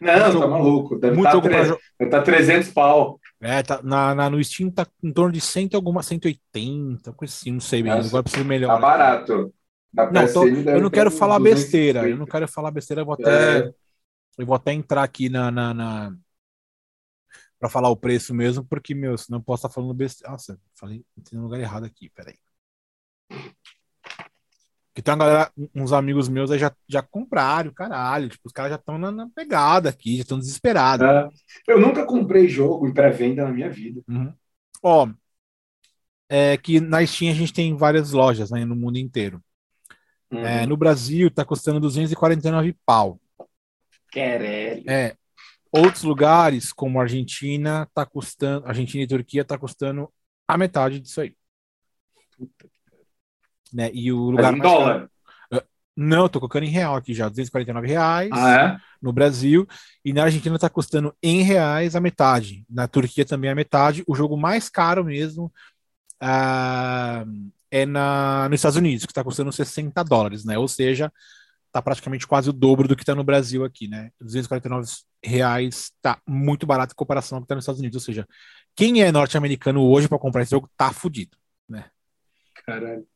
Não, 0.00 0.40
tá 0.40 0.46
maluco. 0.46 0.96
Deve 0.96 1.16
estar 1.16 1.32
tá, 1.32 1.40
tre... 1.40 1.78
Deve 1.98 2.10
tá 2.10 2.22
300 2.22 2.70
pau. 2.70 3.18
É, 3.44 3.60
tá, 3.60 3.82
na, 3.82 4.14
na, 4.14 4.30
no 4.30 4.42
Steam 4.42 4.70
tá 4.70 4.86
em 5.02 5.12
torno 5.12 5.32
de 5.32 5.40
100 5.40 5.70
alguma, 5.74 6.00
180, 6.00 7.12
coisa 7.12 7.34
assim, 7.34 7.50
não 7.50 7.60
sei 7.60 7.82
bem. 7.82 7.90
Agora 7.90 8.22
preciso 8.22 8.44
melhorar. 8.44 8.74
Tá 8.74 8.80
barato. 8.80 9.54
não, 9.92 10.32
tô, 10.32 10.46
eu 10.46 10.80
não 10.80 10.88
quero 10.90 11.10
falar 11.10 11.40
besteira. 11.40 12.08
Eu 12.08 12.16
não 12.16 12.24
quero 12.24 12.46
falar 12.46 12.70
besteira, 12.70 13.02
eu 13.02 13.06
vou 13.06 13.14
até. 13.14 13.58
É. 13.58 13.74
Eu 14.38 14.46
vou 14.46 14.54
até 14.54 14.72
entrar 14.72 15.02
aqui 15.02 15.28
na, 15.28 15.50
na, 15.50 15.74
na 15.74 16.16
para 17.58 17.68
falar 17.68 17.90
o 17.90 17.96
preço 17.96 18.32
mesmo, 18.32 18.64
porque, 18.64 18.94
meu, 18.94 19.18
senão 19.18 19.40
eu 19.40 19.42
posso 19.44 19.66
estar 19.66 19.74
falando 19.74 19.92
besteira. 19.92 20.30
Nossa, 20.32 20.58
falei, 20.74 21.04
tem 21.28 21.38
um 21.38 21.42
lugar 21.42 21.58
errado 21.58 21.84
aqui, 21.84 22.10
peraí. 22.10 22.38
Que 24.94 25.00
tem 25.00 25.14
uma 25.14 25.24
galera, 25.24 25.52
uns 25.74 25.92
amigos 25.92 26.28
meus 26.28 26.50
aí 26.50 26.58
já, 26.58 26.70
já 26.86 27.00
compraram, 27.00 27.72
caralho. 27.72 28.28
Tipo, 28.28 28.46
os 28.46 28.52
caras 28.52 28.72
já 28.72 28.76
estão 28.76 28.98
na, 28.98 29.10
na, 29.10 29.28
pegada 29.30 29.88
aqui, 29.88 30.16
já 30.16 30.22
estão 30.22 30.38
desesperados. 30.38 31.06
É, 31.06 31.28
eu 31.66 31.80
nunca 31.80 32.04
comprei 32.04 32.46
jogo 32.46 32.86
em 32.86 32.92
pré-venda 32.92 33.44
na 33.44 33.50
minha 33.50 33.70
vida. 33.70 34.02
Uhum. 34.06 34.34
Ó, 34.82 35.08
é 36.28 36.58
que 36.58 36.78
na 36.78 37.04
Steam 37.06 37.30
a 37.30 37.34
gente 37.34 37.54
tem 37.54 37.74
várias 37.74 38.12
lojas 38.12 38.50
né, 38.50 38.66
no 38.66 38.76
mundo 38.76 38.98
inteiro. 38.98 39.42
Uhum. 40.30 40.40
É, 40.40 40.66
no 40.66 40.76
Brasil 40.76 41.30
tá 41.30 41.44
custando 41.44 41.80
249 41.80 42.76
pau. 42.84 43.18
Querelho. 44.10 44.90
É. 44.90 45.16
Outros 45.70 46.02
lugares, 46.02 46.70
como 46.70 47.00
Argentina, 47.00 47.88
tá 47.94 48.04
custando. 48.04 48.66
Argentina 48.66 49.04
e 49.04 49.06
Turquia 49.06 49.42
tá 49.42 49.56
custando 49.56 50.12
a 50.46 50.58
metade 50.58 51.00
disso 51.00 51.22
aí. 51.22 51.34
Puta 52.36 52.71
né? 53.72 53.90
E 53.92 54.12
o 54.12 54.30
lugar 54.30 54.52
Mas 54.52 54.60
em 54.60 54.62
dólar? 54.62 54.94
Caro... 54.94 55.10
Ah, 55.52 55.64
não, 55.96 56.28
tô 56.28 56.40
colocando 56.40 56.64
em 56.64 56.70
real 56.70 56.96
aqui 56.96 57.14
já, 57.14 57.28
249 57.28 57.86
reais 57.86 58.30
ah, 58.32 58.52
é? 58.52 58.76
no 59.00 59.12
Brasil. 59.12 59.66
E 60.04 60.12
na 60.12 60.24
Argentina 60.24 60.58
tá 60.58 60.70
custando 60.70 61.14
em 61.22 61.42
reais 61.42 61.94
a 61.94 62.00
metade. 62.00 62.64
Na 62.68 62.88
Turquia 62.88 63.24
também 63.24 63.50
a 63.50 63.54
metade. 63.54 64.02
O 64.06 64.14
jogo 64.14 64.36
mais 64.36 64.68
caro 64.68 65.04
mesmo 65.04 65.52
uh, 66.22 67.52
é 67.70 67.86
na, 67.86 68.48
nos 68.48 68.58
Estados 68.58 68.76
Unidos, 68.76 69.06
que 69.06 69.12
tá 69.12 69.24
custando 69.24 69.52
60 69.52 70.02
dólares, 70.04 70.44
né? 70.44 70.58
Ou 70.58 70.68
seja, 70.68 71.12
tá 71.72 71.80
praticamente 71.80 72.26
quase 72.26 72.50
o 72.50 72.52
dobro 72.52 72.86
do 72.86 72.94
que 72.94 73.04
tá 73.04 73.14
no 73.14 73.24
Brasil 73.24 73.64
aqui, 73.64 73.88
né? 73.88 74.10
249 74.20 74.86
reais 75.24 75.90
tá 76.02 76.20
muito 76.26 76.66
barato 76.66 76.92
em 76.92 76.96
comparação 76.96 77.38
ao 77.38 77.42
que 77.42 77.48
tá 77.48 77.54
nos 77.54 77.64
Estados 77.64 77.80
Unidos. 77.80 77.96
Ou 77.96 78.00
seja, 78.00 78.28
quem 78.76 79.02
é 79.02 79.10
norte-americano 79.10 79.82
hoje 79.82 80.06
para 80.06 80.18
comprar 80.18 80.42
esse 80.42 80.50
jogo 80.50 80.70
tá 80.76 80.92
fudido, 80.92 81.36
né? 81.68 81.86
Caralho. 82.66 83.06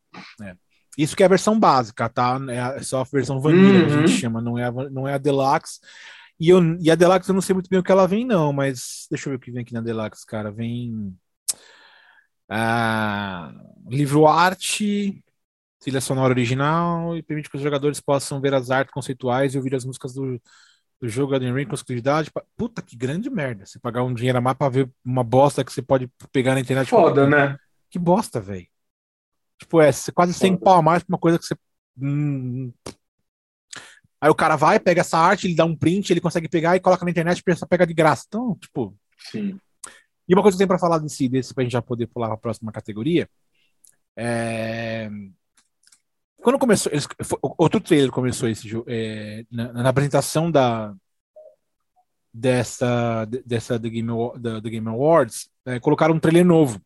É. 0.43 0.56
Isso 0.97 1.14
que 1.14 1.22
é 1.22 1.26
a 1.26 1.30
versão 1.30 1.59
básica, 1.59 2.09
tá? 2.09 2.38
É 2.48 2.82
só 2.82 3.02
a 3.02 3.05
versão 3.05 3.40
vanilla 3.40 3.80
uhum. 3.80 3.86
que 3.86 3.93
a 3.93 3.97
gente 3.97 4.12
uhum. 4.12 4.18
chama, 4.18 4.40
não 4.40 4.59
é 4.59 4.64
a, 4.64 4.72
não 4.72 5.06
é 5.06 5.14
a 5.14 5.18
deluxe. 5.18 5.78
E, 6.40 6.48
eu, 6.48 6.60
e 6.80 6.90
a 6.90 6.94
deluxe 6.94 7.28
eu 7.28 7.34
não 7.34 7.43
sei 7.43 7.55
muito 7.55 7.68
bem 7.68 7.78
o 7.78 7.82
que 7.82 7.93
ela 7.93 8.06
vem, 8.06 8.24
não, 8.24 8.52
mas 8.52 9.06
deixa 9.10 9.28
eu 9.28 9.32
ver 9.32 9.36
o 9.36 9.40
que 9.40 9.51
vem 9.51 9.62
aqui 9.62 9.74
na 9.74 9.80
deluxe, 9.80 10.24
cara. 10.26 10.51
Vem. 10.51 11.14
Ah, 12.48 13.52
livro 13.88 14.26
arte, 14.26 15.22
trilha 15.80 16.01
sonora 16.01 16.32
original 16.32 17.16
e 17.16 17.22
permite 17.22 17.51
que 17.51 17.56
os 17.56 17.62
jogadores 17.62 18.01
possam 18.01 18.40
ver 18.40 18.55
as 18.55 18.70
artes 18.70 18.93
conceituais 18.93 19.55
e 19.55 19.59
ouvir 19.59 19.74
as 19.74 19.84
músicas 19.84 20.14
do, 20.14 20.40
do 21.01 21.09
jogo 21.09 21.34
Elden 21.34 21.52
Ring 21.52 21.66
com 21.66 21.74
exclusividade. 21.74 22.30
Puta, 22.56 22.80
que 22.80 22.97
grande 22.97 23.28
merda. 23.28 23.66
Você 23.66 23.78
pagar 23.78 24.02
um 24.02 24.14
dinheiro 24.14 24.38
a 24.38 24.40
mais 24.40 24.56
pra 24.56 24.68
ver 24.68 24.90
uma 25.05 25.22
bosta 25.22 25.64
que 25.64 25.72
você 25.72 25.82
pode 25.82 26.10
pegar 26.32 26.55
na 26.55 26.60
internet. 26.60 26.88
Foda, 26.88 27.26
né? 27.26 27.59
Que 27.90 27.98
bosta, 27.98 28.40
velho. 28.40 28.66
Tipo, 29.59 29.81
é 29.81 29.91
quase 30.15 30.35
100 30.35 30.57
pau 30.59 30.78
a 30.78 30.83
mais 30.83 31.03
pra 31.03 31.15
uma 31.15 31.19
coisa 31.19 31.39
que 31.39 31.45
você. 31.45 31.57
Hum... 32.01 32.73
Aí 34.20 34.31
o 34.31 34.35
cara 34.35 34.57
vai, 34.57 34.81
pega 34.81 35.03
essa 35.03 35.19
arte, 35.19 35.47
ele 35.47 35.55
dá 35.55 35.65
um 35.65 35.77
print, 35.77 36.11
ele 36.11 36.20
consegue 36.20 36.49
pegar 36.49 36.74
e 36.74 36.81
coloca 36.81 37.05
na 37.05 37.11
internet 37.11 37.43
e 37.47 37.57
só 37.57 37.66
pega 37.66 37.87
de 37.87 37.95
graça. 37.95 38.24
Então, 38.27 38.57
tipo. 38.57 38.97
Sim. 39.31 39.59
E 40.28 40.35
uma 40.35 40.43
coisa 40.43 40.57
que 40.57 40.62
eu 40.62 40.66
tenho 40.66 40.69
pra 40.69 40.78
falar 40.78 40.99
desse, 40.99 41.28
desse 41.28 41.55
pra 41.55 41.62
gente 41.62 41.73
já 41.73 41.83
poder 41.83 42.07
pular 42.07 42.28
pra 42.28 42.37
próxima 42.37 42.73
categoria. 42.73 43.28
É... 44.16 45.11
Quando 46.43 46.59
começou. 46.59 46.91
Eles, 46.93 47.07
outro 47.41 47.81
trailer 47.81 48.11
começou 48.11 48.49
esse 48.49 48.69
jogo. 48.69 48.87
É, 48.89 49.45
na, 49.51 49.73
na, 49.73 49.89
apresentação 49.89 50.51
da. 50.51 50.95
Dessa, 52.33 53.24
dessa 53.47 53.81
The 53.81 53.89
Game, 53.89 54.12
Game 54.62 54.89
Awards, 54.89 55.49
é, 55.65 55.81
colocaram 55.81 56.15
um 56.15 56.20
trailer 56.20 56.45
novo. 56.45 56.78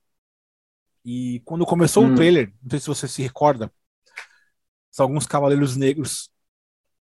E 1.05 1.41
quando 1.45 1.65
começou 1.65 2.05
hum. 2.05 2.13
o 2.13 2.15
trailer, 2.15 2.53
não 2.63 2.71
sei 2.71 2.81
se 2.81 2.87
você 2.87 3.09
se 3.09 3.23
recorda, 3.23 3.73
são 4.91 5.05
alguns 5.05 5.27
cavaleiros 5.27 5.77
negros. 5.77 6.31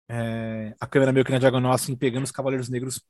É, 0.08 0.74
a 0.80 0.86
câmera 0.86 1.12
meio 1.12 1.24
que 1.24 1.32
na 1.32 1.38
diagonal, 1.38 1.72
assim, 1.72 1.94
pegando 1.94 2.24
os 2.24 2.32
cavaleiros 2.32 2.68
negros, 2.68 3.02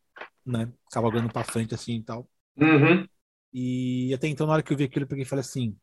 né? 0.44 0.70
Cavalgando 0.90 1.32
pra 1.32 1.44
frente, 1.44 1.74
assim 1.74 1.97
e 1.97 2.02
tal. 2.02 2.28
Uhum. 2.56 3.06
E 3.52 4.12
até 4.15 4.28
então, 4.28 4.47
na 4.47 4.55
hora 4.55 4.62
que 4.62 4.73
eu 4.73 4.77
vi 4.77 4.85
aquilo, 4.85 5.05
eu 5.05 5.09
peguei 5.09 5.23
e 5.23 5.28
falei 5.28 5.40
assim: 5.40 5.77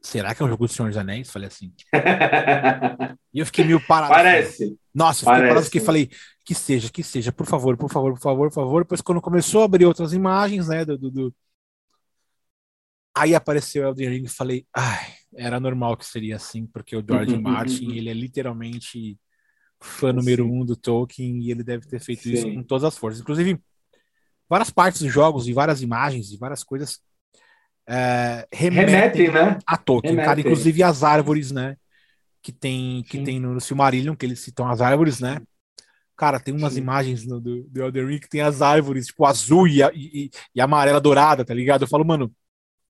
será 0.00 0.34
que 0.34 0.42
é 0.42 0.46
um 0.46 0.48
jogo 0.48 0.66
do 0.66 0.72
Senhor 0.72 0.88
dos 0.88 0.98
Anéis? 0.98 1.30
Falei 1.30 1.48
assim. 1.48 1.72
e 3.32 3.40
eu 3.40 3.46
fiquei 3.46 3.64
meio 3.64 3.84
parado. 3.86 4.12
Assim. 4.12 4.22
Parece. 4.22 4.64
Assim. 4.64 4.78
Nossa, 4.94 5.18
fiquei 5.20 5.32
Parece. 5.32 5.70
parado, 5.70 5.86
falei: 5.86 6.10
que 6.44 6.54
seja, 6.54 6.90
que 6.90 7.02
seja, 7.02 7.32
por 7.32 7.46
favor, 7.46 7.76
por 7.76 7.90
favor, 7.90 8.12
por 8.14 8.20
favor, 8.20 8.48
por 8.48 8.54
favor. 8.54 8.82
Depois, 8.82 9.00
quando 9.00 9.20
começou 9.20 9.62
a 9.62 9.64
abrir 9.64 9.86
outras 9.86 10.12
imagens, 10.12 10.68
né, 10.68 10.84
do, 10.84 10.98
do 10.98 11.34
Aí 13.18 13.34
apareceu 13.34 13.84
Elden 13.84 14.08
Ring 14.08 14.24
e 14.24 14.28
falei, 14.28 14.66
ai, 14.74 15.14
era 15.34 15.58
normal 15.58 15.96
que 15.96 16.06
seria 16.06 16.36
assim, 16.36 16.66
porque 16.66 16.96
o 16.96 17.04
George 17.06 17.36
Martin, 17.38 17.92
ele 17.92 18.08
é 18.08 18.14
literalmente 18.14 19.18
fã 19.80 20.12
número 20.12 20.44
Sim. 20.44 20.50
um 20.50 20.64
do 20.64 20.76
Tolkien 20.76 21.40
e 21.40 21.50
ele 21.50 21.62
deve 21.62 21.86
ter 21.86 22.00
feito 22.00 22.22
Sim. 22.22 22.32
isso 22.32 22.52
com 22.52 22.62
todas 22.62 22.84
as 22.84 22.96
forças. 22.96 23.20
Inclusive, 23.20 23.60
várias 24.48 24.70
partes 24.70 25.02
dos 25.02 25.12
jogos 25.12 25.48
e 25.48 25.52
várias 25.52 25.82
imagens 25.82 26.32
e 26.32 26.36
várias 26.36 26.64
coisas 26.64 27.00
é, 27.88 28.46
remetem, 28.52 28.94
remetem 28.94 29.30
né? 29.32 29.58
a 29.66 29.76
Tolkien, 29.76 30.12
remetem. 30.12 30.28
cara, 30.28 30.40
inclusive 30.40 30.82
as 30.82 31.02
árvores, 31.02 31.50
né? 31.50 31.76
Que 32.42 32.52
tem, 32.52 33.02
que 33.02 33.22
tem 33.22 33.40
no, 33.40 33.54
no 33.54 33.60
Silmarillion, 33.60 34.14
que 34.14 34.24
eles 34.24 34.40
citam 34.40 34.68
as 34.68 34.80
árvores, 34.80 35.20
né? 35.20 35.40
Cara, 36.16 36.40
tem 36.40 36.54
umas 36.54 36.74
Sim. 36.74 36.80
imagens 36.80 37.26
no, 37.26 37.40
do, 37.40 37.62
do 37.64 37.82
Elden 37.82 38.06
Ring 38.06 38.18
que 38.18 38.28
tem 38.28 38.40
as 38.40 38.60
árvores, 38.60 39.06
tipo, 39.06 39.24
azul 39.24 39.66
e, 39.68 39.80
e, 39.94 40.30
e 40.54 40.60
amarela 40.60 41.00
dourada, 41.00 41.44
tá 41.44 41.54
ligado? 41.54 41.82
Eu 41.82 41.88
falo, 41.88 42.04
mano, 42.04 42.32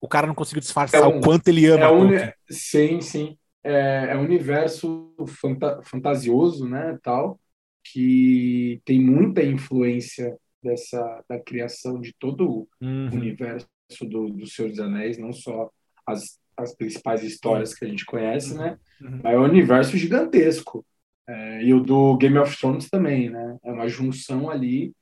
o 0.00 0.08
cara 0.08 0.26
não 0.26 0.34
conseguiu 0.34 0.60
disfarçar 0.60 1.02
é 1.02 1.06
um, 1.06 1.18
o 1.18 1.20
quanto 1.20 1.48
ele 1.48 1.66
ama. 1.66 2.14
É. 2.14 2.34
Sim, 2.50 3.00
sim. 3.00 3.36
É, 3.62 4.08
é 4.10 4.16
um 4.16 4.22
universo 4.22 5.14
fanta 5.26 5.80
fantasioso, 5.82 6.68
né, 6.68 6.96
tal, 7.02 7.38
que 7.84 8.80
tem 8.84 9.00
muita 9.00 9.42
influência 9.42 10.36
dessa 10.62 11.24
da 11.28 11.38
criação 11.38 12.00
de 12.00 12.14
todo 12.18 12.68
uhum. 12.80 13.08
o 13.10 13.14
universo 13.14 13.66
do, 14.02 14.28
do 14.28 14.46
Senhor 14.46 14.70
dos 14.70 14.80
Anéis, 14.80 15.18
não 15.18 15.32
só 15.32 15.70
as, 16.06 16.38
as 16.56 16.74
principais 16.74 17.22
histórias 17.22 17.74
que 17.74 17.84
a 17.84 17.88
gente 17.88 18.04
conhece, 18.04 18.56
né, 18.56 18.78
uhum. 19.00 19.20
mas 19.22 19.34
é 19.34 19.38
um 19.38 19.44
universo 19.44 19.96
gigantesco. 19.96 20.84
É, 21.28 21.62
e 21.62 21.74
o 21.74 21.80
do 21.80 22.16
Game 22.16 22.38
of 22.38 22.56
Thrones 22.58 22.88
também, 22.88 23.28
né? 23.28 23.58
É 23.62 23.70
uma 23.70 23.86
junção 23.86 24.48
ali 24.48 24.94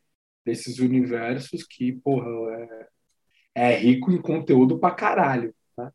desses 0.45 0.81
universos 0.81 1.65
que, 1.65 1.93
porra, 1.93 2.29
é, 2.53 2.89
é 3.57 3.75
rico 3.75 4.13
em 4.13 4.21
conteúdo 4.21 4.79
pra 4.79 4.91
caralho. 4.91 5.55
Né? 5.79 5.91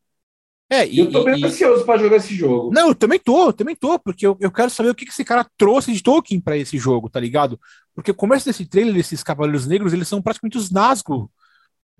É, 0.68 0.88
e, 0.88 0.98
eu 0.98 1.12
tô 1.12 1.24
bem 1.24 1.40
e, 1.40 1.46
ansioso 1.46 1.86
para 1.86 2.00
jogar 2.00 2.18
esse 2.18 2.34
jogo. 2.34 2.72
Não, 2.74 2.88
eu 2.88 2.96
também 2.96 3.20
tô, 3.20 3.50
eu 3.50 3.54
também 3.54 3.76
tô, 3.76 4.00
porque 4.00 4.26
eu, 4.26 4.36
eu 4.40 4.52
quero 4.52 4.72
saber 4.72 4.90
o 4.90 4.96
que, 4.96 5.06
que 5.06 5.12
esse 5.12 5.24
cara 5.24 5.46
trouxe 5.56 5.94
de 5.94 6.02
Tolkien 6.02 6.42
para 6.42 6.58
esse 6.58 6.80
jogo, 6.80 7.08
tá 7.08 7.20
ligado? 7.20 7.60
Porque 7.94 8.10
o 8.10 8.16
começo 8.16 8.48
desse 8.48 8.66
trailer, 8.66 8.96
desses 8.96 9.22
Cavaleiros 9.22 9.68
Negros, 9.68 9.94
eles 9.94 10.08
são 10.08 10.24
praticamente 10.24 10.58
os 10.58 10.72
Nazgûl, 10.72 11.30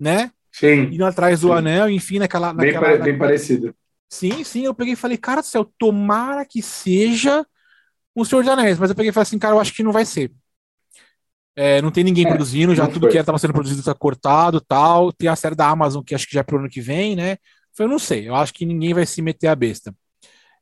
né? 0.00 0.32
Sim. 0.50 0.92
Indo 0.92 1.04
atrás 1.04 1.42
do 1.42 1.48
sim. 1.48 1.54
anel, 1.54 1.88
enfim, 1.88 2.18
naquela. 2.18 2.52
Bem, 2.52 2.72
naquela, 2.72 2.88
bem 2.88 2.98
naquela... 2.98 3.18
parecido. 3.18 3.72
Sim, 4.08 4.42
sim, 4.42 4.64
eu 4.64 4.74
peguei 4.74 4.94
e 4.94 4.96
falei, 4.96 5.16
cara 5.16 5.42
do 5.42 5.46
céu, 5.46 5.64
tomara 5.78 6.44
que 6.44 6.60
seja 6.60 7.46
um 8.16 8.24
Senhor 8.24 8.42
dos 8.42 8.52
Anéis, 8.52 8.78
mas 8.78 8.90
eu 8.90 8.96
peguei 8.96 9.10
e 9.10 9.12
falei 9.12 9.22
assim, 9.22 9.38
cara, 9.38 9.54
eu 9.54 9.60
acho 9.60 9.72
que 9.72 9.82
não 9.82 9.92
vai 9.92 10.04
ser. 10.04 10.32
É, 11.54 11.82
não 11.82 11.90
tem 11.90 12.02
ninguém 12.02 12.24
é, 12.24 12.28
produzindo, 12.28 12.74
já 12.74 12.86
tudo 12.86 13.00
foi. 13.00 13.10
que 13.10 13.18
estava 13.18 13.38
sendo 13.38 13.52
produzido 13.52 13.80
está 13.80 13.94
cortado 13.94 14.60
tal. 14.60 15.12
Tem 15.12 15.28
a 15.28 15.36
série 15.36 15.54
da 15.54 15.68
Amazon, 15.68 16.02
que 16.02 16.14
acho 16.14 16.26
que 16.26 16.34
já 16.34 16.40
é 16.40 16.42
pro 16.42 16.58
ano 16.58 16.68
que 16.68 16.80
vem, 16.80 17.14
né? 17.14 17.36
Eu 17.78 17.88
não 17.88 17.98
sei, 17.98 18.28
eu 18.28 18.34
acho 18.34 18.52
que 18.52 18.66
ninguém 18.66 18.94
vai 18.94 19.06
se 19.06 19.22
meter 19.22 19.48
a 19.48 19.54
besta. 19.56 19.94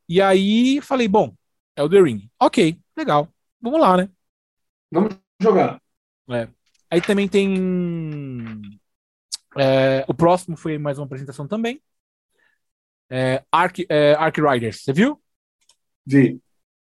E 0.07 0.21
aí 0.21 0.81
falei, 0.81 1.07
bom, 1.07 1.33
é 1.75 1.83
o 1.83 1.89
The 1.89 2.01
Ring. 2.01 2.29
Ok, 2.39 2.77
legal. 2.97 3.27
Vamos 3.61 3.79
lá, 3.79 3.97
né? 3.97 4.09
Vamos 4.91 5.17
jogar. 5.39 5.81
É. 6.29 6.47
Aí 6.89 7.01
também 7.01 7.27
tem. 7.27 7.55
É, 9.57 10.03
o 10.07 10.13
próximo 10.13 10.57
foi 10.57 10.77
mais 10.77 10.97
uma 10.97 11.05
apresentação 11.05 11.47
também. 11.47 11.81
É, 13.09 13.43
Ark, 13.51 13.85
é, 13.89 14.13
Ark 14.13 14.41
Riders, 14.41 14.83
você 14.83 14.93
viu? 14.93 15.21
Vi. 16.05 16.41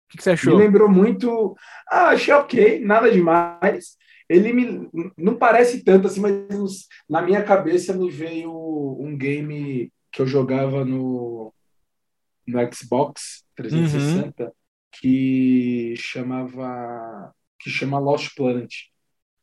O 0.07 0.11
que, 0.11 0.17
que, 0.17 0.23
você 0.23 0.31
achou? 0.31 0.57
Me 0.57 0.63
lembrou 0.63 0.89
muito. 0.89 1.55
Ah, 1.89 2.09
achei 2.09 2.34
ok, 2.34 2.79
nada 2.79 3.11
demais. 3.11 3.97
Ele 4.29 4.53
me 4.53 4.89
não 5.17 5.38
parece 5.38 5.84
tanto 5.84 6.07
assim, 6.07 6.21
mas 6.21 6.88
na 7.09 7.21
minha 7.21 7.43
cabeça 7.43 7.93
me 7.93 8.09
veio 8.09 8.51
um 8.99 9.17
game 9.17 9.91
que 10.11 10.21
eu 10.21 10.27
jogava 10.27 10.84
no, 10.84 11.53
no 12.45 12.73
Xbox 12.73 13.43
360 13.55 14.43
uhum. 14.43 14.51
que 14.91 15.93
chamava 15.97 17.34
que 17.59 17.69
chama 17.69 17.99
Lost 17.99 18.35
Planet. 18.35 18.71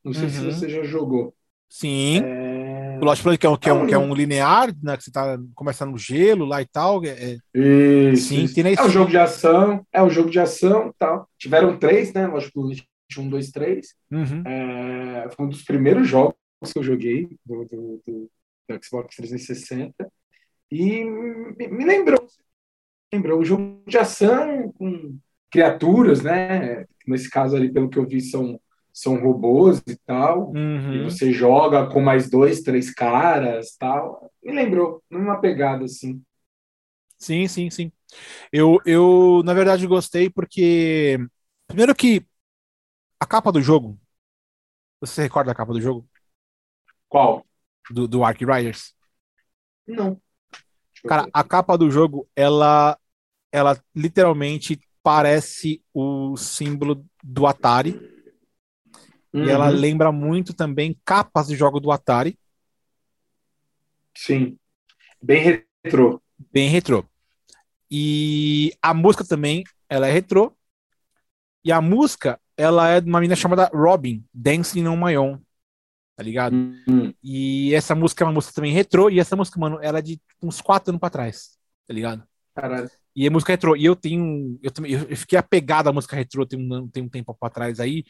Não 0.03 0.13
sei 0.13 0.25
uhum. 0.25 0.31
se 0.31 0.41
você 0.45 0.69
já 0.69 0.83
jogou. 0.83 1.35
Sim. 1.69 2.23
É... 2.23 2.54
O 3.05 3.07
Lost 3.07 3.23
Planet 3.23 3.39
que 3.39 3.47
é 3.47 3.51
um, 3.51 3.57
que 3.57 3.69
é 3.69 3.73
um, 3.73 3.87
que 3.87 3.95
é 3.95 3.99
um 3.99 4.15
linear, 4.15 4.75
né? 4.83 4.97
Que 4.97 5.05
você 5.05 5.13
tá 5.13 5.39
começando 5.55 5.91
no 5.91 5.99
gelo 5.99 6.47
lá 6.47 6.63
e 6.63 6.67
tal. 6.67 7.05
É... 7.05 7.37
Isso, 7.55 8.29
Sim, 8.29 8.45
isso. 8.45 8.61
é 8.61 8.83
um 8.83 8.89
jogo 8.89 9.11
de 9.11 9.19
ação, 9.19 9.87
é 9.93 10.03
um 10.03 10.09
jogo 10.09 10.31
de 10.31 10.41
ação 10.41 10.89
e 10.89 10.93
tal. 10.99 11.29
Tiveram 11.39 11.79
três, 11.79 12.15
né? 12.15 12.27
Lost 12.27 12.51
Planet 12.51 12.81
1, 13.17 13.29
2, 13.29 13.51
3. 13.51 13.95
É... 14.47 15.29
Foi 15.37 15.45
um 15.45 15.49
dos 15.51 15.63
primeiros 15.63 16.09
jogos 16.09 16.35
que 16.73 16.79
eu 16.79 16.83
joguei 16.83 17.29
do, 17.45 17.65
do, 17.67 18.03
do, 18.07 18.31
do 18.69 18.85
Xbox 18.85 19.17
360. 19.17 19.93
E 20.71 21.05
me, 21.05 21.69
me 21.69 21.85
lembrou 21.85 22.27
lembra? 23.15 23.37
Um 23.37 23.45
jogo 23.45 23.83
de 23.87 23.99
ação 23.99 24.73
com 24.73 25.17
criaturas, 25.51 26.23
né? 26.23 26.85
Nesse 27.07 27.31
caso 27.31 27.57
ali, 27.57 27.73
pelo 27.73 27.89
que 27.89 27.99
eu 27.99 28.07
vi, 28.07 28.21
são, 28.21 28.59
são 28.95 29.21
robôs 29.21 29.83
e 29.89 29.97
tal. 30.07 30.53
Uhum. 30.53 30.95
E 30.95 31.03
você 31.03 31.33
joga 31.33 31.87
com 31.91 32.01
mais 32.01 32.31
dois, 32.31 32.63
três 32.63 32.95
caras 32.95 33.77
tal. 33.77 34.31
Me 34.43 34.53
lembrou, 34.53 35.03
numa 35.11 35.41
pegada 35.41 35.85
assim. 35.85 36.23
Sim, 37.19 37.49
sim, 37.49 37.69
sim. 37.71 37.91
Eu, 38.53 38.79
eu, 38.87 39.43
na 39.45 39.53
verdade, 39.53 39.87
gostei 39.87 40.31
porque. 40.31 41.19
Primeiro 41.67 41.95
que 41.95 42.25
a 43.19 43.27
capa 43.27 43.51
do 43.51 43.61
jogo. 43.61 43.99
Você 45.01 45.23
recorda 45.23 45.51
a 45.51 45.55
capa 45.55 45.73
do 45.73 45.81
jogo? 45.81 46.09
Qual? 47.09 47.45
Do, 47.91 48.07
do 48.07 48.23
Ark 48.23 48.41
Riders? 48.45 48.95
Não. 49.87 50.21
Cara, 51.07 51.29
a 51.33 51.45
capa 51.45 51.77
do 51.77 51.91
jogo, 51.91 52.29
ela, 52.35 52.99
ela 53.53 53.79
literalmente 53.95 54.81
parece 55.03 55.83
o 55.93 56.37
símbolo 56.37 57.05
do 57.23 57.47
Atari. 57.47 58.14
Uhum. 59.35 59.45
E 59.45 59.51
ela 59.51 59.69
uhum. 59.69 59.77
lembra 59.77 60.13
muito 60.13 60.55
também 60.55 60.99
capas 61.05 61.49
de 61.49 61.57
jogo 61.57 61.81
do 61.81 61.91
Atari. 61.91 62.39
Sim. 64.17 64.57
Bem 65.21 65.61
retrô. 65.83 66.23
Bem 66.53 66.69
retrô. 66.69 67.05
E 67.91 68.73
a 68.81 68.95
música 68.95 69.25
também, 69.25 69.65
ela 69.89 70.07
é 70.07 70.13
retrô. 70.13 70.57
E 71.65 71.73
a 71.73 71.81
música, 71.81 72.41
ela 72.57 72.89
é 72.89 73.01
de 73.01 73.09
uma 73.09 73.21
menina 73.21 73.35
chamada 73.35 73.71
Robin, 73.75 74.25
Dancing 74.33 74.87
on 74.87 74.97
My 74.97 75.17
Own 75.17 75.41
tá 76.17 76.23
ligado? 76.23 76.55
Uhum. 76.55 77.13
E 77.23 77.75
essa 77.75 77.95
música 77.95 78.25
é 78.25 78.27
uma 78.27 78.33
música 78.33 78.55
também 78.55 78.73
retrô, 78.73 79.11
e 79.11 79.19
essa 79.19 79.37
música, 79.37 79.59
mano, 79.59 79.79
ela 79.83 79.99
é 79.99 80.03
de 80.03 80.21
uns 80.43 80.61
quatro 80.61 80.91
anos 80.91 81.01
pra 81.01 81.11
trás, 81.11 81.59
tá 81.87 81.95
ligado? 81.95 82.23
Caralho. 82.55 82.89
E 83.17 83.27
é 83.27 83.31
música 83.31 83.53
retrô. 83.53 83.77
E 83.77 83.85
eu 83.85 83.97
tenho. 83.97 84.59
Eu, 84.63 84.73
eu 85.09 85.17
fiquei 85.17 85.39
apegado 85.39 85.89
à 85.89 85.93
música 85.93 86.17
retrô 86.17 86.47
tem 86.47 86.59
um, 86.59 86.89
tem 86.89 87.03
um 87.03 87.09
tempo 87.09 87.35
pra 87.35 87.51
trás 87.51 87.81
aí, 87.81 88.05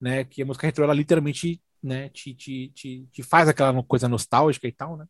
né? 0.00 0.24
Que 0.24 0.42
a 0.42 0.46
música 0.46 0.66
retrô, 0.66 0.84
ela 0.84 0.94
literalmente, 0.94 1.60
né, 1.82 2.08
te, 2.08 2.34
te, 2.34 2.68
te, 2.74 3.06
te 3.10 3.22
faz 3.22 3.48
aquela 3.48 3.82
coisa 3.82 4.08
nostálgica 4.08 4.66
e 4.66 4.72
tal, 4.72 4.96
né? 4.96 5.06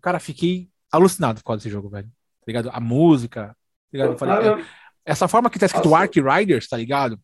Cara, 0.00 0.20
fiquei 0.20 0.68
alucinado 0.90 1.40
por 1.40 1.46
causa 1.46 1.60
desse 1.60 1.70
jogo, 1.70 1.88
velho. 1.88 2.08
Tá 2.08 2.44
ligado? 2.46 2.70
A 2.72 2.80
música, 2.80 3.48
tá 3.48 3.56
ligado? 3.92 4.12
Eu 4.12 4.18
falei, 4.18 4.50
é, 4.50 4.66
essa 5.04 5.26
forma 5.28 5.48
que 5.48 5.58
tá 5.58 5.66
escrito 5.66 5.88
Nossa. 5.88 6.02
Ark 6.02 6.20
Riders, 6.20 6.68
tá 6.68 6.76
ligado? 6.76 7.18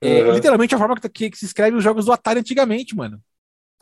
É 0.00 0.24
uhum. 0.24 0.34
literalmente 0.34 0.74
a 0.74 0.78
forma 0.78 0.96
que, 0.96 1.08
que, 1.08 1.30
que, 1.30 1.38
se 1.38 1.44
escreve 1.44 1.76
os 1.76 1.84
jogos 1.84 2.06
do 2.06 2.12
Atari 2.12 2.40
antigamente, 2.40 2.96
mano 2.96 3.22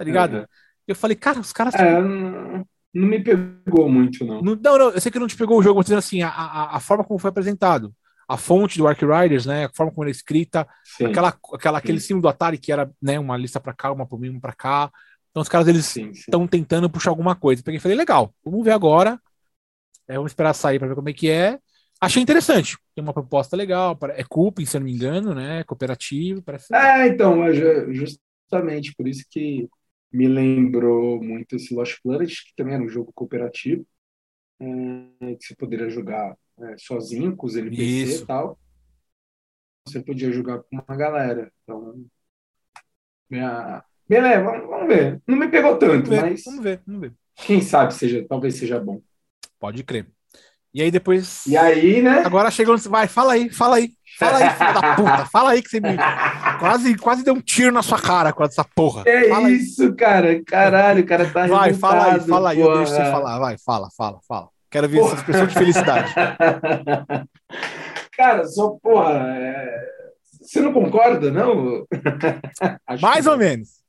tá 0.01 0.05
ligado? 0.05 0.39
Uhum. 0.39 0.45
Eu 0.89 0.97
falei, 0.97 1.15
cara, 1.15 1.39
os 1.41 1.53
caras. 1.53 1.75
É, 1.75 2.01
não, 2.01 2.67
não 2.95 3.07
me 3.07 3.23
pegou 3.23 3.87
muito, 3.87 4.25
não. 4.25 4.41
não. 4.41 4.55
Não, 4.57 4.79
não, 4.79 4.91
eu 4.91 5.01
sei 5.01 5.13
que 5.13 5.19
não 5.19 5.27
te 5.27 5.37
pegou 5.37 5.59
o 5.59 5.63
jogo, 5.63 5.77
mas 5.77 5.85
dizendo 5.85 5.99
assim, 5.99 6.23
a, 6.23 6.31
a, 6.31 6.77
a 6.77 6.81
forma 6.81 7.05
como 7.05 7.19
foi 7.19 7.29
apresentado 7.29 7.95
a 8.31 8.37
fonte 8.37 8.79
do 8.79 8.87
Ark 8.87 9.05
Riders, 9.05 9.45
né? 9.45 9.65
A 9.65 9.71
forma 9.75 9.91
como 9.91 10.05
ele 10.05 10.13
é 10.13 10.15
escrita, 10.15 10.65
sim, 10.85 11.05
aquela, 11.05 11.37
aquela, 11.53 11.79
aquele 11.79 11.99
símbolo 11.99 12.23
do 12.23 12.29
Atari 12.29 12.59
que 12.59 12.71
era 12.71 12.89
né, 13.03 13.19
uma 13.19 13.37
lista 13.37 13.59
para 13.59 13.75
cá, 13.75 13.91
uma 13.91 14.07
para 14.07 14.19
mim, 14.19 14.29
uma 14.29 14.41
para 14.41 14.53
cá. 14.53 14.89
Então 15.31 15.43
os 15.43 15.49
caras 15.49 15.67
eles 15.67 15.97
estão 15.97 16.47
tentando 16.47 16.89
puxar 16.89 17.11
alguma 17.11 17.35
coisa. 17.35 17.61
Peguei 17.61 17.79
e 17.79 17.81
falei, 17.81 17.97
legal, 17.97 18.33
vamos 18.45 18.65
ver 18.65 18.71
agora. 18.71 19.21
É, 20.07 20.15
vamos 20.15 20.31
esperar 20.31 20.55
sair 20.55 20.79
para 20.79 20.87
ver 20.87 20.95
como 20.95 21.09
é 21.09 21.13
que 21.13 21.29
é. 21.29 21.59
Achei 22.01 22.23
interessante. 22.23 22.79
Tem 22.95 23.03
uma 23.03 23.13
proposta 23.13 23.57
legal. 23.57 23.99
É 24.11 24.23
Cooping, 24.23 24.65
se 24.65 24.77
eu 24.77 24.81
não 24.81 24.87
me 24.87 24.95
engano, 24.95 25.35
né? 25.35 25.65
Cooperativo. 25.65 26.41
Parece... 26.41 26.73
É, 26.73 27.09
então, 27.09 27.43
justamente 27.93 28.95
por 28.97 29.09
isso 29.09 29.25
que 29.29 29.69
me 30.13 30.29
lembrou 30.29 31.21
muito 31.21 31.57
esse 31.57 31.75
Lost 31.75 31.97
Planet, 32.01 32.31
que 32.31 32.55
também 32.57 32.75
era 32.75 32.83
um 32.83 32.89
jogo 32.89 33.11
cooperativo, 33.13 33.85
é, 34.61 35.35
que 35.35 35.47
você 35.47 35.57
poderia 35.57 35.91
jogar 35.91 36.37
é, 36.63 36.77
sozinho, 36.79 37.37
com 37.37 37.47
os 37.47 37.57
NPC 37.57 37.83
Isso. 37.83 38.23
e 38.25 38.27
tal. 38.27 38.59
Você 39.87 40.01
podia 40.01 40.31
jogar 40.33 40.59
com 40.59 40.77
uma 40.77 40.97
galera. 40.97 41.51
Então, 41.63 42.05
minha... 43.29 43.83
beleza, 44.09 44.45
vamos, 44.45 44.69
vamos 44.69 44.89
ver. 44.89 45.23
Não 45.27 45.37
me 45.37 45.49
pegou 45.49 45.77
tanto, 45.77 46.09
vamos 46.09 46.09
ver, 46.09 46.23
mas. 46.23 46.45
Vamos 46.45 46.63
ver, 46.63 46.83
vamos 46.87 47.01
ver. 47.01 47.15
Quem 47.35 47.61
sabe 47.61 47.95
seja, 47.95 48.25
talvez 48.29 48.57
seja 48.57 48.79
bom. 48.79 49.01
Pode 49.59 49.83
crer. 49.83 50.07
E 50.73 50.83
aí 50.83 50.91
depois. 50.91 51.47
E 51.47 51.57
aí, 51.57 52.01
né? 52.01 52.23
Agora 52.25 52.51
chegou. 52.51 52.77
Vai, 52.79 53.09
fala 53.09 53.33
aí, 53.33 53.51
fala 53.51 53.77
aí. 53.77 53.93
Fala 54.19 54.39
aí, 54.39 54.51
filho 54.51 54.75
da 54.75 54.97
puta. 54.97 55.27
Fala 55.33 55.51
aí 55.53 55.63
que 55.63 55.71
você 55.71 55.81
me. 55.81 55.97
Quase, 56.59 56.95
quase 56.97 57.25
deu 57.25 57.33
um 57.33 57.41
tiro 57.41 57.73
na 57.73 57.83
sua 57.83 57.99
cara 57.99 58.33
com 58.33 58.45
essa 58.45 58.63
porra. 58.63 59.03
É 59.07 59.29
fala 59.29 59.51
isso, 59.51 59.85
aí. 59.85 59.95
cara. 59.95 60.45
Caralho, 60.45 61.03
o 61.03 61.07
cara 61.07 61.31
tá 61.31 61.47
Vai, 61.47 61.73
fala 61.73 62.13
aí, 62.13 62.21
fala 62.21 62.51
aí. 62.51 62.61
Eu 62.61 62.77
deixo 62.77 62.93
você 62.93 63.05
falar. 63.05 63.39
Vai, 63.39 63.57
fala, 63.59 63.89
fala, 63.97 64.21
fala. 64.29 64.49
Quero 64.71 64.89
ver 64.89 64.99
porra. 64.99 65.13
essa 65.13 65.21
expressão 65.21 65.47
de 65.47 65.55
felicidade. 65.55 66.15
cara, 68.13 68.45
só, 68.45 68.71
porra. 68.83 69.37
É... 69.37 69.91
Você 70.41 70.61
não 70.61 70.73
concorda, 70.73 71.31
não? 71.31 71.87
Mais 73.01 73.27
ou 73.27 73.37
menos. 73.37 73.81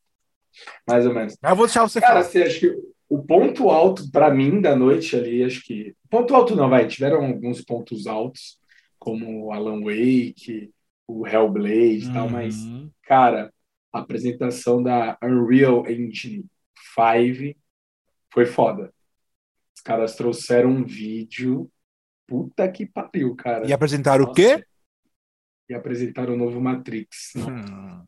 Mais 0.88 1.06
ou 1.06 1.14
menos. 1.14 1.38
Mas 1.42 1.52
eu 1.52 1.56
vou 1.56 1.66
deixar 1.66 1.84
você 1.84 2.02
cara, 2.02 2.14
falar. 2.14 2.24
Cara, 2.24 2.32
você 2.32 2.44
acha 2.44 2.60
que 2.60 2.76
o 3.08 3.22
ponto 3.22 3.70
alto 3.70 4.10
para 4.12 4.34
mim 4.34 4.60
da 4.60 4.76
noite 4.76 5.16
ali, 5.16 5.44
acho 5.44 5.64
que. 5.64 5.96
Ponto 6.10 6.36
alto 6.36 6.56
não, 6.56 6.70
vai. 6.70 6.88
Tiveram 6.88 7.26
alguns 7.26 7.62
pontos 7.62 8.08
altos, 8.08 8.58
como 9.00 9.52
Alan 9.52 9.82
Wake, 9.82 10.72
o 11.08 11.28
Hellblade 11.28 12.06
e 12.06 12.14
tal, 12.14 12.30
mas, 12.30 12.56
uhum. 12.56 12.90
cara, 13.04 13.54
a 13.94 14.00
apresentação 14.00 14.82
da 14.82 15.18
Unreal 15.24 15.86
Engine 15.90 16.46
5 16.96 17.56
foi 18.32 18.46
foda. 18.46 18.94
Os 19.82 19.84
caras 19.84 20.16
trouxeram 20.16 20.70
um 20.70 20.86
vídeo. 20.86 21.68
Puta 22.28 22.70
que 22.72 22.86
pariu, 22.86 23.36
cara. 23.36 23.68
E 23.68 23.74
apresentaram 23.74 24.26
Nossa. 24.26 24.32
o 24.32 24.36
quê? 24.36 24.64
E 25.68 25.74
apresentaram 25.74 26.36
o 26.36 26.38
novo 26.38 26.62
Matrix. 26.62 27.34
Hum. 27.36 28.06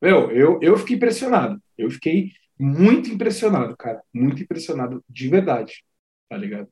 Meu, 0.00 0.30
eu, 0.30 0.60
eu 0.62 0.76
fiquei 0.76 0.94
impressionado. 0.94 1.60
Eu 1.76 1.90
fiquei 1.90 2.30
muito 2.56 3.10
impressionado, 3.10 3.76
cara. 3.76 4.00
Muito 4.14 4.40
impressionado 4.40 5.04
de 5.10 5.28
verdade. 5.28 5.84
Tá 6.28 6.36
ligado? 6.36 6.68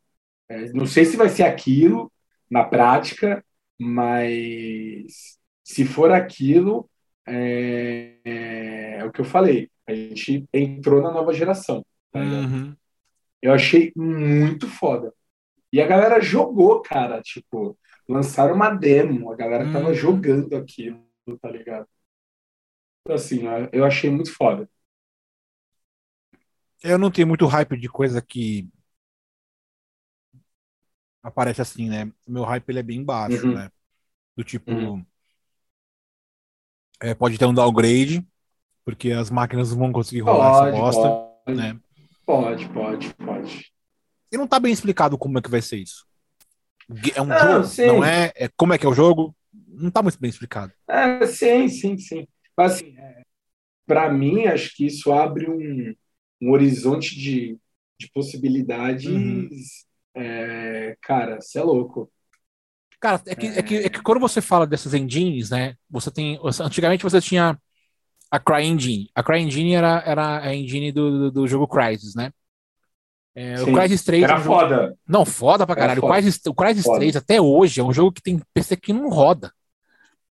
É, 0.48 0.72
não 0.72 0.86
sei 0.86 1.04
se 1.04 1.16
vai 1.16 1.28
ser 1.28 1.42
aquilo 1.42 2.12
na 2.48 2.62
prática, 2.62 3.44
mas 3.76 5.40
se 5.64 5.84
for 5.84 6.12
aquilo, 6.12 6.88
é, 7.26 8.14
é, 8.24 8.98
é 8.98 9.04
o 9.04 9.10
que 9.10 9.20
eu 9.20 9.24
falei. 9.24 9.68
A 9.88 9.92
gente 9.92 10.48
entrou 10.52 11.02
na 11.02 11.10
nova 11.10 11.34
geração. 11.34 11.84
Tá 12.12 12.20
uhum. 12.20 12.76
Eu 13.44 13.52
achei 13.52 13.92
muito 13.94 14.66
foda. 14.66 15.12
E 15.70 15.78
a 15.78 15.86
galera 15.86 16.18
jogou, 16.18 16.80
cara. 16.80 17.20
Tipo, 17.20 17.78
lançaram 18.08 18.54
uma 18.54 18.70
demo. 18.70 19.30
A 19.30 19.36
galera 19.36 19.70
tava 19.70 19.88
uhum. 19.88 19.94
jogando 19.94 20.56
aquilo, 20.56 21.04
tá 21.42 21.50
ligado? 21.50 21.86
Assim, 23.06 23.42
eu 23.70 23.84
achei 23.84 24.08
muito 24.08 24.32
foda. 24.32 24.66
Eu 26.82 26.96
não 26.96 27.10
tenho 27.10 27.28
muito 27.28 27.46
hype 27.46 27.76
de 27.76 27.86
coisa 27.86 28.22
que 28.22 28.66
aparece 31.22 31.60
assim, 31.60 31.90
né? 31.90 32.10
Meu 32.26 32.44
hype 32.44 32.66
ele 32.70 32.78
é 32.78 32.82
bem 32.82 33.04
baixo, 33.04 33.46
uhum. 33.46 33.56
né? 33.56 33.70
Do 34.34 34.42
tipo. 34.42 34.72
Uhum. 34.72 35.04
É, 36.98 37.14
pode 37.14 37.36
ter 37.36 37.44
um 37.44 37.52
downgrade, 37.52 38.26
porque 38.86 39.12
as 39.12 39.28
máquinas 39.28 39.70
não 39.70 39.80
vão 39.80 39.92
conseguir 39.92 40.22
rolar 40.22 40.60
pode, 40.60 40.68
essa 40.68 40.80
bosta. 40.80 41.08
Pode, 41.44 41.58
né? 41.58 41.80
Pode, 42.24 42.68
pode, 42.70 43.14
pode. 43.14 43.72
E 44.30 44.36
não 44.36 44.46
tá 44.46 44.58
bem 44.58 44.72
explicado 44.72 45.16
como 45.16 45.38
é 45.38 45.42
que 45.42 45.50
vai 45.50 45.62
ser 45.62 45.76
isso. 45.76 46.06
É 47.14 47.22
um 47.22 47.32
ah, 47.32 47.38
jogo, 47.38 47.64
sim. 47.64 47.86
não 47.86 48.04
é? 48.04 48.32
é? 48.34 48.48
Como 48.56 48.72
é 48.72 48.78
que 48.78 48.84
é 48.84 48.88
o 48.88 48.94
jogo? 48.94 49.34
Não 49.68 49.90
tá 49.90 50.02
muito 50.02 50.18
bem 50.20 50.28
explicado. 50.28 50.72
É, 50.88 51.26
sim, 51.26 51.68
sim, 51.68 51.96
sim. 51.96 52.26
Mas 52.56 52.74
assim, 52.74 52.94
é, 52.98 53.22
para 53.86 54.12
mim, 54.12 54.46
acho 54.46 54.74
que 54.74 54.86
isso 54.86 55.12
abre 55.12 55.48
um, 55.48 55.94
um 56.42 56.50
horizonte 56.52 57.16
de, 57.16 57.58
de 57.98 58.10
possibilidades. 58.12 59.06
Uhum. 59.06 59.48
É, 60.14 60.96
cara, 61.00 61.40
você 61.40 61.58
é 61.58 61.62
louco. 61.62 62.10
Cara, 63.00 63.22
é 63.26 63.34
que, 63.34 63.46
é... 63.46 63.62
que, 63.62 63.76
é 63.76 63.88
que 63.88 64.02
quando 64.02 64.20
você 64.20 64.40
fala 64.40 64.66
dessas 64.66 64.94
engines, 64.94 65.50
né? 65.50 65.76
Você 65.90 66.10
tem. 66.10 66.38
Antigamente 66.60 67.02
você 67.02 67.20
tinha 67.20 67.58
a 68.34 68.40
CryEngine. 68.40 69.08
A 69.14 69.22
CryEngine 69.22 69.74
era, 69.74 70.02
era 70.04 70.42
a 70.42 70.52
engine 70.52 70.90
do, 70.90 71.10
do, 71.10 71.30
do 71.30 71.46
jogo 71.46 71.68
Crysis, 71.68 72.16
né? 72.16 72.32
É, 73.32 73.62
o 73.62 73.72
Crysis 73.72 74.02
3. 74.02 74.24
Era 74.24 74.32
é 74.32 74.36
um 74.38 74.40
foda. 74.40 74.76
Jogo... 74.76 74.98
Não, 75.06 75.24
foda 75.24 75.64
pra 75.64 75.76
caralho. 75.76 76.00
Foda. 76.00 76.12
O 76.12 76.16
Crysis, 76.16 76.40
o 76.44 76.52
Crysis 76.54 76.84
3 76.84 77.14
até 77.14 77.40
hoje 77.40 77.80
é 77.80 77.84
um 77.84 77.92
jogo 77.92 78.10
que 78.10 78.20
tem 78.20 78.40
PC 78.52 78.76
que 78.76 78.92
não 78.92 79.08
roda. 79.08 79.52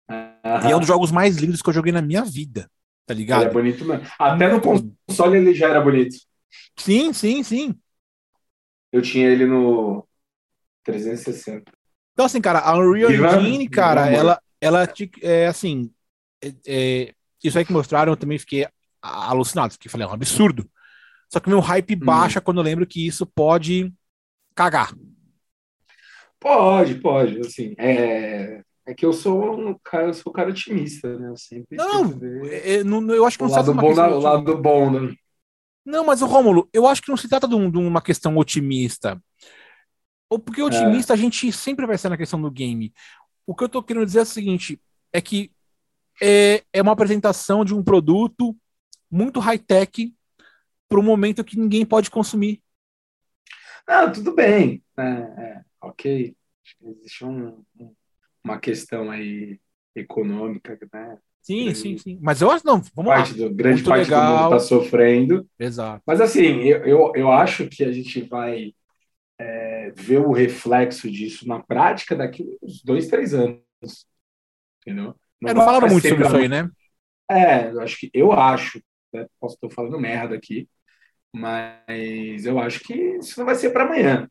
E 0.10 0.72
é 0.72 0.76
um 0.78 0.80
dos 0.80 0.88
jogos 0.88 1.12
mais 1.12 1.36
lindos 1.36 1.62
que 1.62 1.68
eu 1.68 1.74
joguei 1.74 1.92
na 1.92 2.02
minha 2.02 2.24
vida. 2.24 2.72
Tá 3.06 3.14
ligado? 3.14 3.42
Ele 3.42 3.50
é 3.50 3.54
bonito 3.54 3.84
mesmo. 3.84 4.08
Até 4.18 4.48
no 4.48 4.62
console 4.62 5.38
ele 5.38 5.54
já 5.54 5.68
era 5.68 5.82
bonito. 5.82 6.16
Sim, 6.78 7.12
sim, 7.12 7.44
sim. 7.44 7.76
Eu 8.94 9.02
tinha 9.02 9.28
ele 9.28 9.46
no 9.46 10.08
360. 10.86 11.70
Então, 12.14 12.26
assim, 12.26 12.40
cara, 12.40 12.60
a 12.60 12.78
Unreal 12.78 13.12
Engine, 13.12 13.68
cara, 13.68 14.10
ela, 14.10 14.42
ela 14.62 14.88
é 15.22 15.48
assim. 15.48 15.92
É, 16.42 16.54
é, 16.66 17.14
isso 17.44 17.58
aí 17.58 17.66
que 17.66 17.74
mostraram, 17.74 18.14
eu 18.14 18.18
também 18.18 18.38
fiquei 18.38 18.68
alucinado. 19.02 19.74
Fiquei, 19.74 19.90
falei, 19.90 20.06
é 20.06 20.10
um 20.10 20.14
absurdo. 20.14 20.70
Só 21.32 21.40
que 21.40 21.50
meu 21.50 21.60
hype 21.60 21.96
hum. 21.96 22.00
baixa 22.00 22.42
quando 22.42 22.58
eu 22.58 22.64
lembro 22.64 22.88
que 22.88 23.06
isso 23.06 23.26
pode 23.26 23.94
cagar. 24.56 24.94
Pode, 26.40 26.96
pode, 26.96 27.40
assim, 27.42 27.76
é, 27.78 28.62
é 28.86 28.94
que 28.94 29.06
eu 29.06 29.12
sou 29.12 29.60
um 29.60 29.78
cara, 29.84 30.08
eu 30.08 30.14
sou 30.14 30.32
um 30.32 30.34
cara 30.34 30.50
otimista, 30.50 31.20
né? 31.20 31.30
Eu 31.30 31.36
sempre 31.36 31.76
não, 31.76 32.18
é, 32.46 32.76
é, 32.76 32.84
não, 32.84 33.14
eu 33.14 33.26
acho 33.26 33.38
que 33.38 33.44
não 33.44 33.52
o 33.52 33.54
lado 33.54 33.74
bom, 33.74 33.94
da, 33.94 34.10
o 34.10 34.20
lado 34.20 34.58
bom, 34.58 34.90
né? 34.90 35.16
Não, 35.86 36.06
mas 36.06 36.22
o 36.22 36.28
Rômulo, 36.28 36.70
eu 36.72 36.88
acho 36.88 37.02
que 37.02 37.10
não 37.10 37.18
se 37.18 37.28
trata 37.28 37.48
de, 37.48 37.56
um, 37.56 37.70
de 37.70 37.78
uma 37.78 38.02
questão 38.02 38.38
otimista. 38.38 39.22
Ou 40.30 40.40
porque 40.40 40.62
otimista 40.62 41.14
é. 41.14 41.16
a 41.16 41.18
gente 41.18 41.52
sempre 41.52 41.86
vai 41.86 41.98
ser 41.98 42.08
na 42.08 42.18
questão 42.18 42.42
do 42.42 42.52
game. 42.52 42.94
O 43.46 43.54
que 43.54 43.64
eu 43.64 43.70
tô 43.70 43.84
querendo 43.84 44.06
dizer 44.06 44.20
é 44.20 44.24
o 44.24 44.26
seguinte: 44.26 44.82
é 45.12 45.20
que 45.20 45.52
é, 46.22 46.64
é 46.74 46.82
uma 46.82 46.92
apresentação 46.92 47.64
de 47.64 47.74
um 47.74 47.84
produto 47.84 48.56
muito 49.10 49.40
high-tech 49.40 50.14
para 50.88 51.00
um 51.00 51.04
momento 51.04 51.44
que 51.44 51.58
ninguém 51.58 51.86
pode 51.86 52.10
consumir. 52.10 52.62
Não, 53.88 54.12
tudo 54.12 54.34
bem. 54.34 54.84
É, 54.98 55.04
é, 55.04 55.62
ok. 55.82 56.36
Existe 56.82 57.26
um, 57.26 57.64
uma 58.44 58.60
questão 58.60 59.10
aí 59.10 59.60
econômica, 59.96 60.78
né? 60.94 61.18
Sim, 61.42 61.64
grande, 61.66 61.80
sim, 61.80 61.98
sim. 61.98 62.20
Mas 62.22 62.42
eu 62.42 62.52
acho, 62.52 62.66
não, 62.66 62.82
vamos 62.94 63.12
parte 63.12 63.40
lá. 63.40 63.48
Do, 63.48 63.56
grande 63.56 63.78
Muito 63.78 63.90
parte 63.90 64.04
legal. 64.06 64.26
do 64.26 64.44
mundo 64.44 64.56
está 64.56 64.60
sofrendo. 64.60 65.50
Exato. 65.58 66.04
Mas 66.06 66.22
assim, 66.22 66.60
eu, 66.62 66.86
eu, 66.86 67.12
eu 67.16 67.32
acho 67.32 67.68
que 67.68 67.84
a 67.84 67.92
gente 67.92 68.22
vai 68.22 68.74
é, 69.40 69.92
ver 69.96 70.20
o 70.20 70.32
reflexo 70.32 71.10
disso 71.10 71.48
na 71.48 71.60
prática 71.60 72.16
daqui 72.16 72.58
uns 72.62 72.84
dois, 72.84 73.08
três 73.08 73.34
anos. 73.34 73.64
Entendeu? 74.82 75.16
Não, 75.42 75.52
é, 75.52 75.54
não 75.54 75.66
falaram 75.66 75.88
muito 75.88 76.08
sobre 76.08 76.26
isso 76.26 76.36
aí, 76.36 76.48
né? 76.48 76.70
É, 77.30 77.70
eu 77.72 77.82
acho 77.82 77.98
que 77.98 78.10
eu 78.14 78.32
acho, 78.32 78.82
né? 79.14 79.28
posso 79.40 79.56
estar 79.56 79.70
falando 79.70 80.00
merda 80.00 80.36
aqui, 80.36 80.68
mas 81.34 82.46
eu 82.46 82.60
acho 82.60 82.80
que 82.82 82.94
isso 82.94 83.40
não 83.40 83.46
vai 83.46 83.56
ser 83.56 83.70
para 83.70 83.84
amanhã, 83.84 84.28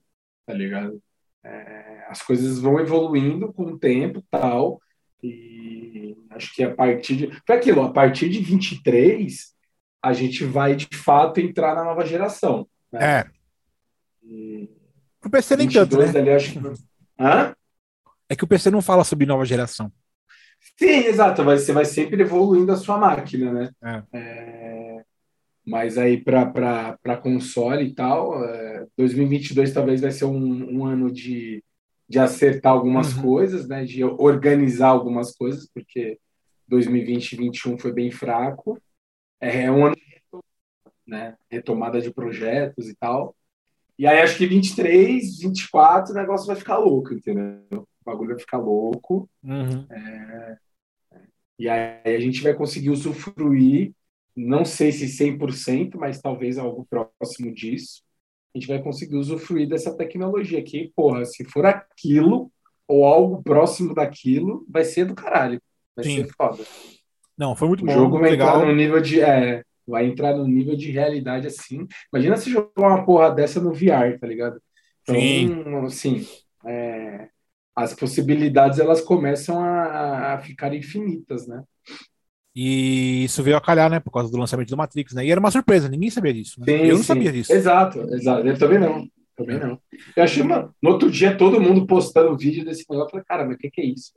tá 0.46 0.52
ligado? 0.52 1.00
É, 1.44 2.04
as 2.08 2.22
coisas 2.22 2.58
vão 2.58 2.80
evoluindo 2.80 3.52
com 3.52 3.64
o 3.64 3.78
tempo 3.78 4.22
tal, 4.30 4.80
e 5.22 6.16
acho 6.30 6.52
que 6.54 6.62
a 6.62 6.74
partir 6.74 7.16
de. 7.16 7.40
Foi 7.46 7.56
aquilo, 7.56 7.82
a 7.82 7.92
partir 7.92 8.28
de 8.28 8.40
23, 8.40 9.54
a 10.02 10.12
gente 10.12 10.44
vai 10.44 10.74
de 10.74 10.88
fato 10.96 11.40
entrar 11.40 11.74
na 11.74 11.84
nova 11.84 12.04
geração. 12.04 12.68
Né? 12.92 13.20
É. 13.20 13.30
E... 14.22 14.70
O 15.24 15.30
PC 15.30 15.56
nem 15.56 15.68
tanto, 15.68 15.98
né? 15.98 16.08
Ali, 16.08 16.30
acho 16.30 16.52
que... 16.52 16.58
Hã? 17.18 17.54
É 18.28 18.36
que 18.36 18.44
o 18.44 18.46
PC 18.46 18.70
não 18.70 18.80
fala 18.80 19.02
sobre 19.04 19.26
nova 19.26 19.44
geração. 19.44 19.92
Sim, 20.78 21.06
exato. 21.06 21.44
Você 21.44 21.72
vai 21.72 21.84
sempre 21.84 22.22
evoluindo 22.22 22.72
a 22.72 22.76
sua 22.76 22.98
máquina, 22.98 23.52
né? 23.52 23.70
É. 23.82 24.02
É... 24.12 25.04
Mas 25.66 25.98
aí 25.98 26.20
para 26.20 27.16
console 27.22 27.84
e 27.84 27.94
tal, 27.94 28.44
é... 28.44 28.86
2022 28.96 29.72
talvez 29.72 30.00
vai 30.00 30.10
ser 30.10 30.24
um, 30.24 30.78
um 30.78 30.86
ano 30.86 31.10
de, 31.10 31.62
de 32.08 32.18
acertar 32.18 32.72
algumas 32.72 33.14
uhum. 33.16 33.22
coisas, 33.22 33.68
né? 33.68 33.84
De 33.84 34.04
organizar 34.04 34.88
algumas 34.88 35.34
coisas, 35.34 35.68
porque 35.72 36.18
2020 36.68 37.32
e 37.32 37.36
2021 37.36 37.78
foi 37.78 37.92
bem 37.92 38.10
fraco. 38.10 38.80
É, 39.40 39.64
é 39.64 39.70
um 39.70 39.86
ano 39.86 39.94
de 39.94 40.08
né? 41.08 41.36
retomada 41.50 42.00
de 42.00 42.12
projetos 42.12 42.88
e 42.88 42.94
tal. 42.94 43.34
E 43.98 44.06
aí 44.06 44.20
acho 44.20 44.36
que 44.36 44.46
23, 44.46 45.40
24 45.40 46.12
o 46.12 46.14
negócio 46.14 46.46
vai 46.46 46.54
ficar 46.54 46.78
louco, 46.78 47.12
entendeu? 47.12 47.64
O 47.72 47.86
bagulho 48.04 48.30
vai 48.30 48.38
ficar 48.38 48.58
louco. 48.58 49.28
Uhum. 49.42 49.86
É... 49.90 50.56
E 51.58 51.68
aí 51.68 52.14
a 52.16 52.20
gente 52.20 52.40
vai 52.40 52.54
conseguir 52.54 52.90
usufruir, 52.90 53.92
não 54.36 54.64
sei 54.64 54.92
se 54.92 55.06
100%, 55.06 55.96
mas 55.96 56.20
talvez 56.20 56.56
algo 56.58 56.86
próximo 56.88 57.52
disso. 57.52 58.02
A 58.54 58.58
gente 58.58 58.68
vai 58.68 58.80
conseguir 58.80 59.16
usufruir 59.16 59.68
dessa 59.68 59.94
tecnologia 59.96 60.62
que, 60.62 60.92
porra, 60.94 61.24
se 61.24 61.44
for 61.44 61.66
aquilo 61.66 62.50
ou 62.86 63.04
algo 63.04 63.42
próximo 63.42 63.94
daquilo, 63.94 64.64
vai 64.68 64.84
ser 64.84 65.04
do 65.04 65.14
caralho. 65.14 65.60
Vai 65.96 66.04
Sim. 66.04 66.16
ser 66.16 66.32
foda. 66.36 66.64
Não, 67.36 67.54
foi 67.54 67.68
muito 67.68 67.82
o 67.82 67.86
bom. 67.86 67.92
O 67.92 67.94
jogo 67.94 68.18
vai 68.20 68.30
legal. 68.30 68.56
entrar 68.56 68.66
no 68.66 68.74
nível 68.74 69.00
de. 69.00 69.20
É, 69.20 69.64
vai 69.90 70.06
entrar 70.06 70.36
no 70.36 70.46
nível 70.46 70.76
de 70.76 70.90
realidade 70.90 71.46
assim. 71.46 71.86
Imagina 72.12 72.36
se 72.36 72.50
jogar 72.50 72.72
uma 72.76 73.04
porra 73.04 73.30
dessa 73.30 73.60
no 73.60 73.72
VR, 73.72 74.18
tá 74.20 74.26
ligado? 74.26 74.60
Então, 75.02 75.14
Sim. 75.14 75.86
assim, 75.86 76.26
é, 76.66 77.28
as 77.74 77.94
possibilidades 77.94 78.78
elas 78.78 79.00
começam 79.00 79.58
a, 79.58 80.34
a, 80.34 80.38
ficar 80.38 80.74
infinitas, 80.74 81.46
né? 81.46 81.62
E 82.54 83.24
isso 83.24 83.42
veio 83.42 83.56
a 83.56 83.60
calhar, 83.60 83.88
né? 83.88 84.00
Por 84.00 84.10
causa 84.10 84.30
do 84.30 84.36
lançamento 84.36 84.68
do 84.68 84.76
Matrix, 84.76 85.14
né? 85.14 85.24
E 85.24 85.30
era 85.30 85.38
uma 85.38 85.50
surpresa, 85.50 85.88
ninguém 85.88 86.10
sabia 86.10 86.34
disso. 86.34 86.60
Né? 86.60 86.66
Sim, 86.66 86.84
eu 86.84 86.94
não 86.94 86.98
sim. 86.98 87.04
sabia 87.04 87.32
disso. 87.32 87.52
Exato, 87.52 88.00
exato. 88.14 88.46
Eu 88.46 88.58
também 88.58 88.78
não. 88.78 89.06
Também 89.36 89.58
não. 89.58 89.80
Eu 90.16 90.24
achei 90.24 90.42
uma... 90.42 90.74
No 90.82 90.90
outro 90.90 91.08
dia, 91.08 91.36
todo 91.36 91.60
mundo 91.60 91.86
postando 91.86 92.36
vídeo 92.36 92.64
desse 92.64 92.84
negócio. 92.90 93.06
Eu 93.06 93.10
falei, 93.10 93.24
cara, 93.24 93.46
mas 93.46 93.54
o 93.54 93.58
que, 93.58 93.70
que 93.70 93.80
é 93.80 93.84
isso? 93.84 94.12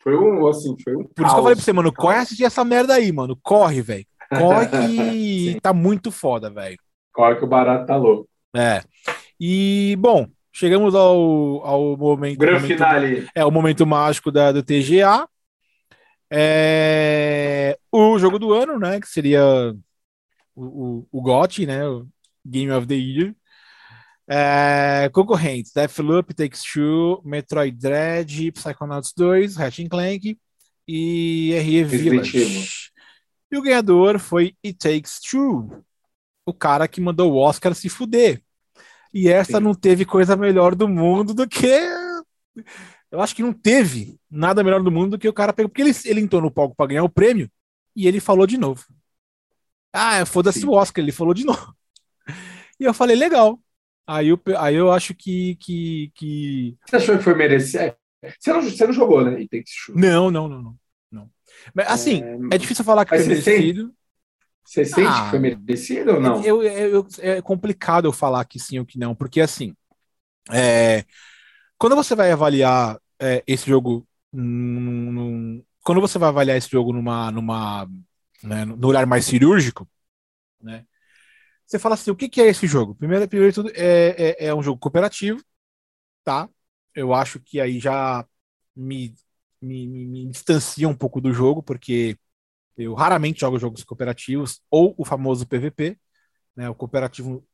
Foi 0.00 0.16
um, 0.16 0.46
assim, 0.46 0.76
foi 0.82 0.96
um. 0.96 1.04
Por 1.04 1.14
caos. 1.14 1.26
isso 1.26 1.34
que 1.34 1.38
eu 1.38 1.42
falei 1.42 1.56
pra 1.56 1.64
você, 1.64 1.72
mano, 1.72 1.92
corre 1.92 2.16
assistir 2.16 2.44
essa 2.44 2.64
merda 2.64 2.94
aí, 2.94 3.12
mano. 3.12 3.38
Corre, 3.42 3.82
velho. 3.82 4.06
Que 4.28 5.58
tá 5.62 5.72
muito 5.72 6.10
foda, 6.10 6.50
velho. 6.50 6.78
Que 7.14 7.44
o 7.44 7.46
barato 7.46 7.86
tá 7.86 7.96
louco. 7.96 8.28
É. 8.54 8.82
E, 9.40 9.96
bom, 9.98 10.26
chegamos 10.52 10.94
ao, 10.94 11.64
ao 11.64 11.96
momento. 11.96 12.38
Grande 12.38 12.62
momento, 12.62 12.78
finale. 12.78 13.28
É, 13.34 13.44
o 13.44 13.50
momento 13.50 13.86
mágico 13.86 14.30
da, 14.30 14.52
do 14.52 14.62
TGA. 14.62 15.28
É, 16.30 17.78
o 17.90 18.18
jogo 18.18 18.38
do 18.38 18.52
ano, 18.52 18.78
né? 18.78 19.00
Que 19.00 19.08
seria 19.08 19.42
o, 20.54 20.64
o, 20.64 21.08
o 21.10 21.22
GOT, 21.22 21.66
né? 21.66 21.86
O 21.86 22.06
Game 22.44 22.70
of 22.70 22.86
the 22.86 22.94
Year. 22.94 23.34
É, 24.28 25.08
concorrentes: 25.12 25.72
Deathloop, 25.72 26.34
Takes 26.34 26.62
Two, 26.62 27.22
Metroid 27.24 27.76
Dread, 27.76 28.52
Psychonauts 28.52 29.12
2, 29.16 29.56
Ratchet 29.56 29.88
Clank 29.88 30.38
e 30.86 31.52
RE 31.54 31.84
Village. 31.84 32.87
E 33.50 33.56
o 33.56 33.62
ganhador 33.62 34.18
foi 34.18 34.54
It 34.64 34.78
Takes 34.78 35.20
Two, 35.20 35.84
o 36.44 36.52
cara 36.52 36.86
que 36.86 37.00
mandou 37.00 37.32
o 37.32 37.36
Oscar 37.36 37.74
se 37.74 37.88
fuder. 37.88 38.42
E 39.12 39.28
essa 39.28 39.58
Sim. 39.58 39.64
não 39.64 39.74
teve 39.74 40.04
coisa 40.04 40.36
melhor 40.36 40.74
do 40.74 40.86
mundo 40.86 41.32
do 41.32 41.48
que. 41.48 41.66
Eu 43.10 43.20
acho 43.20 43.34
que 43.34 43.42
não 43.42 43.52
teve 43.52 44.20
nada 44.30 44.62
melhor 44.62 44.82
do 44.82 44.90
mundo 44.90 45.12
do 45.12 45.18
que 45.18 45.28
o 45.28 45.32
cara 45.32 45.52
pegou. 45.52 45.70
Porque 45.70 45.82
ele, 45.82 45.92
ele 46.04 46.20
entrou 46.20 46.42
no 46.42 46.50
palco 46.50 46.74
para 46.76 46.88
ganhar 46.88 47.04
o 47.04 47.08
prêmio 47.08 47.50
e 47.96 48.06
ele 48.06 48.20
falou 48.20 48.46
de 48.46 48.58
novo. 48.58 48.84
Ah, 49.92 50.24
foda-se 50.26 50.64
o 50.66 50.72
Oscar, 50.72 51.02
ele 51.02 51.12
falou 51.12 51.32
de 51.32 51.44
novo. 51.44 51.74
E 52.78 52.84
eu 52.84 52.94
falei, 52.94 53.16
legal. 53.16 53.58
Aí 54.06 54.28
eu, 54.28 54.40
aí 54.56 54.74
eu 54.74 54.92
acho 54.92 55.14
que, 55.14 55.56
que, 55.56 56.12
que. 56.14 56.76
Você 56.86 56.96
achou 56.96 57.18
que 57.18 57.24
foi 57.24 57.34
merecido? 57.34 57.94
Você 58.38 58.52
não, 58.52 58.62
você 58.62 58.86
não 58.86 58.92
jogou, 58.92 59.24
né? 59.24 59.36
It 59.36 59.48
Takes 59.48 59.72
Two. 59.84 59.96
Não, 59.96 60.30
não, 60.30 60.48
não, 60.48 60.62
não. 60.62 60.76
Mas, 61.74 61.88
assim, 61.88 62.22
é, 62.22 62.54
é 62.54 62.58
difícil 62.58 62.84
falar 62.84 63.04
que 63.04 63.16
foi 63.16 63.26
merecido. 63.26 63.92
Você 64.64 64.84
sente 64.84 65.08
ah, 65.08 65.24
que 65.24 65.30
foi 65.30 65.38
merecido 65.38 66.14
ou 66.14 66.20
não? 66.20 66.42
Eu, 66.44 66.62
eu, 66.62 67.06
é 67.20 67.40
complicado 67.40 68.04
eu 68.04 68.12
falar 68.12 68.44
que 68.44 68.58
sim 68.58 68.78
ou 68.78 68.84
que 68.84 68.98
não, 68.98 69.14
porque 69.14 69.40
assim, 69.40 69.74
é, 70.50 71.04
quando 71.78 71.96
você 71.96 72.14
vai 72.14 72.30
avaliar 72.30 73.00
é, 73.18 73.42
esse 73.46 73.66
jogo, 73.66 74.06
num, 74.30 75.12
num, 75.12 75.64
quando 75.82 76.02
você 76.02 76.18
vai 76.18 76.28
avaliar 76.28 76.56
esse 76.56 76.68
jogo 76.68 76.92
numa, 76.92 77.30
numa, 77.30 77.88
né, 78.42 78.66
no 78.66 78.86
olhar 78.88 79.06
mais 79.06 79.24
cirúrgico, 79.24 79.88
né, 80.60 80.84
você 81.64 81.78
fala 81.78 81.94
assim, 81.94 82.10
o 82.10 82.16
que, 82.16 82.28
que 82.28 82.40
é 82.40 82.46
esse 82.48 82.66
jogo? 82.66 82.94
Primeiro, 82.94 83.28
primeiro 83.28 83.52
de 83.52 83.54
tudo, 83.54 83.70
é, 83.74 84.36
é, 84.38 84.46
é 84.46 84.54
um 84.54 84.62
jogo 84.62 84.78
cooperativo, 84.78 85.42
tá? 86.24 86.48
Eu 86.94 87.14
acho 87.14 87.38
que 87.40 87.60
aí 87.60 87.78
já 87.78 88.26
me 88.74 89.14
me, 89.60 89.86
me, 89.86 90.06
me 90.06 90.26
distancia 90.28 90.88
um 90.88 90.96
pouco 90.96 91.20
do 91.20 91.32
jogo, 91.32 91.62
porque 91.62 92.16
eu 92.76 92.94
raramente 92.94 93.40
jogo 93.40 93.58
jogos 93.58 93.84
cooperativos 93.84 94.60
ou 94.70 94.94
o 94.96 95.04
famoso 95.04 95.46
PVP. 95.46 95.98
Né? 96.56 96.68
O 96.70 96.74
cooperativo 96.74 97.46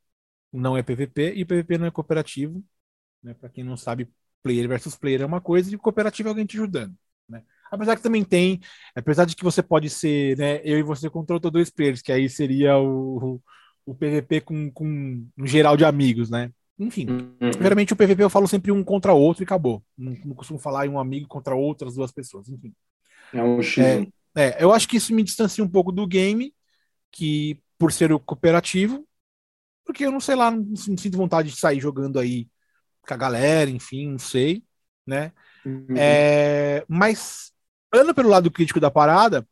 não 0.53 0.77
é 0.77 0.83
PVP 0.83 1.35
e 1.37 1.43
o 1.43 1.47
PVP 1.47 1.79
não 1.79 1.87
é 1.87 1.91
cooperativo. 1.91 2.65
Né? 3.23 3.35
Para 3.35 3.49
quem 3.49 3.65
não 3.65 3.77
sabe, 3.77 4.11
player 4.43 4.69
versus 4.69 4.97
player 4.97 5.23
é 5.23 5.27
uma 5.27 5.41
coisa 5.41 5.73
e 5.73 5.77
o 5.77 5.79
cooperativo 5.79 6.29
é 6.29 6.31
alguém 6.31 6.47
te 6.47 6.57
ajudando. 6.57 6.95
Né? 7.29 7.43
Apesar 7.71 7.97
que 7.97 8.03
também 8.03 8.25
tem, 8.25 8.61
apesar 8.95 9.25
de 9.25 9.35
que 9.35 9.45
você 9.45 9.63
pode 9.63 9.89
ser 9.91 10.37
né, 10.39 10.61
eu 10.65 10.79
e 10.79 10.83
você 10.83 11.09
contra 11.11 11.35
outros 11.35 11.53
dois 11.53 11.71
players, 11.71 12.03
que 12.03 12.13
aí 12.13 12.29
seria 12.29 12.79
o, 12.79 13.41
o 13.87 13.95
PVP 13.95 14.41
com, 14.43 14.71
com 14.71 14.87
um 15.37 15.47
geral 15.47 15.77
de 15.77 15.85
amigos, 15.85 16.31
né? 16.31 16.53
Enfim, 16.79 17.07
uhum. 17.09 17.53
geralmente 17.61 17.93
o 17.93 17.97
PVP 17.97 18.25
eu 18.25 18.31
falo 18.31 18.49
sempre 18.49 18.73
um 18.73 18.83
contra 18.83 19.13
outro 19.13 19.43
e 19.43 19.45
acabou. 19.45 19.83
Não, 19.97 20.17
não 20.25 20.35
costumo 20.35 20.59
falar 20.59 20.87
em 20.87 20.91
um 20.91 20.99
amigo 20.99 21.29
contra 21.29 21.55
outras 21.55 21.95
duas 21.95 22.11
pessoas, 22.11 22.49
enfim. 22.49 22.75
É 23.33 23.43
um 23.43 23.63
X. 23.63 23.79
É, 23.79 24.07
é, 24.37 24.63
eu 24.63 24.73
acho 24.73 24.89
que 24.89 24.97
isso 24.97 25.15
me 25.15 25.23
distancia 25.23 25.63
um 25.63 25.69
pouco 25.69 25.93
do 25.93 26.07
game, 26.07 26.53
que 27.13 27.61
por 27.79 27.93
ser 27.93 28.13
o 28.13 28.19
cooperativo, 28.19 29.07
porque 29.85 30.05
eu 30.05 30.11
não 30.11 30.21
sei 30.21 30.35
lá, 30.35 30.51
não, 30.51 30.63
não 30.63 30.77
sinto 30.77 31.17
vontade 31.17 31.51
de 31.51 31.57
sair 31.57 31.81
jogando 31.81 32.19
aí 32.19 32.49
com 33.07 33.15
a 33.15 33.17
galera, 33.17 33.71
enfim, 33.71 34.11
não 34.11 34.19
sei, 34.19 34.65
né? 35.07 35.33
Uhum. 35.65 35.95
É, 35.97 36.85
mas, 36.89 37.53
andando 37.93 38.15
pelo 38.15 38.29
lado 38.29 38.51
crítico 38.51 38.81
da 38.81 38.91
parada, 38.91 39.47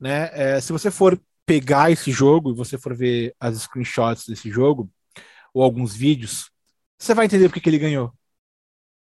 né? 0.00 0.30
É, 0.32 0.60
se 0.60 0.72
você 0.72 0.90
for 0.90 1.20
pegar 1.44 1.92
esse 1.92 2.10
jogo 2.10 2.50
e 2.50 2.56
você 2.56 2.76
for 2.76 2.94
ver 2.94 3.34
as 3.38 3.62
screenshots 3.62 4.26
desse 4.26 4.50
jogo, 4.50 4.90
ou 5.54 5.62
alguns 5.62 5.94
vídeos, 5.94 6.50
você 6.98 7.14
vai 7.14 7.26
entender 7.26 7.48
porque 7.48 7.60
que 7.60 7.68
ele 7.68 7.78
ganhou. 7.78 8.12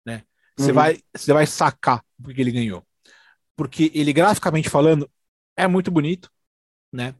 Né? 0.04 0.22
você 0.56 0.68
uhum. 0.68 0.74
vai, 0.74 1.00
você 1.14 1.32
vai 1.32 1.46
sacar 1.46 2.04
porque 2.22 2.40
ele 2.40 2.52
ganhou. 2.52 2.84
Porque 3.56 3.90
ele, 3.94 4.12
graficamente 4.12 4.68
falando, 4.68 5.10
é 5.56 5.66
muito 5.66 5.90
bonito, 5.90 6.30
né? 6.92 7.14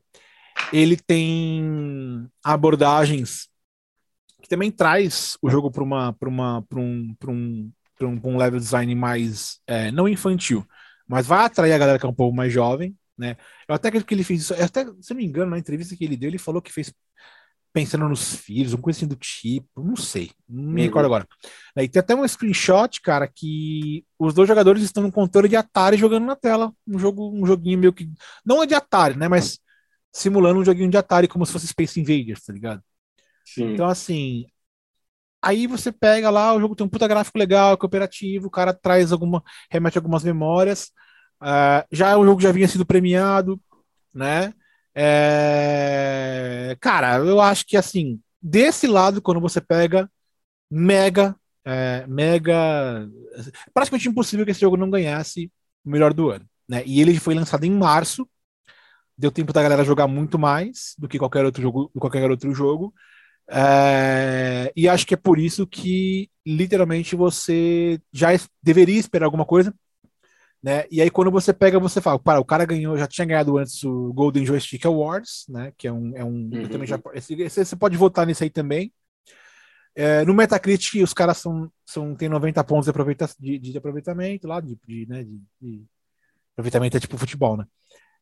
Ele 0.72 0.96
tem 0.96 2.28
abordagens 2.42 3.48
que 4.42 4.48
também 4.48 4.70
traz 4.70 5.38
o 5.40 5.48
jogo 5.48 5.70
para 5.70 5.82
uma, 5.82 6.16
uma, 6.22 6.64
um, 6.74 7.16
um, 7.26 7.72
um, 8.02 8.20
um, 8.24 8.36
level 8.36 8.60
design 8.60 8.94
mais 8.94 9.60
é, 9.66 9.90
não 9.90 10.08
infantil, 10.08 10.66
mas 11.08 11.26
vai 11.26 11.44
atrair 11.44 11.72
a 11.72 11.78
galera 11.78 11.98
que 11.98 12.04
é 12.04 12.08
um 12.08 12.14
pouco 12.14 12.36
mais 12.36 12.52
jovem, 12.52 12.96
né? 13.16 13.36
Eu 13.66 13.74
até 13.74 13.88
acredito 13.88 14.06
que 14.06 14.14
ele 14.14 14.24
fez 14.24 14.42
isso, 14.42 14.54
até 14.54 14.84
se 15.00 15.10
não 15.10 15.16
me 15.16 15.24
engano, 15.24 15.52
na 15.52 15.58
entrevista 15.58 15.96
que 15.96 16.04
ele 16.04 16.16
deu, 16.16 16.28
ele 16.28 16.38
falou 16.38 16.60
que 16.60 16.72
fez 16.72 16.92
pensando 17.74 18.08
nos 18.08 18.36
filhos, 18.36 18.72
um 18.72 18.80
coisa 18.80 19.00
assim 19.00 19.08
do 19.08 19.16
tipo, 19.16 19.82
não 19.82 19.96
sei, 19.96 20.30
não 20.48 20.72
me 20.72 20.82
recordo 20.82 21.06
agora. 21.06 21.26
E 21.76 21.88
tem 21.88 21.98
até 21.98 22.14
um 22.14 22.26
screenshot, 22.26 23.00
cara, 23.02 23.26
que 23.26 24.06
os 24.16 24.32
dois 24.32 24.46
jogadores 24.46 24.80
estão 24.84 25.02
no 25.02 25.10
controle 25.10 25.48
de 25.48 25.56
Atari 25.56 25.96
jogando 25.96 26.24
na 26.24 26.36
tela, 26.36 26.72
um 26.86 26.96
jogo, 27.00 27.28
um 27.34 27.44
joguinho 27.44 27.80
meio 27.80 27.92
que 27.92 28.08
não 28.46 28.62
é 28.62 28.66
de 28.66 28.76
Atari, 28.76 29.18
né, 29.18 29.26
mas 29.26 29.58
simulando 30.12 30.60
um 30.60 30.64
joguinho 30.64 30.88
de 30.88 30.96
Atari 30.96 31.26
como 31.26 31.44
se 31.44 31.50
fosse 31.50 31.66
Space 31.66 32.00
Invaders, 32.00 32.44
tá 32.44 32.52
ligado? 32.52 32.80
Sim. 33.44 33.72
Então 33.72 33.86
assim, 33.86 34.46
aí 35.42 35.66
você 35.66 35.90
pega 35.90 36.30
lá, 36.30 36.54
o 36.54 36.60
jogo 36.60 36.76
tem 36.76 36.86
um 36.86 36.88
puta 36.88 37.08
gráfico 37.08 37.36
legal, 37.36 37.76
cooperativo, 37.76 38.46
o 38.46 38.50
cara 38.50 38.72
traz 38.72 39.10
alguma, 39.10 39.42
remete 39.68 39.98
algumas 39.98 40.22
memórias, 40.22 40.92
uh, 41.42 41.84
já 41.90 42.10
é 42.10 42.16
um 42.16 42.24
jogo 42.24 42.40
já 42.40 42.52
vinha 42.52 42.68
sido 42.68 42.86
premiado, 42.86 43.60
né? 44.14 44.54
É... 44.94 46.76
Cara, 46.80 47.16
eu 47.18 47.40
acho 47.40 47.66
que 47.66 47.76
assim, 47.76 48.20
desse 48.40 48.86
lado, 48.86 49.22
quando 49.22 49.40
você 49.40 49.60
pega 49.60 50.10
mega, 50.70 51.36
é, 51.64 52.06
mega. 52.06 53.08
Praticamente 53.72 54.08
impossível 54.08 54.44
que 54.44 54.50
esse 54.50 54.60
jogo 54.60 54.76
não 54.76 54.90
ganhasse 54.90 55.50
o 55.84 55.90
melhor 55.90 56.12
do 56.12 56.30
ano. 56.30 56.46
Né? 56.68 56.82
E 56.86 57.00
ele 57.00 57.18
foi 57.18 57.34
lançado 57.34 57.64
em 57.64 57.70
março. 57.70 58.28
Deu 59.16 59.30
tempo 59.30 59.52
da 59.52 59.62
galera 59.62 59.84
jogar 59.84 60.08
muito 60.08 60.38
mais 60.38 60.94
do 60.98 61.08
que 61.08 61.18
qualquer 61.18 61.44
outro 61.44 61.62
jogo. 61.62 61.90
Qualquer 61.98 62.30
outro 62.30 62.52
jogo. 62.52 62.92
É, 63.48 64.72
e 64.74 64.88
acho 64.88 65.06
que 65.06 65.14
é 65.14 65.16
por 65.16 65.38
isso 65.38 65.66
que 65.66 66.30
literalmente 66.46 67.14
você 67.14 68.00
já 68.12 68.28
deveria 68.62 68.98
esperar 68.98 69.26
alguma 69.26 69.44
coisa, 69.44 69.74
né? 70.64 70.86
E 70.90 71.00
aí 71.02 71.10
quando 71.10 71.30
você 71.30 71.52
pega, 71.52 71.78
você 71.78 72.00
fala, 72.00 72.18
para, 72.18 72.40
o 72.40 72.44
cara 72.44 72.64
ganhou, 72.64 72.96
já 72.96 73.06
tinha 73.06 73.26
ganhado 73.26 73.58
antes 73.58 73.84
o 73.84 74.10
Golden 74.14 74.46
Joystick 74.46 74.86
Awards, 74.86 75.44
né? 75.46 75.74
Que 75.76 75.86
é 75.86 75.92
um, 75.92 76.16
é 76.16 76.24
um 76.24 76.48
uhum. 76.50 76.66
também 76.70 76.86
já, 76.86 76.98
esse, 77.12 77.36
você 77.36 77.76
pode 77.76 77.98
votar 77.98 78.26
nisso 78.26 78.42
aí 78.42 78.48
também. 78.48 78.90
É, 79.94 80.24
no 80.24 80.32
Metacritic 80.32 81.02
os 81.02 81.12
caras 81.12 81.36
são, 81.36 81.70
são 81.84 82.16
tem 82.16 82.30
90 82.30 82.64
pontos 82.64 82.86
de, 82.86 82.90
aproveita, 82.90 83.28
de, 83.38 83.58
de 83.58 83.76
aproveitamento 83.76 84.48
lá, 84.48 84.58
de, 84.58 84.78
de, 84.88 85.04
né, 85.06 85.22
de, 85.22 85.38
de, 85.60 85.84
aproveitamento 86.54 86.96
é 86.96 87.00
tipo 87.00 87.18
futebol, 87.18 87.58
né? 87.58 87.66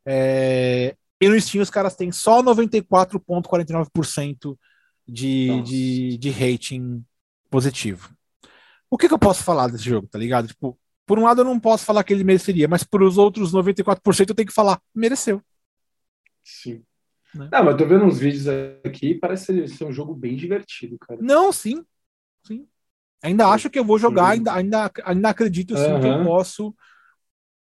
É, 0.05 0.97
e 1.21 1.29
no 1.29 1.41
Steam 1.41 1.63
os 1.63 1.71
caras 1.71 1.95
têm 1.95 2.11
só 2.11 2.43
94,49% 2.43 4.59
de, 5.07 5.63
de, 5.63 6.19
de 6.19 6.31
rating 6.31 7.05
positivo. 7.49 8.13
O 8.91 8.99
que, 8.99 9.07
que 9.07 9.15
eu 9.15 9.19
posso 9.19 9.45
falar 9.45 9.69
desse 9.69 9.85
jogo, 9.85 10.09
tá 10.09 10.19
ligado? 10.19 10.49
Tipo, 10.49 10.77
por 11.07 11.19
um 11.19 11.25
lado, 11.25 11.41
eu 11.41 11.45
não 11.45 11.59
posso 11.59 11.85
falar 11.85 12.05
que 12.05 12.13
ele 12.13 12.25
mereceria, 12.25 12.69
mas 12.69 12.85
por 12.85 13.03
os 13.03 13.19
outros 13.19 13.53
94% 13.53 14.29
eu 14.29 14.35
tenho 14.35 14.49
que 14.49 14.55
falar, 14.55 14.81
mereceu. 14.95 15.43
Sim. 16.45 16.83
Né? 17.35 17.49
Não, 17.51 17.65
mas 17.65 17.77
tô 17.77 17.87
vendo 17.87 18.05
uns 18.05 18.19
vídeos 18.19 18.47
aqui 18.85 19.15
parece 19.15 19.67
ser 19.69 19.85
um 19.85 19.93
jogo 19.93 20.15
bem 20.15 20.37
divertido, 20.37 20.99
cara. 20.99 21.21
Não, 21.23 21.53
sim. 21.53 21.85
Sim. 22.47 22.67
Ainda 23.23 23.49
acho 23.49 23.71
que 23.71 23.79
eu 23.79 23.85
vou 23.85 23.99
jogar, 23.99 24.31
ainda, 24.31 24.53
ainda, 24.53 24.91
ainda 25.05 25.29
acredito 25.29 25.77
sim 25.77 25.93
uhum. 25.93 26.01
que 26.01 26.07
eu 26.07 26.25
posso 26.25 26.75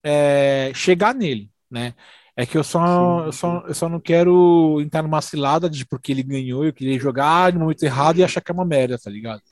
é, 0.02 0.72
chegar 0.74 1.14
nele, 1.14 1.50
né? 1.70 1.94
É 2.34 2.44
que 2.44 2.58
eu 2.58 2.64
só, 2.64 3.20
sim, 3.20 3.26
eu 3.26 3.32
só, 3.32 3.66
eu 3.66 3.74
só 3.74 3.88
não 3.88 3.98
quero 3.98 4.78
entrar 4.80 5.02
numa 5.02 5.22
cilada 5.22 5.70
de 5.70 5.86
porque 5.86 6.12
ele 6.12 6.22
ganhou, 6.22 6.64
eu 6.64 6.72
queria 6.72 6.98
jogar 6.98 7.52
no 7.52 7.60
momento 7.60 7.82
errado 7.82 8.18
e 8.18 8.24
achar 8.24 8.40
que 8.42 8.50
é 8.50 8.54
uma 8.54 8.64
merda, 8.64 8.98
tá 8.98 9.08
ligado? 9.08 9.42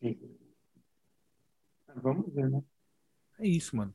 Sim. 0.00 0.37
Vamos 2.02 2.32
ver, 2.32 2.50
né? 2.50 2.62
É 3.38 3.46
isso, 3.46 3.76
mano. 3.76 3.94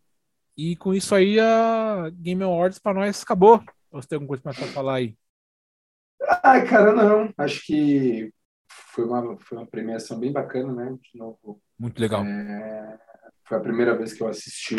E 0.56 0.76
com 0.76 0.94
isso 0.94 1.16
aí, 1.16 1.40
a 1.40 2.10
Game 2.12 2.44
Awards 2.44 2.80
pra 2.80 2.94
nós 2.94 3.24
acabou. 3.24 3.64
Ou 3.92 4.02
você 4.02 4.08
tem 4.08 4.16
alguma 4.16 4.30
coisa 4.30 4.44
mais 4.46 4.58
pra 4.58 4.68
falar 4.68 4.96
aí? 4.96 5.18
Ai, 6.44 6.68
cara, 6.68 6.94
não. 6.94 7.34
Acho 7.38 7.66
que 7.66 8.32
foi 8.68 9.06
uma, 9.06 9.38
foi 9.40 9.58
uma 9.58 9.68
premiação 9.68 10.20
bem 10.20 10.32
bacana, 10.32 10.74
né? 10.74 10.98
De 11.02 11.18
novo. 11.18 11.62
Muito 11.78 12.00
legal. 12.00 12.24
É, 12.24 13.00
foi 13.44 13.58
a 13.58 13.62
primeira 13.62 13.98
vez 13.98 14.14
que 14.14 14.22
eu 14.22 14.28
assisti. 14.28 14.76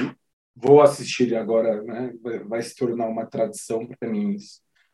Vou 0.55 0.81
assistir 0.81 1.35
agora, 1.35 1.83
né? 1.83 2.13
Vai 2.47 2.63
se 2.63 2.75
tornar 2.77 3.09
uma 3.09 3.27
tradição 3.27 3.87
para 3.87 4.09
mim. 4.09 4.37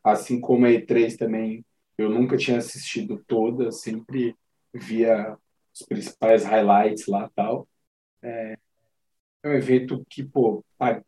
Assim 0.03 0.41
como 0.41 0.65
a 0.65 0.71
E3 0.71 1.17
também, 1.17 1.65
eu 1.99 2.09
nunca 2.09 2.37
tinha 2.37 2.57
assistido 2.57 3.23
toda, 3.27 3.71
sempre 3.71 4.35
via 4.73 5.37
os 5.75 5.87
principais 5.87 6.45
highlights 6.45 7.07
lá 7.07 7.31
tal. 7.35 7.69
É, 8.23 8.57
é 9.43 9.49
um 9.49 9.53
evento 9.53 10.05
que, 10.09 10.23
pô, 10.23 10.65
tá, 10.79 11.03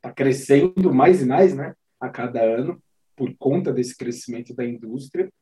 tá 0.00 0.12
crescendo 0.12 0.92
mais 0.92 1.22
e 1.22 1.26
mais, 1.26 1.54
né? 1.54 1.74
A 2.00 2.08
cada 2.08 2.42
ano, 2.42 2.82
por 3.16 3.34
conta 3.36 3.72
desse 3.72 3.96
crescimento 3.96 4.54
da 4.54 4.64
indústria. 4.64 5.32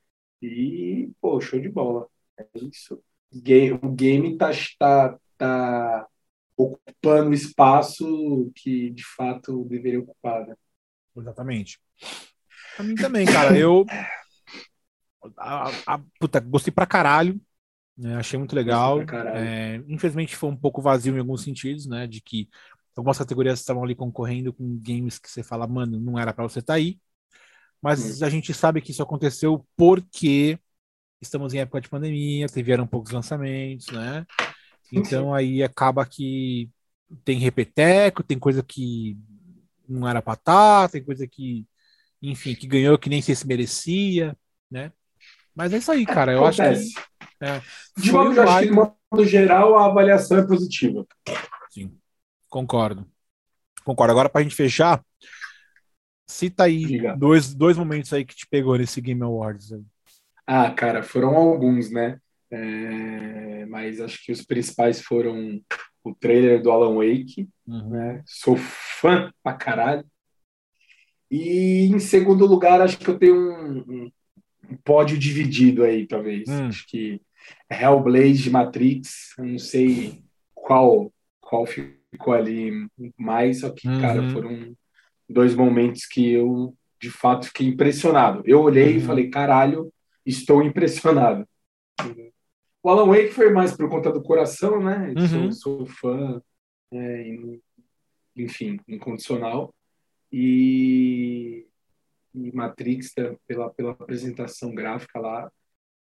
E, 0.41 1.11
pô, 1.21 1.41
show 1.41 1.61
de 1.61 1.69
bola. 1.69 2.07
É 2.39 2.47
isso. 2.57 3.03
O 3.83 3.91
game 3.93 4.37
tá, 4.37 4.51
tá, 4.79 5.19
tá 5.37 6.07
ocupando 6.57 7.31
o 7.31 7.35
espaço 7.35 8.51
que, 8.55 8.91
de 8.91 9.05
fato, 9.17 9.65
deveria 9.65 10.01
ocupar, 10.01 10.47
né? 10.47 10.55
Exatamente. 11.17 11.81
Pra 12.77 12.85
mim 12.85 12.95
também, 12.95 13.27
cara. 13.27 13.59
Eu. 13.59 13.85
A, 15.37 15.71
a, 15.87 16.01
puta, 16.21 16.41
gostei 16.41 16.73
pra 16.73 16.87
caralho. 16.87 17.41
Né? 17.97 18.17
Achei 18.17 18.39
muito 18.39 18.55
legal. 18.55 19.01
É, 19.35 19.77
infelizmente 19.89 20.37
foi 20.37 20.51
um 20.51 20.57
pouco 20.57 20.83
vazio 20.83 21.17
em 21.17 21.19
alguns 21.19 21.43
sentidos, 21.43 21.87
né? 21.87 22.07
De 22.07 22.21
que 22.21 22.49
algumas 22.95 23.19
categorias 23.19 23.61
estavam 23.61 23.83
ali 23.83 23.95
concorrendo 23.95 24.53
com 24.53 24.79
games 24.83 25.19
que 25.19 25.31
você 25.31 25.43
fala, 25.43 25.67
mano, 25.67 25.99
não 25.99 26.19
era 26.19 26.33
para 26.33 26.45
você 26.45 26.59
estar 26.59 26.75
tá 26.75 26.77
aí. 26.77 26.99
Mas 27.81 28.21
hum. 28.21 28.25
a 28.25 28.31
gente 28.31 28.53
sabe 28.53 28.81
que 28.81 28.91
isso 28.91 29.03
aconteceu 29.03 29.67
porque 29.77 30.59
estamos 31.21 31.55
em 31.55 31.59
época 31.59 31.81
de 31.81 31.89
pandemia, 31.89 32.47
tiveram 32.47 32.87
poucos 32.87 33.13
lançamentos, 33.13 33.89
né? 33.89 34.27
Então 34.93 35.35
aí 35.35 35.63
acaba 35.63 36.05
que 36.07 36.71
tem 37.25 37.39
repeteco, 37.39 38.23
tem 38.23 38.39
coisa 38.39 38.63
que 38.63 39.19
não 39.89 40.09
era 40.09 40.21
pra 40.21 40.35
estar, 40.35 40.83
tá, 40.83 40.89
tem 40.89 41.05
coisa 41.05 41.27
que, 41.27 41.67
enfim, 42.21 42.55
que 42.55 42.67
ganhou 42.67 42.99
que 42.99 43.09
nem 43.09 43.23
sei 43.23 43.35
se 43.35 43.47
merecia, 43.47 44.37
né? 44.71 44.93
Mas 45.55 45.73
é 45.73 45.79
isso 45.79 45.91
aí, 45.91 46.05
cara. 46.05 46.33
Eu 46.33 46.45
Acontece. 46.45 46.89
acho 46.89 46.95
que 46.95 47.16
é. 47.41 47.61
De 47.97 48.13
modo, 48.13 48.41
acho 48.41 48.59
que, 48.61 48.67
de 48.67 48.73
modo 48.73 49.25
geral, 49.25 49.77
a 49.77 49.87
avaliação 49.87 50.39
é 50.39 50.47
positiva. 50.47 51.07
Sim, 51.71 51.97
concordo. 52.49 53.07
Concordo. 53.85 54.11
Agora, 54.13 54.29
para 54.29 54.41
a 54.41 54.43
gente 54.43 54.55
fechar, 54.55 55.05
cita 56.29 56.65
aí 56.65 57.01
dois, 57.17 57.55
dois 57.55 57.77
momentos 57.77 58.13
aí 58.13 58.25
que 58.25 58.35
te 58.35 58.47
pegou 58.49 58.77
nesse 58.77 59.01
Game 59.01 59.23
Awards. 59.23 59.71
Ah, 60.47 60.71
cara, 60.71 61.03
foram 61.03 61.35
alguns, 61.37 61.91
né? 61.91 62.19
É, 62.51 63.67
mas 63.67 64.01
acho 64.01 64.25
que 64.25 64.33
os 64.33 64.43
principais 64.43 65.01
foram 65.01 65.61
o 66.05 66.15
trailer 66.15 66.63
do 66.63 66.71
Alan 66.71 66.95
Wake, 66.95 67.49
uhum. 67.67 67.91
né? 67.91 68.23
Sou 68.25 68.57
fã 68.57 69.33
pra 69.43 69.55
caralho. 69.55 70.05
E 71.31 71.87
em 71.87 71.99
segundo 71.99 72.47
lugar, 72.47 72.81
acho 72.81 72.99
que 72.99 73.09
eu 73.09 73.19
tenho 73.19 73.35
um, 73.35 73.79
um, 73.79 74.13
um 74.71 74.77
pódio 74.85 75.19
dividido 75.19 75.83
aí, 75.83 76.07
talvez. 76.07 76.49
Hum. 76.49 76.69
Acho 76.69 76.87
que 76.87 77.21
Hellblade, 77.71 78.51
Matrix, 78.51 79.35
eu 79.39 79.45
não 79.45 79.59
sei 79.59 80.23
qual 80.55 81.13
qual 81.47 81.65
ficou 81.65 82.35
ali 82.35 82.89
mais, 83.17 83.61
só 83.61 83.71
que, 83.71 83.89
uhum. 83.89 84.01
cara, 84.01 84.31
foram 84.31 84.77
dois 85.29 85.55
momentos 85.55 86.05
que 86.05 86.33
eu, 86.33 86.77
de 87.01 87.11
fato, 87.11 87.47
fiquei 87.47 87.69
impressionado. 87.69 88.43
Eu 88.45 88.61
olhei 88.61 88.93
uhum. 88.93 88.99
e 88.99 89.03
falei, 89.03 89.31
caralho, 89.31 89.93
estou 90.25 90.63
impressionado. 90.63 91.49
O 92.83 92.91
Alan 92.91 93.07
Wake 93.07 93.33
foi 93.33 93.51
mais 93.51 93.77
por 93.77 93.89
conta 93.89 94.13
do 94.13 94.23
coração, 94.23 94.83
né? 94.83 95.15
Uhum. 95.17 95.53
Sou, 95.53 95.87
sou, 95.87 95.87
fã, 95.87 96.43
é, 96.93 97.37
enfim, 98.37 98.79
incondicional. 98.89 99.73
E, 100.33 101.67
e 102.35 102.53
Matrix, 102.53 103.13
pela, 103.47 103.71
pela 103.71 103.93
apresentação 103.93 104.75
gráfica 104.75 105.21
lá, 105.21 105.51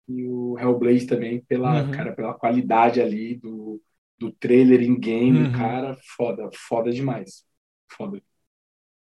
e 0.07 0.25
o 0.25 0.57
Hellblade 0.57 1.05
também 1.05 1.41
pela, 1.41 1.83
uhum. 1.83 1.91
cara, 1.91 2.13
pela 2.13 2.33
qualidade 2.33 3.01
ali 3.01 3.35
do, 3.35 3.81
do 4.17 4.31
trailer 4.31 4.81
em 4.81 4.97
game, 4.97 5.39
uhum. 5.39 5.51
cara, 5.51 5.97
foda, 6.15 6.49
foda 6.53 6.91
demais. 6.91 7.43
Foda. 7.91 8.21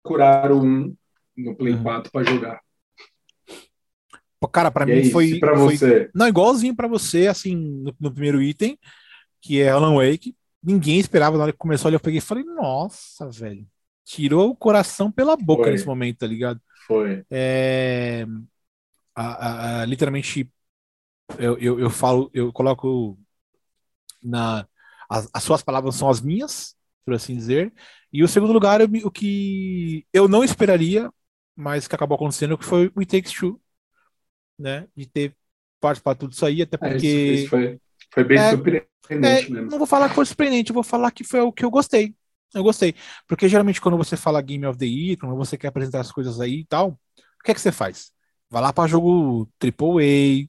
Curaram 0.03 0.61
um 0.61 0.95
no 1.35 1.55
Play 1.55 1.73
uhum. 1.73 1.83
4 1.83 2.11
para 2.11 2.23
jogar. 2.23 2.61
Cara, 4.51 4.69
para 4.69 4.85
mim 4.85 4.99
é 4.99 5.09
foi 5.09 5.39
para 5.39 5.55
você. 5.55 5.77
Foi, 5.77 6.09
não 6.13 6.27
igualzinho 6.27 6.75
para 6.75 6.87
você 6.87 7.27
assim 7.27 7.55
no, 7.55 7.95
no, 7.97 8.11
primeiro 8.11 8.41
item, 8.41 8.77
que 9.41 9.61
é 9.61 9.69
Alan 9.69 9.95
Wake. 9.95 10.35
ninguém 10.61 10.99
esperava 10.99 11.37
na 11.37 11.43
hora 11.43 11.51
que 11.51 11.57
começou 11.57 11.87
ali. 11.87 11.95
Eu 11.95 11.99
peguei 11.99 12.17
e 12.17 12.21
falei, 12.21 12.43
nossa, 12.43 13.29
velho. 13.29 13.65
Tirou 14.05 14.49
o 14.49 14.55
coração 14.55 15.09
pela 15.09 15.37
boca 15.37 15.63
Foi. 15.63 15.71
nesse 15.71 15.85
momento, 15.85 16.19
tá 16.19 16.27
ligado? 16.27 16.59
Foi. 16.85 17.23
É, 17.31 18.25
a, 19.15 19.23
a, 19.23 19.81
a, 19.81 19.85
literalmente, 19.85 20.51
eu, 21.37 21.57
eu, 21.57 21.79
eu 21.79 21.89
falo, 21.89 22.29
eu 22.33 22.51
coloco 22.51 23.17
na. 24.21 24.67
As, 25.09 25.29
as 25.33 25.43
suas 25.43 25.61
palavras 25.61 25.95
são 25.95 26.09
as 26.09 26.21
minhas, 26.21 26.75
por 27.05 27.13
assim 27.13 27.35
dizer. 27.35 27.73
E 28.11 28.23
o 28.23 28.27
segundo 28.27 28.53
lugar, 28.53 28.81
eu, 28.81 28.87
o 29.03 29.11
que 29.11 30.05
eu 30.13 30.27
não 30.27 30.43
esperaria, 30.43 31.11
mas 31.55 31.87
que 31.87 31.95
acabou 31.95 32.15
acontecendo, 32.15 32.57
que 32.57 32.65
foi 32.65 32.91
o 32.95 32.99
It 32.99 33.11
Takes 33.11 33.33
Two, 33.33 33.59
né? 34.57 34.87
De 34.95 35.05
ter 35.05 35.35
participado 35.79 36.19
tudo 36.19 36.33
isso 36.33 36.45
aí, 36.45 36.61
até 36.61 36.77
porque. 36.77 36.93
É, 36.93 36.99
isso, 36.99 37.33
isso 37.33 37.49
foi, 37.49 37.79
foi 38.13 38.23
bem 38.23 38.37
é, 38.37 38.49
surpreendente 38.51 38.87
é, 39.09 39.49
mesmo. 39.49 39.69
Não 39.69 39.77
vou 39.77 39.87
falar 39.87 40.09
que 40.09 40.15
foi 40.15 40.25
surpreendente, 40.25 40.69
eu 40.69 40.75
vou 40.75 40.83
falar 40.83 41.11
que 41.11 41.23
foi 41.23 41.41
o 41.41 41.51
que 41.51 41.65
eu 41.65 41.71
gostei. 41.71 42.15
Eu 42.53 42.63
gostei. 42.63 42.95
Porque 43.27 43.49
geralmente 43.49 43.81
quando 43.81 43.97
você 43.97 44.15
fala 44.15 44.41
Game 44.41 44.65
of 44.65 44.77
the 44.77 44.85
Year, 44.85 45.17
quando 45.17 45.35
você 45.35 45.57
quer 45.57 45.67
apresentar 45.67 46.01
as 46.01 46.11
coisas 46.11 46.39
aí 46.39 46.59
e 46.59 46.65
tal, 46.65 46.89
o 46.89 47.43
que 47.43 47.51
é 47.51 47.53
que 47.53 47.59
você 47.59 47.71
faz? 47.71 48.11
Vai 48.49 48.61
lá 48.61 48.71
para 48.71 48.87
jogo 48.87 49.49
AAA, 49.59 50.47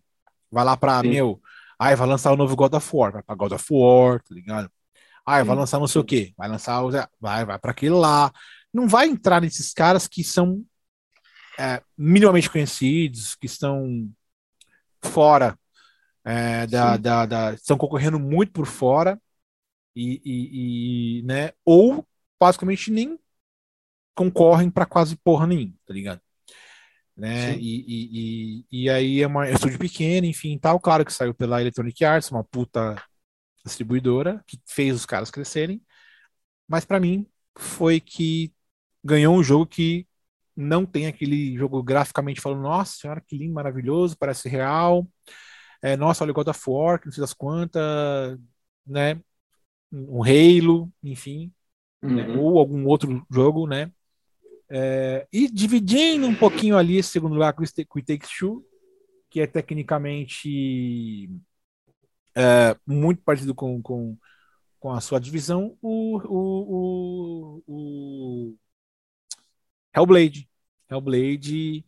vai 0.55 0.65
lá 0.65 0.77
para, 0.77 1.03
meu, 1.03 1.41
ai, 1.79 1.97
vai 1.97 2.09
lançar 2.09 2.33
o 2.33 2.37
novo 2.37 2.57
God 2.57 2.73
of 2.75 2.91
War, 2.97 3.13
vai 3.13 3.23
pra 3.23 3.35
God 3.35 3.53
of 3.53 3.67
War, 3.71 4.23
tá 4.23 4.35
ligado? 4.35 4.71
Ai, 5.27 5.43
vai 5.45 5.57
lançar 5.57 5.79
não 5.79 5.87
sei 5.87 6.01
o 6.01 6.05
quê, 6.05 6.33
vai 6.37 6.49
lançar, 6.49 6.81
vai, 7.21 7.45
vai 7.45 7.59
para 7.59 7.71
aquele 7.71 7.95
lá. 7.95 8.33
Não 8.73 8.89
vai 8.89 9.09
entrar 9.09 9.41
nesses 9.41 9.73
caras 9.73 10.07
que 10.07 10.23
são 10.23 10.65
é, 11.59 11.83
minimamente 11.97 12.51
conhecidos, 12.51 13.35
que 13.35 13.47
estão 13.47 14.11
fora 15.03 15.59
é, 16.25 16.67
da, 16.67 16.97
da, 16.97 17.27
da, 17.27 17.53
estão 17.55 17.77
concorrendo 17.77 18.19
muito 18.19 18.53
por 18.53 18.67
fora 18.67 19.21
e, 19.95 20.21
e, 20.25 21.19
e 21.21 21.23
né, 21.25 21.53
ou 21.65 22.07
basicamente 22.41 22.91
nem 22.91 23.19
concorrem 24.15 24.71
para 24.71 24.87
quase 24.87 25.17
porra 25.17 25.47
nenhuma, 25.47 25.75
tá 25.87 25.93
ligado? 25.93 26.21
Né? 27.16 27.57
E, 27.57 28.65
e, 28.70 28.85
e, 28.85 28.91
aí 28.91 29.23
é 29.23 29.27
uma 29.27 29.47
é 29.47 29.53
um 29.53 29.55
estúdio 29.55 29.78
pequeno, 29.78 30.27
enfim, 30.27 30.59
tal. 30.59 30.81
Claro 30.81 31.05
que 31.05 31.12
saiu 31.12 31.32
pela 31.32 31.61
Electronic 31.61 32.05
Arts, 32.05 32.31
uma 32.31 32.43
puta 32.43 33.01
distribuidora 33.65 34.43
que 34.47 34.61
fez 34.66 34.95
os 34.95 35.07
caras 35.07 35.31
crescerem. 35.31 35.81
Mas 36.69 36.85
para 36.85 36.99
mim 37.01 37.27
foi 37.57 38.01
que 38.01 38.53
ganhou 39.03 39.36
um 39.36 39.43
jogo 39.43 39.66
que 39.66 40.07
não 40.57 40.86
tem 40.86 41.07
aquele 41.07 41.57
jogo 41.57 41.82
graficamente 41.82 42.41
falando, 42.41 42.62
nossa 42.62 42.99
senhora, 42.99 43.20
que 43.20 43.36
lindo, 43.36 43.55
maravilhoso, 43.55 44.16
parece 44.16 44.49
real. 44.49 45.07
É, 45.82 45.97
nossa, 45.97 46.24
olha 46.24 46.31
o 46.31 46.35
God 46.35 46.49
of 46.49 46.61
War, 46.66 47.01
que 47.01 47.07
não 47.07 47.12
sei 47.12 47.20
das 47.20 47.35
quantas, 47.35 48.39
né? 48.86 49.20
Um 49.93 50.23
Halo, 50.23 50.93
enfim. 51.03 51.53
Né? 52.03 52.23
Uhum. 52.24 52.35
Né? 52.35 52.41
Ou 52.41 52.59
algum 52.59 52.86
outro 52.86 53.27
jogo, 53.31 53.66
né? 53.66 53.93
É, 54.70 55.27
e 55.32 55.51
dividindo 55.51 56.27
um 56.27 56.35
pouquinho 56.35 56.77
ali 56.77 56.97
esse 56.97 57.11
segundo 57.11 57.35
lugar 57.35 57.53
com 57.53 57.62
o 57.62 58.03
Takes 58.03 58.31
Two, 58.39 58.65
que 59.31 59.41
é 59.41 59.47
tecnicamente 59.47 61.31
é, 62.35 62.77
muito 62.86 63.23
parecido 63.23 63.55
com, 63.55 63.81
com, 63.82 64.16
com 64.81 64.93
a 64.93 65.01
sua 65.01 65.19
divisão, 65.19 65.77
o, 65.81 66.19
o, 66.19 67.62
o, 67.66 67.74
o 67.74 68.57
Hellblade. 69.95 70.49
Hellblade 70.91 71.85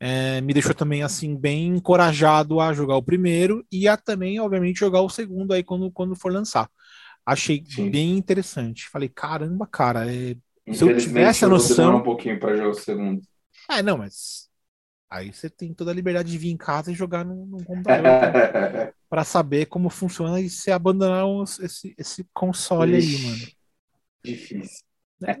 é, 0.00 0.40
me 0.40 0.52
deixou 0.52 0.74
também 0.74 1.02
assim 1.02 1.36
bem 1.36 1.66
encorajado 1.66 2.60
a 2.60 2.72
jogar 2.72 2.96
o 2.96 3.02
primeiro 3.02 3.66
e 3.70 3.88
a 3.88 3.96
também, 3.96 4.38
obviamente, 4.38 4.78
jogar 4.78 5.00
o 5.00 5.08
segundo 5.08 5.52
aí 5.52 5.62
quando, 5.62 5.90
quando 5.90 6.14
for 6.14 6.32
lançar. 6.32 6.70
Achei 7.26 7.62
Sim. 7.66 7.90
bem 7.90 8.16
interessante. 8.16 8.88
Falei, 8.88 9.08
caramba, 9.08 9.66
cara, 9.66 10.12
é, 10.12 10.36
se 10.74 10.84
eu 10.84 10.96
tivesse 10.96 11.44
a 11.44 11.48
noção. 11.48 11.98
um 11.98 12.02
pouquinho 12.02 12.38
para 12.38 12.56
jogar 12.56 12.70
o 12.70 12.74
segundo. 12.74 13.22
É, 13.70 13.82
não, 13.82 13.98
mas 13.98 14.48
aí 15.10 15.32
você 15.32 15.48
tem 15.48 15.72
toda 15.72 15.90
a 15.90 15.94
liberdade 15.94 16.30
de 16.30 16.38
vir 16.38 16.50
em 16.50 16.56
casa 16.56 16.90
e 16.90 16.94
jogar 16.94 17.24
no, 17.24 17.46
no 17.46 17.64
computador 17.64 18.94
para 19.08 19.24
saber 19.24 19.66
como 19.66 19.88
funciona 19.88 20.40
e 20.40 20.50
se 20.50 20.70
abandonar 20.70 21.24
esse, 21.60 21.94
esse 21.96 22.26
console 22.32 22.98
Ixi, 22.98 23.16
aí, 23.16 23.22
mano. 23.22 23.58
Difícil. 24.24 24.88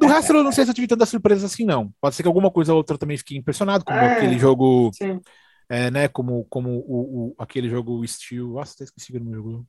Do 0.00 0.06
resto, 0.08 0.32
eu 0.32 0.42
não 0.42 0.50
sei 0.50 0.64
se 0.64 0.70
eu 0.70 0.74
tive 0.74 0.88
tanta 0.88 1.06
surpresa 1.06 1.46
assim, 1.46 1.64
não. 1.64 1.92
Pode 2.00 2.16
ser 2.16 2.22
que 2.22 2.28
alguma 2.28 2.50
coisa 2.50 2.72
ou 2.72 2.78
outra 2.78 2.94
eu 2.94 2.98
também 2.98 3.16
fique 3.16 3.36
impressionado, 3.36 3.84
como 3.84 3.98
é, 3.98 4.16
aquele 4.16 4.38
jogo. 4.38 4.90
É, 5.68 5.90
né, 5.90 6.08
como, 6.08 6.44
como 6.46 6.70
o, 6.70 7.28
o, 7.28 7.34
aquele 7.38 7.68
jogo 7.68 8.06
Steel. 8.06 8.54
Nossa, 8.54 8.74
até 8.74 8.84
esqueci 8.84 9.12
o 9.12 9.18
nome 9.20 9.30
do 9.30 9.36
jogo. 9.36 9.66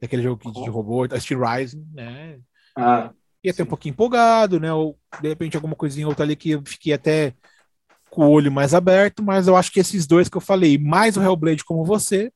Aquele 0.00 0.22
jogo 0.22 0.52
de 0.52 0.68
robô, 0.68 1.08
Steel 1.18 1.40
Rising, 1.40 1.86
né? 1.92 2.40
Ah, 2.76 3.12
Ia 3.44 3.52
ter 3.52 3.62
um 3.62 3.66
pouquinho 3.66 3.92
empolgado, 3.92 4.60
né? 4.60 4.72
Ou 4.72 4.98
de 5.20 5.28
repente 5.28 5.56
alguma 5.56 5.74
coisinha 5.74 6.08
outra 6.08 6.24
ali 6.24 6.36
que 6.36 6.50
eu 6.50 6.62
fiquei 6.64 6.92
até 6.92 7.34
com 8.10 8.26
o 8.26 8.30
olho 8.30 8.52
mais 8.52 8.74
aberto, 8.74 9.22
mas 9.22 9.48
eu 9.48 9.56
acho 9.56 9.72
que 9.72 9.80
esses 9.80 10.06
dois 10.06 10.28
que 10.28 10.36
eu 10.36 10.40
falei, 10.40 10.78
mais 10.78 11.16
o 11.16 11.22
Hellblade 11.22 11.64
como 11.64 11.84
você, 11.84 12.32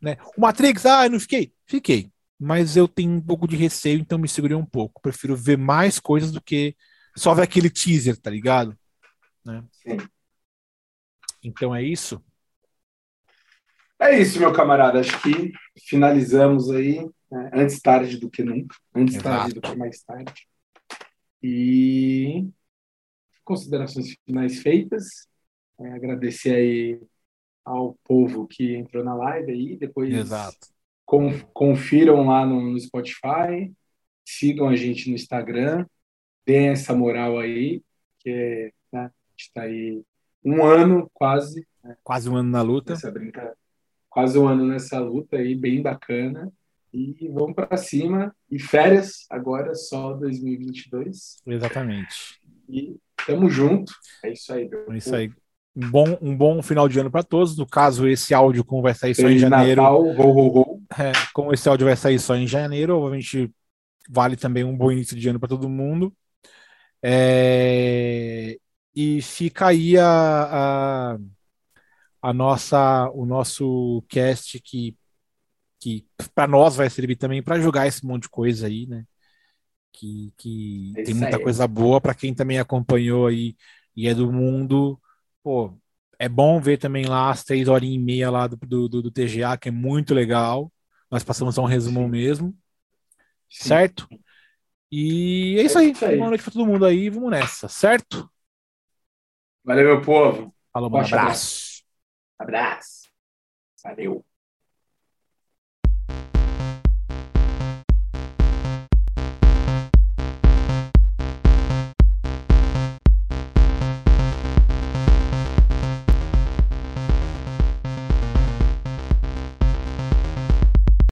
né? 0.00 0.16
O 0.36 0.40
Matrix, 0.40 0.86
ah, 0.86 1.06
eu 1.06 1.10
não 1.10 1.20
fiquei? 1.20 1.52
Fiquei 1.66 2.12
mas 2.42 2.76
eu 2.76 2.88
tenho 2.88 3.12
um 3.12 3.20
pouco 3.20 3.46
de 3.46 3.54
receio, 3.54 4.00
então 4.00 4.18
me 4.18 4.28
segurei 4.28 4.56
um 4.56 4.66
pouco. 4.66 5.00
Prefiro 5.00 5.36
ver 5.36 5.56
mais 5.56 6.00
coisas 6.00 6.32
do 6.32 6.40
que 6.40 6.76
só 7.16 7.32
ver 7.34 7.42
aquele 7.42 7.70
teaser, 7.70 8.16
tá 8.20 8.28
ligado? 8.28 8.76
Né? 9.44 9.62
Sim. 9.70 9.96
Então 11.40 11.72
é 11.72 11.84
isso. 11.84 12.20
É 13.96 14.18
isso, 14.18 14.40
meu 14.40 14.52
camarada. 14.52 14.98
Acho 14.98 15.22
que 15.22 15.52
finalizamos 15.86 16.68
aí 16.68 17.08
né? 17.32 17.50
antes 17.52 17.80
tarde 17.80 18.18
do 18.18 18.30
que 18.30 18.42
nunca, 18.42 18.76
antes 18.94 19.16
Exato. 19.16 19.28
tarde 19.28 19.54
do 19.54 19.60
que 19.60 19.76
mais 19.76 20.02
tarde. 20.02 20.48
E 21.42 22.48
considerações 23.44 24.14
finais 24.24 24.60
feitas. 24.60 25.26
É, 25.80 25.92
agradecer 25.92 26.54
aí 26.54 27.00
ao 27.64 27.94
povo 28.04 28.46
que 28.46 28.76
entrou 28.76 29.02
na 29.02 29.14
live 29.14 29.50
aí, 29.50 29.76
depois 29.76 30.14
Exato 30.14 30.72
confiram 31.52 32.26
lá 32.26 32.46
no, 32.46 32.72
no 32.72 32.80
Spotify, 32.80 33.72
sigam 34.24 34.68
a 34.68 34.76
gente 34.76 35.08
no 35.08 35.14
Instagram, 35.14 35.86
deem 36.46 36.68
essa 36.68 36.94
moral 36.94 37.38
aí, 37.38 37.82
que 38.18 38.72
né, 38.90 39.04
a 39.04 39.30
gente 39.30 39.46
está 39.48 39.62
aí 39.62 40.02
um 40.44 40.64
ano 40.64 41.10
quase. 41.12 41.66
Né, 41.84 41.96
quase 42.02 42.30
um 42.30 42.36
ano 42.36 42.48
na 42.48 42.62
luta. 42.62 42.94
Quase 44.08 44.38
um 44.38 44.46
ano 44.46 44.66
nessa 44.66 44.98
luta 44.98 45.36
aí, 45.36 45.54
bem 45.54 45.82
bacana. 45.82 46.52
E 46.92 47.28
vamos 47.28 47.54
para 47.54 47.76
cima. 47.76 48.34
E 48.50 48.58
férias 48.58 49.26
agora 49.30 49.74
só 49.74 50.12
2022. 50.12 51.42
Exatamente. 51.46 52.40
E 52.68 52.96
tamo 53.26 53.48
junto. 53.48 53.92
É 54.22 54.32
isso 54.32 54.52
aí. 54.52 54.68
É 54.90 54.96
isso 54.96 55.14
aí 55.14 55.32
um 55.74 55.90
bom, 55.90 56.18
um 56.20 56.36
bom 56.36 56.62
final 56.62 56.88
de 56.88 57.00
ano 57.00 57.10
para 57.10 57.22
todos. 57.22 57.56
No 57.56 57.66
caso, 57.66 58.06
esse 58.06 58.34
áudio, 58.34 58.64
como 58.64 58.82
vai 58.82 58.94
sair 58.94 59.14
só 59.14 59.28
em 59.28 59.38
janeiro. 59.38 59.82
Natal, 59.82 60.02
ho, 60.02 60.20
ho, 60.20 60.60
ho. 60.60 60.82
É, 60.98 61.12
como 61.32 61.52
esse 61.52 61.68
áudio 61.68 61.86
vai 61.86 61.96
sair 61.96 62.18
só 62.18 62.36
em 62.36 62.46
janeiro, 62.46 62.96
obviamente 62.96 63.50
vale 64.08 64.36
também 64.36 64.64
um 64.64 64.76
bom 64.76 64.90
início 64.92 65.16
de 65.16 65.28
ano 65.28 65.40
para 65.40 65.48
todo 65.48 65.68
mundo. 65.68 66.14
É, 67.02 68.58
e 68.94 69.22
fica 69.22 69.68
aí 69.68 69.96
a, 69.96 71.14
a, 71.14 71.18
a, 72.20 72.32
nossa, 72.32 73.10
o 73.14 73.24
nosso 73.24 74.04
cast 74.08 74.60
que, 74.60 74.96
que 75.82 76.06
para 76.32 76.46
nós 76.46 76.76
vai 76.76 76.88
servir 76.88 77.16
também 77.16 77.42
para 77.42 77.60
jogar 77.60 77.88
esse 77.88 78.06
monte 78.06 78.22
de 78.22 78.28
coisa 78.28 78.68
aí, 78.68 78.86
né? 78.86 79.04
Que, 79.92 80.32
que 80.38 80.92
tem 81.04 81.14
muita 81.14 81.36
aí. 81.36 81.42
coisa 81.42 81.66
boa 81.66 82.00
para 82.00 82.14
quem 82.14 82.32
também 82.32 82.58
acompanhou 82.58 83.26
aí 83.26 83.56
e 83.96 84.08
é 84.08 84.14
do 84.14 84.32
mundo 84.32 84.98
pô, 85.42 85.76
é 86.18 86.28
bom 86.28 86.60
ver 86.60 86.78
também 86.78 87.04
lá 87.04 87.30
as 87.30 87.42
três 87.42 87.66
horinhas 87.66 87.96
e 87.96 88.04
meia 88.04 88.30
lá 88.30 88.46
do, 88.46 88.56
do, 88.56 89.02
do, 89.02 89.10
TGA, 89.10 89.56
que 89.58 89.68
é 89.68 89.72
muito 89.72 90.14
legal. 90.14 90.72
Nós 91.10 91.24
passamos 91.24 91.56
só 91.56 91.62
um 91.62 91.66
resumo 91.66 92.08
mesmo. 92.08 92.56
Sim. 93.50 93.68
Certo? 93.68 94.08
E 94.90 95.56
é 95.58 95.62
isso, 95.62 95.78
é 95.78 95.84
isso 95.86 96.04
aí. 96.04 96.16
Boa 96.16 96.28
noite 96.28 96.44
para 96.44 96.52
todo 96.52 96.66
mundo 96.66 96.86
aí. 96.86 97.10
Vamos 97.10 97.30
nessa, 97.30 97.68
certo? 97.68 98.30
Valeu, 99.64 99.84
meu 99.84 100.02
povo. 100.02 100.54
Falou, 100.72 100.90
um 100.90 100.96
abraço. 100.96 101.82
Abraço. 102.38 103.10
Valeu. 103.82 104.24